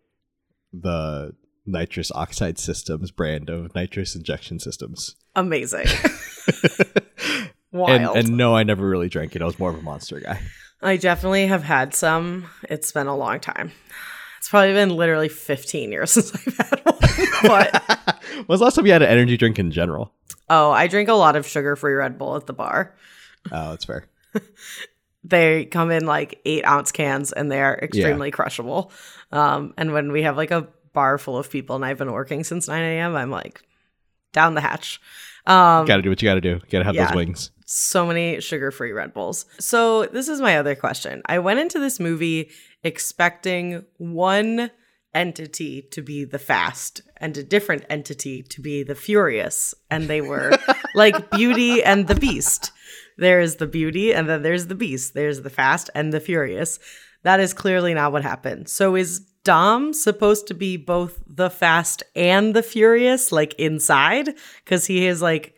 the 0.74 1.34
nitrous 1.66 2.12
oxide 2.14 2.58
systems 2.58 3.12
brand 3.12 3.50
of 3.50 3.74
nitrous 3.76 4.16
injection 4.16 4.60
systems. 4.60 5.16
Amazing. 5.36 5.86
and 6.98 7.50
Wild. 7.72 8.18
and 8.18 8.36
no, 8.36 8.56
I 8.56 8.64
never 8.64 8.88
really 8.88 9.10
drank 9.10 9.36
it. 9.36 9.42
I 9.42 9.46
was 9.46 9.60
more 9.60 9.70
of 9.70 9.78
a 9.78 9.82
monster 9.82 10.20
guy. 10.20 10.40
I 10.82 10.98
definitely 10.98 11.46
have 11.48 11.64
had 11.64 11.94
some. 11.94 12.46
It's 12.64 12.92
been 12.92 13.08
a 13.08 13.16
long 13.16 13.40
time. 13.40 13.72
It's 14.40 14.50
probably 14.50 14.74
been 14.74 14.90
literally 14.90 15.30
15 15.30 15.92
years 15.92 16.12
since 16.14 16.34
I've 16.34 16.58
had 16.58 16.82
one. 16.86 16.96
but 17.44 18.20
was 18.48 18.60
the 18.60 18.64
last 18.66 18.76
time 18.76 18.88
you 18.88 18.92
had 18.92 19.04
an 19.04 19.10
energy 19.10 19.38
drink 19.38 19.60
in 19.60 19.72
general? 19.72 20.12
oh, 20.50 20.72
I 20.72 20.88
drink 20.88 21.10
a 21.10 21.14
lot 21.14 21.36
of 21.36 21.46
sugar 21.46 21.76
free 21.76 21.94
Red 21.94 22.18
Bull 22.18 22.36
at 22.36 22.48
the 22.48 22.54
bar. 22.54 22.96
Oh, 23.52 23.70
that's 23.70 23.86
fair. 23.86 24.08
They 25.26 25.66
come 25.66 25.92
in 25.92 26.06
like 26.06 26.40
eight 26.46 26.66
ounce 26.66 26.94
cans 26.94 27.34
and 27.34 27.52
they 27.52 27.62
are 27.62 27.78
extremely 27.78 28.32
crushable. 28.32 28.92
Um, 29.34 29.74
and 29.78 29.92
when 29.92 30.12
we 30.14 30.24
have 30.24 30.38
like 30.38 30.50
a 30.52 30.70
bar 30.94 31.18
full 31.18 31.38
of 31.38 31.52
people 31.52 31.76
and 31.76 31.84
I've 31.84 31.98
been 31.98 32.14
working 32.14 32.46
since 32.46 32.70
9 32.70 32.82
a.m., 32.82 33.16
I'm 33.18 33.30
like 33.30 33.62
down 34.32 34.54
the 34.54 34.62
hatch. 34.62 35.02
Um, 35.50 35.86
got 35.86 35.96
to 35.98 36.04
do 36.04 36.10
what 36.10 36.22
you 36.22 36.30
got 36.30 36.36
to 36.36 36.42
do. 36.42 36.60
Got 36.70 36.80
to 36.80 36.84
have 36.86 36.96
yeah. 36.96 37.08
those 37.08 37.16
wings. 37.16 37.52
so 37.66 38.06
many 38.06 38.40
sugar 38.40 38.70
free 38.70 38.92
Red 38.92 39.14
Bulls. 39.14 39.46
So, 39.60 40.06
this 40.06 40.28
is 40.28 40.40
my 40.40 40.58
other 40.58 40.76
question. 40.76 41.24
I 41.26 41.40
went 41.40 41.60
into 41.60 41.80
this 41.80 42.00
movie 42.00 42.52
expecting 42.84 43.84
one 43.98 44.70
entity 45.16 45.82
to 45.92 46.04
be 46.04 46.24
the 46.24 46.38
fast 46.38 47.02
and 47.18 47.36
a 47.36 47.44
different 47.44 47.84
entity 47.90 48.44
to 48.44 48.62
be 48.62 48.84
the 48.84 48.94
furious. 48.94 49.74
And 49.90 50.08
they 50.08 50.22
were 50.22 50.52
like 50.96 51.32
Beauty 51.32 51.84
and 51.84 52.08
the 52.08 52.16
Beast. 52.16 52.72
There 53.18 53.42
is 53.42 53.56
the 53.56 53.68
beauty, 53.68 54.14
and 54.14 54.30
then 54.30 54.44
there's 54.44 54.68
the 54.68 54.76
beast. 54.76 55.14
There's 55.14 55.42
the 55.42 55.50
fast 55.50 55.90
and 55.94 56.14
the 56.14 56.22
furious. 56.22 56.80
That 57.24 57.40
is 57.40 57.54
clearly 57.54 57.94
not 57.94 58.12
what 58.12 58.22
happened. 58.22 58.70
So, 58.70 58.96
is 58.96 59.26
Dom 59.50 59.94
supposed 59.94 60.46
to 60.48 60.54
be 60.54 60.78
both 60.78 61.20
the 61.26 61.50
fast 61.50 62.04
and 62.16 62.56
the 62.56 62.62
furious, 62.62 63.32
like 63.32 63.56
inside? 63.56 64.30
Because 64.64 64.86
he 64.86 65.06
has 65.06 65.24
like 65.24 65.56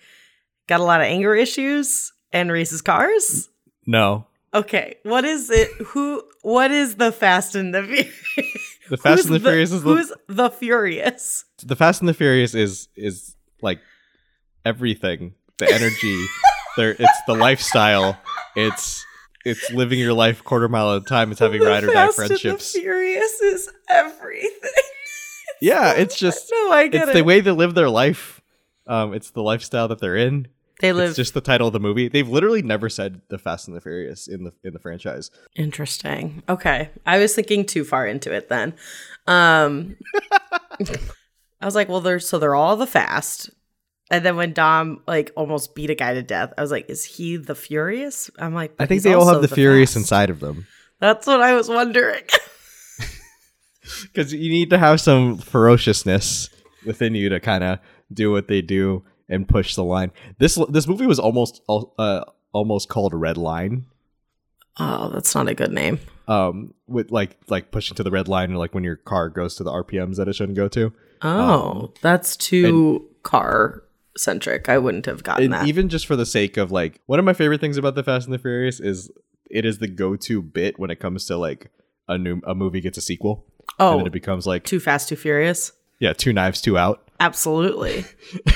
got 0.68 0.80
a 0.80 0.84
lot 0.84 1.02
of 1.02 1.08
anger 1.08 1.36
issues 1.36 2.14
and 2.32 2.50
races 2.50 2.82
cars. 2.82 3.50
No, 3.86 4.28
Okay, 4.54 4.96
what 5.04 5.24
is 5.24 5.50
it? 5.50 5.70
Who? 5.88 6.24
What 6.42 6.72
is 6.72 6.96
the 6.96 7.12
Fast 7.12 7.56
and 7.56 7.74
the 7.74 7.84
Furious? 7.84 8.78
the 8.90 8.98
Fast 8.98 9.18
Who's 9.24 9.26
and 9.28 9.36
the 9.36 9.40
Furious 9.40 9.72
is 9.72 9.84
the, 9.84 9.90
who's 9.90 10.14
the 10.28 10.50
Furious? 10.50 11.46
the 11.64 11.76
Fast 11.76 12.02
and 12.02 12.10
the 12.10 12.14
Furious 12.14 12.54
is 12.54 12.88
is 12.96 13.36
like 13.62 13.80
everything. 14.66 15.36
The 15.58 15.72
energy, 15.74 16.26
there. 16.78 16.96
It's 16.98 17.20
the 17.28 17.34
lifestyle. 17.36 18.18
It's 18.56 19.06
it's 19.46 19.72
living 19.72 20.00
your 20.00 20.14
life 20.14 20.44
quarter 20.44 20.68
mile 20.70 20.96
at 20.96 21.02
a 21.02 21.06
time. 21.06 21.32
It's 21.32 21.40
having 21.40 21.62
The 21.62 21.68
ride 21.68 21.84
or 21.84 21.88
die 21.88 21.94
Fast 21.94 22.20
and 22.20 22.28
friendships. 22.28 22.74
the 22.74 22.80
Furious 22.82 23.42
is 23.42 23.70
everything. 23.90 24.50
Yeah, 25.64 25.92
it's 25.94 26.16
just 26.18 26.52
no, 26.52 26.72
I 26.72 26.88
get 26.88 27.04
it's 27.04 27.12
it. 27.12 27.14
the 27.14 27.24
way 27.24 27.40
they 27.40 27.52
live 27.52 27.76
their 27.76 27.88
life. 27.90 28.42
Um, 28.88 29.14
it's 29.14 29.30
the 29.30 29.44
lifestyle 29.44 29.88
that 29.90 30.00
they're 30.00 30.16
in. 30.16 30.48
they 30.80 30.92
live. 30.92 31.10
It's 31.10 31.16
just 31.18 31.36
the 31.36 31.42
title 31.42 31.68
of 31.68 31.74
the 31.74 31.80
movie. 31.80 32.08
They've 32.08 32.28
literally 32.28 32.64
never 32.64 32.90
said 32.90 33.22
the 33.30 33.38
Fast 33.38 33.68
and 33.68 33.78
the 33.78 33.82
Furious 33.82 34.28
in 34.28 34.44
the 34.44 34.54
in 34.64 34.74
the 34.74 34.80
franchise. 34.80 35.30
Interesting. 35.56 36.42
Okay, 36.50 36.90
I 37.06 37.20
was 37.20 37.36
thinking 37.36 37.64
too 37.68 37.84
far 37.84 38.08
into 38.08 38.34
it 38.34 38.50
then. 38.50 38.74
Um, 39.28 39.98
I 41.62 41.66
was 41.66 41.76
like, 41.76 41.90
well, 41.90 42.02
they're 42.02 42.20
so 42.20 42.40
they're 42.40 42.56
all 42.56 42.76
the 42.76 42.88
Fast. 42.88 43.52
And 44.12 44.26
then 44.26 44.36
when 44.36 44.52
Dom 44.52 45.02
like 45.08 45.32
almost 45.38 45.74
beat 45.74 45.90
a 45.90 45.96
guy 45.96 46.14
to 46.14 46.22
death, 46.22 46.54
I 46.58 46.62
was 46.62 46.70
like, 46.70 46.90
"Is 46.90 47.06
he 47.06 47.38
the 47.38 47.56
Furious?" 47.56 48.30
I'm 48.38 48.54
like, 48.54 48.76
I 48.78 48.86
think 48.86 49.04
they 49.04 49.14
all 49.14 49.26
have 49.26 49.42
the, 49.42 49.48
Furious 49.48 49.92
Fast." 49.92 50.04
inside 50.04 50.30
of 50.30 50.42
them 50.42 50.68
That's 51.00 51.26
what 51.26 51.42
I 51.42 51.54
was 51.54 51.70
wondering. 51.70 52.24
because 54.04 54.34
you 54.34 54.50
need 54.52 54.70
to 54.72 54.78
have 54.78 55.00
some 55.00 55.38
ferociousness 55.38 56.50
within 56.86 57.16
you 57.16 57.30
to 57.30 57.40
kind 57.40 57.64
of 57.64 57.80
do 58.14 58.32
what 58.32 58.50
they 58.50 58.62
do 58.62 59.06
and 59.30 59.48
push 59.48 59.76
the 59.76 59.84
line. 59.84 60.12
This 60.40 60.60
this 60.70 60.88
movie 60.88 61.08
was 61.08 61.18
almost 61.18 61.62
al- 61.70 61.94
uh, 61.98 62.26
almost 62.52 62.90
called 62.90 63.14
Red 63.14 63.38
Line. 63.38 63.86
oh, 64.78 65.10
that's 65.14 65.34
not 65.34 65.48
a 65.48 65.54
good 65.54 65.72
name. 65.72 66.00
Um, 66.28 66.74
with 66.86 67.12
like 67.12 67.38
like 67.48 67.72
pushing 67.72 67.96
to 67.96 68.04
the 68.04 68.12
red 68.12 68.28
line, 68.28 68.54
like 68.56 68.74
when 68.74 68.84
your 68.84 68.98
car 68.98 69.30
goes 69.30 69.56
to 69.56 69.64
the 69.64 69.72
RPMs 69.72 70.18
that 70.18 70.28
it 70.28 70.36
shouldn't 70.36 70.58
go 70.58 70.68
to. 70.68 70.92
Oh, 71.22 71.94
that's 72.02 72.36
too 72.36 73.08
car 73.24 73.84
centric. 74.18 74.68
I 74.70 74.78
wouldn't 74.78 75.06
have 75.06 75.24
gotten 75.24 75.46
and 75.46 75.54
that. 75.54 75.68
even 75.68 75.90
just 75.90 76.06
for 76.06 76.16
the 76.16 76.26
sake 76.26 76.58
of 76.58 76.72
like 76.72 77.00
one 77.06 77.20
of 77.20 77.26
my 77.26 77.34
favorite 77.34 77.62
things 77.62 77.78
about 77.78 77.96
the 77.96 78.04
Fast 78.04 78.28
and 78.28 78.34
the 78.34 78.40
Furious 78.40 78.80
is 78.80 79.10
it 79.50 79.66
is 79.66 79.78
the 79.80 79.88
go-to 79.88 80.42
bit 80.42 80.80
when 80.80 80.90
it 80.92 81.00
comes 81.00 81.26
to 81.26 81.38
like 81.38 81.72
a 82.08 82.18
new 82.18 82.42
a 82.46 82.54
movie 82.56 82.82
gets 82.82 82.98
a 82.98 83.02
sequel. 83.02 83.46
And 83.80 83.88
Oh, 83.88 83.98
then 83.98 84.08
it 84.08 84.14
becomes 84.14 84.46
like 84.46 84.64
Too 84.64 84.80
Fast, 84.80 85.10
Too 85.10 85.16
Furious. 85.16 85.72
yeah, 86.00 86.14
two 86.14 86.34
knives, 86.34 86.62
two 86.62 86.78
out. 86.78 87.08
Absolutely. 87.20 88.06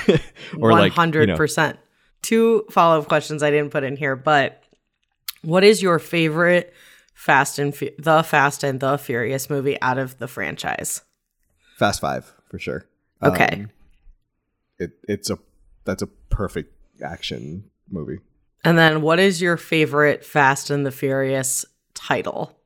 or 0.58 0.72
One 0.72 0.80
like 0.80 0.91
you 0.91 0.95
hundred 0.95 1.30
know, 1.30 1.38
percent. 1.38 1.78
Two 2.22 2.66
follow 2.72 2.99
up 2.99 3.08
questions 3.08 3.43
I 3.43 3.51
didn't 3.51 3.70
put 3.72 3.84
in 3.84 3.95
here, 3.97 4.16
but 4.16 4.64
what 5.43 5.64
is 5.64 5.82
your 5.82 5.99
favorite 5.99 6.74
Fast 7.14 7.60
and 7.60 7.74
Fu- 7.76 7.91
the 7.99 8.24
Fast 8.24 8.64
and 8.64 8.80
the 8.80 8.97
Furious 8.97 9.49
movie 9.49 9.80
out 9.82 9.97
of 9.99 10.18
the 10.18 10.28
franchise? 10.28 11.01
Fast 11.78 12.01
Five 12.01 12.34
for 12.49 12.58
sure. 12.60 12.86
Okay. 13.24 13.49
Um, 13.51 13.70
it 14.80 14.91
it's 15.07 15.30
a 15.30 15.38
that's 15.86 16.01
a 16.01 16.07
perfect 16.07 16.73
action 17.03 17.69
movie. 17.89 18.19
And 18.63 18.78
then 18.78 19.01
what 19.01 19.19
is 19.19 19.41
your 19.41 19.57
favorite 19.57 20.26
Fast 20.26 20.69
and 20.69 20.86
the 20.86 20.91
Furious 20.91 21.65
title? 21.93 22.57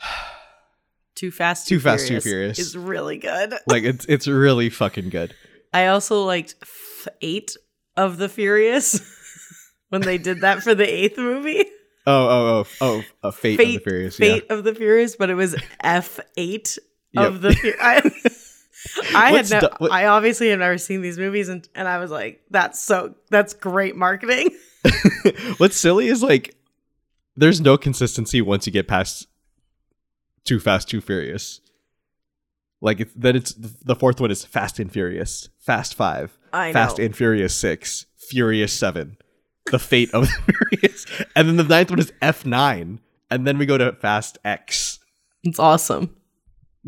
Too 1.14 1.30
Fast, 1.30 1.66
Too, 1.66 1.76
Too 1.76 1.80
Fast, 1.80 2.08
Too 2.08 2.20
Furious 2.20 2.58
is 2.58 2.76
really 2.76 3.18
good. 3.18 3.52
Like 3.66 3.82
it's 3.82 4.04
it's 4.06 4.28
really 4.28 4.70
fucking 4.70 5.10
good. 5.10 5.34
I 5.72 5.88
also 5.88 6.24
liked 6.24 6.54
f- 6.62 7.08
eight 7.20 7.56
of 7.96 8.18
the 8.18 8.28
Furious 8.28 9.00
when 9.88 10.00
they 10.02 10.16
did 10.16 10.40
that 10.42 10.62
for 10.62 10.74
the 10.74 10.88
eighth 10.88 11.18
movie. 11.18 11.64
Oh 12.06 12.28
oh 12.28 12.28
oh 12.30 12.66
oh, 12.80 13.02
oh 13.22 13.28
a 13.28 13.32
Fate, 13.32 13.60
of 13.60 13.66
the 13.66 13.78
Furious. 13.78 14.16
Fate 14.16 14.46
of 14.48 14.64
the 14.64 14.74
Furious, 14.74 15.16
but 15.16 15.28
it 15.28 15.34
was 15.34 15.56
F 15.80 16.20
eight 16.36 16.78
of 17.16 17.42
the. 17.42 17.52
Fu- 17.52 17.74
I, 17.80 18.00
I 19.14 19.32
had 19.32 19.50
no, 19.50 19.68
what- 19.78 19.92
I 19.92 20.06
obviously 20.06 20.50
have 20.50 20.58
never 20.58 20.78
seen 20.78 21.02
these 21.02 21.18
movies, 21.18 21.48
and 21.48 21.66
and 21.74 21.86
I 21.88 21.98
was 21.98 22.10
like, 22.10 22.42
that's 22.50 22.80
so 22.80 23.14
that's 23.30 23.54
great 23.54 23.96
marketing. 23.96 24.50
What's 25.58 25.76
silly 25.76 26.08
is 26.08 26.22
like 26.22 26.54
there's 27.36 27.60
no 27.60 27.76
consistency 27.76 28.40
once 28.40 28.66
you 28.66 28.72
get 28.72 28.88
past 28.88 29.26
Too 30.44 30.58
Fast, 30.60 30.88
Too 30.88 31.00
Furious. 31.00 31.60
Like 32.80 33.00
it's, 33.00 33.12
then 33.14 33.34
it's 33.36 33.54
the 33.54 33.96
fourth 33.96 34.20
one 34.20 34.30
is 34.30 34.44
Fast 34.44 34.78
and 34.78 34.90
Furious, 34.92 35.48
Fast 35.58 35.94
Five, 35.94 36.38
I 36.52 36.72
Fast 36.72 36.98
and 37.00 37.14
Furious 37.16 37.54
Six, 37.54 38.06
Furious 38.16 38.72
Seven, 38.72 39.16
The 39.70 39.80
Fate 39.80 40.14
of 40.14 40.28
the 40.28 40.52
Furious, 40.70 41.06
and 41.34 41.48
then 41.48 41.56
the 41.56 41.64
ninth 41.64 41.90
one 41.90 41.98
is 41.98 42.12
F 42.22 42.46
nine, 42.46 43.00
and 43.30 43.46
then 43.46 43.58
we 43.58 43.66
go 43.66 43.78
to 43.78 43.92
Fast 43.92 44.38
X. 44.44 45.00
It's 45.42 45.58
awesome. 45.58 46.14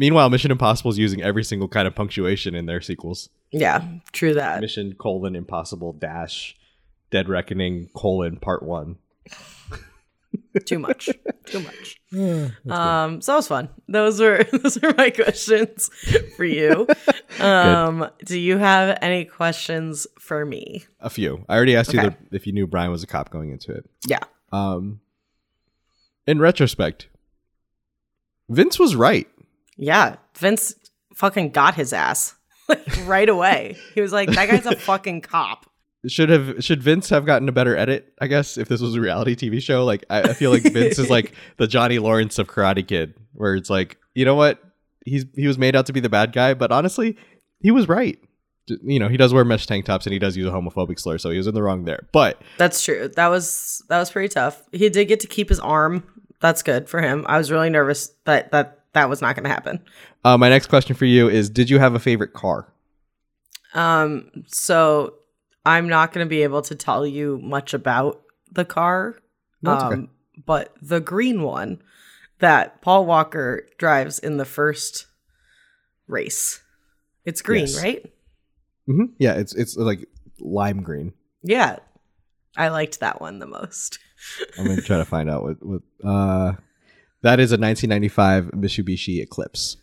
Meanwhile, 0.00 0.30
Mission 0.30 0.50
Impossible 0.50 0.90
is 0.90 0.98
using 0.98 1.20
every 1.22 1.44
single 1.44 1.68
kind 1.68 1.86
of 1.86 1.94
punctuation 1.94 2.54
in 2.54 2.64
their 2.64 2.80
sequels. 2.80 3.28
Yeah, 3.52 3.84
true 4.12 4.32
that. 4.32 4.62
Mission 4.62 4.94
colon 4.94 5.36
Impossible 5.36 5.92
dash 5.92 6.56
Dead 7.10 7.28
Reckoning 7.28 7.90
colon 7.94 8.38
Part 8.38 8.62
One. 8.62 8.96
Too 10.64 10.78
much. 10.78 11.10
Too 11.44 11.60
much. 11.60 12.00
Um, 12.70 13.20
so 13.20 13.32
that 13.32 13.36
was 13.36 13.46
fun. 13.48 13.68
Those 13.88 14.20
were 14.20 14.42
those 14.52 14.82
are 14.82 14.94
my 14.96 15.10
questions 15.10 15.90
for 16.36 16.44
you. 16.44 16.88
Um, 17.38 18.10
do 18.26 18.38
you 18.38 18.58
have 18.58 18.98
any 19.00 19.24
questions 19.24 20.06
for 20.18 20.44
me? 20.44 20.84
A 20.98 21.08
few. 21.08 21.44
I 21.48 21.54
already 21.56 21.74
asked 21.76 21.92
you 21.94 22.00
Okay. 22.00 22.16
the, 22.30 22.36
if 22.36 22.46
you 22.46 22.52
knew 22.52 22.66
Brian 22.66 22.90
was 22.90 23.02
a 23.02 23.06
cop 23.06 23.30
going 23.30 23.50
into 23.50 23.72
it. 23.72 23.88
Yeah. 24.06 24.18
Um, 24.52 25.00
in 26.26 26.38
retrospect, 26.38 27.08
Vince 28.50 28.78
was 28.78 28.94
right. 28.96 29.26
Yeah. 29.80 30.16
Vince 30.36 30.74
fucking 31.16 31.50
got 31.50 31.74
his 31.74 31.92
ass. 31.92 32.34
Like 32.68 33.08
right 33.08 33.28
away. 33.28 33.76
He 33.96 34.00
was 34.00 34.12
like, 34.12 34.30
that 34.30 34.48
guy's 34.48 34.64
a 34.64 34.76
fucking 34.76 35.22
cop. 35.22 35.68
Should 36.06 36.28
have 36.28 36.62
should 36.64 36.80
Vince 36.84 37.08
have 37.08 37.26
gotten 37.26 37.48
a 37.48 37.52
better 37.52 37.76
edit? 37.76 38.14
I 38.20 38.28
guess 38.28 38.56
if 38.56 38.68
this 38.68 38.80
was 38.80 38.94
a 38.94 39.00
reality 39.00 39.34
TV 39.34 39.60
show, 39.60 39.84
like 39.84 40.04
I, 40.08 40.22
I 40.22 40.32
feel 40.34 40.52
like 40.52 40.62
Vince 40.62 40.96
is 41.00 41.10
like 41.10 41.34
the 41.56 41.66
Johnny 41.66 41.98
Lawrence 41.98 42.38
of 42.38 42.46
Karate 42.46 42.86
Kid, 42.86 43.14
where 43.32 43.56
it's 43.56 43.68
like 43.68 43.98
you 44.14 44.24
know 44.24 44.36
what 44.36 44.62
he's 45.04 45.24
he 45.34 45.48
was 45.48 45.58
made 45.58 45.74
out 45.74 45.86
to 45.86 45.92
be 45.92 45.98
the 45.98 46.08
bad 46.08 46.32
guy, 46.32 46.54
but 46.54 46.70
honestly, 46.70 47.16
he 47.58 47.72
was 47.72 47.88
right. 47.88 48.20
You 48.68 49.00
know, 49.00 49.08
he 49.08 49.16
does 49.16 49.34
wear 49.34 49.44
mesh 49.44 49.66
tank 49.66 49.84
tops 49.84 50.06
and 50.06 50.12
he 50.12 50.20
does 50.20 50.36
use 50.36 50.46
a 50.46 50.52
homophobic 50.52 51.00
slur, 51.00 51.18
so 51.18 51.30
he 51.30 51.38
was 51.38 51.48
in 51.48 51.54
the 51.54 51.62
wrong 51.64 51.86
there. 51.86 52.06
But 52.12 52.40
That's 52.56 52.84
true. 52.84 53.10
That 53.16 53.28
was 53.28 53.82
that 53.88 53.98
was 53.98 54.12
pretty 54.12 54.28
tough. 54.28 54.62
He 54.70 54.88
did 54.88 55.08
get 55.08 55.18
to 55.20 55.26
keep 55.26 55.48
his 55.48 55.58
arm. 55.58 56.04
That's 56.40 56.62
good 56.62 56.88
for 56.88 57.02
him. 57.02 57.26
I 57.28 57.36
was 57.36 57.50
really 57.50 57.68
nervous 57.68 58.12
that 58.26 58.52
that 58.52 58.79
that 58.92 59.08
was 59.08 59.20
not 59.22 59.34
going 59.36 59.44
to 59.44 59.50
happen. 59.50 59.80
uh, 60.24 60.36
my 60.38 60.48
next 60.48 60.66
question 60.68 60.94
for 60.96 61.04
you 61.04 61.28
is: 61.28 61.48
Did 61.50 61.70
you 61.70 61.78
have 61.78 61.94
a 61.94 61.98
favorite 62.00 62.32
car? 62.32 62.72
Um, 63.74 64.30
so 64.48 65.14
I'm 65.64 65.88
not 65.88 66.12
going 66.12 66.24
to 66.26 66.28
be 66.28 66.42
able 66.42 66.62
to 66.62 66.74
tell 66.74 67.06
you 67.06 67.38
much 67.42 67.72
about 67.74 68.22
the 68.50 68.64
car. 68.64 69.16
No, 69.62 69.72
um, 69.72 69.92
okay. 69.92 70.08
but 70.46 70.74
the 70.82 71.00
green 71.00 71.42
one 71.42 71.80
that 72.40 72.80
Paul 72.82 73.04
Walker 73.06 73.68
drives 73.78 74.18
in 74.18 74.38
the 74.38 74.44
first 74.44 75.06
race. 76.08 76.60
It's 77.24 77.42
green, 77.42 77.66
Yes. 77.66 77.82
right? 77.82 78.12
hmm 78.86 79.04
Yeah, 79.18 79.34
it's 79.34 79.54
it's 79.54 79.76
like 79.76 80.04
lime 80.40 80.82
green. 80.82 81.12
Yeah. 81.42 81.76
I 82.56 82.68
liked 82.68 83.00
that 83.00 83.20
one 83.20 83.38
the 83.38 83.46
most. 83.46 83.98
I'm 84.58 84.66
gonna 84.66 84.80
try 84.82 84.96
to 84.98 85.04
find 85.04 85.30
out 85.30 85.42
what 85.42 85.56
what 85.64 85.82
uh 86.04 86.52
that 87.22 87.40
is 87.40 87.52
a 87.52 87.58
1995 87.58 88.52
Mitsubishi 88.52 89.22
Eclipse. 89.22 89.76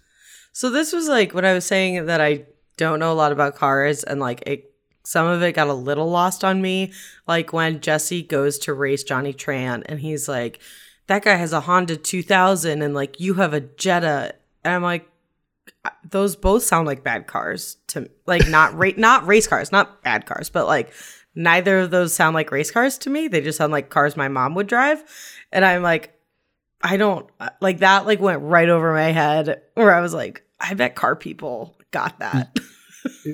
So 0.54 0.70
this 0.70 0.92
was 0.92 1.08
like 1.08 1.34
when 1.34 1.46
I 1.46 1.54
was 1.54 1.66
saying 1.66 2.06
that 2.08 2.22
I 2.22 2.46
don't 2.78 3.00
know 3.00 3.12
a 3.12 3.16
lot 3.16 3.32
about 3.32 3.56
cars 3.56 4.04
and 4.04 4.20
like 4.20 4.44
it 4.48 4.74
some 5.04 5.26
of 5.26 5.42
it 5.42 5.54
got 5.54 5.68
a 5.68 5.74
little 5.74 6.10
lost 6.10 6.44
on 6.44 6.62
me. 6.62 6.92
Like 7.28 7.54
when 7.54 7.80
Jesse 7.80 8.24
goes 8.24 8.60
to 8.60 8.74
race 8.74 9.04
Johnny 9.04 9.34
Tran 9.34 9.84
and 9.86 10.02
he's 10.02 10.28
like, 10.28 10.60
that 11.08 11.24
guy 11.24 11.36
has 11.36 11.54
a 11.54 11.62
Honda 11.62 11.96
2000 11.96 12.82
and 12.82 12.94
like 12.94 13.20
you 13.20 13.36
have 13.36 13.54
a 13.54 13.62
Jetta. 13.62 14.36
And 14.66 14.74
I'm 14.74 14.84
like, 14.84 15.10
those 16.04 16.36
both 16.36 16.64
sound 16.64 16.88
like 16.88 17.06
bad 17.06 17.26
cars 17.26 17.78
to 17.88 18.10
like 18.26 18.50
not 18.50 18.74
ra- 18.74 18.92
not 18.98 19.26
race 19.26 19.48
cars, 19.48 19.72
not 19.72 20.04
bad 20.04 20.26
cars, 20.26 20.50
but 20.50 20.68
like 20.68 20.92
neither 21.36 21.80
of 21.80 21.92
those 21.92 22.14
sound 22.14 22.34
like 22.34 22.52
race 22.52 22.72
cars 22.72 22.98
to 22.98 23.10
me. 23.10 23.30
They 23.30 23.40
just 23.40 23.60
sound 23.60 23.72
like 23.72 23.90
cars 23.90 24.18
my 24.18 24.28
mom 24.28 24.56
would 24.56 24.68
drive. 24.68 25.04
And 25.54 25.64
I'm 25.64 25.84
like, 25.84 26.17
I 26.82 26.98
don't 26.98 27.28
like 27.62 27.80
that 27.80 28.06
like 28.06 28.20
went 28.20 28.42
right 28.42 28.70
over 28.70 28.94
my 28.94 29.12
head 29.12 29.62
where 29.74 29.94
I 29.94 30.02
was 30.02 30.14
like, 30.14 30.44
I 30.60 30.74
bet 30.74 30.96
car 30.96 31.16
people 31.16 31.78
got 31.92 32.20
that. 32.20 32.58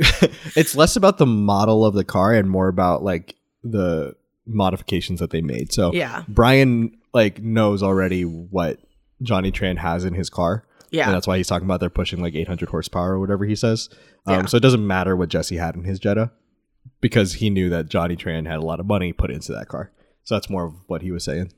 it's 0.56 0.76
less 0.76 0.96
about 0.96 1.18
the 1.18 1.26
model 1.26 1.86
of 1.86 1.94
the 1.94 2.04
car 2.04 2.34
and 2.34 2.50
more 2.50 2.68
about 2.68 3.04
like 3.04 3.36
the 3.64 4.16
modifications 4.46 5.20
that 5.20 5.32
they 5.32 5.42
made. 5.42 5.74
So 5.74 5.94
yeah. 5.94 6.24
Brian 6.28 6.98
like 7.14 7.42
knows 7.42 7.84
already 7.84 8.24
what 8.24 8.80
Johnny 9.22 9.52
Tran 9.52 9.78
has 9.78 10.06
in 10.06 10.14
his 10.14 10.30
car. 10.30 10.66
Yeah, 10.92 11.06
And 11.06 11.16
that's 11.16 11.26
why 11.26 11.38
he's 11.38 11.48
talking 11.48 11.66
about 11.66 11.80
they're 11.80 11.90
pushing 11.90 12.22
like 12.22 12.36
800 12.36 12.70
horsepower 12.70 13.14
or 13.14 13.20
whatever 13.20 13.46
he 13.46 13.56
says. 13.56 13.90
Um, 14.28 14.42
Yeah. 14.42 14.46
So 14.46 14.58
it 14.58 14.60
doesn't 14.60 14.86
matter 14.86 15.16
what 15.16 15.30
Jesse 15.30 15.58
had 15.58 15.76
in 15.76 15.86
his 15.86 15.98
Jetta 15.98 16.32
because 17.02 17.34
he 17.34 17.50
knew 17.50 17.70
that 17.70 17.90
Johnny 17.90 18.16
Tran 18.16 18.48
had 18.48 18.60
a 18.60 18.66
lot 18.66 18.80
of 18.80 18.86
money 18.86 19.12
put 19.12 19.32
into 19.32 19.52
that 19.54 19.70
car. 19.70 19.92
So 20.24 20.36
that's 20.36 20.50
more 20.50 20.66
of 20.66 20.74
what 20.88 21.02
he 21.02 21.12
was 21.12 21.24
saying. 21.24 21.52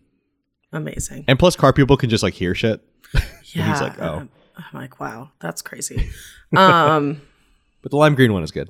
Amazing. 0.75 1.25
And 1.27 1.39
plus, 1.39 1.55
car 1.55 1.73
people 1.73 1.97
can 1.97 2.09
just 2.09 2.21
like 2.23 2.33
hear 2.33 2.53
shit. 2.53 2.81
Yeah. 3.53 3.71
he's 3.71 3.79
like, 3.79 3.97
oh. 4.01 4.27
I'm, 4.57 4.63
like, 4.73 4.99
wow, 4.99 5.31
that's 5.39 5.61
crazy. 5.61 6.09
um 6.57 7.21
But 7.81 7.91
the 7.91 7.97
lime 7.97 8.13
green 8.15 8.33
one 8.33 8.43
is 8.43 8.51
good. 8.51 8.69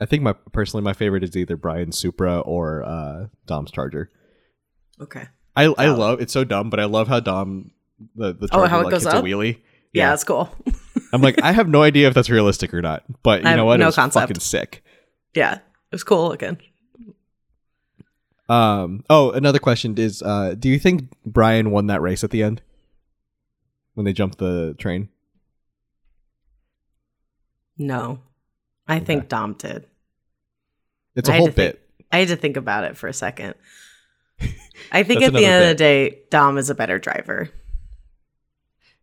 I 0.00 0.06
think 0.06 0.22
my 0.22 0.32
personally 0.52 0.82
my 0.84 0.94
favorite 0.94 1.22
is 1.22 1.36
either 1.36 1.56
Brian's 1.58 1.98
Supra 1.98 2.40
or 2.40 2.82
uh, 2.82 3.26
Dom's 3.46 3.70
Charger. 3.70 4.10
okay. 5.00 5.26
I 5.54 5.64
I 5.76 5.88
love 5.88 6.20
it's 6.22 6.32
so 6.32 6.44
dumb, 6.44 6.70
but 6.70 6.80
I 6.80 6.84
love 6.84 7.08
how 7.08 7.20
Dom 7.20 7.72
the 8.14 8.32
the 8.32 8.46
Oh, 8.52 8.56
Charger 8.58 8.68
how 8.68 8.80
it 8.80 8.84
like, 8.84 8.90
goes 8.92 9.02
hits 9.04 9.14
up? 9.14 9.22
a 9.24 9.26
wheelie. 9.26 9.60
Yeah, 9.92 10.08
that's 10.10 10.24
cool. 10.24 10.48
I'm 11.12 11.20
like 11.20 11.42
I 11.42 11.52
have 11.52 11.68
no 11.68 11.82
idea 11.82 12.08
if 12.08 12.14
that's 12.14 12.30
realistic 12.30 12.72
or 12.72 12.80
not, 12.80 13.04
but 13.22 13.42
you 13.44 13.54
know 13.56 13.66
what? 13.66 13.78
no 13.80 13.88
it's 13.88 13.96
concept. 13.96 14.22
fucking 14.28 14.40
sick. 14.40 14.82
yeah. 15.34 15.54
It 15.56 15.60
was 15.92 16.04
cool 16.04 16.28
looking. 16.28 16.58
Um. 18.48 19.02
Oh, 19.10 19.30
another 19.32 19.58
question 19.58 19.96
is: 19.98 20.22
uh, 20.22 20.54
Do 20.58 20.68
you 20.68 20.78
think 20.78 21.10
Brian 21.24 21.70
won 21.70 21.88
that 21.88 22.00
race 22.00 22.22
at 22.22 22.30
the 22.30 22.42
end 22.42 22.62
when 23.94 24.04
they 24.04 24.12
jumped 24.12 24.38
the 24.38 24.74
train? 24.78 25.08
No. 27.78 28.20
I 28.88 29.00
think 29.00 29.28
Dom 29.28 29.54
did. 29.54 29.86
It's 31.16 31.28
a 31.28 31.32
I 31.32 31.36
whole 31.38 31.46
to 31.46 31.52
think- 31.52 31.74
bit. 31.74 31.82
I 32.12 32.18
had 32.20 32.28
to 32.28 32.36
think 32.36 32.56
about 32.56 32.84
it 32.84 32.96
for 32.96 33.08
a 33.08 33.12
second. 33.12 33.54
I 34.92 35.02
think 35.02 35.22
at 35.22 35.32
the 35.32 35.44
end 35.44 35.64
of 35.64 35.68
the 35.70 35.74
day, 35.74 36.20
Dom 36.30 36.56
is 36.56 36.70
a 36.70 36.74
better 36.74 36.98
driver. 37.00 37.50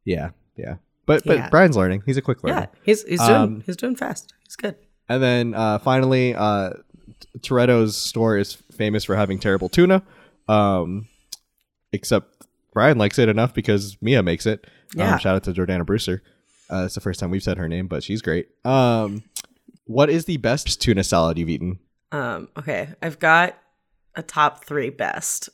Yeah, 0.05 0.29
yeah. 0.55 0.75
But 1.05 1.23
but 1.25 1.35
Yeah. 1.37 1.49
Brian's 1.49 1.75
learning. 1.75 2.03
He's 2.05 2.15
a 2.15 2.21
quick 2.21 2.43
learner. 2.43 2.69
Yeah, 2.71 2.79
he's 2.83 3.03
he's 3.03 3.19
doing 3.19 3.31
Um, 3.31 3.63
he's 3.65 3.75
doing 3.75 3.95
fast. 3.97 4.33
He's 4.45 4.55
good. 4.55 4.75
And 5.09 5.21
then 5.21 5.53
uh, 5.53 5.79
finally, 5.79 6.33
uh, 6.33 6.71
Toretto's 7.39 7.95
store 7.97 8.38
is 8.38 8.53
famous 8.53 9.03
for 9.03 9.15
having 9.15 9.39
terrible 9.39 9.69
tuna. 9.69 10.03
Um, 10.47 11.07
except 11.91 12.45
Brian 12.74 12.97
likes 12.97 13.19
it 13.19 13.30
enough 13.30 13.53
because 13.53 13.97
Mia 14.01 14.24
makes 14.24 14.45
it. 14.45 14.67
Yeah. 14.95 15.13
Um, 15.13 15.19
shout 15.19 15.36
out 15.36 15.43
to 15.43 15.53
Jordana 15.53 15.86
Brewster. 15.86 16.21
Uh, 16.71 16.84
it's 16.86 16.95
the 16.95 17.01
first 17.01 17.19
time 17.19 17.30
we've 17.30 17.43
said 17.43 17.57
her 17.57 17.67
name, 17.67 17.88
but 17.88 18.03
she's 18.03 18.21
great. 18.21 18.49
Um, 18.65 19.24
what 19.86 20.09
is 20.09 20.26
the 20.26 20.38
best 20.38 20.82
tuna 20.82 21.03
salad 21.03 21.38
you've 21.38 21.49
eaten? 21.49 21.80
Um, 22.11 22.49
okay, 22.57 22.89
I've 23.01 23.19
got 23.19 23.57
a 24.15 24.24
top 24.24 24.65
three 24.65 24.89
best. 24.89 25.49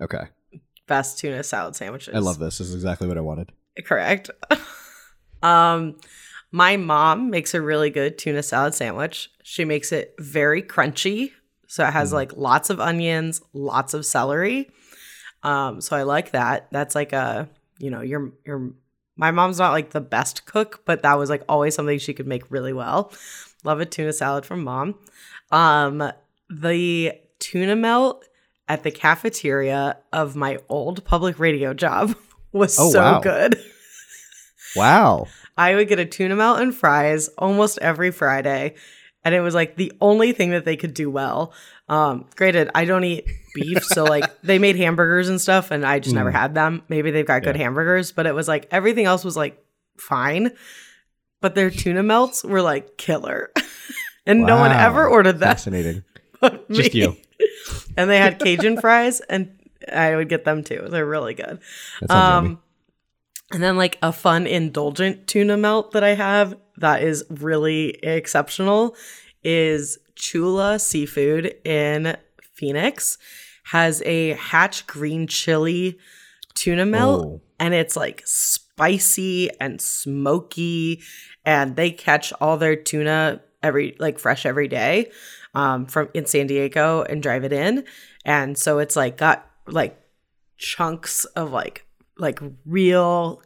Okay. 0.00 0.24
best 0.86 1.18
tuna 1.18 1.42
salad 1.42 1.76
sandwiches. 1.76 2.14
I 2.14 2.18
love 2.18 2.38
this. 2.38 2.58
This 2.58 2.68
is 2.68 2.74
exactly 2.74 3.08
what 3.08 3.16
I 3.16 3.20
wanted. 3.20 3.52
Correct. 3.84 4.30
um, 5.42 5.96
my 6.52 6.76
mom 6.76 7.30
makes 7.30 7.54
a 7.54 7.60
really 7.60 7.90
good 7.90 8.18
tuna 8.18 8.42
salad 8.42 8.74
sandwich. 8.74 9.30
She 9.42 9.64
makes 9.64 9.90
it 9.90 10.14
very 10.18 10.62
crunchy, 10.62 11.32
so 11.66 11.84
it 11.86 11.92
has 11.92 12.10
Mm. 12.10 12.14
like 12.14 12.36
lots 12.36 12.70
of 12.70 12.78
onions, 12.78 13.40
lots 13.52 13.94
of 13.94 14.04
celery. 14.06 14.70
Um, 15.42 15.80
so 15.80 15.96
I 15.96 16.02
like 16.04 16.30
that. 16.32 16.68
That's 16.70 16.94
like 16.94 17.12
a 17.12 17.48
you 17.78 17.90
know 17.90 18.00
your 18.02 18.32
your. 18.46 18.72
My 19.16 19.30
mom's 19.30 19.58
not 19.58 19.72
like 19.72 19.90
the 19.90 20.00
best 20.00 20.46
cook, 20.46 20.82
but 20.86 21.02
that 21.02 21.18
was 21.18 21.28
like 21.30 21.42
always 21.48 21.74
something 21.74 21.98
she 21.98 22.14
could 22.14 22.26
make 22.26 22.50
really 22.50 22.72
well. 22.72 23.12
Love 23.64 23.80
a 23.80 23.84
tuna 23.86 24.12
salad 24.12 24.46
from 24.46 24.64
mom. 24.64 24.94
Um, 25.50 26.12
the 26.48 27.12
tuna 27.38 27.76
melt 27.76 28.24
at 28.68 28.84
the 28.84 28.90
cafeteria 28.90 29.98
of 30.12 30.34
my 30.34 30.58
old 30.68 31.04
public 31.04 31.38
radio 31.38 31.74
job 31.74 32.14
was 32.52 32.78
Oh, 32.78 32.90
so 32.90 33.00
wow. 33.00 33.20
good. 33.20 33.58
Wow. 34.76 35.26
I 35.56 35.74
would 35.74 35.88
get 35.88 35.98
a 35.98 36.04
tuna 36.06 36.36
melt 36.36 36.60
and 36.60 36.74
fries 36.74 37.28
almost 37.38 37.78
every 37.78 38.10
Friday. 38.10 38.74
And 39.24 39.34
it 39.34 39.40
was 39.40 39.54
like 39.54 39.76
the 39.76 39.92
only 40.00 40.32
thing 40.32 40.50
that 40.50 40.64
they 40.64 40.76
could 40.76 40.94
do 40.94 41.08
well. 41.10 41.52
Um, 41.88 42.26
granted, 42.34 42.70
I 42.74 42.84
don't 42.84 43.04
eat 43.04 43.26
beef, 43.54 43.84
so 43.84 44.02
like 44.14 44.24
they 44.42 44.58
made 44.58 44.76
hamburgers 44.76 45.28
and 45.28 45.40
stuff, 45.40 45.70
and 45.70 45.84
I 45.86 45.98
just 46.00 46.14
never 46.14 46.30
Mm. 46.30 46.34
had 46.34 46.54
them. 46.54 46.82
Maybe 46.88 47.10
they've 47.10 47.26
got 47.26 47.42
good 47.42 47.54
hamburgers, 47.56 48.10
but 48.12 48.26
it 48.26 48.34
was 48.34 48.48
like 48.48 48.66
everything 48.70 49.04
else 49.04 49.24
was 49.24 49.36
like 49.36 49.62
fine. 49.98 50.50
But 51.40 51.54
their 51.54 51.70
tuna 51.70 52.02
melts 52.02 52.42
were 52.44 52.62
like 52.62 52.96
killer. 52.96 53.52
and 54.26 54.42
no 54.42 54.56
one 54.56 54.72
ever 54.72 55.06
ordered 55.06 55.38
that. 55.40 55.58
Fascinating. 55.58 56.02
Just 56.70 56.94
you. 56.94 57.16
and 57.96 58.08
they 58.10 58.18
had 58.18 58.38
Cajun 58.40 58.80
fries, 58.80 59.20
and 59.20 59.56
I 59.92 60.16
would 60.16 60.28
get 60.28 60.44
them 60.44 60.64
too. 60.64 60.86
They're 60.88 61.06
really 61.06 61.34
good. 61.34 61.60
That 62.00 62.10
sounds 62.10 62.10
yummy. 62.10 62.48
Um, 62.48 62.62
and 63.52 63.62
then 63.62 63.76
like 63.76 63.98
a 64.02 64.12
fun 64.12 64.46
indulgent 64.46 65.26
tuna 65.26 65.56
melt 65.56 65.92
that 65.92 66.02
I 66.04 66.14
have 66.14 66.56
that 66.78 67.02
is 67.02 67.24
really 67.28 67.90
exceptional 68.02 68.96
is 69.44 69.98
Chula 70.16 70.78
Seafood 70.78 71.46
in 71.64 72.16
Phoenix 72.54 73.18
has 73.64 74.02
a 74.04 74.30
hatch 74.34 74.86
green 74.86 75.26
chili 75.26 75.98
tuna 76.54 76.84
melt 76.86 77.26
Oh. 77.26 77.40
and 77.58 77.72
it's 77.74 77.96
like 77.96 78.22
spicy 78.24 79.50
and 79.60 79.80
smoky 79.80 81.00
and 81.44 81.76
they 81.76 81.90
catch 81.90 82.32
all 82.40 82.56
their 82.56 82.76
tuna 82.76 83.40
every 83.62 83.96
like 83.98 84.18
fresh 84.18 84.44
every 84.46 84.68
day 84.68 85.10
um 85.54 85.86
from 85.86 86.08
in 86.14 86.26
San 86.26 86.46
Diego 86.46 87.02
and 87.02 87.22
drive 87.22 87.44
it 87.44 87.52
in 87.52 87.84
and 88.24 88.56
so 88.58 88.78
it's 88.78 88.96
like 88.96 89.16
got 89.16 89.48
like 89.66 89.98
chunks 90.58 91.24
of 91.36 91.52
like 91.52 91.86
like 92.18 92.40
real 92.66 93.42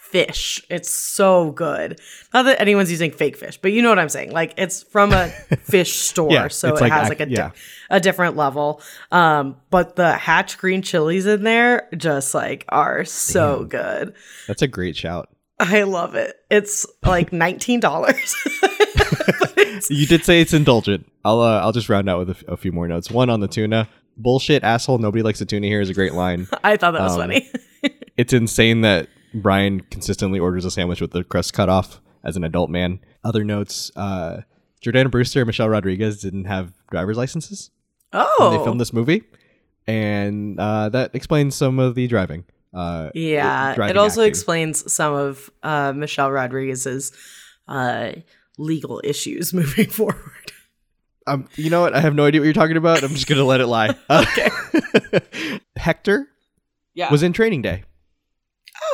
fish. 0.00 0.60
It's 0.68 0.90
so 0.90 1.52
good. 1.52 2.00
Not 2.34 2.42
that 2.44 2.60
anyone's 2.60 2.90
using 2.90 3.12
fake 3.12 3.36
fish, 3.36 3.58
but 3.62 3.70
you 3.72 3.80
know 3.80 3.90
what 3.90 3.98
I'm 4.00 4.08
saying. 4.08 4.32
Like 4.32 4.54
it's 4.56 4.82
from 4.82 5.12
a 5.12 5.28
fish 5.62 5.92
store, 5.94 6.32
Yeah, 6.32 6.48
so 6.48 6.74
it 6.74 6.80
like 6.80 6.90
has 6.92 7.02
ac- 7.02 7.08
like 7.10 7.20
a 7.20 7.26
di- 7.26 7.32
yeah. 7.34 7.50
a 7.90 8.00
different 8.00 8.36
level. 8.36 8.82
Um, 9.12 9.56
but 9.70 9.94
the 9.96 10.12
hatch 10.14 10.58
green 10.58 10.82
chilies 10.82 11.26
in 11.26 11.44
there 11.44 11.88
just 11.96 12.34
like 12.34 12.64
are 12.70 13.04
so 13.04 13.64
good. 13.64 14.14
That's 14.48 14.62
a 14.62 14.68
great 14.68 14.96
shout. 14.96 15.28
I 15.60 15.82
love 15.82 16.14
it. 16.16 16.34
It's 16.50 16.86
like 17.04 17.32
nineteen 17.32 17.78
dollars. 17.80 18.34
You 19.88 20.06
did 20.06 20.24
say 20.24 20.40
it's 20.42 20.52
indulgent. 20.52 21.10
I'll 21.24 21.40
uh, 21.40 21.60
I'll 21.60 21.72
just 21.72 21.88
round 21.88 22.08
out 22.10 22.18
with 22.18 22.28
a, 22.28 22.32
f- 22.32 22.44
a 22.48 22.56
few 22.56 22.70
more 22.70 22.86
notes. 22.86 23.10
One 23.10 23.30
on 23.30 23.40
the 23.40 23.48
tuna. 23.48 23.88
Bullshit 24.16 24.62
asshole. 24.62 24.98
Nobody 24.98 25.22
likes 25.22 25.38
the 25.38 25.46
tuna 25.46 25.66
here 25.66 25.80
is 25.80 25.88
a 25.88 25.94
great 25.94 26.12
line. 26.12 26.48
I 26.64 26.76
thought 26.76 26.90
that 26.92 27.00
was 27.00 27.12
Um, 27.14 27.20
funny. 27.20 27.50
It's 28.20 28.32
insane 28.32 28.82
that 28.82 29.08
Brian 29.34 29.80
consistently 29.80 30.38
orders 30.38 30.64
a 30.64 30.70
sandwich 30.70 31.00
with 31.00 31.12
the 31.12 31.24
crust 31.24 31.52
cut 31.52 31.68
off 31.68 32.00
as 32.24 32.36
an 32.36 32.44
adult 32.44 32.70
man. 32.70 33.00
Other 33.24 33.44
notes: 33.44 33.90
uh, 33.96 34.42
Jordana 34.84 35.10
Brewster 35.10 35.40
and 35.40 35.46
Michelle 35.46 35.68
Rodriguez 35.68 36.20
didn't 36.20 36.44
have 36.44 36.72
driver's 36.90 37.16
licenses 37.16 37.70
when 38.12 38.26
oh, 38.38 38.50
they 38.56 38.62
filmed 38.64 38.80
this 38.80 38.92
movie, 38.92 39.22
and 39.86 40.58
uh, 40.60 40.88
that 40.90 41.14
explains 41.14 41.54
some 41.54 41.78
of 41.78 41.94
the 41.94 42.06
driving. 42.06 42.44
Uh, 42.74 43.10
Yeah, 43.14 43.74
driving 43.74 43.96
it 43.96 43.98
also 43.98 44.20
acting. 44.22 44.28
explains 44.30 44.92
some 44.92 45.14
of 45.14 45.50
uh, 45.62 45.92
Michelle 45.92 46.30
Rodriguez's 46.30 47.12
uh, 47.68 48.12
legal 48.58 49.00
issues 49.04 49.52
moving 49.60 49.88
forward. 49.88 50.52
Um, 51.26 51.48
you 51.56 51.68
know 51.70 51.82
what? 51.82 51.94
I 51.94 52.00
have 52.00 52.14
no 52.14 52.24
idea 52.26 52.40
what 52.40 52.44
you're 52.46 52.54
talking 52.54 52.76
about. 52.76 53.02
I'm 53.02 53.10
just 53.14 53.26
gonna 53.26 53.44
let 53.44 53.60
it 53.60 53.66
lie. 53.66 53.94
okay. 54.10 54.50
Hector 55.76 56.28
Yeah. 56.94 57.10
was 57.10 57.22
in 57.22 57.32
Training 57.32 57.62
Day, 57.62 57.84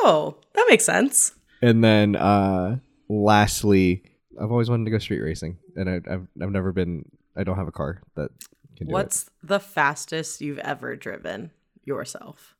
oh, 0.03 0.37
that 0.53 0.65
makes 0.69 0.85
sense. 0.85 1.33
and 1.61 1.83
then 1.83 2.15
uh, 2.15 2.77
lastly, 3.09 4.03
I've 4.39 4.51
always 4.51 4.69
wanted 4.69 4.85
to 4.85 4.91
go 4.91 4.99
street 4.99 5.21
racing, 5.21 5.57
and 5.75 5.89
I, 5.89 5.95
I've 6.13 6.27
I've 6.41 6.51
never 6.51 6.71
been. 6.71 7.05
I 7.35 7.43
don't 7.43 7.57
have 7.57 7.67
a 7.67 7.71
car 7.71 8.01
that 8.15 8.29
can 8.75 8.87
do 8.87 8.91
it. 8.91 8.93
What's 8.93 9.29
the 9.43 9.59
fastest 9.59 10.41
you've 10.41 10.59
ever 10.59 10.95
driven 10.95 11.51
yourself? 11.83 12.55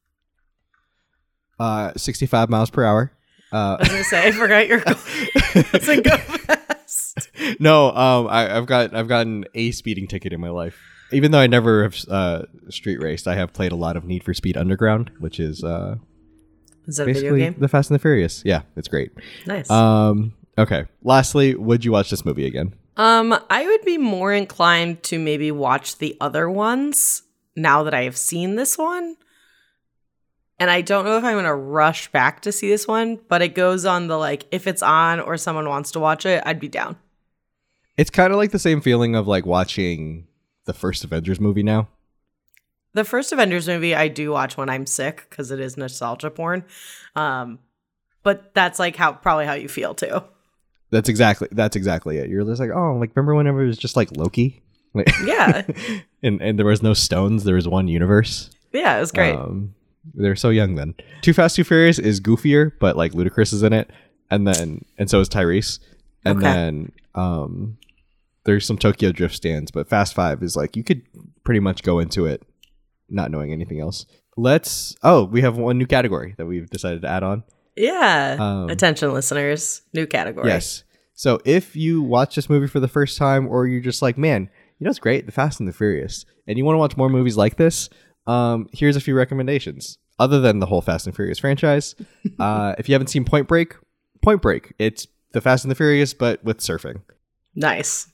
Uh, 1.59 1.91
65 1.97 2.49
miles 2.49 2.69
per 2.69 2.83
hour. 2.83 3.11
Uh, 3.51 3.77
I 3.79 3.79
was 3.79 3.89
gonna 3.89 4.03
say, 4.03 4.27
I 4.27 4.31
forgot 4.31 4.67
your. 4.67 4.79
Doesn't 4.81 6.03
go 6.05 6.17
fast. 6.17 7.29
no, 7.59 7.89
um, 7.91 8.27
I, 8.27 8.55
I've 8.57 8.65
got 8.65 8.93
I've 8.93 9.07
gotten 9.07 9.45
a 9.55 9.71
speeding 9.71 10.07
ticket 10.07 10.33
in 10.33 10.41
my 10.41 10.49
life. 10.49 10.77
Even 11.13 11.31
though 11.31 11.39
I 11.39 11.47
never 11.47 11.83
have 11.83 11.95
uh, 12.09 12.41
street 12.69 13.01
raced, 13.01 13.27
I 13.27 13.35
have 13.35 13.53
played 13.53 13.71
a 13.71 13.75
lot 13.77 13.95
of 13.95 14.03
Need 14.03 14.23
for 14.25 14.33
Speed 14.33 14.57
Underground, 14.57 15.09
which 15.19 15.39
is 15.39 15.63
uh, 15.63 15.95
Is 16.87 16.97
that 16.97 17.03
a 17.03 17.05
video 17.07 17.21
basically 17.21 17.39
game? 17.39 17.55
the 17.59 17.67
Fast 17.67 17.89
and 17.89 17.95
the 17.95 18.01
Furious. 18.01 18.41
Yeah, 18.45 18.61
it's 18.75 18.87
great. 18.87 19.11
Nice. 19.45 19.69
Um, 19.69 20.33
okay. 20.57 20.85
Lastly, 21.03 21.55
would 21.55 21.83
you 21.83 21.91
watch 21.91 22.09
this 22.09 22.25
movie 22.25 22.47
again? 22.47 22.73
Um, 22.95 23.37
I 23.49 23.65
would 23.65 23.83
be 23.83 23.97
more 23.97 24.33
inclined 24.33 25.03
to 25.03 25.19
maybe 25.19 25.51
watch 25.51 25.97
the 25.97 26.17
other 26.19 26.49
ones 26.49 27.21
now 27.55 27.83
that 27.83 27.93
I 27.93 28.03
have 28.03 28.17
seen 28.17 28.55
this 28.55 28.77
one. 28.77 29.17
And 30.59 30.71
I 30.71 30.81
don't 30.81 31.05
know 31.05 31.17
if 31.17 31.23
I'm 31.23 31.35
going 31.35 31.45
to 31.45 31.53
rush 31.53 32.11
back 32.11 32.41
to 32.41 32.51
see 32.51 32.69
this 32.69 32.87
one, 32.87 33.19
but 33.27 33.43
it 33.43 33.53
goes 33.53 33.85
on 33.85 34.07
the 34.07 34.17
like, 34.17 34.45
if 34.49 34.65
it's 34.65 34.81
on 34.81 35.19
or 35.19 35.37
someone 35.37 35.69
wants 35.69 35.91
to 35.91 35.99
watch 35.99 36.25
it, 36.25 36.41
I'd 36.45 36.59
be 36.59 36.67
down. 36.67 36.97
It's 37.95 38.09
kind 38.09 38.31
of 38.31 38.37
like 38.37 38.51
the 38.51 38.59
same 38.59 38.81
feeling 38.81 39.15
of 39.15 39.27
like 39.27 39.45
watching 39.45 40.27
the 40.65 40.73
first 40.73 41.03
Avengers 41.03 41.39
movie 41.39 41.63
now. 41.63 41.89
The 42.97 43.03
first 43.05 43.31
Avengers 43.31 43.67
movie 43.67 43.93
I 43.93 44.07
do 44.07 44.31
watch 44.31 44.57
when 44.57 44.69
I'm 44.69 44.87
sick 44.87 45.27
because 45.29 45.51
it 45.51 45.59
is 45.59 45.77
nostalgia 45.77 46.31
porn. 46.31 46.65
Um, 47.15 47.59
but 48.23 48.55
that's 48.55 48.79
like 48.79 48.95
how 48.95 49.13
probably 49.13 49.45
how 49.45 49.53
you 49.53 49.67
feel 49.69 49.93
too. 49.93 50.23
That's 50.89 51.07
exactly 51.07 51.47
that's 51.51 51.75
exactly 51.75 52.17
it. 52.17 52.27
You're 52.27 52.43
just 52.43 52.59
like, 52.59 52.71
oh, 52.73 52.95
like 52.95 53.11
remember 53.15 53.35
whenever 53.35 53.63
it 53.63 53.67
was 53.67 53.77
just 53.77 53.95
like 53.95 54.09
Loki, 54.17 54.63
like, 54.95 55.11
Yeah. 55.23 55.61
and 56.23 56.41
and 56.41 56.57
there 56.57 56.65
was 56.65 56.81
no 56.81 56.95
stones. 56.95 57.43
There 57.43 57.53
was 57.53 57.67
one 57.67 57.87
universe. 57.87 58.49
Yeah, 58.73 58.97
it 58.97 58.99
was 59.01 59.11
great. 59.11 59.35
Um, 59.35 59.75
they're 60.15 60.35
so 60.35 60.49
young 60.49 60.73
then. 60.73 60.95
Too 61.21 61.33
Fast, 61.33 61.55
Too 61.55 61.63
Furious 61.63 61.99
is 61.99 62.19
goofier, 62.19 62.71
but 62.79 62.97
like 62.97 63.11
Ludacris 63.11 63.53
is 63.53 63.61
in 63.61 63.73
it, 63.73 63.91
and 64.31 64.47
then 64.47 64.85
and 64.97 65.07
so 65.07 65.19
is 65.19 65.29
Tyrese, 65.29 65.77
and 66.25 66.39
Okay. 66.39 66.51
then 66.51 66.91
um, 67.13 67.77
there's 68.45 68.65
some 68.65 68.79
Tokyo 68.79 69.11
Drift 69.11 69.35
stands, 69.35 69.69
but 69.69 69.87
Fast 69.87 70.15
Five 70.15 70.41
is 70.41 70.55
like 70.55 70.75
you 70.75 70.83
could 70.83 71.03
pretty 71.43 71.59
much 71.59 71.83
go 71.83 71.99
into 71.99 72.25
it 72.25 72.41
not 73.09 73.31
knowing 73.31 73.51
anything 73.51 73.79
else. 73.79 74.05
Let's. 74.35 74.95
Oh, 75.03 75.23
we 75.25 75.41
have 75.41 75.57
one 75.57 75.77
new 75.77 75.87
category 75.87 76.35
that 76.37 76.45
we've 76.45 76.69
decided 76.69 77.01
to 77.01 77.07
add 77.09 77.23
on. 77.23 77.43
yeah. 77.75 78.37
um, 78.39 78.69
Attention 78.69 79.13
listeners, 79.13 79.81
new 79.93 80.05
category. 80.05 80.47
Yes. 80.47 80.83
So 81.13 81.39
if 81.45 81.75
you 81.75 82.03
watch 82.03 82.35
this 82.35 82.47
movie 82.49 82.67
for 82.67 82.79
the 82.79 82.87
first 82.87 83.17
time, 83.17 83.47
or 83.47 83.65
you're 83.65 83.81
just 83.81 84.03
like, 84.03 84.17
man, 84.19 84.49
you 84.77 84.83
know 84.85 84.91
it's 84.91 84.99
great, 84.99 85.25
The 85.25 85.31
Fast 85.31 85.59
and 85.59 85.67
the 85.67 85.73
Furious, 85.73 86.25
and 86.45 86.57
you 86.57 86.65
want 86.65 86.75
to 86.75 86.79
watch 86.79 86.95
more 86.95 87.09
movies 87.09 87.35
like 87.35 87.57
this, 87.57 87.89
um, 88.27 88.67
here's 88.71 88.95
a 88.95 89.01
few 89.01 89.15
recommendations. 89.15 89.97
Other 90.19 90.39
than 90.39 90.59
the 90.59 90.67
whole 90.67 90.81
Fast 90.81 91.07
and 91.07 91.15
Furious 91.15 91.39
franchise, 91.39 91.95
uh, 92.39 92.75
if 92.77 92.87
you 92.87 92.93
haven't 92.93 93.07
seen 93.07 93.25
Point 93.25 93.47
Break, 93.47 93.73
Point 94.21 94.43
Break, 94.43 94.73
it's 94.77 95.07
The 95.31 95.41
Fast 95.41 95.63
and 95.63 95.71
the 95.71 95.75
Furious, 95.75 96.13
but 96.13 96.43
with 96.43 96.59
surfing. 96.59 97.01
Nice. 97.55 98.09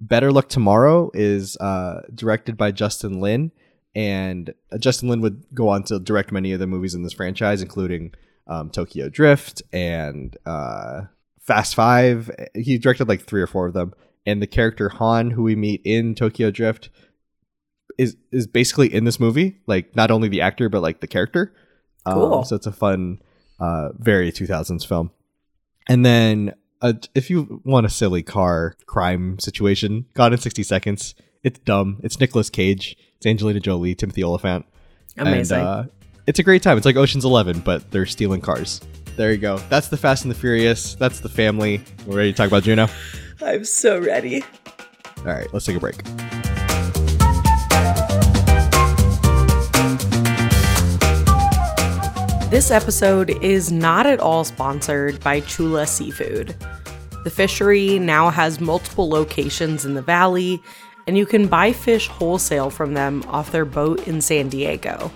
Better 0.00 0.32
Luck 0.32 0.48
Tomorrow 0.48 1.10
is 1.12 1.58
uh, 1.58 2.00
directed 2.14 2.56
by 2.56 2.72
Justin 2.72 3.20
Lin, 3.20 3.52
and 3.94 4.52
uh, 4.72 4.78
Justin 4.78 5.08
Lin 5.08 5.20
would 5.20 5.44
go 5.54 5.68
on 5.68 5.82
to 5.84 5.98
direct 5.98 6.32
many 6.32 6.52
of 6.52 6.60
the 6.60 6.66
movies 6.66 6.94
in 6.94 7.02
this 7.02 7.12
franchise, 7.12 7.62
including 7.62 8.12
um, 8.46 8.70
Tokyo 8.70 9.08
Drift 9.08 9.62
and 9.72 10.36
uh, 10.46 11.02
Fast 11.40 11.74
Five. 11.74 12.30
He 12.54 12.78
directed 12.78 13.08
like 13.08 13.22
three 13.22 13.42
or 13.42 13.46
four 13.46 13.66
of 13.68 13.74
them, 13.74 13.92
and 14.26 14.40
the 14.40 14.46
character 14.46 14.88
Han, 14.90 15.30
who 15.32 15.42
we 15.42 15.56
meet 15.56 15.80
in 15.84 16.14
Tokyo 16.14 16.50
Drift, 16.50 16.90
is 17.98 18.16
is 18.32 18.46
basically 18.46 18.92
in 18.92 19.04
this 19.04 19.18
movie. 19.20 19.58
Like 19.66 19.94
not 19.96 20.10
only 20.10 20.28
the 20.28 20.40
actor, 20.40 20.68
but 20.68 20.82
like 20.82 21.00
the 21.00 21.06
character. 21.06 21.52
Um, 22.06 22.14
Cool. 22.14 22.44
so 22.44 22.56
it's 22.56 22.66
a 22.66 22.72
fun, 22.72 23.20
uh, 23.58 23.90
very 23.98 24.32
2000s 24.32 24.86
film. 24.86 25.10
And 25.86 26.04
then 26.04 26.54
uh, 26.80 26.94
if 27.14 27.28
you 27.28 27.60
want 27.64 27.84
a 27.84 27.90
silly 27.90 28.22
car 28.22 28.74
crime 28.86 29.38
situation, 29.38 30.06
Gone 30.14 30.32
in 30.32 30.38
60 30.38 30.62
Seconds. 30.62 31.14
It's 31.42 31.58
dumb. 31.58 32.00
It's 32.02 32.18
Nicolas 32.18 32.48
Cage. 32.48 32.96
It's 33.20 33.26
Angelina 33.26 33.60
Jolie, 33.60 33.94
Timothy 33.94 34.24
Olyphant. 34.24 34.64
Amazing. 35.18 35.58
And, 35.58 35.66
uh, 35.68 35.84
It's 36.26 36.38
a 36.38 36.42
great 36.42 36.62
time. 36.62 36.78
It's 36.78 36.86
like 36.86 36.96
Ocean's 36.96 37.26
Eleven, 37.26 37.60
but 37.60 37.90
they're 37.90 38.06
stealing 38.06 38.40
cars. 38.40 38.80
There 39.16 39.30
you 39.30 39.36
go. 39.36 39.58
That's 39.68 39.88
the 39.88 39.98
Fast 39.98 40.24
and 40.24 40.30
the 40.30 40.34
Furious. 40.34 40.94
That's 40.94 41.20
the 41.20 41.28
family. 41.28 41.82
We're 42.06 42.16
ready 42.16 42.32
to 42.32 42.36
talk 42.38 42.46
about 42.46 42.62
Juno. 42.62 42.88
I'm 43.42 43.66
so 43.66 43.98
ready. 44.00 44.42
All 45.18 45.24
right, 45.24 45.46
let's 45.52 45.66
take 45.66 45.76
a 45.76 45.80
break. 45.80 45.96
This 52.50 52.70
episode 52.72 53.30
is 53.44 53.70
not 53.70 54.06
at 54.06 54.18
all 54.18 54.42
sponsored 54.42 55.20
by 55.20 55.40
Chula 55.40 55.86
Seafood. 55.86 56.56
The 57.22 57.30
fishery 57.30 57.98
now 58.00 58.30
has 58.30 58.60
multiple 58.60 59.08
locations 59.08 59.84
in 59.84 59.94
the 59.94 60.02
valley, 60.02 60.60
and 61.10 61.18
you 61.18 61.26
can 61.26 61.48
buy 61.48 61.72
fish 61.72 62.06
wholesale 62.06 62.70
from 62.70 62.94
them 62.94 63.24
off 63.26 63.50
their 63.50 63.64
boat 63.64 64.06
in 64.06 64.20
San 64.20 64.48
Diego. 64.48 65.10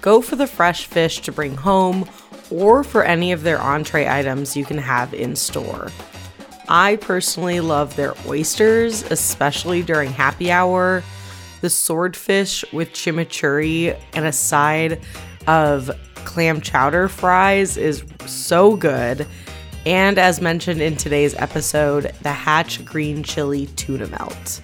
Go 0.00 0.20
for 0.20 0.34
the 0.34 0.48
fresh 0.48 0.86
fish 0.86 1.20
to 1.20 1.30
bring 1.30 1.54
home 1.54 2.04
or 2.50 2.82
for 2.82 3.04
any 3.04 3.30
of 3.30 3.44
their 3.44 3.60
entree 3.60 4.08
items 4.08 4.56
you 4.56 4.64
can 4.64 4.78
have 4.78 5.14
in 5.14 5.36
store. 5.36 5.92
I 6.68 6.96
personally 6.96 7.60
love 7.60 7.94
their 7.94 8.12
oysters, 8.26 9.04
especially 9.04 9.84
during 9.84 10.10
happy 10.10 10.50
hour, 10.50 11.04
the 11.60 11.70
swordfish 11.70 12.64
with 12.72 12.90
chimichurri, 12.90 13.96
and 14.14 14.26
a 14.26 14.32
side 14.32 15.00
of 15.46 15.92
clam 16.24 16.60
chowder 16.60 17.08
fries 17.08 17.76
is 17.76 18.02
so 18.26 18.74
good. 18.74 19.28
And 19.86 20.18
as 20.18 20.40
mentioned 20.40 20.82
in 20.82 20.96
today's 20.96 21.36
episode, 21.36 22.12
the 22.22 22.32
Hatch 22.32 22.84
Green 22.84 23.22
Chili 23.22 23.68
Tuna 23.76 24.08
Melt. 24.08 24.60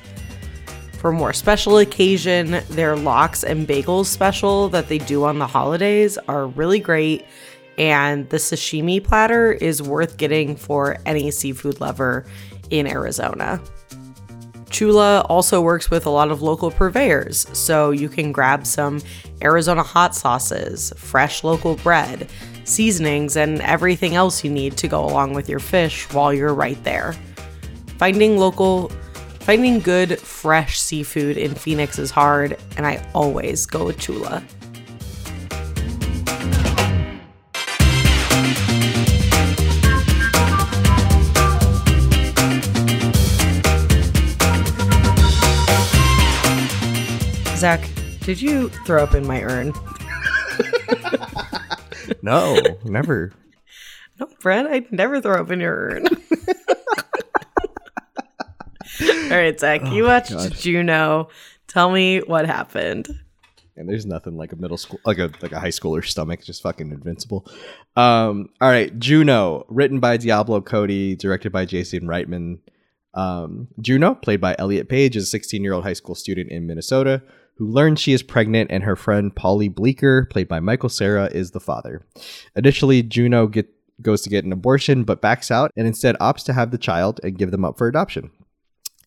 For 1.05 1.13
more 1.13 1.35
special 1.35 1.77
occasion, 1.77 2.63
their 2.71 2.97
lox 2.97 3.45
and 3.45 3.69
bagels 3.69 4.07
special 4.07 4.71
that 4.71 4.89
they 4.89 4.97
do 4.97 5.25
on 5.25 5.39
the 5.39 5.47
holidays 5.47 6.17
are 6.29 6.47
really 6.47 6.79
great. 6.79 7.27
And 7.77 8.27
the 8.31 8.39
sashimi 8.39 9.05
platter 9.05 9.53
is 9.53 9.83
worth 9.83 10.17
getting 10.17 10.57
for 10.57 10.97
any 11.05 11.31
seafood 11.31 11.79
lover 11.79 12.25
in 12.71 12.87
Arizona. 12.87 13.61
Chula 14.71 15.21
also 15.29 15.61
works 15.61 15.91
with 15.91 16.07
a 16.07 16.11
lot 16.11 16.31
of 16.31 16.41
local 16.41 16.71
purveyors, 16.71 17.47
so 17.53 17.91
you 17.91 18.09
can 18.09 18.33
grab 18.33 18.67
some 18.67 19.03
Arizona 19.43 19.83
hot 19.83 20.15
sauces, 20.15 20.91
fresh 20.97 21.45
local 21.45 21.77
bread, 21.77 22.31
seasonings, 22.65 23.37
and 23.37 23.61
everything 23.61 24.15
else 24.15 24.43
you 24.43 24.51
need 24.51 24.79
to 24.79 24.89
go 24.89 25.05
along 25.05 25.35
with 25.35 25.51
your 25.51 25.61
fish 25.61 26.11
while 26.15 26.33
you're 26.33 26.55
right 26.55 26.83
there. 26.83 27.15
Finding 27.99 28.39
local 28.39 28.91
finding 29.45 29.79
good 29.79 30.19
fresh 30.19 30.81
seafood 30.81 31.37
in 31.37 31.55
Phoenix 31.55 31.99
is 31.99 32.11
hard, 32.11 32.59
and 32.77 32.87
I 32.87 33.07
always 33.15 33.67
go 33.67 33.87
with 33.87 33.99
Chula. 33.99 34.43
Zach, 47.57 47.89
did 48.21 48.41
you 48.41 48.69
throw 48.87 49.03
up 49.03 49.15
in 49.15 49.27
my 49.27 49.43
urn? 49.43 49.73
No, 52.25 52.59
never. 52.85 53.33
No, 54.19 54.27
Bren, 54.43 54.67
I'd 54.67 54.91
never 54.91 55.21
throw 55.21 55.43
up 55.43 55.51
in 55.51 55.61
your 55.61 55.75
urn. 55.75 56.07
All 59.31 59.37
right, 59.37 59.59
Zach, 59.59 59.87
you 59.87 60.05
watched 60.05 60.31
God. 60.31 60.53
Juno. 60.53 61.29
Tell 61.67 61.91
me 61.91 62.21
what 62.21 62.47
happened. 62.47 63.09
And 63.77 63.89
there's 63.89 64.07
nothing 64.07 64.37
like 64.37 64.53
a 64.53 64.57
middle 64.57 64.77
school, 64.77 65.01
like 65.05 65.19
a 65.19 65.31
like 65.43 65.51
a 65.51 65.59
high 65.59 65.69
schooler's 65.69 66.11
stomach, 66.11 66.45
just 66.45 66.63
fucking 66.63 66.93
invincible. 66.93 67.45
Um, 67.97 68.51
all 68.61 68.71
right, 68.71 68.97
Juno, 68.99 69.67
written 69.69 69.99
by 69.99 70.17
Diablo 70.17 70.61
Cody, 70.61 71.17
directed 71.17 71.51
by 71.51 71.65
Jason 71.65 72.03
Reitman. 72.03 72.59
Um, 73.15 73.69
Juno, 73.81 74.15
played 74.15 74.41
by 74.41 74.55
Elliot 74.59 74.89
Page, 74.89 75.17
is 75.17 75.25
a 75.25 75.27
16 75.27 75.65
year 75.65 75.73
old 75.73 75.85
high 75.85 75.93
school 75.93 76.15
student 76.15 76.51
in 76.51 76.67
Minnesota 76.67 77.23
who 77.57 77.67
learns 77.67 78.01
she 78.01 78.13
is 78.13 78.23
pregnant, 78.23 78.71
and 78.71 78.83
her 78.83 78.97
friend 78.97 79.35
Paulie 79.35 79.73
Bleeker, 79.73 80.27
played 80.27 80.49
by 80.49 80.61
Michael 80.61 80.89
Cera, 80.89 81.27
is 81.27 81.53
the 81.53 81.61
father. 81.61 82.05
Initially, 82.57 83.03
Juno 83.03 83.47
get, 83.47 83.69
goes 84.03 84.23
to 84.23 84.31
get 84.31 84.45
an 84.45 84.53
abortion, 84.53 85.05
but 85.05 85.21
backs 85.21 85.51
out 85.51 85.71
and 85.77 85.87
instead 85.87 86.17
opts 86.19 86.45
to 86.47 86.53
have 86.53 86.71
the 86.71 86.79
child 86.79 87.21
and 87.23 87.39
give 87.39 87.51
them 87.53 87.65
up 87.65 87.79
for 87.79 87.87
adoption. 87.87 88.31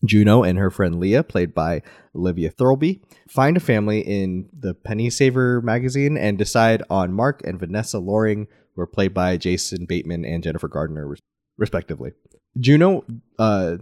Juno 0.04 0.42
and 0.42 0.58
her 0.58 0.70
friend 0.70 0.98
Leah, 0.98 1.22
played 1.22 1.54
by 1.54 1.82
Olivia 2.14 2.50
Thirlby, 2.50 3.00
find 3.28 3.56
a 3.56 3.60
family 3.60 4.00
in 4.00 4.48
the 4.52 4.74
Penny 4.74 5.10
Saver 5.10 5.60
magazine 5.60 6.16
and 6.16 6.38
decide 6.38 6.82
on 6.90 7.12
Mark 7.12 7.42
and 7.44 7.58
Vanessa 7.58 7.98
Loring, 7.98 8.46
who 8.74 8.82
are 8.82 8.86
played 8.86 9.14
by 9.14 9.36
Jason 9.36 9.86
Bateman 9.86 10.24
and 10.24 10.42
Jennifer 10.42 10.68
Gardner, 10.68 11.14
respectively. 11.56 12.12
Juno 12.58 13.04
uh, 13.38 13.76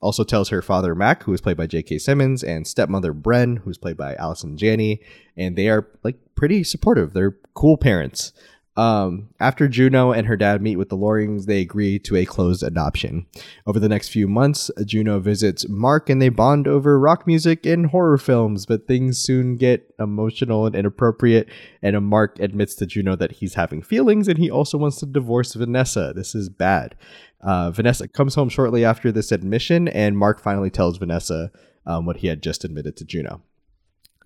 also 0.00 0.24
tells 0.24 0.48
her 0.50 0.60
father 0.62 0.94
Mac, 0.94 1.22
who 1.22 1.32
is 1.32 1.40
played 1.40 1.56
by 1.56 1.66
J.K. 1.66 1.98
Simmons, 1.98 2.42
and 2.42 2.66
stepmother 2.66 3.14
Bren, 3.14 3.58
who's 3.58 3.78
played 3.78 3.96
by 3.96 4.14
Allison 4.16 4.56
Janney, 4.56 5.00
and 5.36 5.56
they 5.56 5.68
are 5.68 5.88
like 6.02 6.16
pretty 6.36 6.64
supportive. 6.64 7.12
They're 7.12 7.36
cool 7.54 7.76
parents. 7.76 8.32
Um, 8.74 9.28
after 9.38 9.68
Juno 9.68 10.12
and 10.12 10.26
her 10.26 10.36
dad 10.36 10.62
meet 10.62 10.76
with 10.76 10.88
the 10.88 10.96
Lorings, 10.96 11.44
they 11.44 11.60
agree 11.60 11.98
to 12.00 12.16
a 12.16 12.24
closed 12.24 12.62
adoption. 12.62 13.26
Over 13.66 13.78
the 13.78 13.88
next 13.88 14.08
few 14.08 14.26
months, 14.26 14.70
Juno 14.86 15.20
visits 15.20 15.68
Mark 15.68 16.08
and 16.08 16.22
they 16.22 16.30
bond 16.30 16.66
over 16.66 16.98
rock 16.98 17.26
music 17.26 17.66
and 17.66 17.86
horror 17.86 18.16
films, 18.16 18.64
but 18.64 18.86
things 18.86 19.18
soon 19.18 19.56
get 19.56 19.94
emotional 19.98 20.64
and 20.64 20.74
inappropriate. 20.74 21.50
And 21.82 22.00
Mark 22.06 22.38
admits 22.38 22.74
to 22.76 22.86
Juno 22.86 23.14
that 23.16 23.32
he's 23.32 23.54
having 23.54 23.82
feelings 23.82 24.26
and 24.26 24.38
he 24.38 24.50
also 24.50 24.78
wants 24.78 24.98
to 25.00 25.06
divorce 25.06 25.52
Vanessa. 25.52 26.12
This 26.16 26.34
is 26.34 26.48
bad. 26.48 26.96
Uh, 27.42 27.70
Vanessa 27.72 28.08
comes 28.08 28.36
home 28.36 28.48
shortly 28.48 28.84
after 28.84 29.10
this 29.10 29.32
admission, 29.32 29.88
and 29.88 30.16
Mark 30.16 30.40
finally 30.40 30.70
tells 30.70 30.96
Vanessa 30.96 31.50
um, 31.84 32.06
what 32.06 32.18
he 32.18 32.28
had 32.28 32.40
just 32.40 32.64
admitted 32.64 32.96
to 32.96 33.04
Juno. 33.04 33.42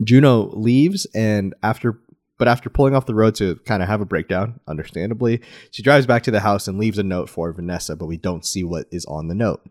Juno 0.05 0.51
leaves, 0.51 1.07
and 1.15 1.55
after 1.63 1.99
but 2.39 2.49
after 2.49 2.69
pulling 2.71 2.95
off 2.95 3.07
the 3.07 3.15
road 3.15 3.35
to 3.37 3.57
kind 3.65 3.83
of 3.83 3.89
have 3.89 4.01
a 4.01 4.07
breakdown, 4.07 4.61
understandably, 4.67 5.41
she 5.71 5.83
drives 5.83 6.07
back 6.07 6.23
to 6.25 6.31
the 6.31 6.41
house 6.41 6.69
and 6.69 6.79
leaves 6.79 6.99
a 6.99 7.03
note 7.03 7.29
for 7.29 7.53
Vanessa, 7.53 7.97
but 7.97 8.07
we 8.07 8.17
don't 8.17 8.45
see 8.45 8.65
what 8.65 8.87
is 8.91 9.05
on 9.07 9.29
the 9.29 9.35
note. 9.35 9.63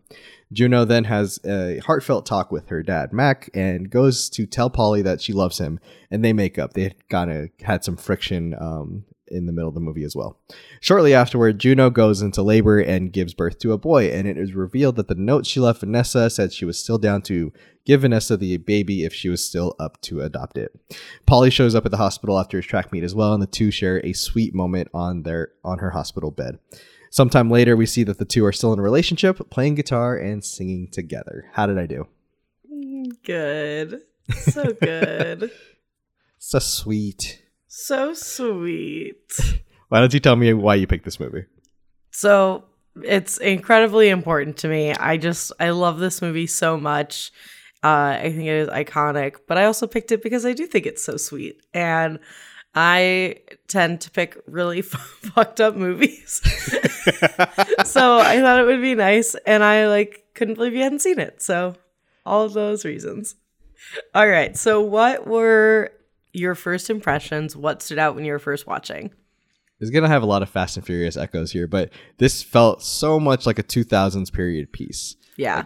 Juno 0.52 0.84
then 0.84 1.04
has 1.04 1.40
a 1.44 1.78
heartfelt 1.78 2.24
talk 2.26 2.52
with 2.52 2.68
her 2.68 2.82
dad, 2.82 3.12
Mac, 3.12 3.50
and 3.54 3.90
goes 3.90 4.28
to 4.30 4.46
tell 4.46 4.70
Paulie 4.70 5.02
that 5.02 5.20
she 5.20 5.32
loves 5.32 5.58
him, 5.58 5.80
and 6.10 6.24
they 6.24 6.32
make 6.32 6.58
up. 6.58 6.74
They 6.74 6.94
kind 7.08 7.30
of 7.30 7.50
had 7.62 7.84
some 7.84 7.96
friction 7.96 8.54
um, 8.58 9.04
in 9.28 9.46
the 9.46 9.52
middle 9.52 9.68
of 9.68 9.74
the 9.74 9.80
movie 9.80 10.04
as 10.04 10.14
well. 10.14 10.38
Shortly 10.80 11.14
afterward, 11.14 11.58
Juno 11.58 11.90
goes 11.90 12.22
into 12.22 12.42
labor 12.42 12.78
and 12.78 13.12
gives 13.12 13.34
birth 13.34 13.58
to 13.60 13.72
a 13.72 13.78
boy, 13.78 14.06
and 14.06 14.26
it 14.26 14.38
is 14.38 14.54
revealed 14.54 14.96
that 14.96 15.08
the 15.08 15.14
note 15.14 15.46
she 15.46 15.60
left 15.60 15.80
Vanessa 15.80 16.30
said 16.30 16.52
she 16.52 16.64
was 16.64 16.78
still 16.78 16.98
down 16.98 17.22
to 17.22 17.52
give 17.84 18.02
Vanessa 18.02 18.36
the 18.36 18.56
baby 18.58 19.04
if 19.04 19.14
she 19.14 19.28
was 19.28 19.44
still 19.44 19.74
up 19.78 20.00
to 20.02 20.20
adopt 20.20 20.58
it. 20.58 20.72
Paulie 21.26 21.52
shows 21.52 21.74
up 21.74 21.84
at 21.84 21.90
the 21.90 21.96
hospital 21.96 22.38
after 22.38 22.58
his 22.58 22.66
track 22.66 22.92
meet 22.92 23.04
as 23.04 23.14
well, 23.14 23.32
and 23.32 23.42
the 23.42 23.46
two 23.46 23.70
share 23.70 24.04
a 24.04 24.12
sweet 24.12 24.54
moment 24.54 24.88
on 24.92 25.22
their 25.22 25.52
on 25.64 25.78
her 25.78 25.90
hospital 25.90 26.30
bed. 26.30 26.58
Sometime 27.10 27.50
later, 27.50 27.76
we 27.76 27.86
see 27.86 28.04
that 28.04 28.18
the 28.18 28.24
two 28.24 28.44
are 28.44 28.52
still 28.52 28.72
in 28.72 28.78
a 28.78 28.82
relationship, 28.82 29.48
playing 29.48 29.76
guitar 29.76 30.16
and 30.16 30.44
singing 30.44 30.88
together. 30.90 31.48
How 31.52 31.66
did 31.66 31.78
I 31.78 31.86
do? 31.86 32.06
Mm, 32.70 33.12
good. 33.24 34.02
So 34.30 34.72
good. 34.80 35.50
So 36.38 36.58
sweet. 36.58 37.42
So 37.76 38.14
sweet. 38.14 39.56
Why 39.88 40.00
don't 40.00 40.14
you 40.14 40.20
tell 40.20 40.36
me 40.36 40.52
why 40.54 40.76
you 40.76 40.86
picked 40.86 41.04
this 41.04 41.20
movie? 41.20 41.44
So 42.10 42.64
it's 43.02 43.36
incredibly 43.36 44.08
important 44.08 44.56
to 44.58 44.68
me. 44.68 44.94
I 44.94 45.18
just 45.18 45.52
I 45.60 45.70
love 45.70 45.98
this 45.98 46.22
movie 46.22 46.46
so 46.46 46.78
much. 46.78 47.32
Uh, 47.84 48.16
I 48.18 48.32
think 48.32 48.44
it 48.44 48.56
is 48.56 48.68
iconic, 48.68 49.36
but 49.46 49.58
I 49.58 49.66
also 49.66 49.86
picked 49.86 50.10
it 50.10 50.22
because 50.22 50.46
I 50.46 50.54
do 50.54 50.66
think 50.66 50.86
it's 50.86 51.04
so 51.04 51.18
sweet, 51.18 51.60
and 51.74 52.18
I 52.74 53.40
tend 53.68 54.00
to 54.00 54.10
pick 54.10 54.42
really 54.46 54.80
fucked 54.82 55.60
up 55.60 55.76
movies. 55.76 56.40
so 57.84 58.18
I 58.18 58.40
thought 58.40 58.58
it 58.58 58.66
would 58.66 58.80
be 58.80 58.94
nice, 58.94 59.34
and 59.46 59.62
I 59.62 59.86
like 59.86 60.24
couldn't 60.34 60.54
believe 60.54 60.72
you 60.72 60.82
hadn't 60.82 61.00
seen 61.00 61.18
it. 61.18 61.42
So 61.42 61.74
all 62.24 62.44
of 62.44 62.54
those 62.54 62.86
reasons. 62.86 63.36
All 64.14 64.26
right. 64.26 64.56
So 64.56 64.80
what 64.80 65.26
were 65.26 65.92
your 66.36 66.54
first 66.54 66.90
impressions? 66.90 67.56
What 67.56 67.82
stood 67.82 67.98
out 67.98 68.14
when 68.14 68.24
you 68.24 68.32
were 68.32 68.38
first 68.38 68.66
watching? 68.66 69.10
It's 69.80 69.90
gonna 69.90 70.08
have 70.08 70.22
a 70.22 70.26
lot 70.26 70.42
of 70.42 70.48
Fast 70.48 70.76
and 70.76 70.86
Furious 70.86 71.16
echoes 71.16 71.52
here, 71.52 71.66
but 71.66 71.90
this 72.18 72.42
felt 72.42 72.82
so 72.82 73.20
much 73.20 73.44
like 73.46 73.58
a 73.58 73.62
2000s 73.62 74.32
period 74.32 74.72
piece. 74.72 75.16
Yeah. 75.36 75.64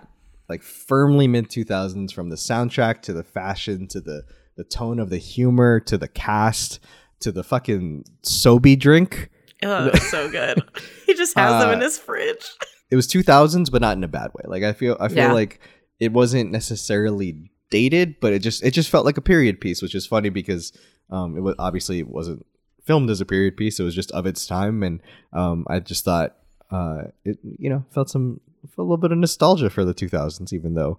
like 0.49 0.62
firmly 0.62 1.29
mid 1.29 1.49
2000s 1.49 2.12
from 2.12 2.29
the 2.31 2.35
soundtrack 2.37 3.03
to 3.03 3.12
the 3.12 3.23
fashion 3.23 3.87
to 3.89 4.01
the 4.01 4.25
the 4.57 4.64
tone 4.64 4.99
of 4.99 5.09
the 5.11 5.16
humor 5.18 5.79
to 5.81 5.97
the 5.97 6.09
cast 6.09 6.81
to 7.21 7.31
the 7.31 7.45
fucking 7.45 8.05
sobe 8.25 8.77
drink 8.81 9.31
Oh, 9.62 9.93
so 10.11 10.29
good. 10.31 10.61
he 11.07 11.14
just 11.14 11.39
has 11.39 11.62
them 11.62 11.75
in 11.75 11.79
Uh, 11.79 11.83
his 11.83 11.99
fridge. 11.99 12.45
it 12.91 12.97
was 12.97 13.07
2000s 13.07 13.71
but 13.71 13.81
not 13.81 13.97
in 13.97 14.03
a 14.03 14.09
bad 14.09 14.33
way 14.35 14.43
like 14.47 14.64
i 14.64 14.73
feel 14.73 14.97
i 14.99 15.07
feel 15.07 15.18
Yeah. 15.18 15.33
like 15.33 15.61
it 16.01 16.12
wasn't 16.12 16.51
necessarily 16.51 17.53
dated, 17.71 18.21
but 18.21 18.33
it 18.33 18.41
just 18.41 18.62
it 18.62 18.73
just 18.73 18.91
felt 18.91 19.05
like 19.05 19.16
a 19.16 19.23
period 19.23 19.61
piece, 19.61 19.83
which 19.83 19.95
is 19.95 20.07
funny 20.07 20.29
because 20.29 20.73
um, 21.11 21.37
it 21.37 21.41
was 21.41 21.55
obviously 21.59 21.99
it 21.99 22.09
wasn't 22.09 22.45
filmed 22.85 23.11
as 23.11 23.21
a 23.21 23.27
period 23.27 23.57
piece. 23.57 23.81
It 23.81 23.85
was 23.85 23.95
just 23.95 24.11
of 24.12 24.27
its 24.27 24.47
time, 24.47 24.83
and 24.83 25.01
um, 25.33 25.66
I 25.68 25.81
just 25.81 26.05
thought 26.05 26.37
uh, 26.71 27.05
it 27.25 27.39
you 27.59 27.71
know 27.71 27.85
felt 27.91 28.11
some 28.11 28.41
felt 28.62 28.79
a 28.79 28.83
little 28.83 28.97
bit 28.97 29.12
of 29.12 29.18
nostalgia 29.18 29.71
for 29.71 29.85
the 29.85 29.95
2000s, 29.95 30.53
even 30.53 30.75
though 30.75 30.99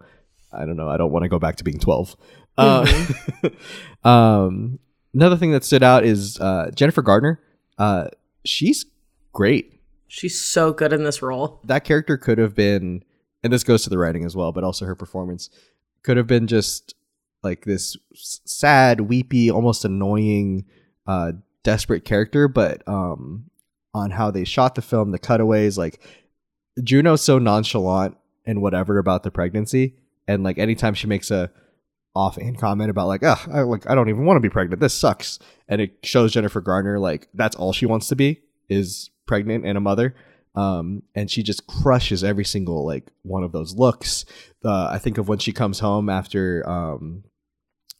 I 0.52 0.66
don't 0.66 0.78
know 0.78 0.90
I 0.90 0.98
don't 0.98 1.12
want 1.12 1.24
to 1.24 1.30
go 1.30 1.40
back 1.40 1.58
to 1.58 1.64
being 1.64 1.80
12. 1.80 2.16
Uh, 2.58 2.86
um, 4.04 4.80
another 5.14 5.38
thing 5.38 5.52
that 5.52 5.64
stood 5.64 5.84
out 5.84 6.04
is 6.04 6.40
uh, 6.40 6.72
Jennifer 6.74 7.02
Gardner. 7.02 7.40
Uh, 7.78 8.08
she's 8.46 8.86
great. 9.34 9.80
She's 10.08 10.40
so 10.40 10.74
good 10.74 10.92
in 10.92 11.04
this 11.04 11.22
role. 11.22 11.62
That 11.64 11.86
character 11.86 12.18
could 12.18 12.38
have 12.38 12.54
been, 12.54 13.04
and 13.44 13.54
this 13.54 13.64
goes 13.64 13.84
to 13.84 13.90
the 13.90 13.98
writing 13.98 14.26
as 14.26 14.36
well, 14.36 14.52
but 14.52 14.64
also 14.64 14.86
her 14.86 14.96
performance 14.96 15.50
could 16.04 16.18
have 16.18 16.28
been 16.28 16.48
just 16.48 16.96
like 17.44 17.66
this 17.66 17.98
sad, 18.14 19.02
weepy, 19.02 19.50
almost 19.50 19.86
annoying, 19.86 20.66
uh, 21.08 21.34
desperate 21.64 22.06
character. 22.06 22.48
But 22.48 22.88
um, 22.88 23.50
on 23.94 24.12
how 24.12 24.32
they 24.32 24.44
shot 24.44 24.76
the 24.76 24.82
film, 24.82 25.12
the 25.12 25.20
cutaways, 25.20 25.78
like 25.78 26.00
Juno's 26.84 27.22
so 27.22 27.40
nonchalant 27.40 28.18
and 28.46 28.62
whatever 28.62 28.98
about 28.98 29.24
the 29.24 29.32
pregnancy, 29.32 29.96
and 30.28 30.44
like 30.44 30.58
anytime 30.58 30.94
she 30.94 31.08
makes 31.08 31.32
a 31.32 31.52
offhand 32.14 32.60
comment 32.60 32.90
about 32.90 33.08
like, 33.08 33.24
oh, 33.24 33.40
I 33.52 33.62
like 33.62 33.90
I 33.90 33.96
don't 33.96 34.10
even 34.10 34.26
want 34.26 34.38
to 34.38 34.42
be 34.42 34.50
pregnant. 34.50 34.82
This 34.82 34.94
sucks, 34.94 35.40
and 35.68 35.82
it 35.82 35.98
shows 36.04 36.34
Jennifer 36.34 36.62
Garner 36.62 37.00
like 37.00 37.28
that's 37.34 37.56
all 37.56 37.74
she 37.74 37.86
wants 37.86 38.08
to 38.10 38.16
be 38.16 38.42
is 38.70 39.10
pregnant 39.26 39.66
and 39.66 39.78
a 39.78 39.82
mother 39.82 40.16
um, 40.56 41.04
and 41.16 41.32
she 41.32 41.44
just 41.44 41.66
crushes 41.68 42.24
every 42.24 42.46
single 42.46 42.86
like 42.86 43.10
one 43.24 43.44
of 43.44 43.52
those 43.52 43.76
looks 43.76 44.26
i 44.66 44.98
think 44.98 45.18
of 45.18 45.28
when 45.28 45.40
she 45.40 45.52
comes 45.52 45.80
home 45.80 46.10
after 46.10 46.68
um, 46.70 47.24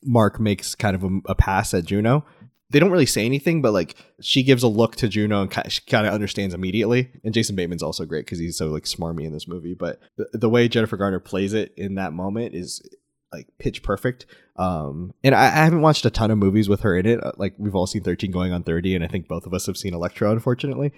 mark 0.04 0.40
makes 0.40 0.76
kind 0.76 0.96
of 0.96 1.04
a, 1.04 1.10
a, 1.28 1.36
pass 1.36 1.74
at 1.74 1.86
juno 1.86 2.26
they 2.70 2.80
don't 2.80 2.92
really 2.92 3.06
say 3.06 3.26
anything 3.26 3.62
but 3.62 3.74
like 3.74 3.96
she 4.22 4.44
gives 4.44 4.64
a 4.64 4.68
look 4.68 4.96
to 4.96 5.08
juno 5.08 5.42
and 5.42 5.72
she 5.72 5.82
kind 5.82 6.06
of 6.06 6.14
understands 6.14 6.54
immediately 6.54 7.10
and 7.24 7.34
jason 7.34 7.56
bateman's 7.56 7.84
also 7.84 8.06
great 8.06 8.26
because 8.26 8.40
he's 8.40 8.58
so 8.58 8.68
like 8.68 8.84
smarmy 8.84 9.26
in 9.26 9.34
this 9.34 9.48
movie 9.48 9.74
but 9.74 10.00
the, 10.18 10.28
the 10.34 10.50
way 10.50 10.68
jennifer 10.68 10.98
garner 10.98 11.20
plays 11.20 11.54
it 11.54 11.74
in 11.78 11.96
that 11.96 12.14
moment 12.14 12.54
is 12.56 12.82
like 13.32 13.48
pitch 13.60 13.82
perfect. 13.84 14.26
Um, 14.58 15.14
and 15.24 15.34
I, 15.34 15.46
I, 15.46 15.64
haven't 15.64 15.82
watched 15.82 16.06
a 16.06 16.10
ton 16.10 16.32
of 16.32 16.38
movies 16.38 16.68
with 16.68 16.82
her 16.82 16.96
in 16.96 17.06
it. 17.06 17.24
Uh, 17.24 17.32
like 17.38 17.54
we've 17.58 17.76
all 17.76 17.88
seen 17.88 18.04
13 18.04 18.32
going 18.32 18.52
on 18.52 18.64
30, 18.64 18.96
and 18.96 19.04
I 19.04 19.08
think 19.08 19.28
both 19.28 19.46
of 19.46 19.54
us 19.54 19.66
have 19.66 19.78
seen 19.78 19.94
Elektra, 19.94 20.32
unfortunately. 20.32 20.92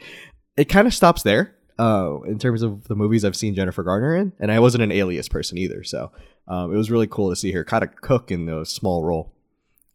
It 0.57 0.65
kind 0.65 0.87
of 0.87 0.93
stops 0.93 1.23
there 1.23 1.55
uh, 1.79 2.19
in 2.25 2.39
terms 2.39 2.61
of 2.61 2.87
the 2.87 2.95
movies 2.95 3.25
I've 3.25 3.35
seen 3.35 3.55
Jennifer 3.55 3.83
Garner 3.83 4.15
in, 4.15 4.33
and 4.39 4.51
I 4.51 4.59
wasn't 4.59 4.83
an 4.83 4.91
alias 4.91 5.27
person 5.27 5.57
either. 5.57 5.83
So 5.83 6.11
um, 6.47 6.73
it 6.73 6.77
was 6.77 6.91
really 6.91 7.07
cool 7.07 7.29
to 7.29 7.35
see 7.35 7.51
her 7.51 7.63
kind 7.63 7.83
of 7.83 7.95
cook 8.01 8.31
in 8.31 8.47
a 8.49 8.65
small 8.65 9.03
role. 9.03 9.33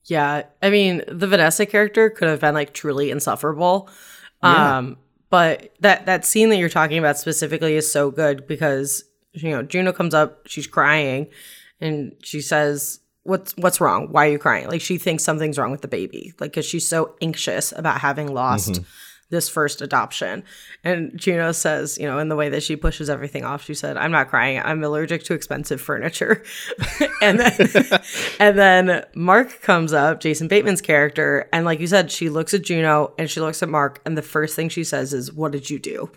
Yeah. 0.05 0.45
I 0.63 0.71
mean, 0.71 1.03
the 1.07 1.27
Vanessa 1.27 1.67
character 1.67 2.11
could 2.11 2.29
have 2.29 2.41
been 2.41 2.55
like 2.55 2.73
truly 2.73 3.11
insufferable. 3.11 3.89
Yeah. 4.43 4.79
Um, 4.79 4.97
but 5.31 5.75
that 5.81 6.07
that 6.07 6.25
scene 6.25 6.49
that 6.49 6.57
you're 6.57 6.71
talking 6.71 6.99
about 6.99 7.19
specifically 7.19 7.75
is 7.75 7.91
so 7.91 8.11
good 8.11 8.47
because 8.47 9.05
you 9.33 9.51
know 9.51 9.63
Juno 9.63 9.93
comes 9.93 10.15
up, 10.15 10.47
she's 10.47 10.67
crying, 10.67 11.27
and 11.81 12.15
she 12.23 12.41
says 12.41 13.01
what's 13.25 13.55
what's 13.59 13.79
wrong 13.79 14.11
why 14.11 14.27
are 14.27 14.31
you 14.31 14.39
crying 14.39 14.67
like 14.69 14.81
she 14.81 14.97
thinks 14.97 15.23
something's 15.23 15.59
wrong 15.59 15.71
with 15.71 15.83
the 15.83 15.89
baby 15.89 16.33
like 16.41 16.51
because 16.51 16.65
she's 16.65 16.89
so 16.89 17.15
anxious 17.21 17.73
about 17.73 18.01
having 18.01 18.33
lost 18.33 18.73
mm-hmm. 18.73 18.85
This 19.31 19.49
first 19.49 19.83
adoption 19.83 20.43
and 20.85 21.13
juno 21.17 21.53
says 21.53 21.99
you 21.99 22.07
know 22.07 22.19
in 22.19 22.29
the 22.29 22.37
way 22.37 22.49
that 22.49 22.63
she 22.63 22.77
pushes 22.77 23.11
everything 23.11 23.45
off 23.45 23.65
she 23.65 23.75
said 23.75 23.97
i'm 23.97 24.11
not 24.11 24.29
crying 24.29 24.61
i'm 24.65 24.83
allergic 24.83 25.23
to 25.23 25.35
expensive 25.35 25.81
furniture 25.81 26.43
and 27.23 27.39
then 27.39 27.51
and 28.41 28.59
then 28.59 29.05
mark 29.15 29.61
comes 29.61 29.93
up 29.93 30.21
jason 30.21 30.49
bateman's 30.49 30.81
character 30.81 31.49
and 31.53 31.65
like 31.65 31.81
you 31.81 31.87
said 31.87 32.11
she 32.11 32.29
looks 32.29 32.55
at 32.55 32.63
juno 32.63 33.13
and 33.19 33.31
she 33.31 33.41
looks 33.41 33.63
at 33.63 33.69
mark 33.69 34.01
and 34.05 34.17
the 34.17 34.23
first 34.23 34.57
thing 34.57 34.69
she 34.69 34.85
says 34.85 35.13
is 35.13 35.33
what 35.33 35.53
did 35.53 35.69
you 35.69 35.79
do 35.79 36.11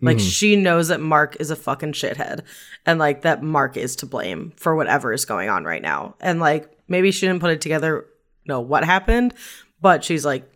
like 0.00 0.16
mm-hmm. 0.18 0.26
she 0.26 0.56
knows 0.56 0.88
that 0.88 1.00
Mark 1.00 1.36
is 1.40 1.50
a 1.50 1.56
fucking 1.56 1.92
shithead 1.92 2.40
and 2.84 2.98
like 2.98 3.22
that 3.22 3.42
Mark 3.42 3.76
is 3.76 3.96
to 3.96 4.06
blame 4.06 4.52
for 4.56 4.74
whatever 4.74 5.12
is 5.12 5.24
going 5.24 5.48
on 5.48 5.64
right 5.64 5.80
now. 5.80 6.16
And 6.20 6.40
like 6.40 6.70
maybe 6.88 7.10
she 7.10 7.26
didn't 7.26 7.40
put 7.40 7.52
it 7.52 7.60
together 7.60 8.06
know 8.46 8.60
what 8.60 8.84
happened, 8.84 9.34
but 9.80 10.04
she's 10.04 10.24
like 10.24 10.50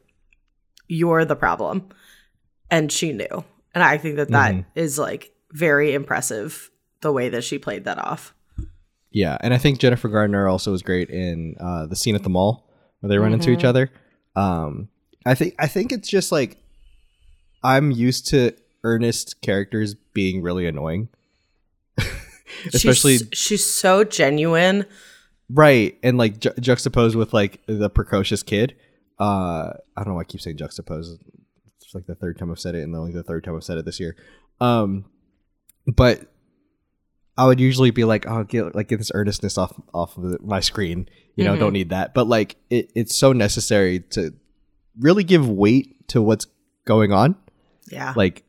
you're 0.88 1.24
the 1.24 1.36
problem. 1.36 1.88
And 2.70 2.90
she 2.92 3.12
knew. 3.12 3.44
And 3.74 3.82
I 3.82 3.98
think 3.98 4.16
that 4.16 4.30
that 4.30 4.52
mm-hmm. 4.52 4.78
is 4.78 4.98
like 4.98 5.32
very 5.52 5.94
impressive 5.94 6.70
the 7.00 7.12
way 7.12 7.28
that 7.28 7.44
she 7.44 7.58
played 7.58 7.84
that 7.84 7.98
off. 7.98 8.34
Yeah, 9.10 9.38
and 9.40 9.54
I 9.54 9.58
think 9.58 9.78
Jennifer 9.78 10.08
Gardner 10.08 10.48
also 10.48 10.70
was 10.70 10.82
great 10.82 11.08
in 11.08 11.56
uh, 11.58 11.86
the 11.86 11.96
scene 11.96 12.14
at 12.14 12.22
the 12.22 12.28
mall 12.28 12.68
where 13.00 13.08
they 13.08 13.18
run 13.18 13.28
mm-hmm. 13.28 13.40
into 13.40 13.50
each 13.50 13.60
mm-hmm. 13.60 13.68
other. 13.68 13.90
Um, 14.36 14.88
I 15.24 15.34
think 15.34 15.54
I 15.58 15.66
think 15.66 15.92
it's 15.92 16.08
just 16.08 16.30
like 16.30 16.58
I'm 17.62 17.90
used 17.90 18.28
to 18.28 18.54
earnest 18.84 19.40
characters 19.40 19.94
being 19.94 20.42
really 20.42 20.66
annoying. 20.66 21.08
Especially 22.72 23.18
she's, 23.18 23.28
she's, 23.32 23.74
so 23.74 24.04
genuine. 24.04 24.86
Right. 25.50 25.98
And 26.02 26.18
like 26.18 26.38
ju- 26.38 26.54
juxtaposed 26.60 27.16
with 27.16 27.32
like 27.32 27.60
the 27.66 27.90
precocious 27.90 28.42
kid. 28.42 28.76
Uh 29.18 29.72
I 29.96 30.04
don't 30.04 30.08
know 30.08 30.14
why 30.14 30.20
I 30.20 30.24
keep 30.24 30.40
saying 30.40 30.56
juxtaposed. 30.56 31.20
It's 31.88 31.94
like 31.94 32.04
the 32.04 32.14
third 32.14 32.38
time 32.38 32.50
I've 32.50 32.60
said 32.60 32.74
it 32.74 32.82
and 32.82 32.92
then 32.92 33.00
only 33.00 33.12
the 33.12 33.22
third 33.22 33.44
time 33.44 33.56
I've 33.56 33.64
said 33.64 33.78
it 33.78 33.86
this 33.86 33.98
year. 33.98 34.14
Um 34.60 35.06
but 35.86 36.30
I 37.38 37.46
would 37.46 37.60
usually 37.60 37.90
be 37.90 38.04
like, 38.04 38.26
oh, 38.28 38.44
get 38.44 38.74
like 38.74 38.88
get 38.88 38.98
this 38.98 39.10
earnestness 39.14 39.56
off 39.56 39.72
off 39.94 40.18
of 40.18 40.44
my 40.44 40.60
screen. 40.60 41.08
You 41.34 41.44
know, 41.44 41.52
mm-hmm. 41.52 41.60
don't 41.60 41.72
need 41.72 41.88
that. 41.88 42.12
But 42.12 42.26
like, 42.26 42.56
it, 42.68 42.92
it's 42.94 43.16
so 43.16 43.32
necessary 43.32 44.00
to 44.10 44.34
really 45.00 45.24
give 45.24 45.48
weight 45.48 46.06
to 46.08 46.20
what's 46.20 46.46
going 46.84 47.10
on. 47.10 47.36
Yeah. 47.90 48.12
Like, 48.14 48.44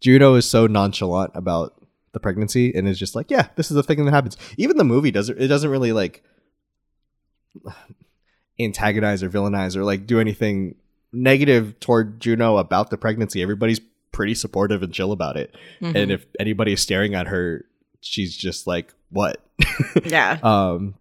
Juno 0.00 0.34
is 0.34 0.50
so 0.50 0.66
nonchalant 0.66 1.30
about 1.36 1.80
the 2.14 2.18
pregnancy 2.18 2.74
and 2.74 2.88
is 2.88 2.98
just 2.98 3.14
like, 3.14 3.30
yeah, 3.30 3.46
this 3.54 3.70
is 3.70 3.76
the 3.76 3.82
thing 3.84 4.04
that 4.06 4.10
happens. 4.12 4.36
Even 4.56 4.76
the 4.76 4.82
movie 4.82 5.12
doesn't 5.12 5.40
it 5.40 5.46
doesn't 5.46 5.70
really 5.70 5.92
like 5.92 6.24
antagonize 8.58 9.22
or 9.22 9.30
villainize 9.30 9.76
or 9.76 9.84
like 9.84 10.04
do 10.04 10.18
anything 10.18 10.74
negative 11.16 11.78
toward 11.80 12.20
Juno 12.20 12.58
about 12.58 12.90
the 12.90 12.98
pregnancy. 12.98 13.42
Everybody's 13.42 13.80
pretty 14.12 14.34
supportive 14.34 14.82
and 14.82 14.92
chill 14.92 15.12
about 15.12 15.36
it. 15.36 15.54
Mm-hmm. 15.80 15.96
And 15.96 16.10
if 16.10 16.26
anybody 16.38 16.72
is 16.72 16.80
staring 16.80 17.14
at 17.14 17.26
her, 17.26 17.64
she's 18.00 18.36
just 18.36 18.66
like, 18.66 18.92
what? 19.10 19.42
yeah. 20.04 20.38
Um 20.42 20.94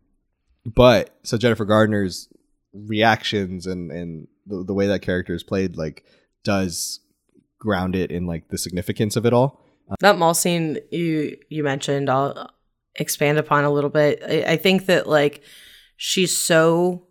but 0.65 1.15
so 1.23 1.37
Jennifer 1.37 1.65
Gardner's 1.65 2.29
reactions 2.73 3.67
and 3.67 3.91
and 3.91 4.27
the, 4.47 4.63
the 4.63 4.73
way 4.73 4.87
that 4.87 5.01
character 5.01 5.33
is 5.33 5.43
played 5.43 5.77
like 5.77 6.03
does 6.43 6.99
ground 7.59 7.95
it 7.95 8.11
in 8.11 8.25
like 8.25 8.49
the 8.49 8.57
significance 8.57 9.15
of 9.15 9.25
it 9.25 9.33
all. 9.33 9.61
That 9.99 10.17
mall 10.17 10.33
scene 10.33 10.79
you 10.91 11.37
you 11.49 11.63
mentioned, 11.63 12.09
I'll 12.09 12.51
expand 12.95 13.37
upon 13.37 13.63
a 13.63 13.69
little 13.69 13.89
bit. 13.89 14.21
I, 14.27 14.53
I 14.53 14.57
think 14.57 14.87
that 14.87 15.07
like 15.07 15.41
she's 15.97 16.37
so 16.37 17.04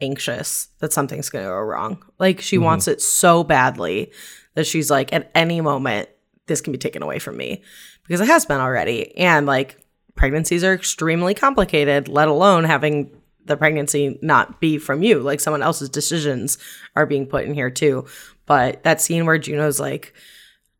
anxious 0.00 0.68
that 0.78 0.92
something's 0.92 1.30
going 1.30 1.44
to 1.44 1.50
go 1.50 1.60
wrong. 1.60 2.02
Like 2.18 2.40
she 2.40 2.56
mm-hmm. 2.56 2.64
wants 2.64 2.88
it 2.88 3.02
so 3.02 3.44
badly 3.44 4.12
that 4.54 4.66
she's 4.66 4.90
like, 4.90 5.12
at 5.12 5.30
any 5.34 5.60
moment, 5.60 6.08
this 6.46 6.60
can 6.60 6.72
be 6.72 6.78
taken 6.78 7.02
away 7.02 7.18
from 7.18 7.36
me 7.36 7.62
because 8.04 8.20
it 8.20 8.28
has 8.28 8.46
been 8.46 8.60
already. 8.60 9.16
And 9.16 9.46
like 9.46 9.78
pregnancies 10.14 10.64
are 10.64 10.74
extremely 10.74 11.34
complicated, 11.34 12.08
let 12.08 12.28
alone 12.28 12.64
having 12.64 13.10
the 13.44 13.56
pregnancy 13.56 14.18
not 14.22 14.60
be 14.60 14.78
from 14.78 15.02
you. 15.02 15.20
Like 15.20 15.40
someone 15.40 15.62
else's 15.62 15.88
decisions 15.88 16.58
are 16.96 17.06
being 17.06 17.26
put 17.26 17.44
in 17.44 17.54
here 17.54 17.70
too. 17.70 18.06
But 18.46 18.82
that 18.82 19.00
scene 19.00 19.26
where 19.26 19.38
Juno's 19.38 19.80
like, 19.80 20.14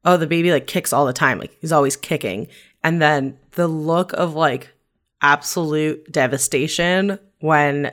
oh, 0.05 0.17
the 0.17 0.27
baby 0.27 0.51
like 0.51 0.67
kicks 0.67 0.93
all 0.93 1.07
the 1.07 1.13
time, 1.13 1.39
like 1.39 1.57
he's 1.61 1.73
always 1.73 1.97
kicking. 1.97 2.49
And 2.83 3.03
then 3.03 3.39
the 3.53 3.69
look 3.69 4.13
of 4.13 4.35
like 4.35 4.73
absolute 5.21 6.11
devastation 6.11 7.19
when 7.41 7.93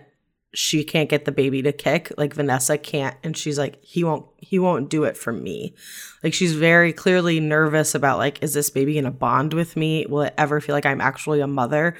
she 0.55 0.83
can't 0.83 1.09
get 1.09 1.25
the 1.25 1.31
baby 1.31 1.61
to 1.61 1.71
kick 1.71 2.11
like 2.17 2.33
vanessa 2.33 2.77
can't 2.77 3.17
and 3.23 3.35
she's 3.35 3.59
like 3.59 3.83
he 3.83 4.03
won't 4.03 4.25
he 4.37 4.57
won't 4.57 4.89
do 4.89 5.03
it 5.03 5.17
for 5.17 5.33
me 5.33 5.75
like 6.23 6.33
she's 6.33 6.53
very 6.53 6.93
clearly 6.93 7.39
nervous 7.39 7.93
about 7.93 8.17
like 8.17 8.41
is 8.41 8.53
this 8.53 8.69
baby 8.69 8.95
gonna 8.95 9.11
bond 9.11 9.53
with 9.53 9.75
me 9.75 10.05
will 10.07 10.21
it 10.21 10.33
ever 10.37 10.61
feel 10.61 10.73
like 10.73 10.85
i'm 10.85 11.01
actually 11.01 11.41
a 11.41 11.47
mother 11.47 11.95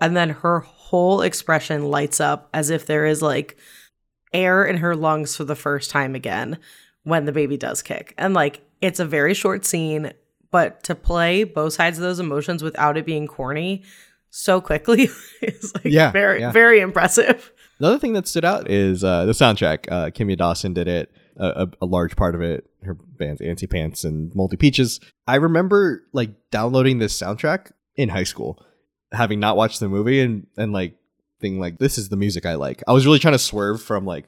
and 0.00 0.16
then 0.16 0.30
her 0.30 0.60
whole 0.60 1.22
expression 1.22 1.90
lights 1.90 2.20
up 2.20 2.48
as 2.52 2.70
if 2.70 2.86
there 2.86 3.06
is 3.06 3.22
like 3.22 3.56
air 4.32 4.64
in 4.64 4.78
her 4.78 4.94
lungs 4.94 5.36
for 5.36 5.44
the 5.44 5.56
first 5.56 5.90
time 5.90 6.14
again 6.14 6.58
when 7.04 7.24
the 7.24 7.32
baby 7.32 7.56
does 7.56 7.82
kick. 7.82 8.12
And 8.18 8.34
like 8.34 8.60
it's 8.80 9.00
a 9.00 9.06
very 9.06 9.32
short 9.32 9.64
scene, 9.64 10.12
but 10.50 10.82
to 10.84 10.94
play 10.94 11.44
both 11.44 11.72
sides 11.72 11.98
of 11.98 12.02
those 12.02 12.20
emotions 12.20 12.62
without 12.62 12.96
it 12.96 13.06
being 13.06 13.26
corny 13.26 13.84
so 14.30 14.60
quickly 14.60 15.08
is 15.42 15.72
like 15.74 15.84
yeah, 15.84 16.10
very 16.10 16.40
yeah. 16.40 16.50
very 16.50 16.80
impressive. 16.80 17.52
Another 17.78 17.98
thing 17.98 18.12
that 18.12 18.28
stood 18.28 18.44
out 18.44 18.70
is 18.70 19.02
uh, 19.02 19.24
the 19.24 19.32
soundtrack. 19.32 19.90
Uh, 19.90 20.10
Kimya 20.10 20.36
Dawson 20.36 20.74
did 20.74 20.88
it, 20.88 21.10
a, 21.36 21.68
a, 21.80 21.86
large 21.86 22.16
part 22.16 22.34
of 22.34 22.40
it. 22.40 22.70
Her 22.82 22.94
bands 22.94 23.40
Antsy 23.40 23.68
Pants 23.68 24.04
and 24.04 24.34
Moldy 24.34 24.56
Peaches. 24.56 25.00
I 25.26 25.36
remember 25.36 26.04
like 26.12 26.30
downloading 26.50 26.98
this 26.98 27.18
soundtrack 27.18 27.72
in 27.96 28.10
high 28.10 28.24
school, 28.24 28.64
having 29.12 29.40
not 29.40 29.56
watched 29.56 29.80
the 29.80 29.88
movie 29.88 30.20
and 30.20 30.46
and 30.56 30.72
like 30.72 30.96
anything 31.44 31.60
like 31.60 31.78
this 31.78 31.98
is 31.98 32.08
the 32.08 32.16
music 32.16 32.46
I 32.46 32.54
like. 32.54 32.82
I 32.86 32.92
was 32.92 33.06
really 33.06 33.18
trying 33.18 33.34
to 33.34 33.38
swerve 33.38 33.82
from 33.82 34.04
like 34.04 34.26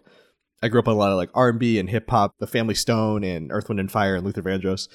I 0.63 0.69
grew 0.69 0.81
up 0.81 0.89
on 0.89 0.95
a 0.95 0.99
lot 0.99 1.11
of 1.11 1.17
like 1.17 1.31
R 1.35 1.51
and 1.51 1.59
B 1.59 1.79
and 1.79 1.89
hip 1.89 2.09
hop, 2.09 2.35
the 2.39 2.47
Family 2.47 2.75
Stone 2.75 3.25
and 3.25 3.53
Earth 3.53 3.69
Wind 3.69 3.81
and 3.81 3.91
Fire 3.91 4.17
and 4.17 4.25
Luther 4.25 4.43
Vandross, 4.43 4.89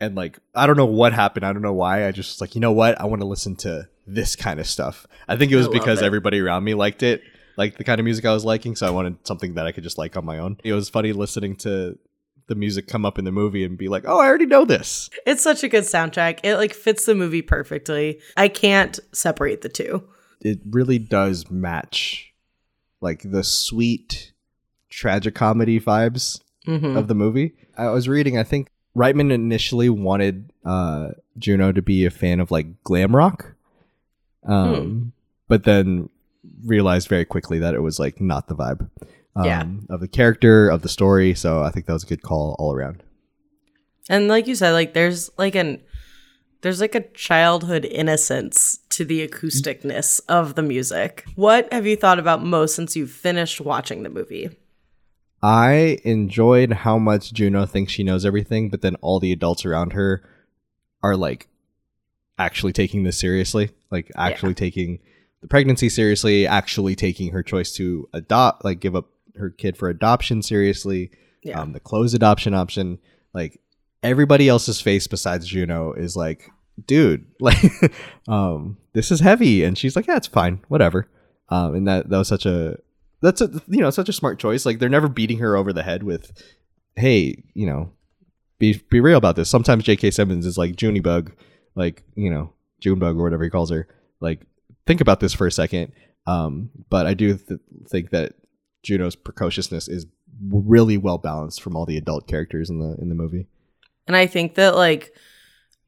and 0.00 0.14
like 0.14 0.38
I 0.54 0.66
don't 0.66 0.76
know 0.76 0.86
what 0.86 1.12
happened. 1.12 1.44
I 1.44 1.52
don't 1.52 1.62
know 1.62 1.72
why. 1.72 2.06
I 2.06 2.12
just 2.12 2.34
was 2.34 2.40
like 2.40 2.54
you 2.54 2.60
know 2.60 2.72
what 2.72 3.00
I 3.00 3.06
want 3.06 3.22
to 3.22 3.28
listen 3.28 3.56
to 3.56 3.88
this 4.06 4.36
kind 4.36 4.60
of 4.60 4.66
stuff. 4.66 5.06
I 5.28 5.36
think 5.36 5.52
it 5.52 5.56
was 5.56 5.68
because 5.68 6.02
everybody 6.02 6.40
around 6.40 6.64
me 6.64 6.74
liked 6.74 7.02
it, 7.02 7.22
like 7.56 7.76
the 7.78 7.84
kind 7.84 8.00
of 8.00 8.04
music 8.04 8.24
I 8.24 8.32
was 8.32 8.44
liking, 8.44 8.76
so 8.76 8.86
I 8.86 8.90
wanted 8.90 9.16
something 9.26 9.54
that 9.54 9.66
I 9.66 9.72
could 9.72 9.84
just 9.84 9.98
like 9.98 10.16
on 10.16 10.24
my 10.24 10.38
own. 10.38 10.58
It 10.64 10.72
was 10.72 10.88
funny 10.88 11.12
listening 11.12 11.56
to 11.56 11.98
the 12.46 12.54
music 12.54 12.86
come 12.86 13.06
up 13.06 13.18
in 13.18 13.24
the 13.24 13.32
movie 13.32 13.64
and 13.64 13.78
be 13.78 13.88
like, 13.88 14.04
oh, 14.06 14.20
I 14.20 14.26
already 14.26 14.44
know 14.46 14.64
this. 14.64 15.08
It's 15.26 15.42
such 15.42 15.64
a 15.64 15.68
good 15.68 15.84
soundtrack. 15.84 16.40
It 16.42 16.56
like 16.56 16.74
fits 16.74 17.06
the 17.06 17.14
movie 17.14 17.40
perfectly. 17.42 18.20
I 18.36 18.48
can't 18.48 18.98
separate 19.12 19.62
the 19.62 19.68
two. 19.70 20.04
it 20.40 20.58
really 20.68 20.98
does 20.98 21.50
match 21.50 22.34
like 23.00 23.22
the 23.30 23.42
sweet 23.42 24.32
tragic 24.90 25.34
comedy 25.34 25.80
vibes 25.80 26.40
Mhm. 26.66 26.96
of 26.98 27.08
the 27.08 27.14
movie. 27.14 27.54
I 27.78 27.88
was 27.88 28.08
reading, 28.08 28.36
I 28.36 28.42
think 28.42 28.68
Reitman 28.96 29.32
initially 29.32 29.88
wanted 29.88 30.50
uh, 30.64 31.12
Juno 31.38 31.72
to 31.72 31.80
be 31.82 32.04
a 32.04 32.10
fan 32.10 32.40
of 32.40 32.50
like 32.50 32.82
glam 32.84 33.14
rock, 33.16 33.54
um, 34.44 34.74
Hmm. 34.74 35.02
but 35.48 35.64
then 35.64 36.08
realized 36.64 37.08
very 37.08 37.24
quickly 37.24 37.58
that 37.58 37.74
it 37.74 37.80
was 37.80 37.98
like 37.98 38.20
not 38.20 38.48
the 38.48 38.54
vibe 38.56 38.88
um, 39.36 39.44
Yeah. 39.44 39.66
of 39.90 40.00
the 40.00 40.08
character 40.08 40.68
of 40.68 40.82
the 40.82 40.88
story. 40.88 41.34
So 41.34 41.62
I 41.62 41.70
think 41.70 41.86
that 41.86 41.92
was 41.92 42.04
a 42.04 42.06
good 42.06 42.22
call 42.22 42.56
all 42.58 42.72
around. 42.74 43.02
And 44.08 44.28
like 44.28 44.46
you 44.46 44.54
said, 44.54 44.72
like 44.72 44.94
there's 44.94 45.30
like 45.38 45.54
an 45.54 45.80
there's 46.60 46.80
like 46.80 46.94
a 46.94 47.06
childhood 47.12 47.84
innocence 47.84 48.78
to 48.88 49.04
the 49.04 49.26
acousticness 49.26 50.20
of 50.28 50.54
the 50.54 50.62
music. 50.62 51.24
What 51.36 51.70
have 51.72 51.86
you 51.86 51.94
thought 51.96 52.18
about 52.18 52.42
most 52.42 52.74
since 52.74 52.96
you've 52.96 53.10
finished 53.10 53.60
watching 53.60 54.02
the 54.02 54.08
movie? 54.08 54.48
I 55.42 55.98
enjoyed 56.04 56.72
how 56.72 56.96
much 56.98 57.34
Juno 57.34 57.66
thinks 57.66 57.92
she 57.92 58.02
knows 58.02 58.24
everything, 58.24 58.70
but 58.70 58.80
then 58.80 58.94
all 59.02 59.20
the 59.20 59.30
adults 59.32 59.66
around 59.66 59.92
her 59.92 60.22
are 61.02 61.16
like 61.18 61.48
actually 62.38 62.72
taking 62.72 63.02
this 63.04 63.18
seriously, 63.18 63.70
like 63.90 64.10
actually 64.16 64.54
taking 64.54 65.00
the 65.44 65.48
pregnancy 65.48 65.90
seriously, 65.90 66.46
actually 66.46 66.94
taking 66.94 67.30
her 67.32 67.42
choice 67.42 67.70
to 67.74 68.08
adopt, 68.14 68.64
like 68.64 68.80
give 68.80 68.96
up 68.96 69.10
her 69.36 69.50
kid 69.50 69.76
for 69.76 69.90
adoption 69.90 70.40
seriously, 70.40 71.10
Yeah. 71.42 71.60
um, 71.60 71.72
the 71.72 71.80
closed 71.80 72.14
adoption 72.14 72.54
option. 72.54 72.98
Like 73.34 73.60
everybody 74.02 74.48
else's 74.48 74.80
face 74.80 75.06
besides 75.06 75.46
Juno 75.46 75.92
is 75.92 76.16
like, 76.16 76.48
dude, 76.86 77.26
like, 77.40 77.92
um, 78.26 78.78
this 78.94 79.10
is 79.10 79.20
heavy, 79.20 79.64
and 79.64 79.76
she's 79.76 79.96
like, 79.96 80.06
yeah, 80.06 80.16
it's 80.16 80.26
fine, 80.26 80.60
whatever. 80.68 81.08
Um, 81.50 81.74
and 81.74 81.86
that 81.88 82.08
that 82.08 82.16
was 82.16 82.28
such 82.28 82.46
a 82.46 82.78
that's 83.20 83.42
a 83.42 83.50
you 83.68 83.80
know 83.82 83.90
such 83.90 84.08
a 84.08 84.14
smart 84.14 84.38
choice. 84.38 84.64
Like 84.64 84.78
they're 84.78 84.88
never 84.88 85.08
beating 85.08 85.40
her 85.40 85.56
over 85.58 85.74
the 85.74 85.82
head 85.82 86.02
with, 86.04 86.32
hey, 86.96 87.42
you 87.52 87.66
know, 87.66 87.92
be 88.58 88.80
be 88.88 89.00
real 89.00 89.18
about 89.18 89.36
this. 89.36 89.50
Sometimes 89.50 89.84
J.K. 89.84 90.10
Simmons 90.10 90.46
is 90.46 90.56
like 90.56 90.74
Junebug, 90.76 91.32
like 91.74 92.02
you 92.14 92.30
know 92.30 92.54
Junebug 92.80 93.18
or 93.18 93.22
whatever 93.24 93.44
he 93.44 93.50
calls 93.50 93.70
her. 93.70 93.86
Like 94.20 94.40
think 94.86 95.00
about 95.00 95.20
this 95.20 95.34
for 95.34 95.46
a 95.46 95.52
second. 95.52 95.92
Um, 96.26 96.70
but 96.90 97.06
I 97.06 97.14
do 97.14 97.36
th- 97.36 97.60
think 97.88 98.10
that 98.10 98.34
Juno's 98.82 99.16
precociousness 99.16 99.88
is 99.88 100.06
really 100.50 100.96
well 100.96 101.18
balanced 101.18 101.62
from 101.62 101.76
all 101.76 101.86
the 101.86 101.96
adult 101.96 102.26
characters 102.26 102.70
in 102.70 102.78
the 102.78 102.96
in 103.00 103.08
the 103.08 103.14
movie. 103.14 103.46
And 104.06 104.16
I 104.16 104.26
think 104.26 104.54
that 104.54 104.74
like 104.74 105.14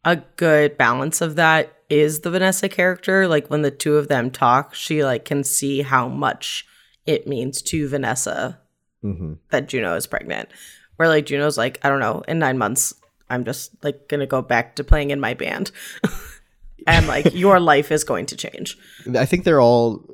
a 0.04 0.16
good 0.16 0.78
balance 0.78 1.20
of 1.20 1.36
that 1.36 1.72
is 1.90 2.20
the 2.20 2.30
Vanessa 2.30 2.68
character. 2.68 3.28
Like 3.28 3.48
when 3.48 3.62
the 3.62 3.70
two 3.70 3.96
of 3.96 4.08
them 4.08 4.30
talk, 4.30 4.74
she 4.74 5.04
like 5.04 5.24
can 5.24 5.44
see 5.44 5.82
how 5.82 6.08
much 6.08 6.66
it 7.06 7.26
means 7.26 7.62
to 7.62 7.88
Vanessa 7.88 8.60
hmm 9.02 9.34
that 9.50 9.68
Juno 9.68 9.94
is 9.94 10.06
pregnant. 10.06 10.48
Where 10.96 11.08
like 11.08 11.26
Juno's 11.26 11.58
like, 11.58 11.78
I 11.82 11.88
don't 11.88 12.00
know, 12.00 12.22
in 12.26 12.38
nine 12.38 12.58
months, 12.58 12.94
I'm 13.28 13.44
just 13.44 13.72
like 13.84 14.08
gonna 14.08 14.26
go 14.26 14.42
back 14.42 14.76
to 14.76 14.84
playing 14.84 15.10
in 15.10 15.20
my 15.20 15.34
band. 15.34 15.70
and 16.86 17.06
like 17.06 17.34
your 17.34 17.60
life 17.60 17.90
is 17.92 18.04
going 18.04 18.26
to 18.26 18.36
change. 18.36 18.76
I 19.16 19.24
think 19.26 19.44
they're 19.44 19.60
all 19.60 20.04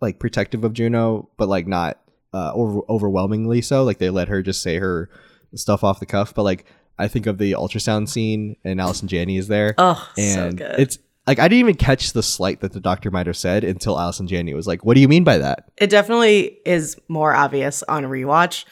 like 0.00 0.18
protective 0.18 0.64
of 0.64 0.72
Juno, 0.72 1.28
but 1.36 1.48
like 1.48 1.66
not 1.66 1.98
uh, 2.32 2.52
over- 2.54 2.82
overwhelmingly 2.88 3.62
so. 3.62 3.84
Like 3.84 3.98
they 3.98 4.10
let 4.10 4.28
her 4.28 4.42
just 4.42 4.62
say 4.62 4.76
her 4.78 5.10
stuff 5.54 5.82
off 5.84 6.00
the 6.00 6.06
cuff. 6.06 6.34
But 6.34 6.42
like 6.44 6.66
I 6.98 7.08
think 7.08 7.26
of 7.26 7.38
the 7.38 7.52
ultrasound 7.52 8.08
scene 8.08 8.56
and 8.64 8.80
Allison 8.80 9.08
Janney 9.08 9.36
is 9.36 9.48
there, 9.48 9.74
Oh, 9.78 10.08
so 10.16 10.22
and 10.22 10.58
good. 10.58 10.78
it's 10.80 10.98
like 11.26 11.38
I 11.38 11.46
didn't 11.48 11.60
even 11.60 11.74
catch 11.76 12.12
the 12.12 12.22
slight 12.22 12.60
that 12.60 12.72
the 12.72 12.80
doctor 12.80 13.10
might 13.10 13.26
have 13.26 13.36
said 13.36 13.62
until 13.64 13.98
Allison 14.00 14.26
Janney 14.26 14.54
was 14.54 14.66
like, 14.66 14.84
"What 14.84 14.94
do 14.94 15.00
you 15.00 15.08
mean 15.08 15.24
by 15.24 15.38
that?" 15.38 15.70
it 15.76 15.90
definitely 15.90 16.58
is 16.64 16.96
more 17.08 17.34
obvious 17.34 17.82
on 17.84 18.04
rewatch 18.04 18.64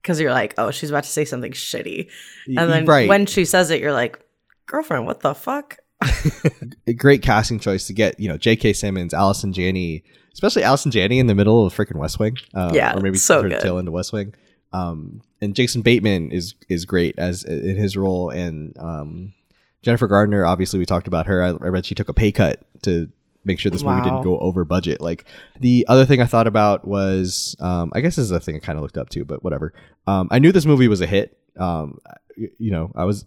because 0.00 0.18
you're 0.20 0.32
like, 0.32 0.54
oh, 0.58 0.70
she's 0.72 0.90
about 0.90 1.04
to 1.04 1.10
say 1.10 1.24
something 1.24 1.52
shitty. 1.52 2.08
And 2.48 2.70
then 2.70 2.84
right, 2.86 3.08
when 3.08 3.26
she 3.26 3.44
says 3.44 3.70
it, 3.70 3.80
you're 3.80 3.92
like, 3.92 4.18
girlfriend, 4.66 5.06
what 5.06 5.20
the 5.20 5.32
fuck? 5.34 5.78
a 6.86 6.92
great 6.92 7.22
casting 7.22 7.58
choice 7.58 7.86
to 7.86 7.92
get 7.92 8.18
you 8.20 8.28
know 8.28 8.36
J.K. 8.36 8.72
Simmons, 8.72 9.14
Allison 9.14 9.52
Janney, 9.52 10.04
especially 10.32 10.62
Allison 10.62 10.90
Janney 10.90 11.18
in 11.18 11.26
the 11.26 11.34
middle 11.34 11.66
of 11.66 11.74
freaking 11.74 11.96
West 11.96 12.18
Wing. 12.18 12.36
Uh, 12.54 12.70
Yeah, 12.74 12.96
or 12.96 13.00
maybe 13.00 13.18
so 13.18 13.42
her 13.42 13.48
good. 13.48 13.60
tail 13.60 13.78
into 13.78 13.90
West 13.90 14.12
Wing. 14.12 14.34
Um, 14.72 15.20
and 15.40 15.54
Jason 15.54 15.82
Bateman 15.82 16.30
is 16.30 16.54
is 16.68 16.84
great 16.84 17.14
as 17.18 17.44
in 17.44 17.76
his 17.76 17.96
role, 17.96 18.30
and 18.30 18.76
um, 18.78 19.34
Jennifer 19.82 20.06
Garner. 20.06 20.46
Obviously, 20.46 20.78
we 20.78 20.86
talked 20.86 21.06
about 21.06 21.26
her. 21.26 21.42
I, 21.42 21.48
I 21.48 21.68
read 21.68 21.84
she 21.84 21.94
took 21.94 22.08
a 22.08 22.14
pay 22.14 22.32
cut 22.32 22.60
to 22.82 23.10
make 23.44 23.58
sure 23.58 23.70
this 23.70 23.82
movie 23.82 24.00
didn't 24.02 24.22
go 24.22 24.38
over 24.38 24.64
budget. 24.64 25.00
Like 25.00 25.24
the 25.58 25.84
other 25.88 26.06
thing 26.06 26.22
I 26.22 26.26
thought 26.26 26.46
about 26.46 26.86
was, 26.86 27.56
um, 27.58 27.90
I 27.92 28.00
guess 28.00 28.14
this 28.14 28.24
is 28.24 28.30
a 28.30 28.38
thing 28.38 28.54
I 28.54 28.60
kind 28.60 28.78
of 28.78 28.82
looked 28.82 28.96
up 28.96 29.08
to, 29.10 29.24
but 29.24 29.42
whatever. 29.42 29.74
Um, 30.06 30.28
I 30.30 30.38
knew 30.38 30.52
this 30.52 30.64
movie 30.64 30.86
was 30.86 31.00
a 31.00 31.06
hit. 31.06 31.36
Um, 31.58 31.98
you 32.36 32.70
know, 32.70 32.92
I 32.94 33.04
was 33.04 33.24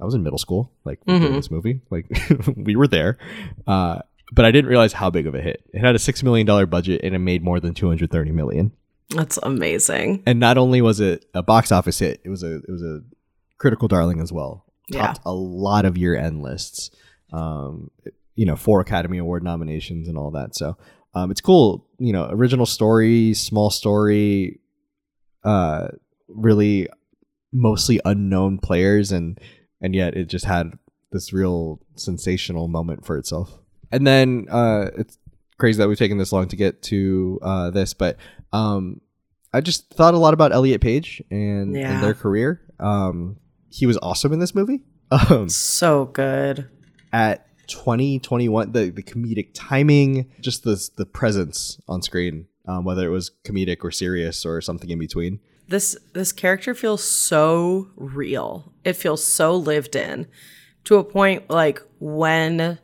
I 0.00 0.04
was 0.04 0.14
in 0.14 0.22
middle 0.22 0.38
school, 0.38 0.72
like 0.84 1.04
Mhm. 1.06 1.32
this 1.34 1.50
movie. 1.50 1.80
Like 1.90 2.06
we 2.56 2.76
were 2.76 2.88
there, 2.88 3.18
uh, 3.66 4.00
but 4.32 4.44
I 4.44 4.50
didn't 4.50 4.68
realize 4.70 4.92
how 4.92 5.10
big 5.10 5.26
of 5.26 5.34
a 5.34 5.40
hit. 5.40 5.62
It 5.72 5.80
had 5.80 5.94
a 5.94 5.98
six 5.98 6.22
million 6.22 6.46
dollar 6.46 6.66
budget 6.66 7.00
and 7.04 7.14
it 7.14 7.18
made 7.18 7.42
more 7.42 7.60
than 7.60 7.74
two 7.74 7.88
hundred 7.88 8.10
thirty 8.10 8.32
million. 8.32 8.72
That's 9.10 9.38
amazing. 9.42 10.22
And 10.26 10.38
not 10.38 10.56
only 10.56 10.80
was 10.80 11.00
it 11.00 11.24
a 11.34 11.42
box 11.42 11.72
office 11.72 11.98
hit, 11.98 12.20
it 12.24 12.28
was 12.28 12.42
a 12.42 12.56
it 12.56 12.70
was 12.70 12.82
a 12.82 13.00
critical 13.58 13.88
darling 13.88 14.20
as 14.20 14.32
well. 14.32 14.64
Yeah. 14.88 15.08
Topped 15.08 15.20
a 15.26 15.32
lot 15.34 15.84
of 15.84 15.98
year 15.98 16.16
end 16.16 16.42
lists. 16.42 16.90
Um, 17.32 17.90
you 18.36 18.46
know, 18.46 18.56
four 18.56 18.80
Academy 18.80 19.18
Award 19.18 19.42
nominations 19.44 20.08
and 20.08 20.16
all 20.16 20.30
that. 20.32 20.54
So 20.56 20.76
um, 21.14 21.30
it's 21.30 21.40
cool. 21.40 21.86
You 21.98 22.12
know, 22.12 22.28
original 22.30 22.66
story, 22.66 23.34
small 23.34 23.70
story, 23.70 24.60
uh, 25.44 25.88
really 26.28 26.88
mostly 27.52 28.00
unknown 28.04 28.58
players, 28.58 29.10
and 29.12 29.38
and 29.80 29.94
yet 29.94 30.16
it 30.16 30.26
just 30.28 30.44
had 30.44 30.72
this 31.12 31.32
real 31.32 31.80
sensational 31.96 32.68
moment 32.68 33.04
for 33.04 33.16
itself. 33.18 33.58
And 33.92 34.06
then 34.06 34.46
uh, 34.50 34.90
it's 34.96 35.18
crazy 35.58 35.78
that 35.78 35.88
we've 35.88 35.98
taken 35.98 36.18
this 36.18 36.32
long 36.32 36.48
to 36.48 36.56
get 36.56 36.82
to 36.84 37.38
uh, 37.42 37.70
this, 37.70 37.92
but 37.94 38.16
um, 38.52 39.00
I 39.52 39.60
just 39.60 39.90
thought 39.92 40.14
a 40.14 40.18
lot 40.18 40.34
about 40.34 40.52
Elliot 40.52 40.80
Page 40.80 41.22
and, 41.30 41.74
Yeah. 41.74 41.92
and 41.94 42.02
their 42.02 42.14
career. 42.14 42.60
Um, 42.78 43.36
he 43.68 43.86
was 43.86 43.98
awesome 44.02 44.32
in 44.32 44.38
this 44.38 44.54
movie. 44.54 44.82
Um, 45.12 45.48
So 45.48 46.04
good. 46.06 46.68
at 47.12 47.46
2021 47.66 48.72
the, 48.72 48.90
the 48.90 49.02
comedic 49.02 49.48
timing 49.54 50.30
just 50.40 50.62
the 50.64 50.88
the 50.96 51.06
presence 51.06 51.80
on 51.88 52.02
screen 52.02 52.46
um, 52.68 52.84
whether 52.84 53.04
it 53.06 53.10
was 53.10 53.30
comedic 53.44 53.78
or 53.82 53.90
serious 53.90 54.44
or 54.46 54.60
something 54.60 54.90
in 54.90 54.98
between 54.98 55.40
This 55.70 55.96
this 56.14 56.32
character 56.32 56.74
feels 56.74 57.02
so 57.02 57.90
real. 57.94 58.72
It 58.84 58.94
feels 58.94 59.24
so 59.24 59.54
lived 59.54 59.94
in 59.94 60.26
to 60.82 60.96
a 60.96 61.04
point 61.04 61.48
like 61.48 61.80
when 62.00 62.80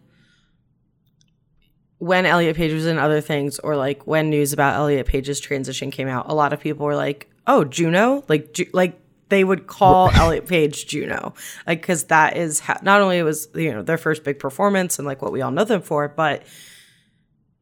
when 1.99 2.27
Elliot 2.27 2.55
Page 2.55 2.73
was 2.73 2.87
in 2.87 2.97
other 2.97 3.21
things 3.21 3.59
or 3.59 3.75
like 3.75 4.07
when 4.07 4.31
news 4.31 4.53
about 4.53 4.77
Elliot 4.77 5.07
Page's 5.07 5.41
transition 5.41 5.91
came 5.91 6.07
out, 6.07 6.27
a 6.29 6.35
lot 6.35 6.53
of 6.53 6.61
people 6.61 6.87
were 6.87 6.95
like, 6.95 7.29
"Oh, 7.49 7.65
Juno?" 7.65 8.23
Like 8.29 8.53
Ju- 8.53 8.71
like 8.73 9.01
they 9.31 9.43
would 9.43 9.67
call 9.67 10.11
Elliot 10.15 10.47
Page 10.47 10.87
Juno. 10.87 11.35
Like 11.67 11.83
cuz 11.83 12.05
that 12.05 12.37
is 12.37 12.63
not 12.83 13.01
only 13.01 13.19
it 13.19 13.25
was, 13.25 13.49
you 13.57 13.73
know, 13.73 13.83
their 13.83 13.99
first 13.99 14.23
big 14.23 14.39
performance 14.39 15.01
and 15.01 15.09
like 15.09 15.23
what 15.23 15.33
we 15.33 15.43
all 15.43 15.51
know 15.51 15.65
them 15.65 15.83
for, 15.83 16.07
but 16.07 16.45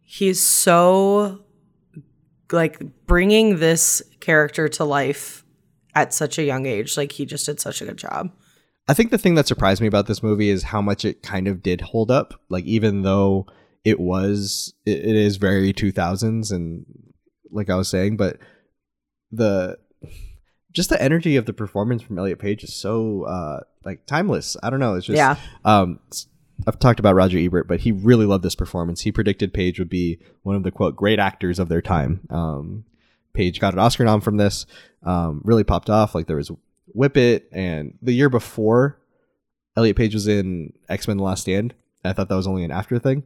he's 0.02 0.42
so 0.42 1.40
like 2.52 2.78
bringing 3.06 3.58
this 3.58 4.02
character 4.24 4.68
to 4.68 4.84
life 4.84 5.44
at 5.94 6.12
such 6.12 6.38
a 6.38 6.42
young 6.42 6.66
age. 6.66 6.96
Like 6.96 7.12
he 7.12 7.26
just 7.26 7.46
did 7.46 7.60
such 7.60 7.82
a 7.82 7.84
good 7.84 7.98
job. 7.98 8.30
i 8.88 8.94
think 8.94 9.10
the 9.10 9.18
thing 9.18 9.34
that 9.34 9.46
surprised 9.46 9.80
me 9.80 9.86
about 9.86 10.06
this 10.06 10.22
movie 10.22 10.50
is 10.50 10.64
how 10.64 10.82
much 10.82 11.04
it 11.04 11.22
kind 11.22 11.48
of 11.48 11.62
did 11.62 11.80
hold 11.80 12.10
up 12.10 12.40
like 12.50 12.64
even 12.64 13.02
though 13.02 13.46
it 13.82 13.98
was 13.98 14.74
it, 14.84 14.98
it 14.98 15.16
is 15.16 15.36
very 15.36 15.72
2000s 15.72 16.52
and 16.52 16.84
like 17.50 17.70
i 17.70 17.74
was 17.74 17.88
saying 17.88 18.14
but 18.16 18.36
the 19.32 19.78
just 20.70 20.90
the 20.90 21.00
energy 21.00 21.36
of 21.36 21.46
the 21.46 21.54
performance 21.54 22.02
from 22.02 22.18
elliot 22.18 22.38
page 22.38 22.62
is 22.62 22.74
so 22.74 23.22
uh 23.22 23.60
like 23.86 24.04
timeless 24.04 24.54
i 24.62 24.68
don't 24.68 24.80
know 24.80 24.96
it's 24.96 25.06
just 25.06 25.16
yeah. 25.16 25.36
um 25.64 25.98
I've 26.66 26.78
talked 26.78 27.00
about 27.00 27.14
Roger 27.16 27.36
Ebert, 27.38 27.66
but 27.66 27.80
he 27.80 27.92
really 27.92 28.26
loved 28.26 28.44
this 28.44 28.54
performance. 28.54 29.00
He 29.00 29.12
predicted 29.12 29.52
Page 29.52 29.78
would 29.78 29.90
be 29.90 30.20
one 30.42 30.56
of 30.56 30.62
the 30.62 30.70
quote 30.70 30.94
great 30.96 31.18
actors 31.18 31.58
of 31.58 31.68
their 31.68 31.82
time. 31.82 32.20
Um, 32.30 32.84
Page 33.34 33.60
got 33.60 33.74
an 33.74 33.78
Oscar 33.80 34.04
nom 34.04 34.20
from 34.20 34.36
this. 34.38 34.64
Um, 35.02 35.42
really 35.44 35.64
popped 35.64 35.90
off. 35.90 36.14
Like 36.14 36.26
there 36.26 36.36
was 36.36 36.50
Whip 36.86 37.16
It, 37.16 37.48
and 37.52 37.98
the 38.00 38.12
year 38.12 38.30
before, 38.30 38.98
Elliot 39.76 39.96
Page 39.96 40.14
was 40.14 40.26
in 40.28 40.72
X 40.88 41.06
Men: 41.06 41.18
The 41.18 41.22
Last 41.24 41.42
Stand. 41.42 41.74
I 42.04 42.12
thought 42.12 42.28
that 42.28 42.36
was 42.36 42.46
only 42.46 42.64
an 42.64 42.70
after 42.70 42.98
thing, 42.98 43.24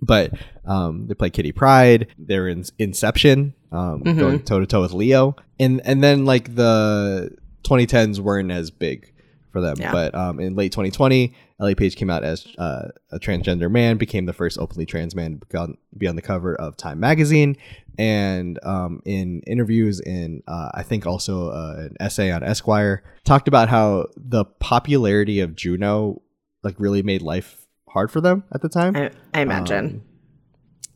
but 0.00 0.32
um, 0.64 1.06
they 1.08 1.14
played 1.14 1.32
Kitty 1.32 1.52
Pryde. 1.52 2.08
They're 2.18 2.48
in 2.48 2.64
Inception, 2.78 3.54
um, 3.72 4.02
Mhm. 4.04 4.18
going 4.18 4.40
toe 4.42 4.60
to 4.60 4.66
toe 4.66 4.80
with 4.82 4.92
Leo, 4.92 5.36
and 5.58 5.80
and 5.84 6.02
then 6.02 6.24
like 6.24 6.54
the 6.54 7.30
2010s 7.64 8.20
weren't 8.20 8.50
as 8.52 8.70
big 8.70 9.12
for 9.54 9.60
them. 9.60 9.76
Yeah. 9.78 9.92
But 9.92 10.14
um, 10.16 10.40
in 10.40 10.56
late 10.56 10.72
2020, 10.72 11.32
Elliot 11.60 11.78
Page 11.78 11.94
came 11.94 12.10
out 12.10 12.24
as 12.24 12.46
uh, 12.58 12.88
a 13.12 13.20
transgender 13.20 13.70
man, 13.70 13.96
became 13.96 14.26
the 14.26 14.32
first 14.32 14.58
openly 14.58 14.84
trans 14.84 15.14
man 15.14 15.40
to 15.48 15.76
be 15.96 16.08
on 16.08 16.16
the 16.16 16.22
cover 16.22 16.56
of 16.56 16.76
Time 16.76 16.98
magazine, 16.98 17.56
and 17.96 18.58
um, 18.64 19.00
in 19.04 19.42
interviews 19.46 20.00
in 20.00 20.42
uh, 20.48 20.70
I 20.74 20.82
think 20.82 21.06
also 21.06 21.50
uh, 21.50 21.76
an 21.78 21.96
essay 22.00 22.32
on 22.32 22.42
Esquire 22.42 23.04
talked 23.22 23.46
about 23.46 23.68
how 23.68 24.08
the 24.16 24.44
popularity 24.44 25.38
of 25.38 25.54
Juno 25.54 26.20
like 26.64 26.74
really 26.78 27.02
made 27.02 27.22
life 27.22 27.68
hard 27.88 28.10
for 28.10 28.20
them 28.20 28.42
at 28.52 28.60
the 28.60 28.68
time 28.68 28.96
I, 28.96 29.12
I 29.32 29.42
imagine. 29.42 29.84
um, 29.86 30.02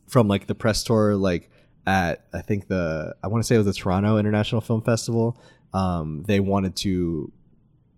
from 0.09 0.27
like 0.27 0.47
the 0.47 0.55
press 0.55 0.83
tour 0.83 1.15
like 1.15 1.49
at 1.87 2.25
i 2.33 2.41
think 2.41 2.67
the 2.67 3.15
i 3.23 3.27
want 3.27 3.41
to 3.41 3.47
say 3.47 3.55
it 3.55 3.59
was 3.59 3.67
the 3.67 3.73
toronto 3.73 4.17
international 4.17 4.59
film 4.59 4.81
festival 4.81 5.39
um, 5.73 6.23
they 6.27 6.39
wanted 6.39 6.75
to 6.77 7.31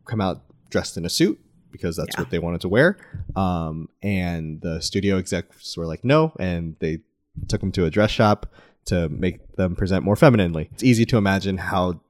come 0.05 0.21
out 0.21 0.43
dressed 0.71 0.97
in 0.97 1.05
a 1.05 1.09
suit 1.09 1.39
because 1.71 1.95
that's 1.95 2.15
Yeah. 2.15 2.21
what 2.21 2.31
they 2.31 2.39
wanted 2.39 2.61
to 2.61 2.69
wear. 2.69 2.97
Um, 3.35 3.87
and 4.01 4.59
the 4.61 4.81
studio 4.81 5.17
execs 5.17 5.77
were 5.77 5.85
like 5.85 6.03
no 6.03 6.33
and 6.39 6.75
they 6.79 6.99
took 7.47 7.61
him 7.63 7.71
to 7.73 7.85
a 7.85 7.89
dress 7.91 8.11
shop 8.11 8.51
to 8.85 9.07
make 9.09 9.55
them 9.55 9.75
present 9.75 10.03
more 10.03 10.15
femininely. 10.15 10.69
It's 10.73 10.83
easy 10.83 11.05
to 11.05 11.17
imagine 11.17 11.57
how 11.57 12.01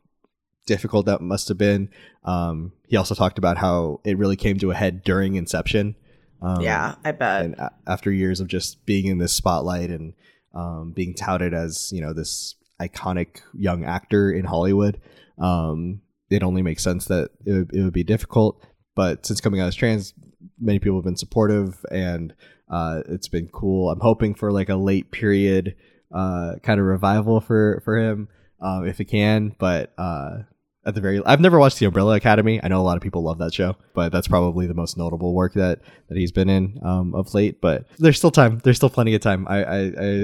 difficult 0.66 1.05
that 1.07 1.22
must 1.22 1.47
have 1.49 1.57
been. 1.57 1.89
Um, 2.24 2.72
he 2.88 2.95
also 2.97 3.14
talked 3.16 3.38
about 3.38 3.57
how 3.57 3.99
it 4.05 4.18
really 4.18 4.36
came 4.36 4.57
to 4.59 4.72
a 4.72 4.76
head 4.76 5.03
during 5.03 5.36
inception. 5.36 5.95
Um, 6.41 6.62
yeah, 6.62 6.95
I 7.03 7.12
bet. 7.12 7.45
and 7.45 7.55
a- 7.55 7.74
after 7.88 8.12
years 8.12 8.39
of 8.39 8.47
just 8.47 8.86
being 8.86 9.05
in 9.05 9.18
this 9.20 9.34
spotlight 9.34 9.89
and 9.91 10.14
um, 10.55 10.91
being 10.91 11.14
touted 11.14 11.53
as 11.53 11.91
you 11.93 12.01
know 12.01 12.14
this 12.14 12.55
iconic 12.80 13.41
young 13.53 13.84
actor 13.86 14.32
in 14.32 14.45
Hollywood, 14.45 14.99
um, 15.38 16.01
it 16.32 16.44
only 16.44 16.62
makes 16.62 16.84
sense 16.84 17.06
that 17.06 17.30
it 17.46 17.52
would, 17.52 17.74
it 17.76 17.84
would 17.84 17.94
be 17.94 18.04
difficult. 18.04 18.64
But 18.96 19.26
since 19.26 19.42
coming 19.42 19.60
out 19.62 19.68
as 19.68 19.76
trans, 19.76 20.14
many 20.60 20.80
people 20.80 20.98
have 20.98 21.06
been 21.06 21.16
supportive, 21.18 21.86
and 21.92 22.34
uh, 22.70 23.02
it's 23.10 23.28
been 23.28 23.48
cool. 23.48 23.90
I'm 23.92 24.00
hoping 24.00 24.34
for 24.36 24.52
like 24.52 24.70
a 24.70 24.76
late 24.76 25.12
period 25.12 25.76
uh, 26.14 26.56
kind 26.64 26.80
of 26.80 26.86
revival 26.86 27.40
for 27.40 27.82
for 27.86 27.98
him 27.98 28.28
um, 28.62 28.86
if 28.88 29.00
it 29.00 29.06
can. 29.06 29.56
But 29.60 29.94
uh, 29.98 30.40
at 30.86 30.96
the 30.96 31.02
very, 31.02 31.22
I've 31.26 31.40
never 31.40 31.60
watched 31.60 31.80
The 31.80 31.86
Umbrella 31.86 32.16
Academy. 32.16 32.60
I 32.64 32.68
know 32.68 32.82
a 32.82 32.84
lot 32.84 32.98
of 32.98 33.04
people 33.04 33.24
love 33.24 33.38
that 33.40 33.54
show, 33.54 33.76
but 33.94 34.12
that's 34.12 34.28
probably 34.28 34.68
the 34.68 34.74
most 34.74 34.98
notable 34.98 35.34
work 35.34 35.54
that 35.54 35.80
that 36.10 36.18
he's 36.18 36.32
been 36.32 36.50
in 36.50 36.80
um, 36.84 37.14
of 37.16 37.34
late. 37.34 37.62
But 37.62 37.86
there's 38.00 38.18
still 38.18 38.32
time. 38.32 38.60
There's 38.64 38.78
still 38.78 38.90
plenty 38.90 39.16
of 39.16 39.22
time. 39.22 39.48
I 39.48 39.64
I, 39.64 39.78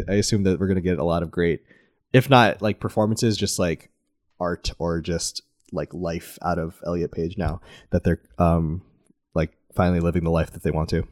I- 0.10 0.14
assume 0.16 0.43
that 0.43 0.60
we're 0.60 0.68
gonna 0.68 0.82
get 0.82 0.99
a 0.99 1.03
lot 1.05 1.24
of 1.24 1.32
great, 1.32 1.62
if 2.12 2.30
not 2.30 2.62
like 2.62 2.80
performances, 2.80 3.38
just 3.38 3.60
like 3.60 3.91
art 4.39 4.72
or 4.78 4.99
just 5.01 5.41
like 5.72 5.93
life 5.93 6.38
out 6.41 6.59
of 6.59 6.82
Elliot 6.86 7.11
Page 7.11 7.38
now 7.38 7.61
that 7.91 8.03
they're 8.03 8.22
um 8.38 8.82
like 9.34 9.51
finally 9.76 9.99
living 9.99 10.24
the 10.24 10.32
life 10.32 10.51
that 10.51 10.63
they 10.63 10.72
want 10.72 10.89
to. 10.89 11.03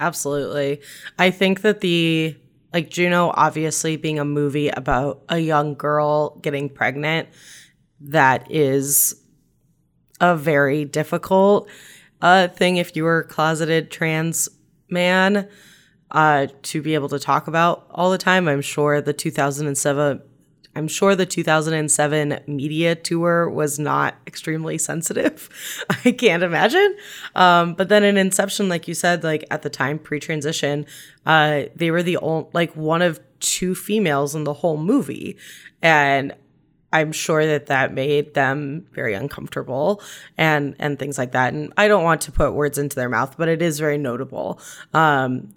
Absolutely. 0.00 0.80
I 1.18 1.30
think 1.30 1.62
that 1.62 1.80
the 1.80 2.36
like 2.72 2.90
Juno 2.90 3.32
obviously 3.34 3.96
being 3.96 4.18
a 4.18 4.24
movie 4.24 4.68
about 4.68 5.22
a 5.28 5.38
young 5.38 5.74
girl 5.74 6.38
getting 6.40 6.68
pregnant 6.68 7.28
that 8.00 8.50
is 8.50 9.14
a 10.20 10.36
very 10.36 10.84
difficult 10.84 11.68
uh 12.20 12.48
thing 12.48 12.76
if 12.76 12.94
you 12.94 13.04
were 13.04 13.20
a 13.20 13.24
closeted 13.24 13.90
trans 13.90 14.48
man 14.90 15.48
uh 16.10 16.46
to 16.62 16.82
be 16.82 16.94
able 16.94 17.08
to 17.08 17.18
talk 17.18 17.48
about 17.48 17.86
all 17.90 18.10
the 18.10 18.18
time. 18.18 18.48
I'm 18.48 18.62
sure 18.62 19.00
the 19.00 19.12
2007 19.12 20.22
I'm 20.74 20.86
sure 20.86 21.16
the 21.16 21.26
2007 21.26 22.40
media 22.46 22.94
tour 22.94 23.48
was 23.48 23.78
not 23.78 24.14
extremely 24.26 24.78
sensitive. 24.78 25.48
I 26.04 26.12
can't 26.12 26.42
imagine. 26.42 26.96
Um, 27.34 27.74
but 27.74 27.88
then 27.88 28.04
in 28.04 28.16
Inception, 28.16 28.68
like 28.68 28.86
you 28.86 28.94
said, 28.94 29.24
like 29.24 29.44
at 29.50 29.62
the 29.62 29.70
time 29.70 29.98
pre-transition, 29.98 30.86
uh, 31.26 31.62
they 31.74 31.90
were 31.90 32.02
the 32.02 32.18
only 32.18 32.48
like 32.52 32.76
one 32.76 33.02
of 33.02 33.20
two 33.40 33.74
females 33.74 34.34
in 34.34 34.44
the 34.44 34.54
whole 34.54 34.76
movie, 34.76 35.36
and 35.82 36.34
I'm 36.92 37.12
sure 37.12 37.44
that 37.44 37.66
that 37.66 37.92
made 37.92 38.34
them 38.34 38.86
very 38.92 39.14
uncomfortable 39.14 40.02
and 40.36 40.74
and 40.78 40.98
things 40.98 41.18
like 41.18 41.32
that. 41.32 41.52
And 41.52 41.72
I 41.76 41.88
don't 41.88 42.04
want 42.04 42.22
to 42.22 42.32
put 42.32 42.54
words 42.54 42.78
into 42.78 42.96
their 42.96 43.08
mouth, 43.08 43.36
but 43.36 43.48
it 43.48 43.62
is 43.62 43.78
very 43.78 43.98
notable. 43.98 44.60
Um, 44.94 45.54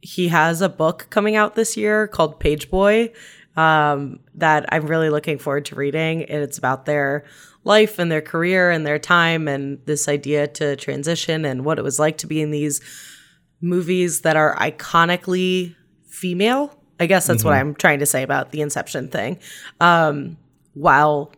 he 0.00 0.28
has 0.28 0.62
a 0.62 0.68
book 0.68 1.06
coming 1.10 1.36
out 1.36 1.54
this 1.54 1.76
year 1.76 2.06
called 2.06 2.38
Page 2.38 2.70
Boy 2.70 3.12
um, 3.58 4.20
that 4.36 4.64
I'm 4.72 4.86
really 4.86 5.10
looking 5.10 5.36
forward 5.38 5.64
to 5.66 5.74
reading. 5.74 6.22
And 6.24 6.42
it's 6.42 6.58
about 6.58 6.86
their 6.86 7.24
life 7.64 7.98
and 7.98 8.10
their 8.10 8.20
career 8.22 8.70
and 8.70 8.86
their 8.86 8.98
time 9.00 9.48
and 9.48 9.80
this 9.84 10.08
idea 10.08 10.46
to 10.46 10.76
transition 10.76 11.44
and 11.44 11.64
what 11.64 11.78
it 11.78 11.82
was 11.82 11.98
like 11.98 12.18
to 12.18 12.26
be 12.28 12.40
in 12.40 12.50
these 12.52 12.80
movies 13.60 14.20
that 14.20 14.36
are 14.36 14.54
iconically 14.56 15.74
female. 16.06 16.72
I 17.00 17.06
guess 17.06 17.26
that's 17.26 17.44
what 17.44 17.54
I'm 17.54 17.74
trying 17.74 17.98
to 17.98 18.06
say 18.06 18.22
about 18.22 18.50
the 18.52 18.60
Inception 18.60 19.08
thing, 19.08 19.38
um, 19.80 20.36
while 20.74 21.32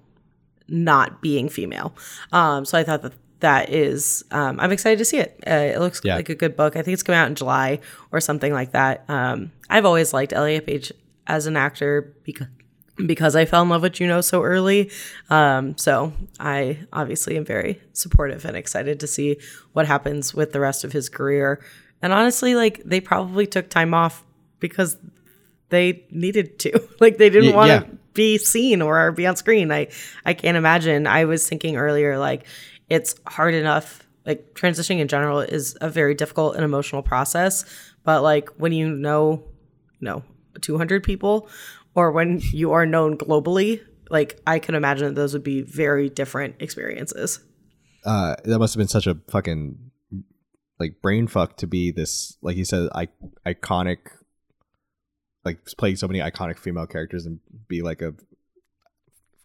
not 0.69 1.21
being 1.23 1.49
female. 1.49 1.95
Um, 2.33 2.65
so 2.65 2.79
I 2.79 2.85
thought 2.85 3.03
that 3.03 3.13
that 3.41 3.71
is, 3.71 4.23
um, 4.31 4.61
I'm 4.61 4.73
excited 4.73 4.99
to 4.99 5.05
see 5.05 5.19
it. 5.19 5.39
Uh, 5.47 5.55
it 5.75 5.81
looks 5.81 6.01
Yeah. 6.05 6.17
like 6.17 6.29
a 6.29 6.35
good 6.35 6.57
book. 6.57 6.77
I 6.77 6.83
think 6.83 6.93
it's 6.95 7.03
coming 7.03 7.19
out 7.19 7.29
in 7.29 7.35
July 7.35 7.81
or 8.13 8.21
something 8.21 8.53
like 8.53 8.73
that. 8.73 9.05
Um, 9.09 9.53
I've 9.71 9.87
always 9.87 10.13
liked 10.13 10.33
Elliot 10.35 10.67
Page 10.67 10.93
as 11.31 11.47
an 11.47 11.57
actor 11.57 12.15
because 12.25 12.49
because 13.07 13.35
I 13.35 13.47
fell 13.47 13.63
in 13.63 13.69
love 13.69 13.83
with 13.83 13.95
Juno 13.95 14.21
so 14.21 14.43
early. 14.43 14.91
Um, 15.31 15.77
so 15.79 16.13
I 16.39 16.81
obviously 16.93 17.37
am 17.37 17.45
very 17.45 17.81
supportive 17.93 18.45
and 18.45 18.57
excited 18.57 19.01
to 19.01 19.07
see 19.07 19.39
what 19.73 19.87
happens 19.87 20.35
with 20.35 20.53
the 20.53 20.61
rest 20.61 20.85
of 20.85 20.93
his 20.93 21.09
career. 21.09 21.63
And 22.03 22.13
honestly, 22.13 22.55
like 22.55 22.83
they 22.85 23.01
probably 23.01 23.47
took 23.47 23.71
time 23.71 23.95
off 23.95 24.25
because 24.59 24.99
they 25.71 26.05
needed 26.11 26.59
to. 26.61 26.89
like 27.01 27.17
they 27.17 27.31
didn't 27.31 27.55
want 27.55 27.69
yeah. 27.69 27.81
to 27.81 27.99
be 28.13 28.39
seen 28.39 28.83
or 28.83 29.13
be 29.13 29.27
on 29.27 29.37
screen. 29.37 29.73
I 29.73 29.89
I 30.25 30.35
can't 30.35 30.57
imagine. 30.57 31.07
I 31.07 31.25
was 31.25 31.49
thinking 31.49 31.77
earlier 31.77 32.19
like 32.19 32.47
it's 32.89 33.15
hard 33.27 33.55
enough 33.55 34.07
like 34.27 34.55
transitioning 34.55 34.99
in 34.99 35.09
general 35.09 35.41
is 35.41 35.77
a 35.81 35.89
very 35.89 36.15
difficult 36.15 36.55
and 36.55 36.65
emotional 36.65 37.03
process, 37.03 37.65
but 38.05 38.23
like 38.23 38.51
when 38.59 38.73
you 38.73 38.91
know 38.91 39.45
know 40.01 40.23
200 40.61 41.03
people 41.03 41.49
or 41.95 42.13
when 42.13 42.41
you 42.53 42.73
are 42.73 42.87
known 42.87 43.17
globally, 43.17 43.81
like 44.11 44.41
I 44.47 44.59
can 44.59 44.75
imagine 44.75 45.09
that 45.09 45.15
those 45.15 45.33
would 45.33 45.45
be 45.45 45.63
very 45.63 46.09
different 46.09 46.57
experiences. 46.61 47.41
uh, 48.05 48.35
that 48.45 48.59
must 48.59 48.75
have 48.75 48.79
been 48.79 48.89
such 48.89 49.07
a 49.07 49.17
fucking 49.29 49.91
like 50.79 51.03
brain 51.03 51.27
fuck 51.27 51.59
to 51.59 51.67
be 51.67 51.91
this 51.91 52.39
like 52.41 52.57
you 52.57 52.65
said 52.65 52.89
I- 52.95 53.09
iconic 53.47 53.99
like 55.45 55.67
playing 55.77 55.97
so 55.97 56.09
many 56.09 56.21
iconic 56.21 56.59
female 56.59 56.87
characters 56.87 57.27
and 57.27 57.41
be 57.69 57.83
like 57.83 58.01
a 58.01 58.15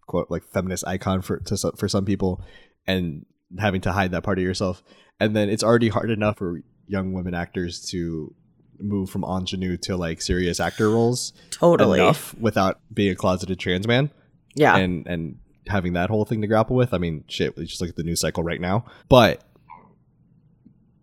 quote 0.07 0.31
like 0.31 0.43
feminist 0.45 0.87
icon 0.87 1.21
for 1.21 1.39
to 1.39 1.73
for 1.77 1.89
some 1.89 2.05
people 2.05 2.41
and 2.87 3.25
having 3.59 3.81
to 3.81 3.91
hide 3.91 4.11
that 4.11 4.23
part 4.23 4.37
of 4.37 4.43
yourself 4.45 4.81
and 5.19 5.35
then 5.35 5.49
it's 5.49 5.63
already 5.63 5.89
hard 5.89 6.09
enough 6.09 6.37
for 6.37 6.61
young 6.87 7.11
women 7.11 7.33
actors 7.33 7.81
to 7.89 8.33
move 8.79 9.09
from 9.09 9.23
ingenue 9.23 9.77
to 9.77 9.95
like 9.97 10.21
serious 10.21 10.59
actor 10.59 10.89
roles 10.89 11.33
Totally. 11.51 11.99
enough 11.99 12.33
without 12.39 12.79
being 12.93 13.11
a 13.11 13.15
closeted 13.15 13.59
trans 13.59 13.87
man 13.87 14.11
Yeah. 14.55 14.75
and 14.77 15.05
and 15.07 15.37
having 15.67 15.93
that 15.93 16.09
whole 16.09 16.25
thing 16.25 16.41
to 16.41 16.47
grapple 16.47 16.75
with. 16.75 16.93
I 16.93 16.97
mean, 16.99 17.23
shit, 17.27 17.57
we 17.57 17.65
just 17.65 17.81
look 17.81 17.89
at 17.89 17.95
the 17.95 18.03
news 18.03 18.21
cycle 18.21 18.43
right 18.43 18.61
now. 18.61 18.85
But 19.09 19.41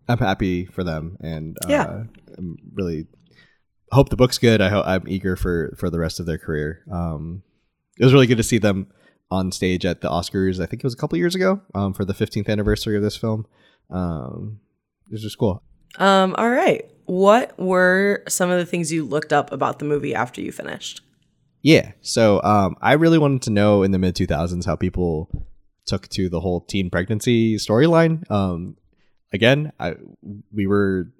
I'm 0.08 0.18
happy 0.18 0.66
for 0.66 0.84
them, 0.84 1.16
and 1.20 1.56
uh, 1.64 1.68
Yeah. 1.68 2.02
I'm 2.38 2.58
really 2.74 3.06
hope 3.92 4.08
the 4.08 4.16
book's 4.16 4.38
good. 4.38 4.60
I 4.60 4.68
hope 4.68 4.86
I'm 4.86 5.04
eager 5.06 5.36
for 5.36 5.74
for 5.78 5.90
the 5.90 5.98
rest 5.98 6.18
of 6.20 6.26
their 6.26 6.38
career. 6.38 6.82
Um, 6.90 7.42
it 7.98 8.04
was 8.04 8.12
really 8.12 8.26
good 8.26 8.38
to 8.38 8.42
see 8.42 8.58
them 8.58 8.86
on 9.30 9.52
stage 9.52 9.84
at 9.84 10.00
the 10.00 10.08
Oscars. 10.08 10.62
I 10.62 10.66
think 10.66 10.80
it 10.82 10.84
was 10.84 10.94
a 10.94 10.96
couple 10.96 11.18
years 11.18 11.34
ago 11.34 11.60
um, 11.74 11.92
for 11.94 12.04
the 12.04 12.12
15th 12.14 12.48
anniversary 12.48 12.96
of 12.96 13.02
this 13.02 13.16
film. 13.16 13.46
Um, 13.90 14.60
it 15.06 15.12
was 15.12 15.22
just 15.22 15.38
cool. 15.38 15.62
um 15.98 16.34
all 16.38 16.48
right. 16.50 16.84
What 17.06 17.58
were 17.58 18.22
some 18.28 18.50
of 18.50 18.58
the 18.58 18.66
things 18.66 18.92
you 18.92 19.04
looked 19.04 19.32
up 19.32 19.52
about 19.52 19.78
the 19.78 19.84
movie 19.84 20.14
after 20.14 20.40
you 20.40 20.52
finished? 20.52 21.00
Yeah. 21.62 21.92
So 22.00 22.42
um, 22.42 22.76
I 22.80 22.94
really 22.94 23.18
wanted 23.18 23.42
to 23.42 23.50
know 23.50 23.82
in 23.82 23.90
the 23.92 23.98
mid 23.98 24.14
2000s 24.14 24.64
how 24.66 24.76
people 24.76 25.28
took 25.86 26.08
to 26.08 26.28
the 26.28 26.40
whole 26.40 26.60
teen 26.60 26.90
pregnancy 26.90 27.56
storyline. 27.56 28.28
Um, 28.30 28.76
again, 29.32 29.72
I, 29.78 29.94
we 30.52 30.66
were 30.66 31.12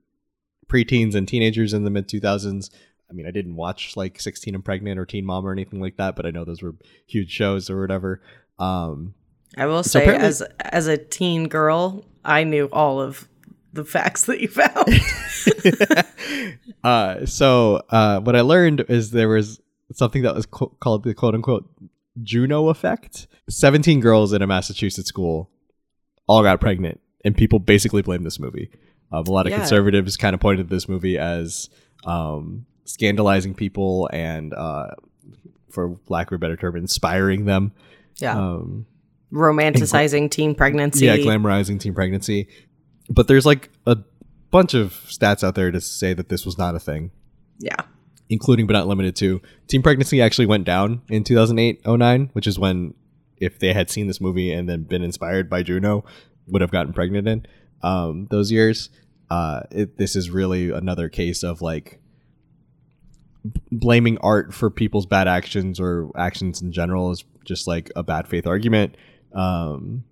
preteens 0.69 1.15
and 1.15 1.27
teenagers 1.29 1.73
in 1.73 1.85
the 1.85 1.91
mid 1.91 2.09
2000s. 2.09 2.71
I 3.11 3.15
mean, 3.15 3.27
I 3.27 3.31
didn't 3.31 3.57
watch 3.57 3.95
like 3.95 4.19
16 4.19 4.55
and 4.55 4.65
Pregnant 4.65 4.99
or 4.99 5.05
Teen 5.05 5.27
Mom 5.27 5.47
or 5.47 5.53
anything 5.53 5.81
like 5.81 5.99
that, 5.99 6.17
but 6.17 6.25
I 6.25 6.31
know 6.31 6.47
those 6.47 6.63
were 6.63 6.75
huge 7.07 7.31
shows 7.31 7.69
or 7.69 7.79
whatever. 7.79 8.23
Um, 8.59 9.13
I 9.59 9.67
will 9.67 9.83
say, 9.83 10.03
apparently- 10.03 10.29
as 10.29 10.43
as 10.61 10.87
a 10.87 10.97
teen 10.97 11.49
girl, 11.49 12.07
I 12.25 12.45
knew 12.45 12.71
all 12.73 13.01
of 13.03 13.29
the 13.73 13.85
facts 13.85 14.25
that 14.27 14.41
you 14.41 14.49
found. 14.49 16.07
uh, 16.85 17.27
so 17.27 17.83
uh, 17.91 18.21
what 18.21 18.37
I 18.37 18.41
learned 18.43 18.85
is 18.89 19.11
there 19.11 19.29
was 19.29 19.61
something 19.93 20.23
that 20.23 20.35
was 20.35 20.47
co- 20.47 20.75
called 20.81 21.05
the 21.05 21.15
quote 21.15 21.35
unquote 21.35 21.69
Juno 22.23 22.69
effect. 22.69 23.27
17 23.49 24.01
girls 24.01 24.33
in 24.33 24.43
a 24.43 24.47
Massachusetts 24.47 25.09
school 25.09 25.51
all 26.27 26.43
got 26.43 26.61
pregnant, 26.61 27.01
and 27.25 27.37
people 27.37 27.59
basically 27.59 28.03
blamed 28.03 28.25
this 28.25 28.39
movie. 28.39 28.71
Um, 29.11 29.25
a 29.27 29.31
lot 29.31 29.47
of 29.47 29.51
Yeah. 29.51 29.59
conservatives 29.59 30.17
kind 30.17 30.35
of 30.35 30.41
pointed 30.41 30.69
this 30.69 30.89
movie 30.89 31.19
as 31.19 31.69
um, 32.05 32.67
scandalizing 32.85 33.55
people 33.55 34.09
and, 34.13 34.55
uh, 34.55 34.89
for 35.71 35.99
lack 36.09 36.31
of 36.31 36.37
a 36.37 36.39
better 36.39 36.57
term, 36.57 36.77
inspiring 36.77 37.45
them. 37.45 37.73
yeah, 38.19 38.39
Um, 38.39 38.87
romanticizing 39.33 40.31
teen 40.31 40.55
pregnancy. 40.55 41.07
yeah, 41.07 41.17
glamorizing 41.17 41.81
teen 41.81 41.95
pregnancy. 41.95 42.49
But 43.13 43.29
there's 43.29 43.47
like 43.47 43.71
a 43.87 43.99
bunch 44.51 44.75
of 44.75 44.93
stats 45.07 45.45
out 45.45 45.55
there 45.55 45.71
to 45.71 45.81
say 45.81 46.15
that 46.15 46.29
this 46.29 46.45
was 46.47 46.57
not 46.59 46.75
a 46.75 46.81
thing. 46.81 47.11
yeah, 47.59 47.77
including 48.29 48.67
but 48.67 48.73
not 48.73 48.87
limited 48.87 49.15
to 49.17 49.41
teen 49.69 49.83
pregnancy 49.83 50.23
actually 50.23 50.47
went 50.47 50.65
down 50.65 51.03
in 51.11 51.23
2008-09 51.23 52.31
which 52.33 52.47
is 52.47 52.59
when 52.59 52.95
if 53.37 53.59
they 53.59 53.73
had 53.75 53.91
seen 53.91 54.07
this 54.07 54.21
movie 54.21 54.51
and 54.51 54.69
then 54.69 54.85
been 54.85 55.03
inspired 55.03 55.51
by 55.51 55.63
juno 55.63 56.05
would 56.47 56.63
have 56.63 56.71
gotten 56.71 56.93
pregnant 56.93 57.29
in 57.29 57.47
um, 57.83 58.27
those 58.31 58.51
years. 58.51 58.91
Uh, 59.31 59.63
it, 59.71 59.97
this 59.99 60.17
is 60.17 60.31
really 60.31 60.71
another 60.71 61.09
case 61.09 61.43
of 61.43 61.63
like 61.63 62.01
b- 63.45 63.61
blaming 63.71 64.19
art 64.19 64.53
for 64.53 64.71
people's 64.71 65.07
bad 65.07 65.27
actions 65.29 65.81
or 65.81 66.11
actions 66.17 66.61
in 66.63 66.73
general 66.73 67.11
is 67.11 67.25
just 67.45 67.67
like 67.67 67.91
a 67.97 68.03
bad 68.03 68.29
faith 68.29 68.47
argument 68.47 68.97
um, 69.35 70.05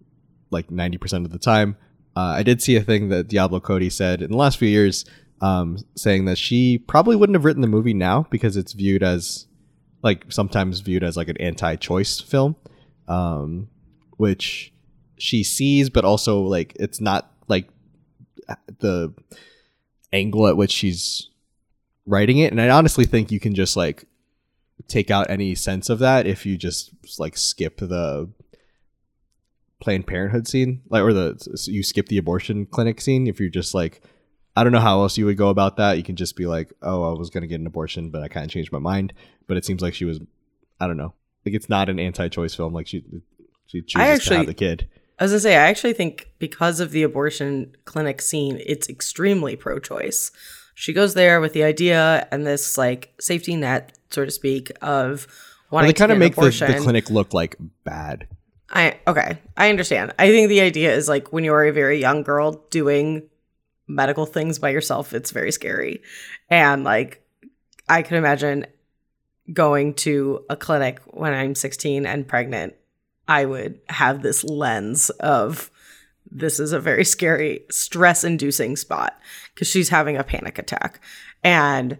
like 0.50 0.68
90% 0.68 1.24
of 1.24 1.30
the 1.30 1.38
time 1.38 1.76
uh, 2.16 2.34
i 2.36 2.42
did 2.42 2.62
see 2.62 2.76
a 2.76 2.82
thing 2.82 3.08
that 3.08 3.28
diablo 3.28 3.60
cody 3.60 3.90
said 3.90 4.22
in 4.22 4.30
the 4.30 4.36
last 4.36 4.58
few 4.58 4.68
years 4.68 5.04
um, 5.42 5.78
saying 5.96 6.26
that 6.26 6.36
she 6.36 6.76
probably 6.76 7.16
wouldn't 7.16 7.34
have 7.34 7.46
written 7.46 7.62
the 7.62 7.68
movie 7.68 7.94
now 7.94 8.26
because 8.30 8.58
it's 8.58 8.74
viewed 8.74 9.02
as 9.02 9.46
like 10.02 10.24
sometimes 10.28 10.80
viewed 10.80 11.02
as 11.02 11.16
like 11.16 11.28
an 11.28 11.38
anti-choice 11.38 12.20
film 12.20 12.56
um, 13.08 13.68
which 14.18 14.72
she 15.16 15.42
sees 15.42 15.88
but 15.88 16.04
also 16.04 16.42
like 16.42 16.76
it's 16.78 17.00
not 17.00 17.32
like 17.48 17.68
the 18.80 19.14
angle 20.12 20.46
at 20.46 20.56
which 20.56 20.72
she's 20.72 21.28
writing 22.06 22.38
it. 22.38 22.52
And 22.52 22.60
i 22.60 22.68
honestly 22.68 23.04
think 23.04 23.30
you 23.30 23.40
can 23.40 23.54
just 23.54 23.76
like 23.76 24.04
take 24.88 25.10
out 25.10 25.30
any 25.30 25.54
sense 25.54 25.88
of 25.88 25.98
that 26.00 26.26
if 26.26 26.44
you 26.44 26.56
just 26.56 26.90
like 27.18 27.36
skip 27.36 27.78
the 27.78 28.28
planned 29.80 30.06
parenthood 30.06 30.46
scene 30.46 30.82
like 30.90 31.02
or 31.02 31.12
the 31.12 31.64
you 31.66 31.82
skip 31.82 32.06
the 32.08 32.18
abortion 32.18 32.66
clinic 32.66 33.00
scene 33.00 33.26
if 33.26 33.40
you're 33.40 33.48
just 33.48 33.74
like 33.74 34.02
I 34.56 34.62
don't 34.62 34.72
know 34.72 34.80
how 34.80 35.00
else 35.00 35.16
you 35.16 35.26
would 35.26 35.36
go 35.36 35.48
about 35.48 35.76
that. 35.76 35.96
You 35.96 36.02
can 36.02 36.16
just 36.16 36.36
be 36.36 36.46
like, 36.46 36.72
"Oh, 36.82 37.04
I 37.04 37.18
was 37.18 37.30
going 37.30 37.42
to 37.42 37.46
get 37.46 37.60
an 37.60 37.66
abortion, 37.66 38.10
but 38.10 38.22
I 38.22 38.28
kind 38.28 38.44
of 38.44 38.50
changed 38.50 38.72
my 38.72 38.78
mind." 38.78 39.12
But 39.46 39.56
it 39.56 39.64
seems 39.64 39.80
like 39.80 39.94
she 39.94 40.04
was, 40.04 40.20
I 40.80 40.86
don't 40.86 40.96
know, 40.96 41.14
like 41.46 41.54
it's 41.54 41.68
not 41.68 41.88
an 41.88 41.98
anti-choice 42.00 42.54
film. 42.54 42.74
Like 42.74 42.86
she, 42.86 43.04
she 43.66 43.80
chooses 43.80 43.92
to 43.94 44.00
actually- 44.00 44.36
have 44.38 44.46
the 44.46 44.54
kid. 44.54 44.88
I 45.18 45.24
was 45.24 45.32
gonna 45.32 45.40
say, 45.40 45.56
I 45.56 45.68
actually 45.68 45.92
think 45.92 46.30
because 46.38 46.80
of 46.80 46.92
the 46.92 47.02
abortion 47.02 47.76
clinic 47.84 48.22
scene, 48.22 48.58
it's 48.64 48.88
extremely 48.88 49.54
pro-choice. 49.54 50.30
She 50.74 50.94
goes 50.94 51.12
there 51.12 51.42
with 51.42 51.52
the 51.52 51.62
idea 51.62 52.26
and 52.32 52.46
this 52.46 52.78
like 52.78 53.12
safety 53.20 53.54
net, 53.54 53.98
so 54.08 54.24
to 54.24 54.30
speak, 54.30 54.72
of 54.80 55.26
Well, 55.70 55.82
wanting 55.82 55.88
they 55.88 55.92
to 55.92 55.98
kind 55.98 56.12
of 56.12 56.18
make 56.18 56.36
the, 56.36 56.50
the 56.50 56.80
clinic 56.80 57.10
look 57.10 57.34
like 57.34 57.56
bad. 57.84 58.28
I 58.70 58.98
okay, 59.06 59.38
I 59.56 59.70
understand. 59.70 60.14
I 60.18 60.28
think 60.28 60.48
the 60.48 60.60
idea 60.60 60.94
is 60.94 61.08
like 61.08 61.32
when 61.32 61.44
you 61.44 61.52
are 61.52 61.64
a 61.64 61.72
very 61.72 62.00
young 62.00 62.22
girl 62.22 62.64
doing 62.70 63.28
medical 63.88 64.26
things 64.26 64.58
by 64.58 64.70
yourself, 64.70 65.12
it's 65.12 65.32
very 65.32 65.50
scary. 65.50 66.02
And 66.48 66.84
like 66.84 67.22
I 67.88 68.02
can 68.02 68.16
imagine 68.16 68.66
going 69.52 69.94
to 69.94 70.44
a 70.48 70.56
clinic 70.56 71.00
when 71.06 71.34
I'm 71.34 71.56
16 71.56 72.06
and 72.06 72.28
pregnant, 72.28 72.74
I 73.26 73.44
would 73.44 73.80
have 73.88 74.22
this 74.22 74.44
lens 74.44 75.10
of 75.10 75.70
this 76.30 76.60
is 76.60 76.72
a 76.72 76.78
very 76.78 77.04
scary 77.04 77.64
stress 77.70 78.22
inducing 78.22 78.76
spot 78.76 79.18
because 79.52 79.66
she's 79.66 79.88
having 79.88 80.16
a 80.16 80.24
panic 80.24 80.58
attack. 80.58 81.00
And 81.42 81.98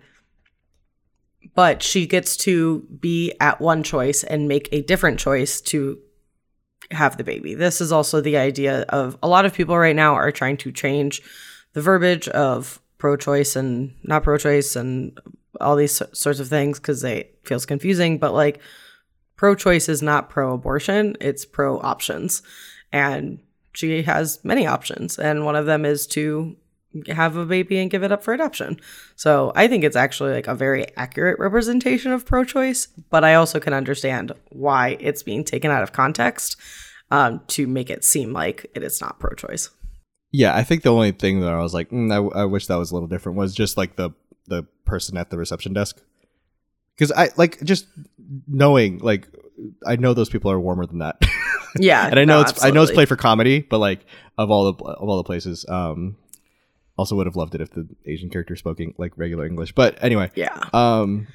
but 1.54 1.82
she 1.82 2.06
gets 2.06 2.36
to 2.36 2.86
be 3.00 3.32
at 3.40 3.60
one 3.60 3.82
choice 3.82 4.22
and 4.22 4.46
make 4.46 4.68
a 4.70 4.82
different 4.82 5.18
choice 5.18 5.60
to 5.62 5.98
have 6.90 7.16
the 7.16 7.24
baby. 7.24 7.54
This 7.54 7.80
is 7.80 7.92
also 7.92 8.20
the 8.20 8.36
idea 8.36 8.82
of 8.88 9.16
a 9.22 9.28
lot 9.28 9.46
of 9.46 9.54
people 9.54 9.76
right 9.78 9.96
now 9.96 10.14
are 10.14 10.32
trying 10.32 10.56
to 10.58 10.72
change 10.72 11.22
the 11.72 11.82
verbiage 11.82 12.28
of 12.28 12.80
pro 12.98 13.16
choice 13.16 13.56
and 13.56 13.94
not 14.02 14.22
pro 14.22 14.36
choice 14.36 14.76
and 14.76 15.18
all 15.60 15.76
these 15.76 16.02
sorts 16.12 16.40
of 16.40 16.48
things 16.48 16.78
because 16.78 17.04
it 17.04 17.38
feels 17.44 17.66
confusing. 17.66 18.18
But 18.18 18.34
like 18.34 18.60
pro 19.36 19.54
choice 19.54 19.88
is 19.88 20.02
not 20.02 20.30
pro 20.30 20.54
abortion, 20.54 21.16
it's 21.20 21.44
pro 21.44 21.78
options. 21.80 22.42
And 22.92 23.40
she 23.72 24.02
has 24.02 24.44
many 24.44 24.66
options. 24.66 25.18
And 25.18 25.44
one 25.44 25.56
of 25.56 25.66
them 25.66 25.84
is 25.84 26.06
to 26.08 26.56
have 27.08 27.36
a 27.36 27.46
baby 27.46 27.78
and 27.78 27.90
give 27.90 28.02
it 28.02 28.12
up 28.12 28.22
for 28.22 28.34
adoption. 28.34 28.80
So 29.16 29.52
I 29.54 29.68
think 29.68 29.84
it's 29.84 29.96
actually 29.96 30.32
like 30.32 30.46
a 30.46 30.54
very 30.54 30.86
accurate 30.96 31.38
representation 31.38 32.12
of 32.12 32.26
pro 32.26 32.44
choice, 32.44 32.88
but 33.10 33.24
I 33.24 33.34
also 33.34 33.60
can 33.60 33.72
understand 33.72 34.32
why 34.50 34.96
it's 35.00 35.22
being 35.22 35.44
taken 35.44 35.70
out 35.70 35.82
of 35.82 35.92
context 35.92 36.56
um, 37.10 37.42
to 37.48 37.66
make 37.66 37.90
it 37.90 38.04
seem 38.04 38.32
like 38.32 38.70
it 38.74 38.82
is 38.82 39.00
not 39.00 39.18
pro 39.18 39.34
choice. 39.34 39.70
Yeah, 40.32 40.54
I 40.54 40.62
think 40.62 40.82
the 40.82 40.92
only 40.92 41.12
thing 41.12 41.40
that 41.40 41.52
I 41.52 41.60
was 41.60 41.74
like, 41.74 41.90
mm, 41.90 42.12
I, 42.12 42.42
I 42.42 42.44
wish 42.44 42.66
that 42.68 42.76
was 42.76 42.90
a 42.90 42.94
little 42.94 43.08
different 43.08 43.38
was 43.38 43.54
just 43.54 43.76
like 43.76 43.96
the 43.96 44.10
the 44.46 44.64
person 44.84 45.16
at 45.16 45.30
the 45.30 45.38
reception 45.38 45.72
desk, 45.72 46.00
because 46.96 47.12
I 47.12 47.30
like 47.36 47.60
just 47.62 47.86
knowing 48.46 48.98
like 48.98 49.28
I 49.86 49.96
know 49.96 50.14
those 50.14 50.28
people 50.28 50.50
are 50.50 50.60
warmer 50.60 50.86
than 50.86 50.98
that. 50.98 51.20
Yeah. 51.78 52.06
and 52.10 52.18
I 52.18 52.24
know 52.24 52.42
no, 52.42 52.48
it's 52.48 52.64
I 52.64 52.70
know 52.70 52.82
it's 52.82 52.90
absolutely. 52.90 52.94
played 52.94 53.08
for 53.08 53.16
comedy, 53.16 53.60
but 53.60 53.78
like 53.78 54.06
of 54.38 54.50
all 54.50 54.72
the 54.72 54.84
of 54.84 55.08
all 55.08 55.16
the 55.16 55.24
places, 55.24 55.66
um, 55.68 56.16
also 57.00 57.16
would 57.16 57.26
have 57.26 57.36
loved 57.36 57.54
it 57.54 57.60
if 57.62 57.70
the 57.70 57.88
Asian 58.06 58.28
character 58.30 58.54
spoke 58.56 58.78
eng- 58.80 58.94
like 58.98 59.12
regular 59.16 59.46
English. 59.46 59.72
But 59.74 59.98
anyway, 60.04 60.30
Yeah. 60.36 60.56
um, 60.72 61.26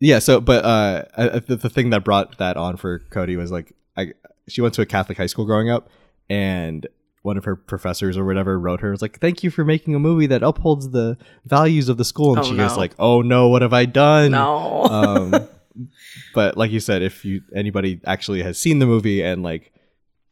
yeah. 0.00 0.18
So, 0.18 0.40
but 0.40 0.64
uh, 0.64 1.04
I- 1.16 1.38
the, 1.38 1.56
the 1.56 1.70
thing 1.70 1.90
that 1.90 2.04
brought 2.04 2.38
that 2.38 2.56
on 2.56 2.76
for 2.76 2.98
Cody 3.10 3.36
was 3.36 3.50
like, 3.52 3.72
I 3.96 4.12
she 4.48 4.60
went 4.60 4.74
to 4.74 4.82
a 4.82 4.86
Catholic 4.86 5.18
high 5.18 5.26
school 5.26 5.44
growing 5.46 5.70
up, 5.70 5.88
and 6.28 6.86
one 7.22 7.36
of 7.36 7.44
her 7.44 7.56
professors 7.56 8.16
or 8.16 8.24
whatever 8.24 8.58
wrote 8.60 8.80
her 8.80 8.90
was 8.90 9.02
like, 9.02 9.18
"Thank 9.20 9.42
you 9.42 9.50
for 9.50 9.64
making 9.64 9.94
a 9.94 9.98
movie 9.98 10.26
that 10.26 10.42
upholds 10.42 10.90
the 10.90 11.16
values 11.44 11.88
of 11.88 11.96
the 11.96 12.04
school," 12.04 12.30
and 12.34 12.40
Oh, 12.40 12.42
she 12.44 12.54
no. 12.54 12.76
like, 12.76 12.94
"Oh 12.98 13.22
no, 13.22 13.48
what 13.48 13.62
have 13.62 13.72
I 13.72 13.84
done?" 13.86 14.32
No. 14.32 14.84
um, 14.84 15.48
but 16.34 16.56
like 16.56 16.70
you 16.70 16.80
said, 16.80 17.02
if 17.02 17.24
you 17.24 17.42
anybody 17.54 18.00
actually 18.06 18.42
has 18.42 18.58
seen 18.58 18.78
the 18.80 18.86
movie 18.86 19.22
and 19.22 19.42
like 19.42 19.72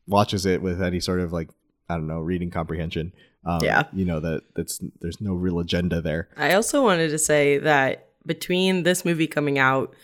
watches 0.07 0.45
it 0.47 0.61
with 0.63 0.83
any 0.83 1.01
sort 1.01 1.21
of 1.21 1.33
like 1.33 1.49
I 1.89 1.95
don't 1.97 2.07
know 2.07 2.21
reading 2.21 2.51
comprehension, 2.51 3.13
um, 3.47 3.63
Yeah. 3.63 3.85
you 3.93 4.05
know 4.05 4.21
that 4.21 4.43
that's 4.55 4.81
there's 5.01 5.21
no 5.21 5.35
real 5.35 5.59
agenda 5.59 6.01
there. 6.01 6.29
I 6.37 6.55
also 6.55 6.83
wanted 6.83 7.09
to 7.11 7.19
say 7.19 7.59
that 7.59 8.09
between 8.27 8.83
this 8.85 9.05
movie 9.05 9.27
coming 9.27 9.59
out, 9.59 9.95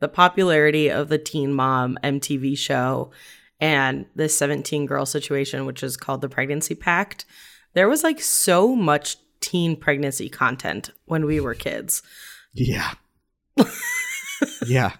the 0.00 0.08
popularity 0.08 0.90
of 0.90 1.08
the 1.08 1.18
Teen 1.18 1.52
Mom 1.52 1.98
MTV 2.04 2.56
show, 2.58 3.10
and 3.60 4.06
this 4.14 4.36
17 4.38 4.86
girl 4.86 5.04
situation, 5.06 5.66
which 5.66 5.82
is 5.82 5.96
called 5.96 6.20
the 6.22 6.28
Pregnancy 6.28 6.74
Pact, 6.74 7.24
there 7.74 7.88
was 7.88 8.02
like 8.02 8.20
so 8.20 8.74
much 8.74 9.16
teen 9.40 9.76
pregnancy 9.76 10.28
content 10.28 10.90
when 11.06 11.24
we 11.26 11.40
were 11.40 11.54
kids. 11.54 12.02
Yeah, 12.52 12.94
yeah. 14.66 14.92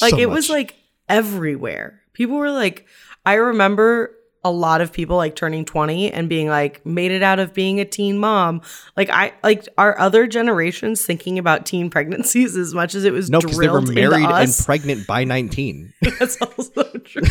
Like 0.00 0.10
So 0.10 0.18
it 0.18 0.28
was 0.28 0.50
like 0.50 0.76
everywhere. 1.08 2.00
People 2.12 2.36
were 2.36 2.50
like, 2.50 2.86
I 3.24 3.34
remember 3.34 4.14
a 4.44 4.50
lot 4.50 4.80
of 4.80 4.92
people 4.92 5.16
like 5.16 5.36
turning 5.36 5.64
20 5.64 6.12
and 6.12 6.28
being 6.28 6.48
like 6.48 6.84
made 6.84 7.12
it 7.12 7.22
out 7.22 7.38
of 7.38 7.54
being 7.54 7.80
a 7.80 7.84
teen 7.84 8.18
mom 8.18 8.60
like 8.96 9.08
i 9.10 9.32
like 9.42 9.68
our 9.78 9.98
other 9.98 10.26
generations 10.26 11.04
thinking 11.04 11.38
about 11.38 11.64
teen 11.64 11.90
pregnancies 11.90 12.56
as 12.56 12.74
much 12.74 12.94
as 12.94 13.04
it 13.04 13.12
was 13.12 13.30
no, 13.30 13.40
because 13.40 13.56
they 13.56 13.68
were 13.68 13.80
married 13.82 14.28
and 14.28 14.54
pregnant 14.64 15.06
by 15.06 15.24
nineteen. 15.24 15.92
that's 16.18 16.40
also 16.42 16.84
true 17.04 17.22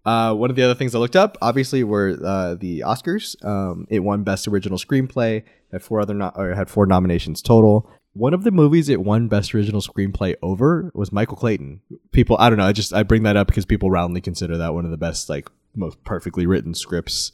Uh, 0.05 0.35
one 0.35 0.49
of 0.49 0.57
the 0.57 0.63
other 0.63 0.75
things 0.75 0.95
I 0.95 0.99
looked 0.99 1.15
up, 1.15 1.37
obviously, 1.43 1.85
were 1.85 2.19
uh, 2.25 2.55
the 2.55 2.81
Oscars. 2.81 3.37
Um, 3.45 3.87
it 3.91 3.99
won 3.99 4.23
Best 4.23 4.49
Original 4.49 4.79
Screenplay. 4.79 5.43
Had 5.73 5.83
four 5.83 6.01
other 6.01 6.15
no- 6.15 6.33
or 6.35 6.55
had 6.55 6.71
four 6.71 6.87
nominations 6.87 7.43
total. 7.43 7.89
One 8.15 8.35
of 8.35 8.43
the 8.43 8.51
movies 8.51 8.89
it 8.89 9.03
won 9.03 9.29
Best 9.29 9.55
Original 9.55 9.81
Screenplay 9.81 10.37
over 10.43 10.91
was 10.95 11.13
Michael 11.13 11.37
Clayton. 11.37 11.83
People, 12.13 12.37
I 12.41 12.49
don't 12.49 12.59
know. 12.59 12.65
I 12.65 12.73
just 12.73 12.95
I 12.95 13.03
bring 13.03 13.23
that 13.25 13.37
up 13.37 13.49
because 13.49 13.67
people 13.67 13.91
roundly 13.91 14.21
consider 14.21 14.57
that 14.57 14.75
one 14.75 14.85
of 14.85 14.91
the 14.91 14.97
best, 14.97 15.29
like 15.29 15.49
most 15.75 16.03
perfectly 16.05 16.47
written 16.47 16.75
scripts 16.75 17.33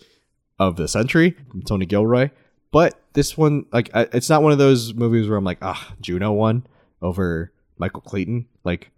of 0.58 0.76
the 0.76 0.88
century 0.88 1.36
from 1.50 1.62
Tony 1.62 1.86
Gilroy. 1.86 2.30
But 2.72 2.98
this 3.12 3.36
one 3.36 3.66
like 3.72 3.90
I, 3.94 4.02
it's 4.12 4.28
not 4.28 4.42
one 4.42 4.52
of 4.52 4.58
those 4.58 4.94
movies 4.94 5.28
where 5.28 5.38
I'm 5.38 5.44
like, 5.44 5.58
ah, 5.62 5.94
Juno 6.00 6.32
won 6.32 6.66
over 7.02 7.52
Michael 7.78 8.00
Clayton. 8.02 8.46
Like, 8.64 8.90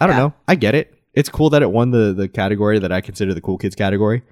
I 0.00 0.06
don't 0.06 0.16
Yeah. 0.16 0.22
know. 0.22 0.34
I 0.48 0.54
get 0.54 0.74
it. 0.74 0.94
It's 1.14 1.28
cool 1.28 1.50
that 1.50 1.62
it 1.62 1.70
won 1.70 1.90
the 1.90 2.12
the 2.12 2.28
category 2.28 2.78
that 2.78 2.92
I 2.92 3.00
consider 3.00 3.34
the 3.34 3.40
cool 3.40 3.58
kids 3.58 3.74
category. 3.74 4.22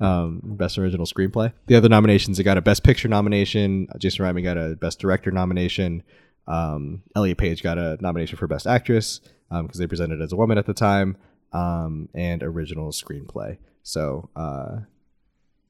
Um, 0.00 0.40
best 0.42 0.76
original 0.76 1.06
screenplay. 1.06 1.52
The 1.68 1.76
other 1.76 1.88
nominations, 1.88 2.38
it 2.40 2.44
got 2.44 2.58
a 2.58 2.62
best 2.62 2.82
picture 2.82 3.06
nomination. 3.08 3.86
Jason 3.98 4.24
Reitman 4.24 4.42
got 4.42 4.58
a 4.58 4.74
best 4.76 4.98
director 4.98 5.30
nomination. 5.30 6.02
Um, 6.48 7.02
Elliot 7.14 7.38
Page 7.38 7.62
got 7.62 7.78
a 7.78 7.96
nomination 8.00 8.36
for 8.36 8.48
best 8.48 8.66
actress 8.66 9.20
because 9.50 9.78
they 9.78 9.86
presented 9.86 10.20
as 10.20 10.32
a 10.32 10.36
woman 10.36 10.58
at 10.58 10.66
the 10.66 10.74
time. 10.74 11.16
Um, 11.52 12.08
and 12.12 12.42
original 12.42 12.90
screenplay. 12.90 13.58
So, 13.84 14.30
uh, 14.34 14.78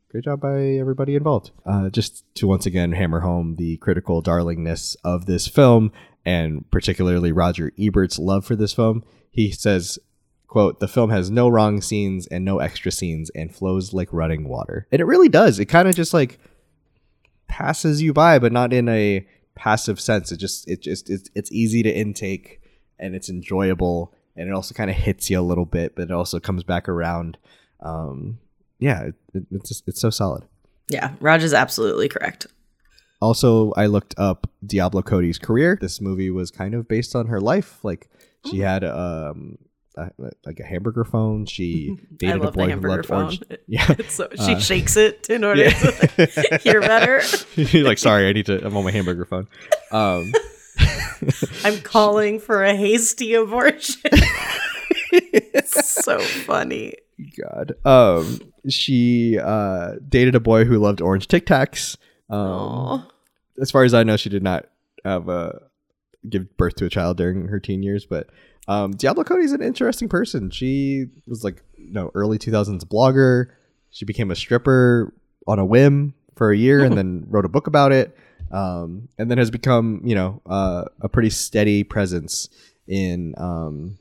great 0.09 0.23
job 0.23 0.41
by 0.41 0.62
everybody 0.62 1.16
involved. 1.16 1.51
Uh, 1.66 1.91
just 1.91 2.24
to 2.36 2.47
once 2.47 2.65
again 2.65 2.93
hammer 2.93 3.20
home 3.20 3.57
the 3.57 3.77
critical 3.78 4.23
darlingness 4.23 4.97
of 5.03 5.27
this 5.27 5.49
film, 5.49 5.91
and 6.24 6.70
particularly 6.70 7.32
Roger 7.32 7.73
Ebert's 7.77 8.19
love 8.19 8.47
for 8.47 8.55
this 8.55 8.73
film. 8.73 9.03
He 9.32 9.51
says, 9.51 9.99
"quote 10.47 10.78
The 10.78 10.86
film 10.86 11.11
has 11.11 11.28
no 11.28 11.49
wrong 11.49 11.82
scenes 11.82 12.28
and 12.28 12.45
no 12.45 12.61
extra 12.61 12.93
scenes, 12.93 13.31
and 13.31 13.53
flows 13.53 13.93
like 13.93 14.12
running 14.12 14.49
water." 14.49 14.86
And 14.93 15.01
it 15.01 15.07
really 15.07 15.28
does. 15.28 15.59
It 15.59 15.66
kind 15.66 15.89
of 15.89 15.97
just 15.97 16.15
like 16.15 16.39
passes 17.49 18.01
you 18.01 18.12
by, 18.12 18.39
but 18.39 18.53
not 18.53 18.73
in 18.73 18.89
a 18.89 19.27
passive 19.57 19.99
sense. 19.99 20.31
It 20.31 20.36
just 20.36 20.70
it 20.70 20.82
just 20.82 21.11
it's, 21.11 21.28
it's 21.35 21.51
easy 21.51 21.82
to 21.82 21.91
intake, 21.91 22.61
and 22.97 23.16
it's 23.16 23.28
enjoyable, 23.28 24.15
and 24.36 24.49
it 24.49 24.55
also 24.55 24.73
kind 24.73 24.89
of 24.89 24.95
hits 24.95 25.31
you 25.31 25.41
a 25.41 25.43
little 25.43 25.66
bit, 25.66 25.97
but 25.97 26.03
it 26.03 26.12
also 26.12 26.39
comes 26.39 26.62
back 26.62 26.89
around. 26.89 27.39
Um, 27.85 28.39
yeah, 28.81 29.02
it, 29.05 29.15
it, 29.35 29.43
it's 29.52 29.69
just, 29.69 29.85
it's 29.86 30.01
so 30.01 30.11
solid. 30.11 30.44
Yeah, 30.89 31.12
Raj 31.20 31.43
is 31.43 31.55
absolutely 31.55 32.09
correct. 32.09 32.47
Also, 33.20 33.73
I 33.73 33.86
looked 33.86 34.15
up 34.19 34.51
Diablo 34.66 35.01
Cody's 35.02 35.39
career. 35.39 35.78
This 35.81 36.01
movie 36.01 36.31
was 36.31 36.51
kind 36.51 36.74
of 36.74 36.86
based 36.89 37.15
on 37.16 37.28
her 37.28 37.40
life. 37.40 37.82
Like 37.82 38.11
she 38.51 38.59
had 38.59 38.85
um 38.85 39.56
a, 39.97 40.11
like 40.44 40.61
a 40.61 40.65
hamburger 40.66 41.05
phone. 41.05 41.47
She 41.47 41.97
dated 42.16 42.44
a 42.44 42.51
boy 42.51 42.65
who 42.65 42.69
hamburger 42.70 42.97
loved 42.97 43.06
phone. 43.06 43.23
orange. 43.24 43.43
Yeah, 43.66 43.86
so, 44.09 44.28
she 44.35 44.55
Uh, 44.55 44.59
shakes 44.59 44.97
it 44.98 45.31
in 45.31 45.43
order 45.44 45.62
yeah. 45.62 45.70
to 45.70 46.59
hear 46.62 46.81
better. 46.81 47.23
You're 47.56 47.85
like, 47.85 47.98
sorry, 47.98 48.28
I 48.28 48.32
need 48.32 48.47
to. 48.47 48.66
I'm 48.66 48.77
on 48.77 48.85
my 48.85 48.90
hamburger 48.90 49.24
phone. 49.24 49.47
Um, 49.90 50.32
I'm 51.65 51.81
calling 51.81 52.40
for 52.40 52.62
a 52.62 52.74
hasty 52.74 53.32
abortion. 53.35 54.02
it's 55.12 56.05
so 56.05 56.19
funny. 56.19 56.94
God. 57.41 57.74
Um, 57.85 58.41
she 58.69 59.39
uh 59.39 59.93
dated 60.09 60.35
a 60.35 60.41
boy 60.41 60.65
who 60.65 60.78
loved 60.78 61.01
orange 61.01 61.28
Tic 61.28 61.47
Tacs. 61.47 61.97
Um, 62.31 63.07
as 63.61 63.70
far 63.70 63.85
as 63.85 63.95
I 63.95 64.03
know, 64.03 64.16
she 64.16 64.28
did 64.28 64.43
not 64.43 64.66
have 65.05 65.28
a 65.28 65.61
give 66.28 66.57
birth 66.57 66.77
to 66.77 66.86
a 66.86 66.91
child 66.91 67.16
during 67.16 67.49
her 67.49 67.61
teen 67.61 67.82
years. 67.82 68.07
But 68.07 68.28
um, 68.66 68.93
Diablo 68.93 69.24
Cody's 69.24 69.53
an 69.53 69.62
interesting 69.62 70.09
person. 70.09 70.51
She 70.51 71.07
was 71.27 71.45
like, 71.45 71.62
you 71.77 71.93
know, 71.93 72.11
early 72.15 72.39
2000s 72.39 72.85
blogger. 72.85 73.47
She 73.91 74.05
became 74.05 74.31
a 74.31 74.36
stripper 74.36 75.12
on 75.47 75.59
a 75.59 75.65
whim 75.65 76.15
for 76.36 76.51
a 76.51 76.57
year, 76.57 76.82
and 76.82 76.97
then 76.97 77.27
wrote 77.28 77.45
a 77.45 77.49
book 77.49 77.66
about 77.66 77.93
it. 77.93 78.16
Um, 78.51 79.09
and 79.19 79.31
then 79.31 79.39
has 79.39 79.51
become, 79.51 80.01
you 80.05 80.15
know, 80.15 80.41
uh, 80.47 80.85
a 81.01 81.09
pretty 81.09 81.31
steady 81.31 81.85
presence 81.85 82.49
in 82.86 83.35
um, 83.36 83.99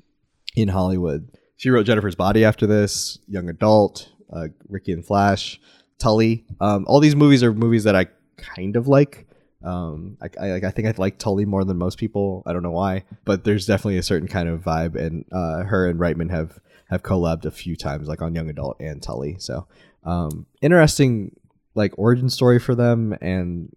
in 0.56 0.68
Hollywood. 0.68 1.30
She 1.64 1.70
wrote 1.70 1.86
Jennifer's 1.86 2.16
Body 2.16 2.44
after 2.44 2.68
this, 2.68 3.20
Young 3.26 3.48
Adult, 3.48 4.10
uh, 4.34 4.50
Ricki 4.68 4.92
and 4.92 5.06
Flash, 5.06 5.62
Tully. 5.98 6.44
Um, 6.60 6.84
all 6.90 7.00
these 7.00 7.16
movies 7.16 7.42
are 7.42 7.54
movies 7.54 7.86
that 7.86 7.96
I 7.96 8.08
kind 8.36 8.76
of 8.76 8.90
like. 8.90 9.30
Um, 9.64 10.18
I, 10.22 10.28
I, 10.46 10.56
I 10.56 10.72
think 10.72 10.90
I 10.90 10.94
like 10.98 11.20
Tully 11.20 11.46
more 11.46 11.64
than 11.64 11.78
most 11.78 11.98
people. 11.98 12.44
I 12.46 12.52
don't 12.52 12.64
know 12.64 12.72
why, 12.72 13.06
but 13.24 13.46
there's 13.46 13.66
definitely 13.66 13.96
a 13.96 14.04
certain 14.04 14.28
kind 14.28 14.50
of 14.50 14.60
vibe, 14.60 14.96
and 14.96 15.24
uh, 15.32 15.64
her 15.64 15.88
and 15.88 15.98
Reitman 16.02 16.32
have 16.32 16.60
have 16.90 17.02
collabed 17.02 17.46
a 17.46 17.52
few 17.52 17.78
times, 17.78 18.10
like 18.10 18.22
on 18.22 18.36
Young 18.36 18.50
Adult 18.50 18.76
and 18.82 19.02
Tully. 19.02 19.38
So, 19.40 19.66
um, 20.04 20.46
interesting, 20.62 21.34
like 21.76 21.98
origin 21.98 22.30
story 22.30 22.60
for 22.60 22.76
them, 22.76 23.18
and 23.22 23.74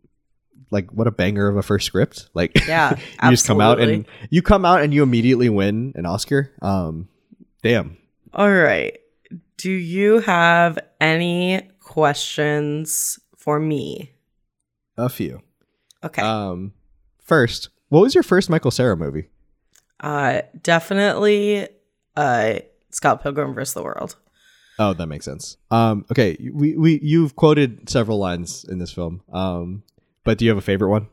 like 0.73 0.91
what 0.91 1.07
a 1.07 1.13
banger 1.13 1.47
of 1.47 1.57
a 1.57 1.63
first 1.63 1.87
script. 1.87 2.31
Like, 2.35 2.51
Yeah, 2.67 2.99
you 3.23 3.31
just 3.31 3.47
come 3.47 3.61
out 3.61 3.79
and 3.79 4.07
you 4.29 4.43
come 4.43 4.65
out 4.65 4.81
and 4.83 4.93
you 4.93 5.05
immediately 5.05 5.49
win 5.49 5.93
an 5.95 6.05
Oscar. 6.05 6.51
Um, 6.61 7.11
damn. 7.67 7.97
All 8.33 8.53
right. 8.53 8.99
Do 9.57 9.71
you 9.71 10.21
have 10.21 10.79
any 11.01 11.69
questions 11.81 13.19
for 13.37 13.59
me? 13.59 14.13
A 14.97 15.09
few. 15.09 15.43
Okay. 16.05 16.23
Um, 16.23 16.75
first, 17.19 17.71
what 17.89 18.03
was 18.03 18.15
your 18.15 18.23
first 18.23 18.49
Michael 18.49 18.71
Cera 18.71 18.97
movie? 18.97 19.31
Uh, 19.99 20.43
definitely 20.63 21.67
uh, 22.17 22.61
Scott 22.91 23.23
Pilgrim 23.23 23.55
vs. 23.55 23.75
the 23.75 23.83
World. 23.83 24.15
Oh, 24.79 24.93
that 24.93 25.07
makes 25.07 25.25
sense. 25.25 25.57
Um, 25.71 26.05
okay, 26.11 26.37
we, 26.53 26.77
we 26.77 27.01
you've 27.03 27.35
quoted 27.35 27.89
several 27.89 28.19
lines 28.19 28.65
in 28.65 28.79
this 28.79 28.93
film. 28.93 29.23
Um, 29.33 29.83
but 30.23 30.39
do 30.39 30.45
you 30.45 30.51
have 30.51 30.59
a 30.59 30.63
favorite 30.63 30.91
one? 30.91 31.09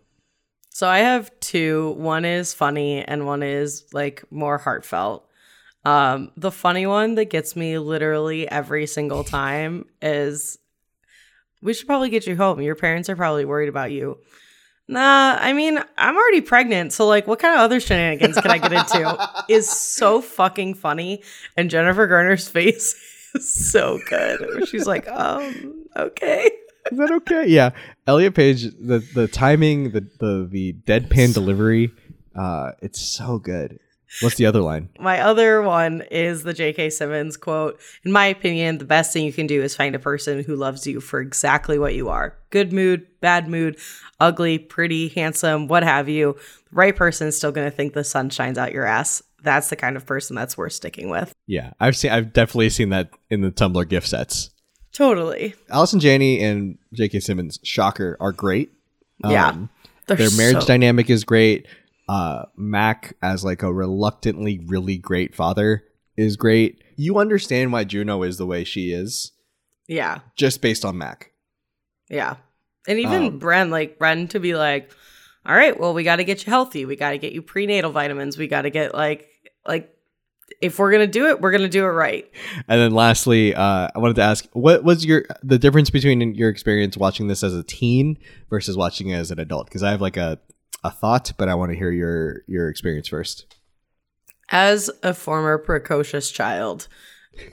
So 0.70 0.88
I 0.88 1.00
have 1.00 1.32
two. 1.40 1.92
One 1.92 2.26
is 2.26 2.54
funny 2.54 3.04
and 3.04 3.26
one 3.26 3.42
is 3.42 3.86
like 3.94 4.24
more 4.32 4.58
heartfelt. 4.58 5.28
Um, 5.86 6.32
the 6.38 6.52
funny 6.52 6.86
one 6.86 7.16
that 7.16 7.26
gets 7.26 7.56
me 7.56 7.78
literally 7.78 8.50
every 8.50 8.88
single 8.88 9.24
time 9.24 9.86
is 10.02 10.58
we 11.62 11.74
should 11.74 11.88
probably 11.88 12.10
get 12.10 12.28
you 12.28 12.36
home. 12.36 12.62
Your 12.62 12.76
parents 12.76 13.10
are 13.10 13.16
probably 13.16 13.46
worried 13.46 13.70
about 13.70 13.92
you. 13.92 14.18
Nah, 14.88 15.38
I 15.40 15.54
mean, 15.54 15.80
I'm 15.98 16.16
already 16.16 16.42
pregnant, 16.42 16.92
so 16.92 17.08
like 17.08 17.26
what 17.26 17.40
kind 17.40 17.56
of 17.56 17.62
other 17.62 17.80
shenanigans 17.80 18.38
can 18.40 18.52
I 18.52 18.58
get 18.58 18.74
into? 18.74 19.44
is 19.50 19.70
so 19.70 20.22
fucking 20.22 20.76
funny. 20.76 21.24
And 21.56 21.70
Jennifer 21.70 22.06
Garner's 22.06 22.48
face 22.50 22.96
is 23.34 23.72
so 23.72 24.00
good. 24.10 24.68
She's 24.68 24.86
like, 24.86 25.08
um, 25.08 25.86
okay. 25.96 26.52
Is 26.92 26.98
that 26.98 27.12
okay? 27.12 27.48
yeah, 27.48 27.70
Elliot 28.08 28.36
Page. 28.36 28.64
The 28.64 29.00
the 29.14 29.30
timing, 29.30 29.92
the 29.92 30.02
the 30.20 30.48
the 30.52 30.74
deadpan 30.86 31.34
delivery. 31.34 31.92
Uh, 32.36 32.72
it's 32.82 33.00
so 33.00 33.40
good. 33.40 33.80
What's 34.22 34.36
the 34.36 34.46
other 34.46 34.62
line? 34.62 34.90
My 35.00 35.22
other 35.22 35.62
one 35.62 36.04
is 36.12 36.44
the 36.44 36.54
J.K. 36.54 36.92
Simmons 36.92 37.38
quote. 37.38 37.80
In 38.04 38.12
my 38.12 38.26
opinion, 38.28 38.78
the 38.78 38.86
best 38.86 39.12
thing 39.14 39.26
you 39.26 39.34
can 39.34 39.48
do 39.48 39.62
is 39.62 39.76
find 39.76 39.96
a 39.96 40.00
person 40.00 40.44
who 40.44 40.56
loves 40.56 40.86
you 40.86 41.02
for 41.02 41.20
exactly 41.20 41.80
what 41.80 41.96
you 41.96 42.10
are 42.10 42.38
good 42.50 42.72
mood, 42.72 43.08
bad 43.20 43.48
mood, 43.48 43.76
ugly, 44.20 44.60
pretty, 44.60 45.08
handsome, 45.10 45.68
what 45.68 45.82
have 45.82 46.08
you. 46.08 46.38
The 46.70 46.76
right 46.76 46.96
person 46.96 47.28
is 47.28 47.36
still 47.36 47.52
going 47.52 47.70
to 47.70 47.76
think 47.76 47.94
the 47.94 48.04
sun 48.04 48.30
shines 48.30 48.60
out 48.60 48.72
your 48.72 48.86
ass. 48.86 49.24
That's 49.42 49.70
the 49.70 49.76
kind 49.76 49.98
of 49.98 50.06
person 50.06 50.36
that's 50.36 50.56
worth 50.58 50.74
sticking 50.74 51.10
with. 51.10 51.34
Yeah, 51.48 51.72
I've 51.80 51.98
seen. 51.98 52.12
I've 52.12 52.32
definitely 52.32 52.70
seen 52.70 52.90
that 52.90 53.10
in 53.30 53.42
the 53.42 53.52
Tumblr 53.52 53.90
gif 53.90 54.06
sets. 54.06 54.52
Totally. 54.94 55.56
Allison 55.70 56.00
Janney 56.00 56.42
and 56.44 56.78
J.K. 56.94 57.20
Simmons, 57.20 57.60
shocker, 57.64 58.16
are 58.20 58.32
great. 58.32 58.72
Yeah. 59.28 59.48
Um, 59.50 59.70
They're 60.06 60.18
their 60.18 60.32
marriage 60.38 60.62
so- 60.62 60.68
dynamic 60.68 61.10
is 61.10 61.24
great. 61.24 61.66
Uh, 62.08 62.46
Mac 62.58 63.16
as 63.22 63.44
like 63.46 63.64
a 63.64 63.72
reluctantly 63.74 64.60
really 64.66 64.98
great 64.98 65.34
father 65.34 65.84
is 66.18 66.36
great. 66.36 66.84
You 66.98 67.18
understand 67.18 67.72
why 67.72 67.86
Juno 67.86 68.24
is 68.24 68.38
the 68.38 68.46
way 68.46 68.64
she 68.64 68.92
is 68.92 69.32
Yeah. 69.88 70.20
just 70.36 70.62
based 70.62 70.84
on 70.86 70.98
Mac. 70.98 71.32
Yeah. 72.10 72.36
And 72.88 73.00
even 73.00 73.24
Um, 73.24 73.40
Bren, 73.40 73.70
like 73.70 73.98
Bren 73.98 74.30
to 74.32 74.40
be 74.40 74.54
like, 74.56 74.92
all 75.46 75.56
right, 75.56 75.80
well, 75.80 75.94
we 75.94 76.04
got 76.04 76.18
to 76.18 76.24
get 76.24 76.46
you 76.46 76.52
healthy. 76.52 76.86
We 76.86 76.96
got 76.96 77.12
to 77.12 77.18
get 77.18 77.34
you 77.34 77.42
prenatal 77.42 77.92
vitamins. 77.92 78.38
We 78.38 78.48
got 78.48 78.64
to 78.64 78.70
get 78.70 78.94
like, 78.94 79.28
like, 79.66 79.90
if 80.62 80.78
we're 80.78 80.92
going 80.92 81.02
to 81.06 81.12
do 81.12 81.28
it, 81.28 81.42
we're 81.42 81.52
going 81.52 81.64
to 81.64 81.70
do 81.70 81.84
it 81.86 81.90
right. 81.90 82.30
And 82.68 82.80
then 82.80 82.92
lastly, 82.94 83.56
uh, 83.56 83.88
I 83.94 83.98
wanted 84.00 84.18
to 84.18 84.22
ask, 84.22 84.46
what 84.54 84.84
was 84.84 85.06
your 85.06 85.26
the 85.42 85.58
difference 85.58 85.90
between 85.90 86.36
your 86.36 86.50
experience 86.50 86.96
watching 86.98 87.28
this 87.28 87.44
as 87.44 87.56
a 87.56 87.64
teen 87.64 88.18
versus 88.50 88.78
watching 88.78 89.08
it 89.10 89.16
as 89.16 89.32
an 89.32 89.40
adult? 89.40 89.68
Because 89.68 89.84
I 89.84 89.92
have 89.92 90.02
like 90.02 90.18
a 90.18 90.40
a 90.84 90.92
thought, 90.92 91.34
but 91.38 91.50
I 91.50 91.56
want 91.56 91.72
to 91.72 91.78
hear 91.78 91.92
your 91.92 92.42
your 92.48 92.70
experience 92.70 93.08
first. 93.08 93.56
As 94.50 94.90
a 95.02 95.14
former 95.14 95.58
precocious 95.58 96.30
child, 96.30 96.88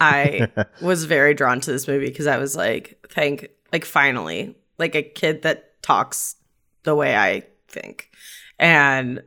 I 0.01 0.49
was 0.83 1.05
very 1.05 1.35
drawn 1.35 1.61
to 1.61 1.73
this 1.73 1.89
movie 1.89 2.07
because 2.07 2.27
I 2.27 2.39
was 2.39 2.57
like, 2.57 3.05
thank, 3.09 3.49
like, 3.73 3.85
finally, 3.85 4.57
like 4.79 4.95
a 4.95 5.03
kid 5.03 5.43
that 5.43 5.83
talks 5.83 6.37
the 6.83 6.95
way 6.95 7.17
I 7.17 7.45
think. 7.69 8.11
And 8.59 9.23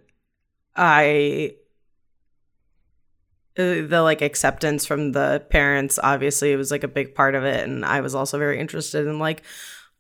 I, 0.76 1.56
uh, 3.58 3.86
the 3.88 4.02
like 4.04 4.22
acceptance 4.22 4.86
from 4.86 5.12
the 5.12 5.46
parents, 5.50 6.00
obviously, 6.02 6.52
it 6.52 6.58
was 6.58 6.72
like 6.72 6.84
a 6.84 6.88
big 6.88 7.16
part 7.16 7.36
of 7.36 7.44
it. 7.44 7.64
And 7.64 7.86
I 7.86 8.02
was 8.02 8.16
also 8.16 8.38
very 8.38 8.60
interested 8.60 9.08
in 9.08 9.20
like 9.20 9.44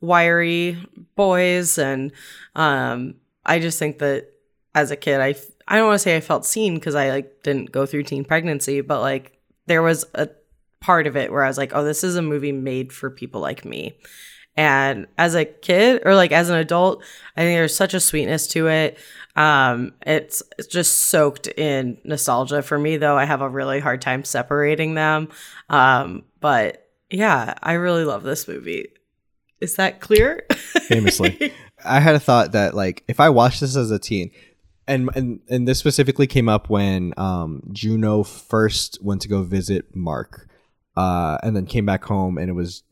wiry 0.02 0.78
boys. 1.16 1.78
And 1.78 2.12
um, 2.56 3.16
I 3.46 3.60
just 3.60 3.80
think 3.80 4.00
that 4.00 4.28
as 4.76 4.92
a 4.92 4.96
kid, 4.96 5.20
I, 5.20 5.36
I 5.68 5.78
don't 5.78 5.88
want 5.88 5.96
to 5.96 6.04
say 6.04 6.16
I 6.16 6.22
felt 6.22 6.46
seen 6.46 6.76
because 6.76 6.96
I 6.96 7.10
like 7.10 7.44
didn't 7.44 7.72
go 7.72 7.86
through 7.86 8.04
teen 8.04 8.26
pregnancy, 8.26 8.82
but 8.82 9.02
like 9.02 9.38
there 9.68 9.82
was 9.82 10.06
a 10.16 10.30
part 10.80 11.08
of 11.08 11.16
it 11.16 11.32
where 11.32 11.44
I 11.44 11.48
was 11.48 11.58
like, 11.58 11.72
oh, 11.74 11.84
this 11.84 12.04
is 12.04 12.16
a 12.16 12.22
movie 12.22 12.52
made 12.52 12.92
for 12.92 13.10
people 13.10 13.42
like 13.42 13.66
me. 13.66 13.98
And 14.56 15.08
as 15.18 15.34
a 15.36 15.46
kid 15.46 16.04
or 16.06 16.16
like 16.16 16.32
as 16.32 16.50
an 16.50 16.58
adult, 16.58 17.04
I 17.36 17.42
think 17.42 17.58
there's 17.58 17.76
such 17.76 17.94
a 17.94 18.00
sweetness 18.00 18.48
to 18.48 18.68
it. 18.68 18.98
Um, 19.36 19.94
it's, 20.06 20.44
it's 20.60 20.68
just 20.68 21.00
soaked 21.04 21.48
in 21.48 21.98
nostalgia 22.04 22.62
for 22.62 22.78
me, 22.78 22.98
though. 22.98 23.18
I 23.18 23.26
have 23.26 23.42
a 23.42 23.50
really 23.50 23.80
hard 23.80 24.02
time 24.02 24.24
separating 24.24 24.94
them. 24.94 25.30
Um, 25.70 26.24
but 26.40 26.88
yeah, 27.10 27.56
I 27.64 27.74
really 27.74 28.04
love 28.04 28.24
this 28.24 28.48
movie. 28.48 28.90
Is 29.60 29.76
that 29.76 30.02
clear? 30.02 30.46
Famously, 30.88 31.54
I 31.86 32.00
had 32.00 32.16
a 32.16 32.20
thought 32.20 32.52
that 32.54 32.74
like 32.74 33.04
if 33.08 33.20
I 33.20 33.30
watched 33.30 33.62
this 33.62 33.76
as 33.76 33.92
a 33.92 34.00
teen, 34.00 34.32
and 34.88 35.10
and 35.16 35.40
and 35.50 35.68
this 35.68 35.80
specifically 35.80 36.28
came 36.28 36.50
up 36.50 36.70
when 36.70 37.14
um, 37.18 37.64
Juno 37.72 38.24
first 38.24 39.00
went 39.02 39.22
to 39.22 39.28
go 39.28 39.44
visit 39.44 39.96
Mark, 39.96 40.50
uh, 40.96 41.38
and 41.44 41.56
then 41.56 41.66
came 41.66 41.86
back 41.86 42.04
home, 42.06 42.38
and 42.38 42.50
it 42.50 42.54
was 42.54 42.84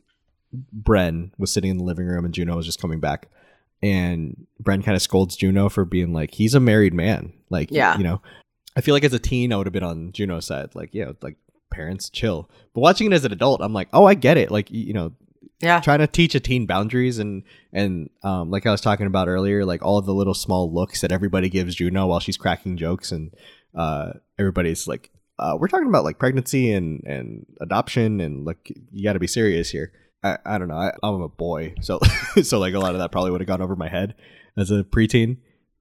Bren 0.78 1.32
was 1.38 1.52
sitting 1.52 1.72
in 1.72 1.78
the 1.78 1.84
living 1.84 2.06
room, 2.06 2.26
and 2.26 2.34
Juno 2.34 2.56
was 2.56 2.66
just 2.66 2.82
coming 2.82 3.00
back, 3.00 3.30
and 3.82 4.46
Bren 4.62 4.84
kind 4.84 4.96
of 4.96 5.02
scolds 5.02 5.36
Juno 5.36 5.70
for 5.70 5.86
being 5.86 6.14
like 6.14 6.34
he's 6.34 6.54
a 6.54 6.60
married 6.60 6.94
man, 6.94 7.34
like 7.50 7.70
Yeah. 7.72 7.98
you 7.98 8.04
know. 8.04 8.22
I 8.76 8.80
feel 8.80 8.94
like 8.96 9.04
as 9.04 9.14
a 9.14 9.20
teen, 9.20 9.52
I 9.52 9.58
would 9.58 9.66
have 9.68 9.74
been 9.74 9.84
on 9.84 10.14
Juno's 10.14 10.46
side, 10.46 10.76
like 10.76 10.92
yeah, 10.94 11.12
like 11.22 11.36
parents 11.72 12.10
chill. 12.10 12.50
But 12.74 12.82
watching 12.82 13.08
it 13.08 13.14
as 13.14 13.26
an 13.26 13.34
adult, 13.34 13.62
I'm 13.62 13.74
like, 13.74 13.90
oh, 13.92 14.06
I 14.06 14.14
get 14.14 14.38
it. 14.38 14.50
Like 14.50 14.72
you 14.72 14.94
know, 14.94 15.12
yeah. 15.62 15.80
trying 15.80 16.00
to 16.00 16.08
teach 16.08 16.36
a 16.36 16.40
teen 16.40 16.66
boundaries 16.66 17.20
and 17.20 17.44
and 17.74 18.10
um, 18.24 18.52
like 18.52 18.66
I 18.66 18.72
was 18.72 18.82
talking 18.82 19.08
about 19.08 19.28
earlier, 19.28 19.66
like 19.66 19.82
all 19.82 20.02
the 20.02 20.14
little 20.14 20.34
small 20.34 20.74
looks 20.74 21.02
that 21.02 21.12
everybody 21.12 21.50
gives 21.50 21.76
Juno 21.76 22.08
while 22.08 22.20
she's 22.20 22.38
cracking 22.38 22.78
jokes, 22.78 23.12
and 23.12 23.34
uh, 23.76 24.14
everybody's 24.38 24.88
like, 24.88 25.10
uh, 25.40 25.58
"We're 25.60 25.68
talking 25.68 25.88
about 25.88 26.04
like 26.04 26.20
pregnancy 26.20 26.72
and 26.72 27.04
and 27.06 27.46
adoption, 27.62 28.20
and 28.20 28.46
like 28.46 28.74
you 28.92 29.04
got 29.04 29.14
to 29.14 29.20
be 29.20 29.28
serious 29.28 29.70
here." 29.70 29.94
I, 30.24 30.38
I 30.46 30.58
don't 30.58 30.68
know. 30.68 30.76
I, 30.76 30.92
I'm 31.02 31.22
a 31.22 31.30
boy, 31.30 31.74
so 31.82 32.00
so 32.44 32.60
like 32.60 32.74
a 32.74 32.80
lot 32.80 32.94
of 32.94 33.00
that 33.00 33.12
probably 33.12 33.32
would 33.32 33.42
have 33.42 33.48
gone 33.48 33.62
over 33.62 33.76
my 33.76 33.90
head 33.90 34.16
as 34.58 34.72
a 34.72 34.84
preteen. 34.84 35.38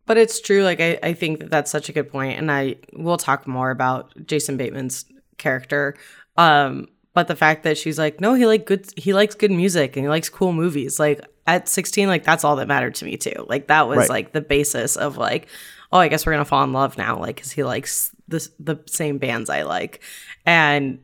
But 0.06 0.16
it's 0.16 0.40
true. 0.40 0.62
Like 0.62 0.80
I, 0.80 0.98
I 1.02 1.12
think 1.12 1.40
that 1.40 1.50
that's 1.50 1.70
such 1.70 1.88
a 1.88 1.92
good 1.92 2.10
point, 2.10 2.38
and 2.38 2.50
I 2.50 2.76
will 2.92 3.16
talk 3.16 3.46
more 3.46 3.70
about 3.70 4.12
Jason 4.26 4.56
Bateman's 4.56 5.04
character. 5.38 5.96
Um, 6.36 6.88
but 7.14 7.28
the 7.28 7.36
fact 7.36 7.64
that 7.64 7.76
she's 7.78 7.98
like, 7.98 8.20
no, 8.20 8.34
he 8.34 8.46
like 8.46 8.66
good, 8.66 8.86
he 8.96 9.12
likes 9.12 9.34
good 9.34 9.50
music 9.50 9.96
and 9.96 10.04
he 10.04 10.08
likes 10.08 10.28
cool 10.28 10.52
movies. 10.52 10.98
Like 11.00 11.20
at 11.46 11.68
16, 11.68 12.08
like 12.08 12.24
that's 12.24 12.44
all 12.44 12.56
that 12.56 12.68
mattered 12.68 12.94
to 12.96 13.04
me 13.04 13.16
too. 13.16 13.44
Like 13.48 13.66
that 13.68 13.88
was 13.88 13.98
Right. 13.98 14.08
like 14.10 14.32
the 14.32 14.40
basis 14.40 14.96
of 14.96 15.16
like, 15.16 15.48
oh, 15.92 15.98
I 15.98 16.08
guess 16.08 16.24
we're 16.24 16.32
gonna 16.32 16.44
fall 16.44 16.62
in 16.64 16.72
love 16.72 16.96
now. 16.96 17.18
Like, 17.18 17.38
cause 17.38 17.50
he 17.50 17.64
likes 17.64 18.14
this 18.28 18.50
the 18.60 18.78
same 18.86 19.18
bands 19.18 19.50
I 19.50 19.62
like, 19.62 20.00
and 20.46 21.00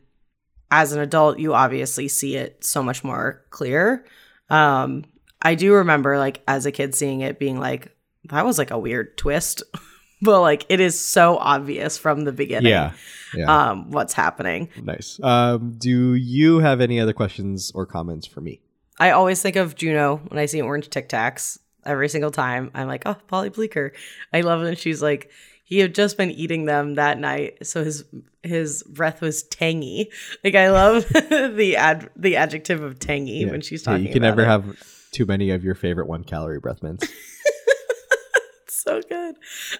as 0.71 0.91
an 0.93 0.99
adult, 1.01 1.39
you 1.39 1.53
obviously 1.53 2.07
see 2.07 2.35
it 2.35 2.63
so 2.63 2.81
much 2.83 3.03
more 3.03 3.41
clear. 3.49 4.05
Um, 4.49 5.03
I 5.41 5.55
do 5.55 5.73
remember 5.73 6.17
like 6.17 6.41
as 6.47 6.65
a 6.65 6.71
kid 6.71 6.95
seeing 6.95 7.21
it 7.21 7.37
being 7.39 7.59
like, 7.59 7.95
that 8.29 8.45
was 8.45 8.57
like 8.57 8.71
a 8.71 8.79
weird 8.79 9.17
twist. 9.17 9.63
but 10.21 10.41
like 10.41 10.65
it 10.69 10.79
is 10.79 10.99
so 10.99 11.37
obvious 11.37 11.97
from 11.97 12.23
the 12.23 12.31
beginning 12.31 12.71
Yeah, 12.71 12.93
yeah, 13.35 13.69
um 13.71 13.91
what's 13.91 14.13
happening. 14.13 14.69
nice. 14.83 15.19
Um, 15.23 15.75
do 15.77 16.13
you 16.15 16.59
have 16.59 16.81
any 16.81 16.99
other 16.99 17.13
questions 17.13 17.71
or 17.75 17.85
comments 17.85 18.25
for 18.27 18.41
me? 18.41 18.61
I 18.99 19.11
always 19.11 19.41
think 19.41 19.55
of 19.55 19.75
Juno 19.75 20.17
when 20.27 20.39
I 20.39 20.45
see 20.47 20.61
orange 20.61 20.89
Tic 20.89 21.07
Tacs 21.09 21.59
every 21.85 22.09
single 22.09 22.31
time. 22.31 22.71
I'm 22.73 22.87
like, 22.87 23.03
oh, 23.05 23.15
Paulie 23.29 23.53
Bleeker. 23.53 23.93
I 24.33 24.41
love 24.41 24.63
it. 24.63 24.67
And 24.69 24.77
she's 24.77 25.01
like, 25.01 25.29
he 25.63 25.79
had 25.79 25.93
just 25.93 26.17
been 26.17 26.31
eating 26.31 26.65
them 26.65 26.95
that 26.95 27.19
night, 27.19 27.65
so 27.67 27.83
his 27.83 28.05
his 28.41 28.83
breath 28.83 29.19
was 29.21 29.43
tangy. 29.43 30.09
Like 30.43 30.55
I 30.55 30.69
love 30.71 31.07
the 31.13 31.75
ad 31.77 32.09
the 32.15 32.37
adjective 32.37 32.81
of 32.81 32.97
tangy 32.99 33.31
Yeah. 33.43 33.51
when 33.51 33.61
she's 33.61 33.81
Yeah, 33.85 33.91
talking. 33.93 34.07
you 34.07 34.13
can 34.13 34.21
never 34.21 34.41
it. 34.43 34.45
have 34.47 34.81
too 35.11 35.25
many 35.25 35.49
of 35.51 35.63
your 35.65 35.75
favorite 35.75 36.07
one 36.07 36.23
calorie 36.23 36.59
breath 36.59 36.81
mints. 36.81 37.07
so 38.67 39.01
good. 39.01 39.35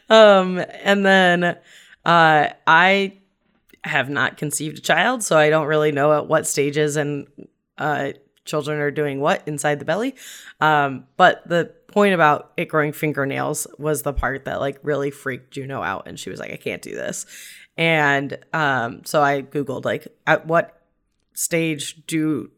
Um, 0.10 0.60
and 0.84 1.06
then 1.06 1.44
uh, 2.06 2.50
I 2.66 3.18
have 3.88 4.10
not 4.10 4.38
conceived 4.38 4.78
a 4.80 4.82
child, 4.82 5.24
so 5.24 5.38
I 5.38 5.50
don't 5.50 5.68
really 5.68 5.92
know 5.92 6.14
at 6.18 6.28
what 6.28 6.46
stages 6.48 6.96
and 6.98 7.28
uh, 7.78 8.12
children 8.46 8.80
are 8.80 8.92
doing 8.92 9.20
what 9.20 9.44
inside 9.48 9.80
the 9.80 9.86
belly. 9.86 10.16
Um, 10.62 11.06
but 11.18 11.48
the 11.48 11.74
point 11.88 12.14
about 12.14 12.52
it 12.58 12.66
growing 12.66 12.92
fingernails 12.94 13.66
was 13.78 14.02
the 14.04 14.14
part 14.14 14.46
that 14.46 14.60
like 14.60 14.78
really 14.84 15.12
freaked 15.12 15.52
Juno 15.52 15.82
out, 15.82 16.08
and 16.08 16.20
she 16.20 16.30
was 16.30 16.40
like, 16.40 16.52
"I 16.52 16.58
can't 16.58 16.82
do 16.82 16.96
this." 16.96 17.26
And 17.78 18.38
um, 18.54 19.04
so 19.06 19.22
I 19.22 19.42
googled 19.42 19.86
like 19.86 20.08
at 20.26 20.48
what 20.48 20.82
stage 21.34 22.06
do 22.08 22.50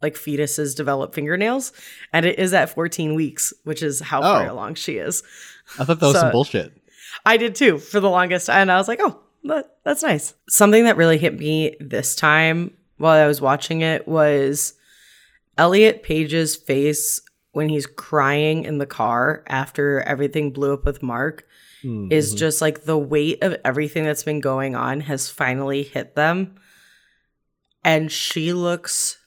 like 0.00 0.14
fetuses 0.14 0.74
develop 0.76 1.14
fingernails 1.14 1.72
and 2.12 2.24
it 2.26 2.38
is 2.38 2.52
at 2.54 2.70
14 2.70 3.14
weeks 3.14 3.52
which 3.64 3.82
is 3.82 4.00
how 4.00 4.20
far 4.22 4.48
Oh. 4.48 4.52
along 4.52 4.74
she 4.74 4.96
is 4.96 5.22
I 5.78 5.84
thought 5.84 6.00
that 6.00 6.06
was 6.06 6.14
So- 6.14 6.20
some 6.20 6.32
bullshit. 6.32 6.72
I 7.26 7.36
did 7.36 7.54
too 7.54 7.78
for 7.78 8.00
the 8.00 8.10
longest, 8.10 8.50
and 8.50 8.72
I 8.72 8.76
was 8.76 8.88
like, 8.88 8.98
"Oh, 9.00 9.20
that, 9.44 9.76
that's 9.84 10.02
nice." 10.02 10.34
Something 10.48 10.84
that 10.84 10.96
really 10.96 11.18
hit 11.18 11.38
me 11.38 11.76
this 11.80 12.14
time 12.14 12.72
while 12.96 13.22
I 13.22 13.26
was 13.26 13.40
watching 13.40 13.82
it 13.82 14.06
was 14.06 14.74
Elliot 15.56 16.02
Page's 16.02 16.56
face 16.56 17.20
when 17.52 17.68
he's 17.68 17.86
crying 17.86 18.64
in 18.64 18.78
the 18.78 18.86
car 18.86 19.44
after 19.46 20.00
everything 20.00 20.50
blew 20.52 20.72
up 20.72 20.84
with 20.84 21.02
Mark 21.02 21.46
Mm, 21.84 22.10
is 22.10 22.34
just 22.34 22.62
like 22.62 22.84
the 22.84 22.96
weight 22.96 23.42
of 23.42 23.56
everything 23.64 24.04
that's 24.04 24.22
been 24.22 24.40
going 24.40 24.74
on 24.74 25.00
has 25.00 25.28
finally 25.28 25.82
hit 25.82 26.14
them, 26.14 26.54
and 27.84 28.10
she 28.10 28.54
looks 28.54 29.18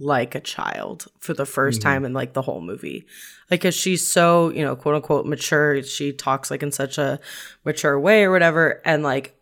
like 0.00 0.34
a 0.34 0.40
child 0.40 1.06
for 1.18 1.34
the 1.34 1.44
1st 1.44 1.78
Mhm. 1.80 1.82
time 1.82 2.04
in 2.04 2.12
like 2.14 2.32
the 2.32 2.42
whole 2.42 2.60
movie. 2.60 3.06
Like 3.50 3.60
cause 3.62 3.74
she's 3.76 4.06
so 4.06 4.48
you 4.50 4.64
know 4.64 4.74
quote 4.74 4.94
unquote 4.96 5.26
mature 5.26 5.82
she 5.82 6.12
talks 6.12 6.50
like 6.50 6.62
in 6.62 6.72
such 6.72 6.98
a 6.98 7.20
mature 7.64 7.98
way 8.00 8.24
or 8.24 8.30
whatever 8.32 8.80
and 8.84 9.02
like 9.02 9.36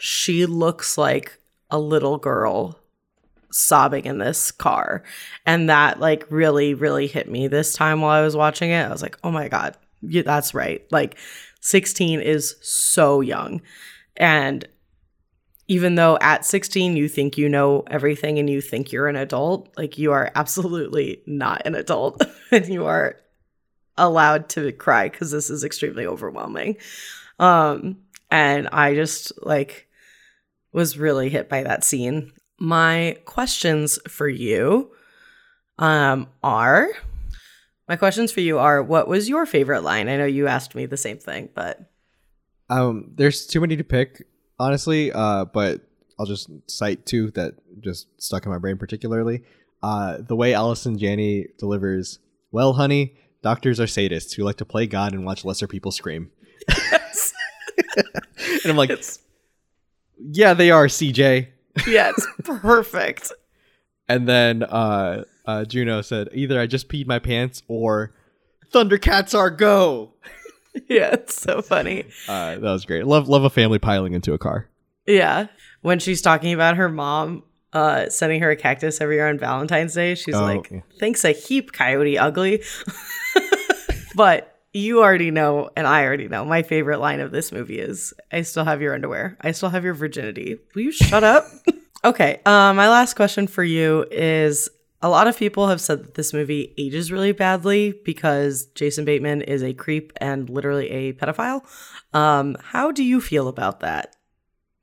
she 0.00 0.46
looks 0.46 0.98
like 0.98 1.38
a 1.70 1.78
little 1.78 2.18
girl 2.18 2.78
sobbing 3.50 4.04
in 4.04 4.18
this 4.18 4.50
car. 4.50 5.02
And 5.46 5.68
that 5.70 6.00
like 6.00 6.26
really 6.30 6.74
really 6.74 7.06
hit 7.06 7.28
me 7.30 7.48
this 7.48 7.72
time 7.72 8.00
while 8.02 8.10
i 8.20 8.22
was 8.22 8.36
watching 8.36 8.70
it. 8.70 8.82
I 8.84 8.90
was 8.90 9.02
like 9.02 9.16
oh 9.24 9.30
my 9.30 9.48
god 9.48 9.76
yeah, 10.00 10.22
that's 10.22 10.54
right. 10.54 10.86
Like 10.92 11.16
16 11.60 12.20
is 12.20 12.54
so 12.62 13.20
young. 13.20 13.60
And 14.16 14.66
even 15.68 15.94
though 15.94 16.18
at 16.20 16.44
16 16.44 16.96
you 16.96 17.08
think 17.08 17.38
you 17.38 17.48
know 17.48 17.84
everything 17.88 18.38
and 18.38 18.48
you 18.48 18.60
think 18.60 18.90
you're 18.90 19.06
an 19.06 19.16
adult, 19.16 19.68
like 19.76 19.98
you 19.98 20.12
are 20.12 20.32
absolutely 20.34 21.22
not 21.26 21.62
an 21.66 21.74
adult 21.74 22.22
and 22.50 22.66
you 22.68 22.86
are 22.86 23.16
allowed 23.96 24.48
to 24.50 24.72
cry 24.72 25.08
because 25.08 25.30
this 25.30 25.50
is 25.50 25.64
extremely 25.64 26.06
overwhelming. 26.06 26.76
Um, 27.38 27.98
and 28.30 28.68
I 28.68 28.94
just 28.94 29.32
like 29.44 29.88
was 30.72 30.98
really 30.98 31.28
hit 31.28 31.48
by 31.48 31.62
that 31.62 31.84
scene. 31.84 32.32
My 32.58 33.16
questions 33.24 33.98
for 34.08 34.28
you 34.28 34.92
um 35.80 36.26
are 36.42 36.88
my 37.88 37.94
questions 37.94 38.32
for 38.32 38.40
you 38.40 38.58
are 38.58 38.82
what 38.82 39.06
was 39.06 39.28
your 39.28 39.46
favorite 39.46 39.82
line? 39.82 40.08
I 40.08 40.16
know 40.16 40.26
you 40.26 40.48
asked 40.48 40.74
me 40.74 40.86
the 40.86 40.96
same 40.96 41.18
thing, 41.18 41.50
but 41.54 41.78
Um, 42.68 43.12
there's 43.14 43.46
too 43.46 43.60
many 43.60 43.76
to 43.76 43.84
pick, 43.84 44.26
honestly. 44.58 45.12
Uh, 45.12 45.44
but 45.44 45.80
I'll 46.18 46.26
just 46.26 46.50
cite 46.66 47.06
two 47.06 47.30
that 47.32 47.54
just 47.80 48.08
stuck 48.20 48.44
in 48.44 48.52
my 48.52 48.58
brain 48.58 48.76
particularly. 48.76 49.42
Uh, 49.82 50.18
the 50.20 50.34
way 50.34 50.54
Allison 50.54 50.98
Janney 50.98 51.46
delivers, 51.58 52.18
"Well, 52.50 52.72
honey, 52.72 53.14
doctors 53.42 53.78
are 53.78 53.84
sadists 53.84 54.34
who 54.34 54.42
like 54.42 54.56
to 54.56 54.64
play 54.64 54.86
God 54.86 55.12
and 55.12 55.24
watch 55.24 55.44
lesser 55.44 55.68
people 55.68 55.92
scream." 55.92 56.30
yes. 56.68 57.32
And 58.64 58.72
I'm 58.72 58.76
like, 58.76 58.90
it's 58.90 59.20
"Yeah, 60.18 60.54
they 60.54 60.70
are, 60.70 60.86
CJ." 60.86 61.48
yeah, 61.86 62.10
it's 62.10 62.26
perfect. 62.44 63.32
And 64.08 64.26
then 64.28 64.62
uh, 64.64 65.24
uh, 65.46 65.64
Juno 65.64 66.02
said, 66.02 66.28
"Either 66.32 66.60
I 66.60 66.66
just 66.66 66.88
peed 66.88 67.06
my 67.06 67.18
pants 67.20 67.62
or 67.68 68.14
Thundercats 68.72 69.38
are 69.38 69.50
go." 69.50 70.14
Yeah, 70.88 71.10
it's 71.12 71.40
so 71.40 71.62
funny. 71.62 72.04
Uh, 72.28 72.54
that 72.54 72.60
was 72.62 72.84
great. 72.84 73.06
Love 73.06 73.28
love 73.28 73.44
a 73.44 73.50
family 73.50 73.78
piling 73.78 74.12
into 74.14 74.32
a 74.32 74.38
car. 74.38 74.68
Yeah. 75.06 75.46
When 75.82 75.98
she's 75.98 76.22
talking 76.22 76.52
about 76.52 76.76
her 76.76 76.88
mom 76.88 77.42
uh 77.72 78.08
sending 78.08 78.40
her 78.40 78.50
a 78.50 78.56
cactus 78.56 79.00
every 79.00 79.16
year 79.16 79.28
on 79.28 79.38
Valentine's 79.38 79.94
Day, 79.94 80.14
she's 80.14 80.34
Oh, 80.34 80.42
like, 80.42 80.70
yeah. 80.70 80.80
Thanks 80.98 81.24
a 81.24 81.32
heap, 81.32 81.72
Coyote 81.72 82.16
Ugly. 82.18 82.62
but 84.14 84.54
you 84.72 85.02
already 85.02 85.30
know, 85.30 85.70
and 85.76 85.86
I 85.86 86.04
already 86.04 86.28
know, 86.28 86.44
my 86.44 86.62
favorite 86.62 86.98
line 87.00 87.20
of 87.20 87.30
this 87.30 87.52
movie 87.52 87.78
is 87.78 88.12
I 88.32 88.42
still 88.42 88.64
have 88.64 88.82
your 88.82 88.94
underwear. 88.94 89.36
I 89.40 89.52
still 89.52 89.70
have 89.70 89.84
your 89.84 89.94
virginity. 89.94 90.58
Will 90.74 90.82
you 90.82 90.92
shut 90.92 91.24
up? 91.24 91.46
okay. 92.04 92.40
Uh, 92.44 92.74
my 92.74 92.88
last 92.88 93.14
question 93.14 93.46
for 93.46 93.64
you 93.64 94.04
is 94.10 94.68
a 95.00 95.08
lot 95.08 95.26
of 95.28 95.38
people 95.38 95.68
have 95.68 95.80
said 95.80 96.02
that 96.04 96.14
this 96.14 96.32
movie 96.32 96.74
ages 96.76 97.12
really 97.12 97.32
badly 97.32 97.94
because 98.04 98.66
Jason 98.74 99.04
Bateman 99.04 99.42
is 99.42 99.62
a 99.62 99.72
creep 99.72 100.12
and 100.20 100.50
literally 100.50 100.90
a 100.90 101.12
pedophile. 101.12 101.62
Um, 102.12 102.56
how 102.62 102.90
do 102.90 103.04
you 103.04 103.20
feel 103.20 103.48
about 103.48 103.80
that? 103.80 104.16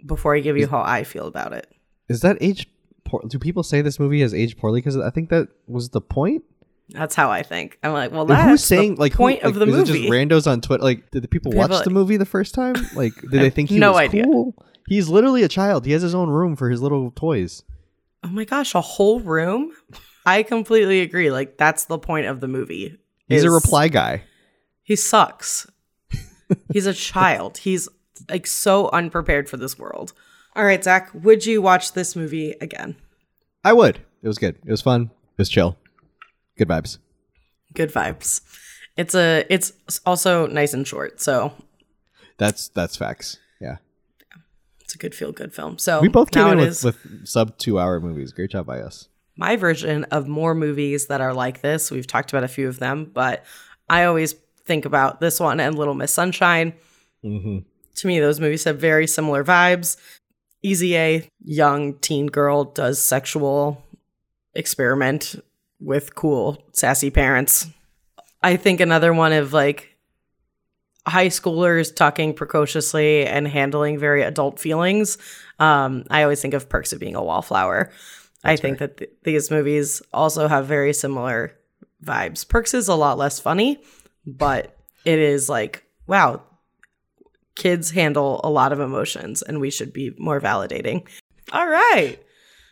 Before 0.06 0.36
I 0.36 0.40
give 0.40 0.56
you 0.58 0.68
how 0.68 0.82
I 0.82 1.04
feel 1.04 1.26
about 1.28 1.52
it. 1.54 1.68
Is 2.10 2.22
that 2.22 2.38
age 2.40 2.68
poor, 3.06 3.22
do 3.28 3.40
people 3.40 3.64
say 3.64 3.82
this 3.82 4.00
movie 4.00 4.22
has 4.22 4.34
aged 4.34 4.58
poorly? 4.60 4.80
Because 4.80 4.96
I 4.98 5.10
think 5.10 5.30
that 5.30 5.48
was 5.68 5.90
the 5.90 6.02
point. 6.02 6.44
That's 6.90 7.16
how 7.16 7.32
I 7.32 7.42
think. 7.42 7.80
I'm 7.82 7.92
like, 7.94 8.12
well, 8.12 8.26
that's 8.26 8.48
Who's 8.48 8.64
saying 8.64 8.96
the 8.96 9.02
like 9.02 9.14
who- 9.14 9.18
point 9.18 9.42
of 9.42 9.56
like, 9.58 9.68
the 9.68 9.74
is 9.74 9.90
it 9.90 9.94
movie. 9.94 10.02
just 10.02 10.14
randos 10.14 10.52
on 10.52 10.62
Twitter? 10.62 10.84
Like, 10.84 11.10
did 11.10 11.24
the 11.24 11.28
people 11.28 11.52
People 11.52 11.62
watch 11.62 11.72
like- 11.72 11.84
the 11.84 11.90
movie 11.90 12.18
the 12.18 12.26
first 12.26 12.54
time? 12.54 12.76
Like, 12.96 13.14
did 13.22 13.32
they 13.42 13.50
think 13.50 13.70
he 13.72 13.80
no 13.80 13.94
was 13.94 14.02
idea. 14.02 14.24
cool? 14.26 14.54
He's 14.88 15.10
literally 15.10 15.42
a 15.42 15.48
child. 15.48 15.88
He 15.88 15.94
has 15.94 16.04
his 16.04 16.14
own 16.14 16.30
room 16.30 16.56
for 16.56 16.70
his 16.70 16.84
little 16.84 17.10
toys. 17.10 17.64
Oh 18.26 18.30
my 18.30 18.44
gosh, 18.44 18.74
a 18.74 18.82
whole 18.82 19.20
room. 19.20 19.72
I 20.26 20.42
completely 20.42 21.02
agree. 21.02 21.30
Like 21.30 21.58
that's 21.58 21.86
the 21.86 22.00
point 22.00 22.26
of 22.26 22.40
the 22.40 22.48
movie. 22.48 22.98
He's 23.30 23.44
a 23.44 23.52
reply 23.52 23.88
guy. 23.88 24.24
He 24.82 24.96
sucks. 24.96 25.68
He's 26.74 26.88
a 26.88 26.94
child. 26.94 27.60
He's 27.60 27.88
like 28.28 28.48
so 28.48 28.90
unprepared 28.90 29.48
for 29.48 29.58
this 29.58 29.78
world. 29.78 30.14
All 30.56 30.66
right, 30.66 30.84
Zac, 30.84 31.12
would 31.14 31.46
you 31.46 31.62
watch 31.62 31.94
this 31.94 32.16
movie 32.16 32.56
again? 32.62 32.96
I 33.64 33.74
would. 33.74 33.98
It 34.24 34.28
was 34.28 34.40
good. 34.40 34.56
It 34.66 34.72
was 34.72 34.82
fun. 34.82 35.04
It 35.04 35.38
was 35.38 35.50
chill. 35.50 35.78
Good 36.58 36.70
vibes. 36.70 36.98
Good 37.74 37.92
vibes. 37.92 38.42
It's 38.98 39.14
a. 39.14 39.46
It's 39.50 39.74
also 40.06 40.48
nice 40.48 40.74
and 40.74 40.88
short, 40.88 41.22
so 41.22 41.54
That's 42.38 42.70
that's 42.70 42.96
facts. 42.96 43.38
A 44.96 44.98
good 44.98 45.14
feel 45.14 45.32
good 45.32 45.54
film. 45.54 45.78
So 45.78 46.02
We 46.02 46.08
both 46.08 46.32
came 46.32 46.48
in 46.48 46.58
with, 46.58 46.84
with 46.84 47.28
sub 47.28 47.58
two 47.58 47.80
hour 47.80 48.00
movies. 48.00 48.32
Great 48.32 48.52
job 48.52 48.66
by 48.66 48.80
us. 48.80 49.10
my 49.38 49.56
version 49.58 50.06
of 50.06 50.28
more 50.28 50.56
movies 50.56 51.08
that 51.08 51.22
are 51.22 51.34
like 51.34 51.62
this. 51.62 51.92
We've 51.92 52.08
talked 52.08 52.32
about 52.32 52.44
a 52.44 52.48
few 52.48 52.68
of 52.68 52.80
them, 52.80 53.12
but 53.14 53.44
I 53.90 54.06
always 54.06 54.34
think 54.66 54.86
about 54.86 55.20
this 55.20 55.40
one 55.40 55.60
and 55.60 55.78
Little 55.78 55.94
Miss 55.94 56.14
Sunshine. 56.14 56.74
Mm-hmm. 57.24 57.60
To 57.96 58.08
me, 58.08 58.20
those 58.20 58.40
movies 58.40 58.64
have 58.64 58.80
very 58.80 59.08
similar 59.08 59.44
vibes. 59.44 59.98
Easy 60.64 60.96
A, 60.98 61.30
young 61.44 61.94
teen 62.00 62.28
girl 62.28 62.64
does 62.64 63.02
sexual 63.02 63.84
experiment 64.54 65.36
with 65.80 66.16
cool, 66.16 66.64
sassy 66.72 67.12
parents. 67.12 67.68
I 68.42 68.56
think 68.56 68.80
another 68.80 69.14
one 69.14 69.34
of 69.34 69.54
like 69.54 69.95
high 71.08 71.28
schoolers 71.28 71.96
talking 71.96 72.34
precociously 72.34 73.26
and 73.26 73.48
handling 73.48 74.00
very 74.00 74.24
adult 74.24 74.60
feelings. 74.60 75.18
Um, 75.60 76.06
I 76.10 76.24
always 76.24 76.42
think 76.42 76.54
of 76.54 76.68
Perks 76.68 76.94
of 76.94 77.00
Being 77.00 77.16
a 77.16 77.24
Wallflower. 77.24 77.92
I 78.44 78.56
think 78.56 78.80
that 78.80 78.98
th- 78.98 79.12
these 79.24 79.50
movies 79.50 80.02
also 80.14 80.48
have 80.48 80.68
very 80.68 80.94
similar 80.94 81.58
vibes. 82.04 82.48
Perks 82.48 82.74
is 82.74 82.88
a 82.88 82.96
lot 82.96 83.18
less 83.18 83.40
funny, 83.40 83.82
but 84.26 84.78
it 85.06 85.20
is 85.20 85.50
like, 85.50 85.84
wow, 86.08 86.44
kids 87.56 87.92
handle 87.92 88.42
a 88.44 88.50
lot 88.50 88.72
of 88.72 88.80
emotions 88.80 89.42
and 89.42 89.60
we 89.60 89.72
should 89.72 89.94
be 89.94 90.14
more 90.18 90.40
validating. 90.40 91.08
All 91.52 91.68
right. 91.68 92.20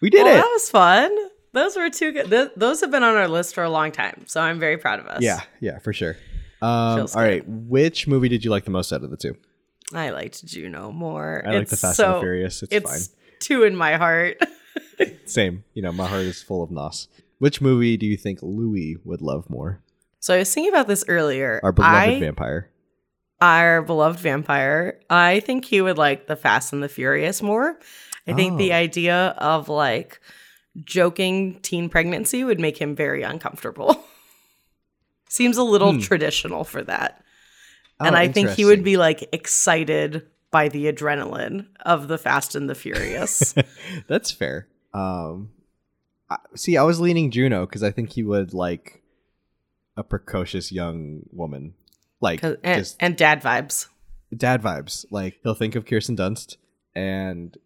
We 0.02 0.10
did 0.10 0.24
well, 0.24 0.34
it. 0.34 0.42
that 0.42 0.50
was 0.52 0.70
fun. 0.70 1.16
Those 1.54 1.76
were 1.76 1.90
two 1.90 2.12
good. 2.12 2.30
Th- 2.30 2.52
those 2.56 2.82
have 2.82 2.92
been 2.92 3.04
on 3.04 3.16
our 3.16 3.28
list 3.28 3.54
for 3.54 3.64
a 3.64 3.70
long 3.70 3.92
time, 3.92 4.24
so 4.26 4.42
I'm 4.42 4.60
very 4.60 4.78
proud 4.78 5.00
of 5.00 5.06
us. 5.06 5.22
Yeah, 5.22 5.42
yeah, 5.60 5.78
for 5.78 5.94
sure. 5.94 6.18
Um, 6.64 7.08
all 7.16 7.22
right, 7.22 7.44
which 7.48 8.08
movie 8.08 8.30
did 8.30 8.46
you 8.46 8.52
like 8.52 8.66
the 8.66 8.72
most 8.72 8.94
out 8.94 9.04
of 9.04 9.12
the 9.12 9.18
two? 9.18 9.36
I 9.94 10.10
liked 10.12 10.46
Juno 10.46 10.92
more. 10.92 11.44
I 11.46 11.52
like 11.52 11.68
the 11.68 11.78
Fast 11.78 11.98
so, 11.98 12.06
and 12.06 12.16
the 12.16 12.20
Furious. 12.22 12.64
It's, 12.64 12.74
It's 12.74 13.10
two 13.40 13.64
in 13.64 13.76
my 13.76 13.96
heart. 13.98 14.38
Same. 15.26 15.64
You 15.74 15.82
know, 15.82 15.92
my 15.92 16.08
heart 16.08 16.24
is 16.24 16.42
full 16.42 16.64
of 16.64 16.72
nos. 16.72 17.08
Which 17.40 17.60
movie 17.62 17.98
do 17.98 18.06
you 18.06 18.16
think 18.18 18.40
Louis 18.42 18.98
would 19.04 19.22
love 19.22 19.50
more? 19.50 19.82
So 20.20 20.34
I 20.34 20.38
was 20.40 20.54
thinking 20.54 20.72
about 20.74 20.88
this 20.88 21.04
earlier. 21.08 21.60
Our 21.64 21.74
beloved 21.74 21.94
I, 21.96 22.20
vampire. 22.20 22.70
our 23.42 23.82
beloved 23.82 24.20
vampire. 24.20 25.00
I 25.10 25.42
think 25.42 25.66
he 25.66 25.82
would 25.82 25.98
like 25.98 26.28
the 26.28 26.38
Fast 26.38 26.72
and 26.72 26.82
the 26.82 26.88
Furious 26.90 27.42
more. 27.42 27.78
I 28.26 28.32
think 28.34 28.58
the 28.58 28.72
Oh. 28.72 28.76
idea 28.78 29.36
of 29.38 29.68
like 29.68 30.22
joking 30.86 31.60
teen 31.62 31.90
pregnancy 31.90 32.44
would 32.46 32.60
make 32.60 32.78
him 32.80 32.96
very 32.96 33.22
uncomfortable. 33.24 34.04
Seems 35.34 35.58
a 35.58 35.64
little 35.64 35.94
Hmm. 35.94 36.00
traditional 36.00 36.64
for 36.64 36.84
that. 36.84 37.24
and 38.00 38.16
Oh, 38.16 38.20
I 38.20 38.28
think 38.32 38.50
he 38.52 38.66
would 38.66 38.84
be 38.84 38.98
like 38.98 39.28
excited 39.34 40.28
by 40.52 40.70
the 40.70 40.86
adrenaline 40.92 41.66
of 41.84 42.08
the 42.08 42.20
Fast 42.20 42.54
and 42.54 42.70
the 42.70 42.76
Furious. 42.76 43.56
That's 44.08 44.30
fair. 44.30 44.68
Um, 44.94 45.50
I, 46.30 46.38
see, 46.56 46.78
I 46.78 46.84
was 46.84 47.00
leaning 47.00 47.32
Juno 47.32 47.66
because 47.66 47.82
I 47.82 47.90
think 47.90 48.12
he 48.12 48.22
would 48.22 48.54
like 48.54 49.02
a 49.98 50.04
precocious 50.04 50.72
young 50.72 51.22
woman, 51.32 51.74
like 52.22 52.44
and, 52.44 52.58
just 52.64 52.98
and 53.00 53.18
dad 53.18 53.42
vibes. 53.42 53.88
dad 54.36 54.62
vibes. 54.62 55.06
Like 55.10 55.40
he'll 55.42 55.56
think 55.56 55.74
of 55.76 55.86
Kirsten 55.88 56.16
Dunst 56.16 56.58
and 56.94 57.58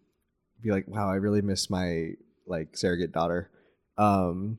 be 0.62 0.70
like, 0.70 0.86
"Wow, 0.88 1.10
I 1.10 1.16
really 1.16 1.42
miss 1.42 1.68
my 1.68 2.12
like 2.46 2.76
surrogate 2.78 3.12
daughter." 3.12 3.50
Um, 3.98 4.58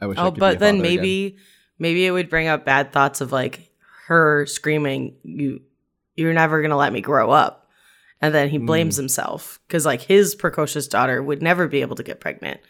I 0.00 0.06
wish. 0.06 0.16
I 0.18 0.26
Oh, 0.26 0.30
be 0.30 0.40
but 0.40 0.58
then 0.58 0.80
maybe. 0.80 1.26
again. 1.26 1.40
Maybe 1.80 2.06
it 2.06 2.12
would 2.12 2.30
bring 2.30 2.46
up 2.46 2.64
bad 2.64 2.92
thoughts 2.92 3.20
of 3.20 3.32
like 3.32 3.68
her 4.06 4.46
screaming, 4.46 5.16
"You, 5.24 5.62
you're 6.14 6.32
never 6.34 6.62
gonna 6.62 6.76
let 6.76 6.92
me 6.92 7.00
grow 7.00 7.30
up," 7.32 7.68
and 8.20 8.32
then 8.32 8.48
he 8.50 8.58
Hmm. 8.58 8.66
blames 8.66 8.96
himself 8.96 9.58
because 9.66 9.84
like 9.84 10.02
his 10.02 10.36
precocious 10.36 10.86
daughter 10.86 11.20
would 11.22 11.42
never 11.42 11.66
be 11.66 11.80
able 11.80 11.96
to 11.96 12.02
get 12.04 12.20
pregnant. 12.20 12.60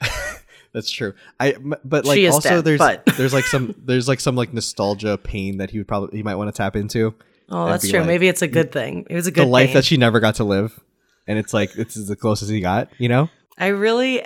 That's 0.72 0.90
true. 0.90 1.14
I 1.40 1.56
but 1.84 2.04
like 2.04 2.20
also 2.30 2.48
dead, 2.56 2.64
there's 2.64 2.78
but- 2.78 3.04
there's 3.16 3.32
like 3.32 3.44
some 3.46 3.74
there's 3.78 4.06
like 4.06 4.20
some 4.20 4.36
like 4.36 4.52
nostalgia 4.52 5.16
pain 5.18 5.58
that 5.58 5.70
he 5.70 5.78
would 5.78 5.88
probably 5.88 6.16
he 6.18 6.22
might 6.22 6.34
want 6.36 6.54
to 6.54 6.56
tap 6.56 6.76
into. 6.76 7.14
Oh, 7.50 7.64
that's 7.66 7.88
true. 7.88 8.00
like, 8.00 8.06
maybe 8.06 8.28
it's 8.28 8.42
a 8.42 8.46
good 8.48 8.70
thing. 8.72 9.06
It 9.08 9.14
was 9.14 9.26
a 9.26 9.30
The 9.30 9.36
good 9.40 9.48
life 9.48 9.68
pain. 9.68 9.74
that 9.76 9.84
she 9.86 9.96
never 9.96 10.20
got 10.20 10.34
to 10.34 10.44
live, 10.44 10.78
and 11.26 11.38
it's 11.38 11.54
like 11.54 11.72
this 11.72 11.96
is 11.96 12.06
the 12.06 12.16
closest 12.16 12.50
he 12.50 12.60
got. 12.60 12.90
You 12.98 13.08
know. 13.08 13.30
I 13.56 13.68
really 13.68 14.24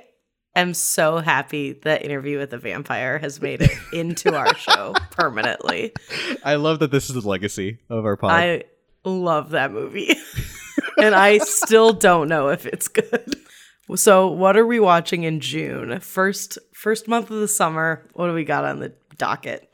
am 0.55 0.75
so 0.75 1.19
happy 1.19 1.73
that 1.85 2.05
Interview 2.05 2.39
with 2.39 2.51
the 2.51 2.59
Vampire 2.59 3.19
has 3.19 3.41
made 3.41 3.63
it 3.63 3.71
into 3.93 4.35
our 4.35 4.55
show 4.55 4.95
permanently. 5.11 5.93
I 6.45 6.57
love 6.57 6.81
that 6.81 6.91
this 6.91 7.09
is 7.09 7.23
the 7.23 7.29
legacy 7.29 7.79
of 7.89 8.05
our 8.05 8.17
pod. 8.17 8.33
I 8.33 8.65
love 9.05 9.51
that 9.51 9.73
movie. 9.73 10.15
and 11.03 11.15
I 11.15 11.39
still 11.39 11.93
don't 11.93 12.29
know 12.29 12.49
if 12.49 12.67
it's 12.67 12.89
good. 12.89 13.37
So, 13.95 14.29
what 14.29 14.57
are 14.57 14.67
we 14.67 14.81
watching 14.81 15.25
in 15.25 15.41
June? 15.41 16.01
First 16.01 16.59
first 16.73 17.09
month 17.09 17.31
of 17.31 17.41
the 17.41 17.49
summer. 17.49 18.09
What 18.15 18.29
do 18.29 18.33
we 18.33 18.45
got 18.45 18.65
on 18.65 18.79
the 18.79 18.93
docket? 19.19 19.73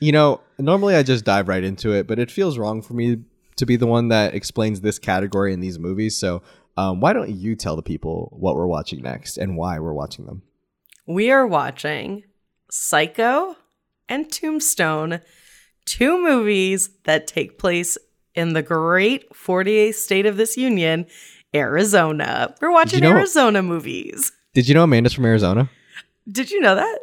you 0.00 0.12
know, 0.12 0.40
normally 0.58 0.96
I 0.96 1.02
just 1.02 1.24
dive 1.24 1.46
right 1.46 1.62
into 1.62 1.92
it, 1.92 2.06
but 2.06 2.18
it 2.18 2.30
feels 2.30 2.58
wrong 2.58 2.82
for 2.82 2.94
me 2.94 3.18
to 3.56 3.66
be 3.66 3.76
the 3.76 3.86
one 3.86 4.08
that 4.08 4.34
explains 4.34 4.80
this 4.80 4.98
category 4.98 5.52
in 5.52 5.60
these 5.60 5.78
movies. 5.78 6.16
So, 6.16 6.42
um, 6.76 7.00
why 7.00 7.12
don't 7.12 7.30
you 7.30 7.56
tell 7.56 7.76
the 7.76 7.82
people 7.82 8.36
what 8.38 8.56
we're 8.56 8.66
watching 8.66 9.02
next 9.02 9.36
and 9.36 9.56
why 9.56 9.78
we're 9.78 9.92
watching 9.92 10.26
them? 10.26 10.42
We 11.06 11.30
are 11.30 11.46
watching 11.46 12.24
Psycho 12.70 13.56
and 14.08 14.30
Tombstone, 14.30 15.20
two 15.84 16.22
movies 16.22 16.90
that 17.04 17.26
take 17.26 17.58
place 17.58 17.98
in 18.34 18.52
the 18.52 18.62
great 18.62 19.30
48th 19.32 19.94
state 19.94 20.26
of 20.26 20.36
this 20.36 20.56
union, 20.56 21.06
Arizona. 21.54 22.54
We're 22.60 22.72
watching 22.72 23.00
know- 23.00 23.10
Arizona 23.10 23.62
movies. 23.62 24.32
Did 24.54 24.68
you 24.68 24.74
know 24.74 24.84
Amanda's 24.84 25.12
from 25.12 25.24
Arizona? 25.26 25.70
Did 26.30 26.50
you 26.50 26.60
know 26.60 26.74
that? 26.74 26.98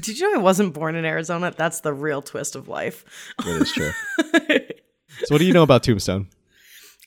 Did 0.00 0.18
you 0.18 0.30
know 0.32 0.38
I 0.38 0.42
wasn't 0.42 0.74
born 0.74 0.94
in 0.94 1.04
Arizona? 1.04 1.52
That's 1.56 1.80
the 1.80 1.92
real 1.92 2.22
twist 2.22 2.54
of 2.54 2.68
life. 2.68 3.04
That 3.44 3.62
is 3.62 3.72
true. 3.72 3.90
so, 5.24 5.34
what 5.34 5.38
do 5.38 5.44
you 5.44 5.52
know 5.52 5.64
about 5.64 5.82
Tombstone? 5.82 6.28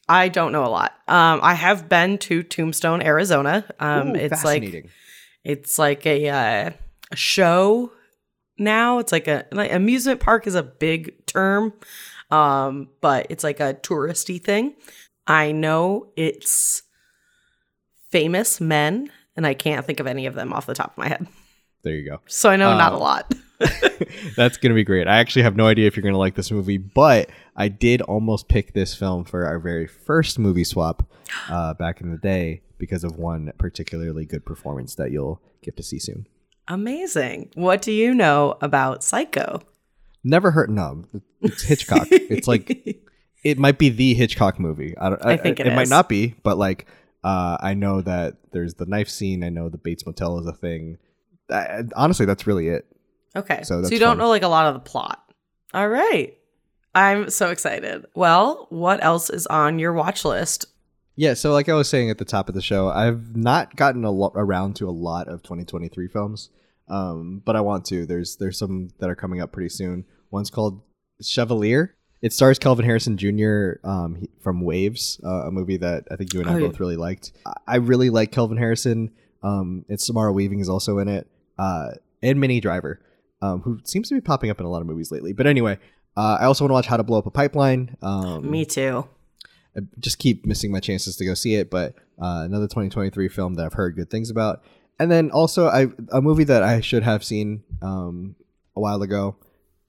I 0.08 0.30
don't 0.30 0.52
know 0.52 0.66
a 0.66 0.70
lot. 0.70 0.94
Um, 1.08 1.40
I 1.42 1.54
have 1.56 1.90
been 1.90 2.18
to 2.20 2.44
Tombstone, 2.44 3.02
Arizona. 3.02 3.66
Um, 3.80 4.10
Ooh, 4.12 4.16
it's 4.16 4.44
like 4.44 4.92
it's 5.44 5.80
like 5.80 6.06
a, 6.06 6.30
uh, 6.30 6.72
a 7.12 7.16
show 7.16 7.92
now. 8.58 9.00
It's 9.00 9.12
like 9.12 9.28
a 9.28 9.46
like 9.52 9.72
amusement 9.74 10.20
park 10.20 10.46
is 10.48 10.56
a 10.56 10.64
big 10.64 11.26
term, 11.26 11.74
um, 12.30 12.90
but 13.02 13.28
it's 13.30 13.44
like 13.44 13.60
a 13.60 13.74
touristy 13.74 14.42
thing. 14.42 14.76
I 15.28 15.52
know 15.52 16.12
it's 16.16 16.84
famous 18.12 18.62
men, 18.62 19.10
and 19.36 19.46
I 19.48 19.54
can't 19.56 19.86
think 19.86 20.00
of 20.00 20.08
any 20.08 20.26
of 20.28 20.36
them 20.36 20.54
off 20.54 20.66
the 20.68 20.76
top 20.76 20.92
of 20.92 20.98
my 20.98 21.08
head. 21.08 21.26
there 21.84 21.96
you 21.96 22.08
go. 22.10 22.22
So 22.28 22.50
I 22.50 22.56
know 22.56 22.78
not 22.78 22.92
a 22.94 22.96
Um, 22.96 23.02
lot. 23.02 23.34
That's 24.36 24.58
gonna 24.58 24.76
be 24.76 24.84
great. 24.84 25.08
I 25.08 25.18
actually 25.18 25.44
have 25.44 25.56
no 25.56 25.68
idea 25.68 25.88
if 25.88 25.96
you're 25.96 26.04
gonna 26.04 26.18
like 26.18 26.36
this 26.36 26.52
movie, 26.52 26.78
but 26.78 27.30
I 27.56 27.68
did 27.68 28.02
almost 28.02 28.48
pick 28.48 28.74
this 28.74 28.96
film 28.96 29.24
for 29.24 29.46
our 29.46 29.60
very 29.60 29.88
first 29.88 30.40
movie 30.40 30.64
swap 30.64 31.10
uh, 31.50 31.74
back 31.74 32.02
in 32.02 32.12
the 32.12 32.18
day 32.18 32.62
because 32.78 33.04
of 33.04 33.18
one 33.18 33.52
particularly 33.58 34.26
good 34.26 34.46
performance 34.46 34.96
that 34.96 35.12
you'll 35.12 35.42
get 35.62 35.78
to 35.78 35.84
see 35.84 36.00
soon. 36.00 36.28
Amazing. 36.68 37.52
What 37.56 37.82
do 37.82 37.92
you 37.92 38.14
know 38.14 38.58
about 38.62 39.04
Psycho? 39.04 39.62
Never 40.24 40.52
heard. 40.52 40.70
No, 40.70 41.06
it's 41.42 41.62
Hitchcock. 41.64 42.08
it's 42.10 42.48
like 42.48 43.04
it 43.44 43.60
might 43.60 43.78
be 43.78 43.90
the 43.90 44.16
Hitchcock 44.16 44.60
movie. 44.60 44.98
I, 44.98 45.10
don't, 45.10 45.26
I 45.26 45.38
think 45.38 45.60
it 45.60 45.68
it 45.68 45.76
might 45.76 45.88
not 45.88 46.10
be, 46.10 46.36
but 46.44 46.58
like 46.58 46.88
uh, 47.24 47.58
I 47.60 47.74
know 47.74 48.02
that 48.02 48.38
there's 48.52 48.76
the 48.76 48.86
knife 48.86 49.10
scene. 49.10 49.44
I 49.44 49.50
know 49.50 49.70
the 49.70 49.78
Bates 49.78 50.06
Motel 50.06 50.40
is 50.40 50.48
a 50.48 50.54
thing. 50.54 50.98
I, 51.50 51.84
honestly, 51.96 52.26
that's 52.26 52.48
really 52.48 52.68
it. 52.68 52.86
Okay. 53.36 53.62
So 53.64 53.84
So, 53.84 53.90
you 53.94 54.00
don't 54.00 54.12
fun. 54.12 54.18
know 54.20 54.30
like 54.30 54.44
a 54.44 54.48
lot 54.48 54.68
of 54.68 54.74
the 54.76 54.80
plot. 54.80 55.22
All 55.74 55.88
right. 55.90 56.38
I'm 56.94 57.30
so 57.30 57.50
excited. 57.52 58.06
Well, 58.16 58.68
what 58.70 59.04
else 59.04 59.30
is 59.30 59.46
on 59.48 59.80
your 59.80 59.92
watch 59.94 60.24
list? 60.24 60.68
Yeah, 61.18 61.34
so 61.34 61.52
like 61.54 61.68
I 61.70 61.74
was 61.74 61.90
saying 61.90 62.10
at 62.10 62.18
the 62.18 62.26
top 62.26 62.50
of 62.50 62.56
the 62.56 62.62
show, 62.62 62.90
I've 62.90 63.36
not 63.36 63.76
gotten 63.76 64.04
a 64.06 64.12
lot 64.12 64.34
around 64.36 64.76
to 64.78 64.90
a 64.90 64.92
lot 64.92 65.28
of 65.28 65.44
2023 65.44 66.08
films, 66.10 66.50
um, 66.90 67.42
but 67.46 67.56
I 67.56 67.62
want 67.62 67.86
to. 67.86 68.06
There's 68.06 68.36
there's 68.38 68.58
some 68.60 68.90
that 69.00 69.10
are 69.10 69.16
coming 69.16 69.40
up 69.42 69.52
pretty 69.54 69.70
soon. 69.70 70.06
One's 70.32 70.50
called 70.50 70.82
Chevalier. 71.22 71.96
It 72.22 72.34
stars 72.34 72.60
Kelvin 72.60 72.86
Harrison 72.86 73.18
Jr. 73.18 73.74
Um, 73.84 74.16
he- 74.16 74.30
from 74.42 74.62
Waves, 74.62 75.20
uh, 75.24 75.48
a 75.48 75.52
movie 75.52 75.78
that 75.78 76.06
I 76.12 76.16
think 76.16 76.34
you 76.34 76.42
and 76.42 76.50
I 76.50 76.54
Oh, 76.54 76.58
yeah. 76.58 76.68
both 76.68 76.80
really 76.80 76.96
liked. 76.98 77.32
I- 77.46 77.54
I 77.68 77.76
really 77.78 78.10
like 78.10 78.32
Kelvin 78.32 78.58
Harrison. 78.58 79.12
Um, 79.44 79.86
and 79.90 80.00
Samara 80.02 80.34
Weaving 80.34 80.60
is 80.60 80.70
also 80.70 80.98
in 80.98 81.08
it, 81.08 81.28
uh, 81.60 81.92
and 82.24 82.40
Minnie 82.42 82.60
Driver, 82.60 83.00
um, 83.46 83.62
who 83.62 83.80
seems 83.84 84.10
to 84.10 84.16
be 84.16 84.22
popping 84.22 84.50
up 84.50 84.60
in 84.60 84.66
a 84.66 84.70
lot 84.70 84.82
of 84.82 84.88
movies 84.88 85.12
lately. 85.12 85.34
But 85.34 85.48
anyway, 85.48 85.78
uh, 86.18 86.38
I 86.40 86.46
also 86.46 86.64
want 86.64 86.70
to 86.70 86.74
watch 86.74 86.88
How 86.88 86.98
to 86.98 87.04
Blow 87.04 87.20
Up 87.20 87.26
a 87.26 87.32
Pipeline. 87.32 87.98
Um, 88.02 88.50
Me 88.50 88.66
too. 88.66 89.08
I 89.78 89.82
just 90.00 90.20
keep 90.20 90.46
missing 90.46 90.72
my 90.72 90.80
chances 90.80 91.18
to 91.18 91.26
go 91.26 91.34
see 91.34 91.56
it, 91.56 91.70
but 91.70 91.96
uh, 92.22 92.44
another 92.46 92.66
2023 92.66 93.28
film 93.28 93.56
that 93.56 93.66
I've 93.66 93.74
heard 93.74 93.96
good 93.96 94.10
things 94.10 94.30
about. 94.30 94.64
And 95.00 95.12
then 95.12 95.30
also 95.32 95.68
I, 95.68 95.88
a 96.12 96.22
movie 96.22 96.46
that 96.46 96.64
I 96.64 96.80
should 96.80 97.04
have 97.04 97.24
seen 97.24 97.64
um, 97.82 98.36
a 98.76 98.80
while 98.80 99.02
ago, 99.02 99.36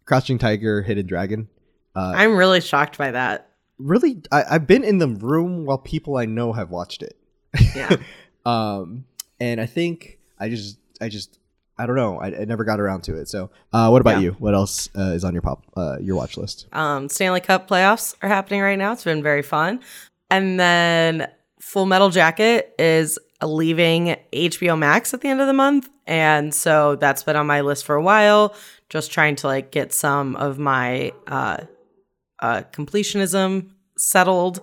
Crouching 0.05 0.39
Tiger, 0.39 0.83
Hidden 0.83 1.07
Dragon. 1.07 1.49
Uh, 1.95 2.13
I'm 2.17 2.37
really 2.37 2.61
shocked 2.61 2.99
by 2.99 3.13
that. 3.13 3.49
really, 3.79 4.23
I, 4.33 4.43
I've 4.51 4.67
been 4.67 4.83
in 4.83 4.99
the 4.99 5.09
room 5.09 5.65
while 5.65 5.79
people 5.79 6.17
I 6.17 6.27
know 6.27 6.53
have 6.53 6.71
watched 6.71 7.03
it. 7.03 7.17
Yeah. 7.75 7.97
Um, 8.45 9.07
and 9.41 9.61
I 9.61 9.67
think 9.67 10.21
I 10.39 10.49
just, 10.49 10.79
I 11.01 11.09
just, 11.09 11.41
I 11.79 11.87
don't 11.87 11.97
know. 11.97 12.19
I, 12.19 12.27
I 12.29 12.45
never 12.47 12.65
got 12.65 12.81
around 12.81 13.03
to 13.03 13.17
it. 13.17 13.29
So, 13.29 13.51
uh, 13.73 13.89
what 13.91 14.01
about 14.01 14.15
Yeah. 14.17 14.21
you? 14.21 14.37
What 14.39 14.55
else 14.55 14.89
uh, 14.97 15.13
is 15.13 15.25
on 15.25 15.33
your 15.35 15.43
pop, 15.43 15.63
uh, 15.77 15.99
your 16.01 16.17
watch 16.17 16.37
list? 16.37 16.67
um, 16.73 17.09
Stanley 17.09 17.41
Cup 17.41 17.69
playoffs 17.69 18.15
are 18.23 18.29
happening 18.29 18.61
right 18.63 18.79
now. 18.79 18.93
It's 18.93 19.05
been 19.05 19.23
very 19.23 19.43
fun. 19.43 19.81
And 20.31 20.59
then 20.59 21.29
Full 21.61 21.87
Metal 21.87 22.11
Jacket 22.11 22.75
is 22.79 23.19
leaving 23.43 24.17
HBO 24.33 24.79
Max 24.79 25.13
at 25.13 25.21
the 25.21 25.29
end 25.29 25.41
of 25.41 25.47
the 25.47 25.53
month. 25.53 25.89
And 26.07 26.55
so 26.55 26.97
that's 26.97 27.23
been 27.25 27.37
on 27.37 27.47
my 27.47 27.61
list 27.61 27.85
for 27.85 27.95
a 27.97 28.03
while, 28.03 28.55
just 28.89 29.11
trying 29.13 29.37
to 29.37 29.47
like 29.47 29.71
get 29.71 29.93
some 29.93 30.37
of 30.37 30.59
my 30.59 31.13
uh, 31.27 31.59
uh, 32.41 32.63
completionism 32.73 33.71
settled. 33.99 34.61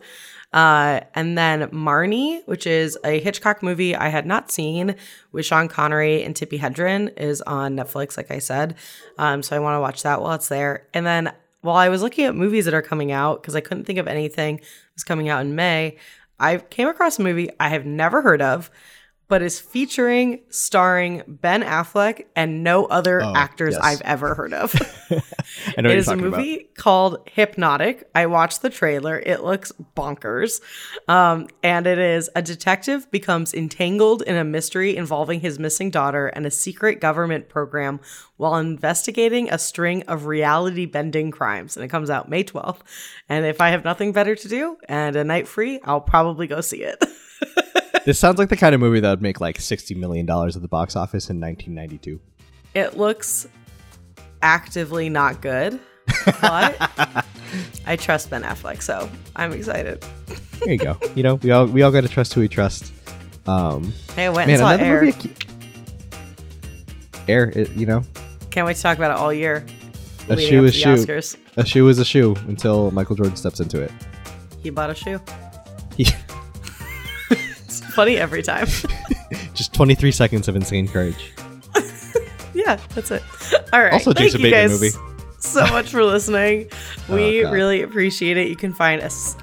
Uh, 0.54 1.02
and 1.16 1.38
then 1.38 1.68
Marnie, 1.70 2.42
which 2.46 2.68
is 2.68 2.98
a 3.04 3.20
Hitchcock 3.20 3.64
movie 3.64 3.96
I 3.96 4.10
had 4.10 4.26
not 4.26 4.52
seen 4.52 4.96
with 5.32 5.46
Sean 5.46 5.68
Connery 5.68 6.24
and 6.24 6.36
Tippi 6.36 6.60
Hedren, 6.60 7.12
is 7.20 7.42
on 7.42 7.76
Netflix, 7.76 8.16
like 8.16 8.30
I 8.30 8.40
said. 8.40 8.76
Um, 9.18 9.42
so 9.42 9.56
I 9.56 9.60
want 9.60 9.76
to 9.76 9.82
watch 9.82 10.04
that 10.04 10.22
while 10.22 10.34
it's 10.34 10.50
there. 10.50 10.88
And 10.94 11.06
then 11.06 11.34
while 11.62 11.76
I 11.76 11.90
was 11.90 12.04
looking 12.04 12.26
at 12.26 12.36
movies 12.36 12.66
that 12.66 12.74
are 12.74 12.82
coming 12.82 13.12
out, 13.12 13.42
because 13.42 13.56
I 13.56 13.62
couldn't 13.62 13.86
think 13.86 13.98
of 13.98 14.08
anything 14.08 14.58
that 14.58 14.66
was 14.96 15.04
coming 15.04 15.30
out 15.30 15.42
in 15.42 15.56
May, 15.56 15.98
I 16.40 16.58
came 16.58 16.88
across 16.88 17.18
a 17.18 17.24
movie 17.24 17.50
I 17.60 17.70
have 17.70 17.86
never 17.86 18.22
heard 18.22 18.42
of, 18.42 18.70
but 19.28 19.42
is 19.42 19.60
featuring, 19.60 20.42
starring 20.50 21.24
Ben 21.28 21.64
Affleck 21.64 22.26
and 22.36 22.64
no 22.64 22.86
other 22.86 23.22
Oh, 23.22 23.34
actors 23.36 23.74
yes. 23.74 23.84
I've 23.84 24.02
ever 24.02 24.36
heard 24.36 24.54
of. 24.54 24.74
It 25.78 25.86
a 25.86 25.94
you're 25.94 26.04
talking 26.04 26.22
movie 26.22 26.70
called 26.78 27.30
Hypnotic. 27.32 28.10
I 28.16 28.26
watched 28.26 28.62
the 28.62 28.70
trailer. 28.70 29.20
It 29.20 29.44
looks 29.44 29.72
bonkers. 29.96 30.62
Um, 31.08 31.48
and 31.62 31.86
it 31.86 32.00
is 32.00 32.30
a 32.36 32.42
detective 32.42 33.10
becomes 33.12 33.54
entangled 33.54 34.22
in 34.24 34.36
a 34.36 34.44
mystery 34.44 34.96
involving 34.96 35.40
his 35.42 35.60
missing 35.60 35.90
daughter 35.92 36.28
and 36.28 36.46
a 36.46 36.52
secret 36.52 37.00
government 37.00 37.50
program 37.50 38.00
while 38.38 38.56
investigating 38.56 39.50
a 39.50 39.58
string 39.58 40.04
of 40.04 40.26
reality 40.26 40.86
bending 40.86 41.32
crimes. 41.32 41.76
And 41.76 41.84
it 41.84 41.90
comes 41.90 42.10
out 42.10 42.30
May 42.30 42.44
12th. 42.44 42.80
And 43.30 43.46
if 43.46 43.62
I 43.62 43.70
have 43.70 43.84
nothing 43.84 44.12
better 44.12 44.36
to 44.36 44.48
do 44.48 44.78
and 44.88 45.16
a 45.16 45.24
night 45.24 45.48
free, 45.48 45.80
I'll 45.84 46.02
probably 46.02 46.48
go 46.48 46.62
see 46.62 46.84
it. 46.84 47.04
This 48.06 48.20
sounds 48.20 48.38
like 48.38 48.50
the 48.50 48.58
kind 48.58 48.76
of 48.76 48.82
movie 48.82 49.00
that 49.00 49.10
would 49.10 49.22
make 49.22 49.40
like 49.40 49.58
$60 49.58 49.96
million 49.96 50.30
at 50.30 50.54
the 50.62 50.68
box 50.68 50.96
office 50.96 51.30
in 51.30 51.40
1992. 51.40 52.20
it 52.74 52.98
looks 52.98 53.48
actively 54.42 55.08
not 55.10 55.42
good, 55.42 55.80
but 56.42 56.76
I 57.88 57.96
trust 57.96 58.30
Ben 58.30 58.44
Affleck, 58.44 58.82
so 58.82 59.10
I'm 59.38 59.54
excited. 59.54 60.04
There 60.60 60.74
you 60.74 60.78
go. 60.80 60.98
you 61.16 61.24
know, 61.24 61.36
we 61.36 61.52
all 61.52 61.66
we 61.66 61.82
all 61.82 61.92
got 61.92 62.02
to 62.02 62.10
trust 62.10 62.34
who 62.34 62.42
we 62.42 62.50
trust. 62.50 62.92
Um, 63.48 63.94
Hey, 64.16 64.26
I 64.26 64.30
went 64.30 64.48
man, 64.48 64.62
and 64.62 64.80
saw 64.80 64.86
Air. 64.86 65.02
movie. 65.04 65.34
Air, 67.28 67.54
it, 67.56 67.72
you 67.72 67.86
know, 67.86 68.04
Can't 68.52 68.66
wait 68.68 68.76
to 68.76 68.82
talk 68.82 68.98
about 68.98 69.12
it 69.12 69.18
all 69.18 69.32
year. 69.34 69.66
a 70.28 70.38
shoe 70.38 70.66
is 70.66 70.76
shoe. 70.76 70.96
Oscars. 70.96 71.38
A 71.58 71.66
shoe 71.66 71.88
is 71.88 72.00
a 72.00 72.06
shoe 72.06 72.36
until 72.48 72.92
Michael 72.92 73.16
Jordan 73.16 73.36
steps 73.38 73.60
into 73.62 73.82
it. 73.82 73.92
He 74.62 74.70
bought 74.70 74.90
a 74.90 74.96
shoe. 74.96 75.20
He, 75.96 76.08
funny 77.94 78.18
every 78.18 78.44
time. 78.44 78.68
just 79.54 79.74
23 79.74 80.12
seconds 80.12 80.48
of 80.48 80.56
insane 80.56 80.88
courage. 80.88 81.34
yeah, 82.54 82.78
that's 82.96 83.12
it. 83.12 83.24
All 83.72 83.82
right. 83.82 83.94
Also, 83.94 84.14
Thank 84.14 84.26
Jason 84.32 84.42
you 84.42 84.52
Bateman 84.52 84.70
guys 84.70 84.82
movie. 84.82 85.14
so 85.40 85.62
much 85.72 85.90
for 85.90 86.04
listening. 86.04 86.70
We 87.10 87.46
Oh, 87.46 87.52
really 87.52 87.82
appreciate 87.82 88.38
it. 88.38 88.48
You 88.48 88.56
can 88.56 88.74
find 88.74 89.02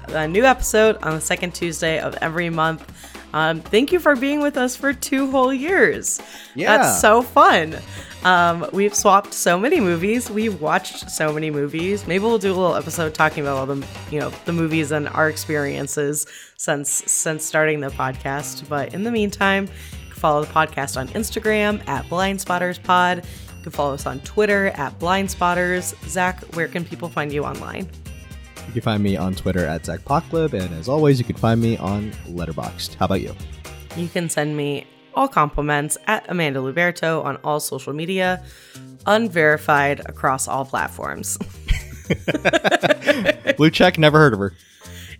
a 0.09 0.27
new 0.27 0.43
episode 0.45 0.97
on 0.97 1.15
the 1.15 1.21
second 1.21 1.53
Tuesday 1.55 1.99
of 1.99 2.15
every 2.21 2.49
month. 2.49 2.89
Um, 3.33 3.61
thank 3.61 3.91
you 3.93 3.99
for 3.99 4.15
being 4.15 4.41
with 4.41 4.57
us 4.57 4.75
for 4.75 4.93
two 4.93 5.31
whole 5.31 5.53
years. 5.53 6.19
Yeah. 6.53 6.77
That's 6.77 6.99
so 6.99 7.21
fun. 7.21 7.77
Um, 8.23 8.67
we've 8.71 8.93
swapped 8.93 9.33
so 9.33 9.57
many 9.57 9.79
movies. 9.79 10.29
We've 10.29 10.61
watched 10.61 11.09
so 11.09 11.33
many 11.33 11.49
movies. 11.49 12.05
Maybe 12.05 12.23
we'll 12.23 12.37
do 12.37 12.51
a 12.51 12.53
little 12.53 12.75
episode 12.75 13.15
talking 13.15 13.43
about 13.43 13.57
all 13.57 13.65
the, 13.65 13.85
you 14.11 14.19
know, 14.19 14.29
the 14.45 14.53
movies 14.53 14.91
and 14.91 15.07
our 15.09 15.27
experiences 15.27 16.27
since 16.55 16.89
since 17.11 17.43
starting 17.43 17.79
the 17.79 17.89
podcast. 17.89 18.69
But 18.69 18.93
in 18.93 19.03
the 19.03 19.11
meantime, 19.11 19.63
you 19.65 20.11
can 20.11 20.19
follow 20.19 20.43
the 20.43 20.53
podcast 20.53 20.97
on 20.97 21.07
Instagram 21.09 21.87
at 21.87 22.05
BlindSpottersPod. 22.05 23.17
You 23.17 23.63
can 23.63 23.71
follow 23.71 23.95
us 23.95 24.05
on 24.05 24.19
Twitter 24.19 24.67
at 24.75 24.97
BlindSpotters. 24.99 25.95
Zac, 26.07 26.43
where 26.55 26.67
can 26.67 26.85
people 26.85 27.09
find 27.09 27.33
you 27.33 27.43
online? 27.43 27.89
You 28.67 28.73
can 28.73 28.81
find 28.83 29.03
me 29.03 29.17
on 29.17 29.33
Twitter 29.33 29.65
at 29.65 29.85
Zac 29.85 30.01
Pocklib, 30.01 30.53
and 30.53 30.73
as 30.75 30.87
always, 30.87 31.17
you 31.17 31.25
can 31.25 31.35
find 31.35 31.59
me 31.59 31.75
on 31.77 32.11
Letterboxd. 32.27 32.95
How 32.95 33.05
about 33.05 33.21
you? 33.21 33.35
You 33.97 34.07
can 34.07 34.29
send 34.29 34.55
me 34.55 34.85
all 35.13 35.27
compliments 35.27 35.97
at 36.07 36.29
Amanda 36.29 36.59
Luberto 36.59 37.23
on 37.23 37.37
all 37.37 37.59
social 37.59 37.93
media, 37.93 38.43
unverified 39.05 40.01
across 40.05 40.47
all 40.47 40.65
platforms. 40.65 41.37
Blue 43.57 43.69
check, 43.69 43.97
never 43.97 44.17
heard 44.17 44.33
of 44.33 44.39
her. 44.39 44.53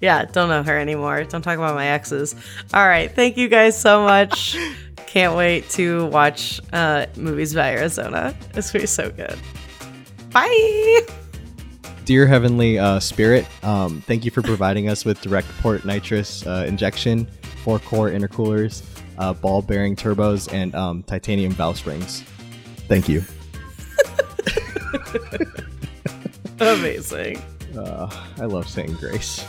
Yeah, 0.01 0.25
don't 0.25 0.49
know 0.49 0.63
her 0.63 0.77
anymore. 0.77 1.23
Don't 1.25 1.43
talk 1.43 1.57
about 1.57 1.75
my 1.75 1.87
exes. 1.87 2.35
All 2.73 2.87
right, 2.87 3.13
thank 3.13 3.37
you 3.37 3.47
guys 3.47 3.79
so 3.79 4.03
much. 4.03 4.57
Can't 5.05 5.35
wait 5.35 5.69
to 5.71 6.07
watch 6.07 6.59
uh, 6.73 7.05
movies 7.17 7.53
by 7.53 7.75
Arizona. 7.75 8.35
It's 8.55 8.71
gonna 8.71 8.83
be 8.83 8.87
so 8.87 9.11
good. 9.11 9.37
Bye. 10.31 11.01
Dear 12.05 12.25
Heavenly 12.25 12.79
uh, 12.79 12.99
Spirit, 12.99 13.45
um, 13.63 14.01
thank 14.01 14.25
you 14.25 14.31
for 14.31 14.41
providing 14.41 14.89
us 14.89 15.05
with 15.05 15.21
direct 15.21 15.47
port 15.59 15.85
nitrous 15.85 16.45
uh, 16.47 16.65
injection, 16.67 17.27
four 17.63 17.77
core 17.79 18.09
intercoolers, 18.09 18.81
uh, 19.21 19.33
ball 19.33 19.61
bearing 19.61 19.95
turbos, 19.95 20.51
and 20.51 20.73
um, 20.73 21.03
titanium 21.03 21.51
valve 21.51 21.77
springs. 21.77 22.23
Thank 22.87 23.07
you. 23.07 23.23
Amazing. 26.59 27.39
Uh, 27.77 28.09
I 28.37 28.45
love 28.45 28.67
saying 28.67 28.93
grace. 28.95 29.45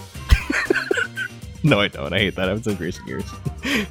no, 1.62 1.80
I 1.80 1.88
don't. 1.88 2.12
I 2.12 2.18
hate 2.18 2.34
that. 2.36 2.44
I 2.44 2.48
haven't 2.48 2.64
said 2.64 2.76
grace 2.76 2.98
in 3.00 3.06
years. 3.08 3.24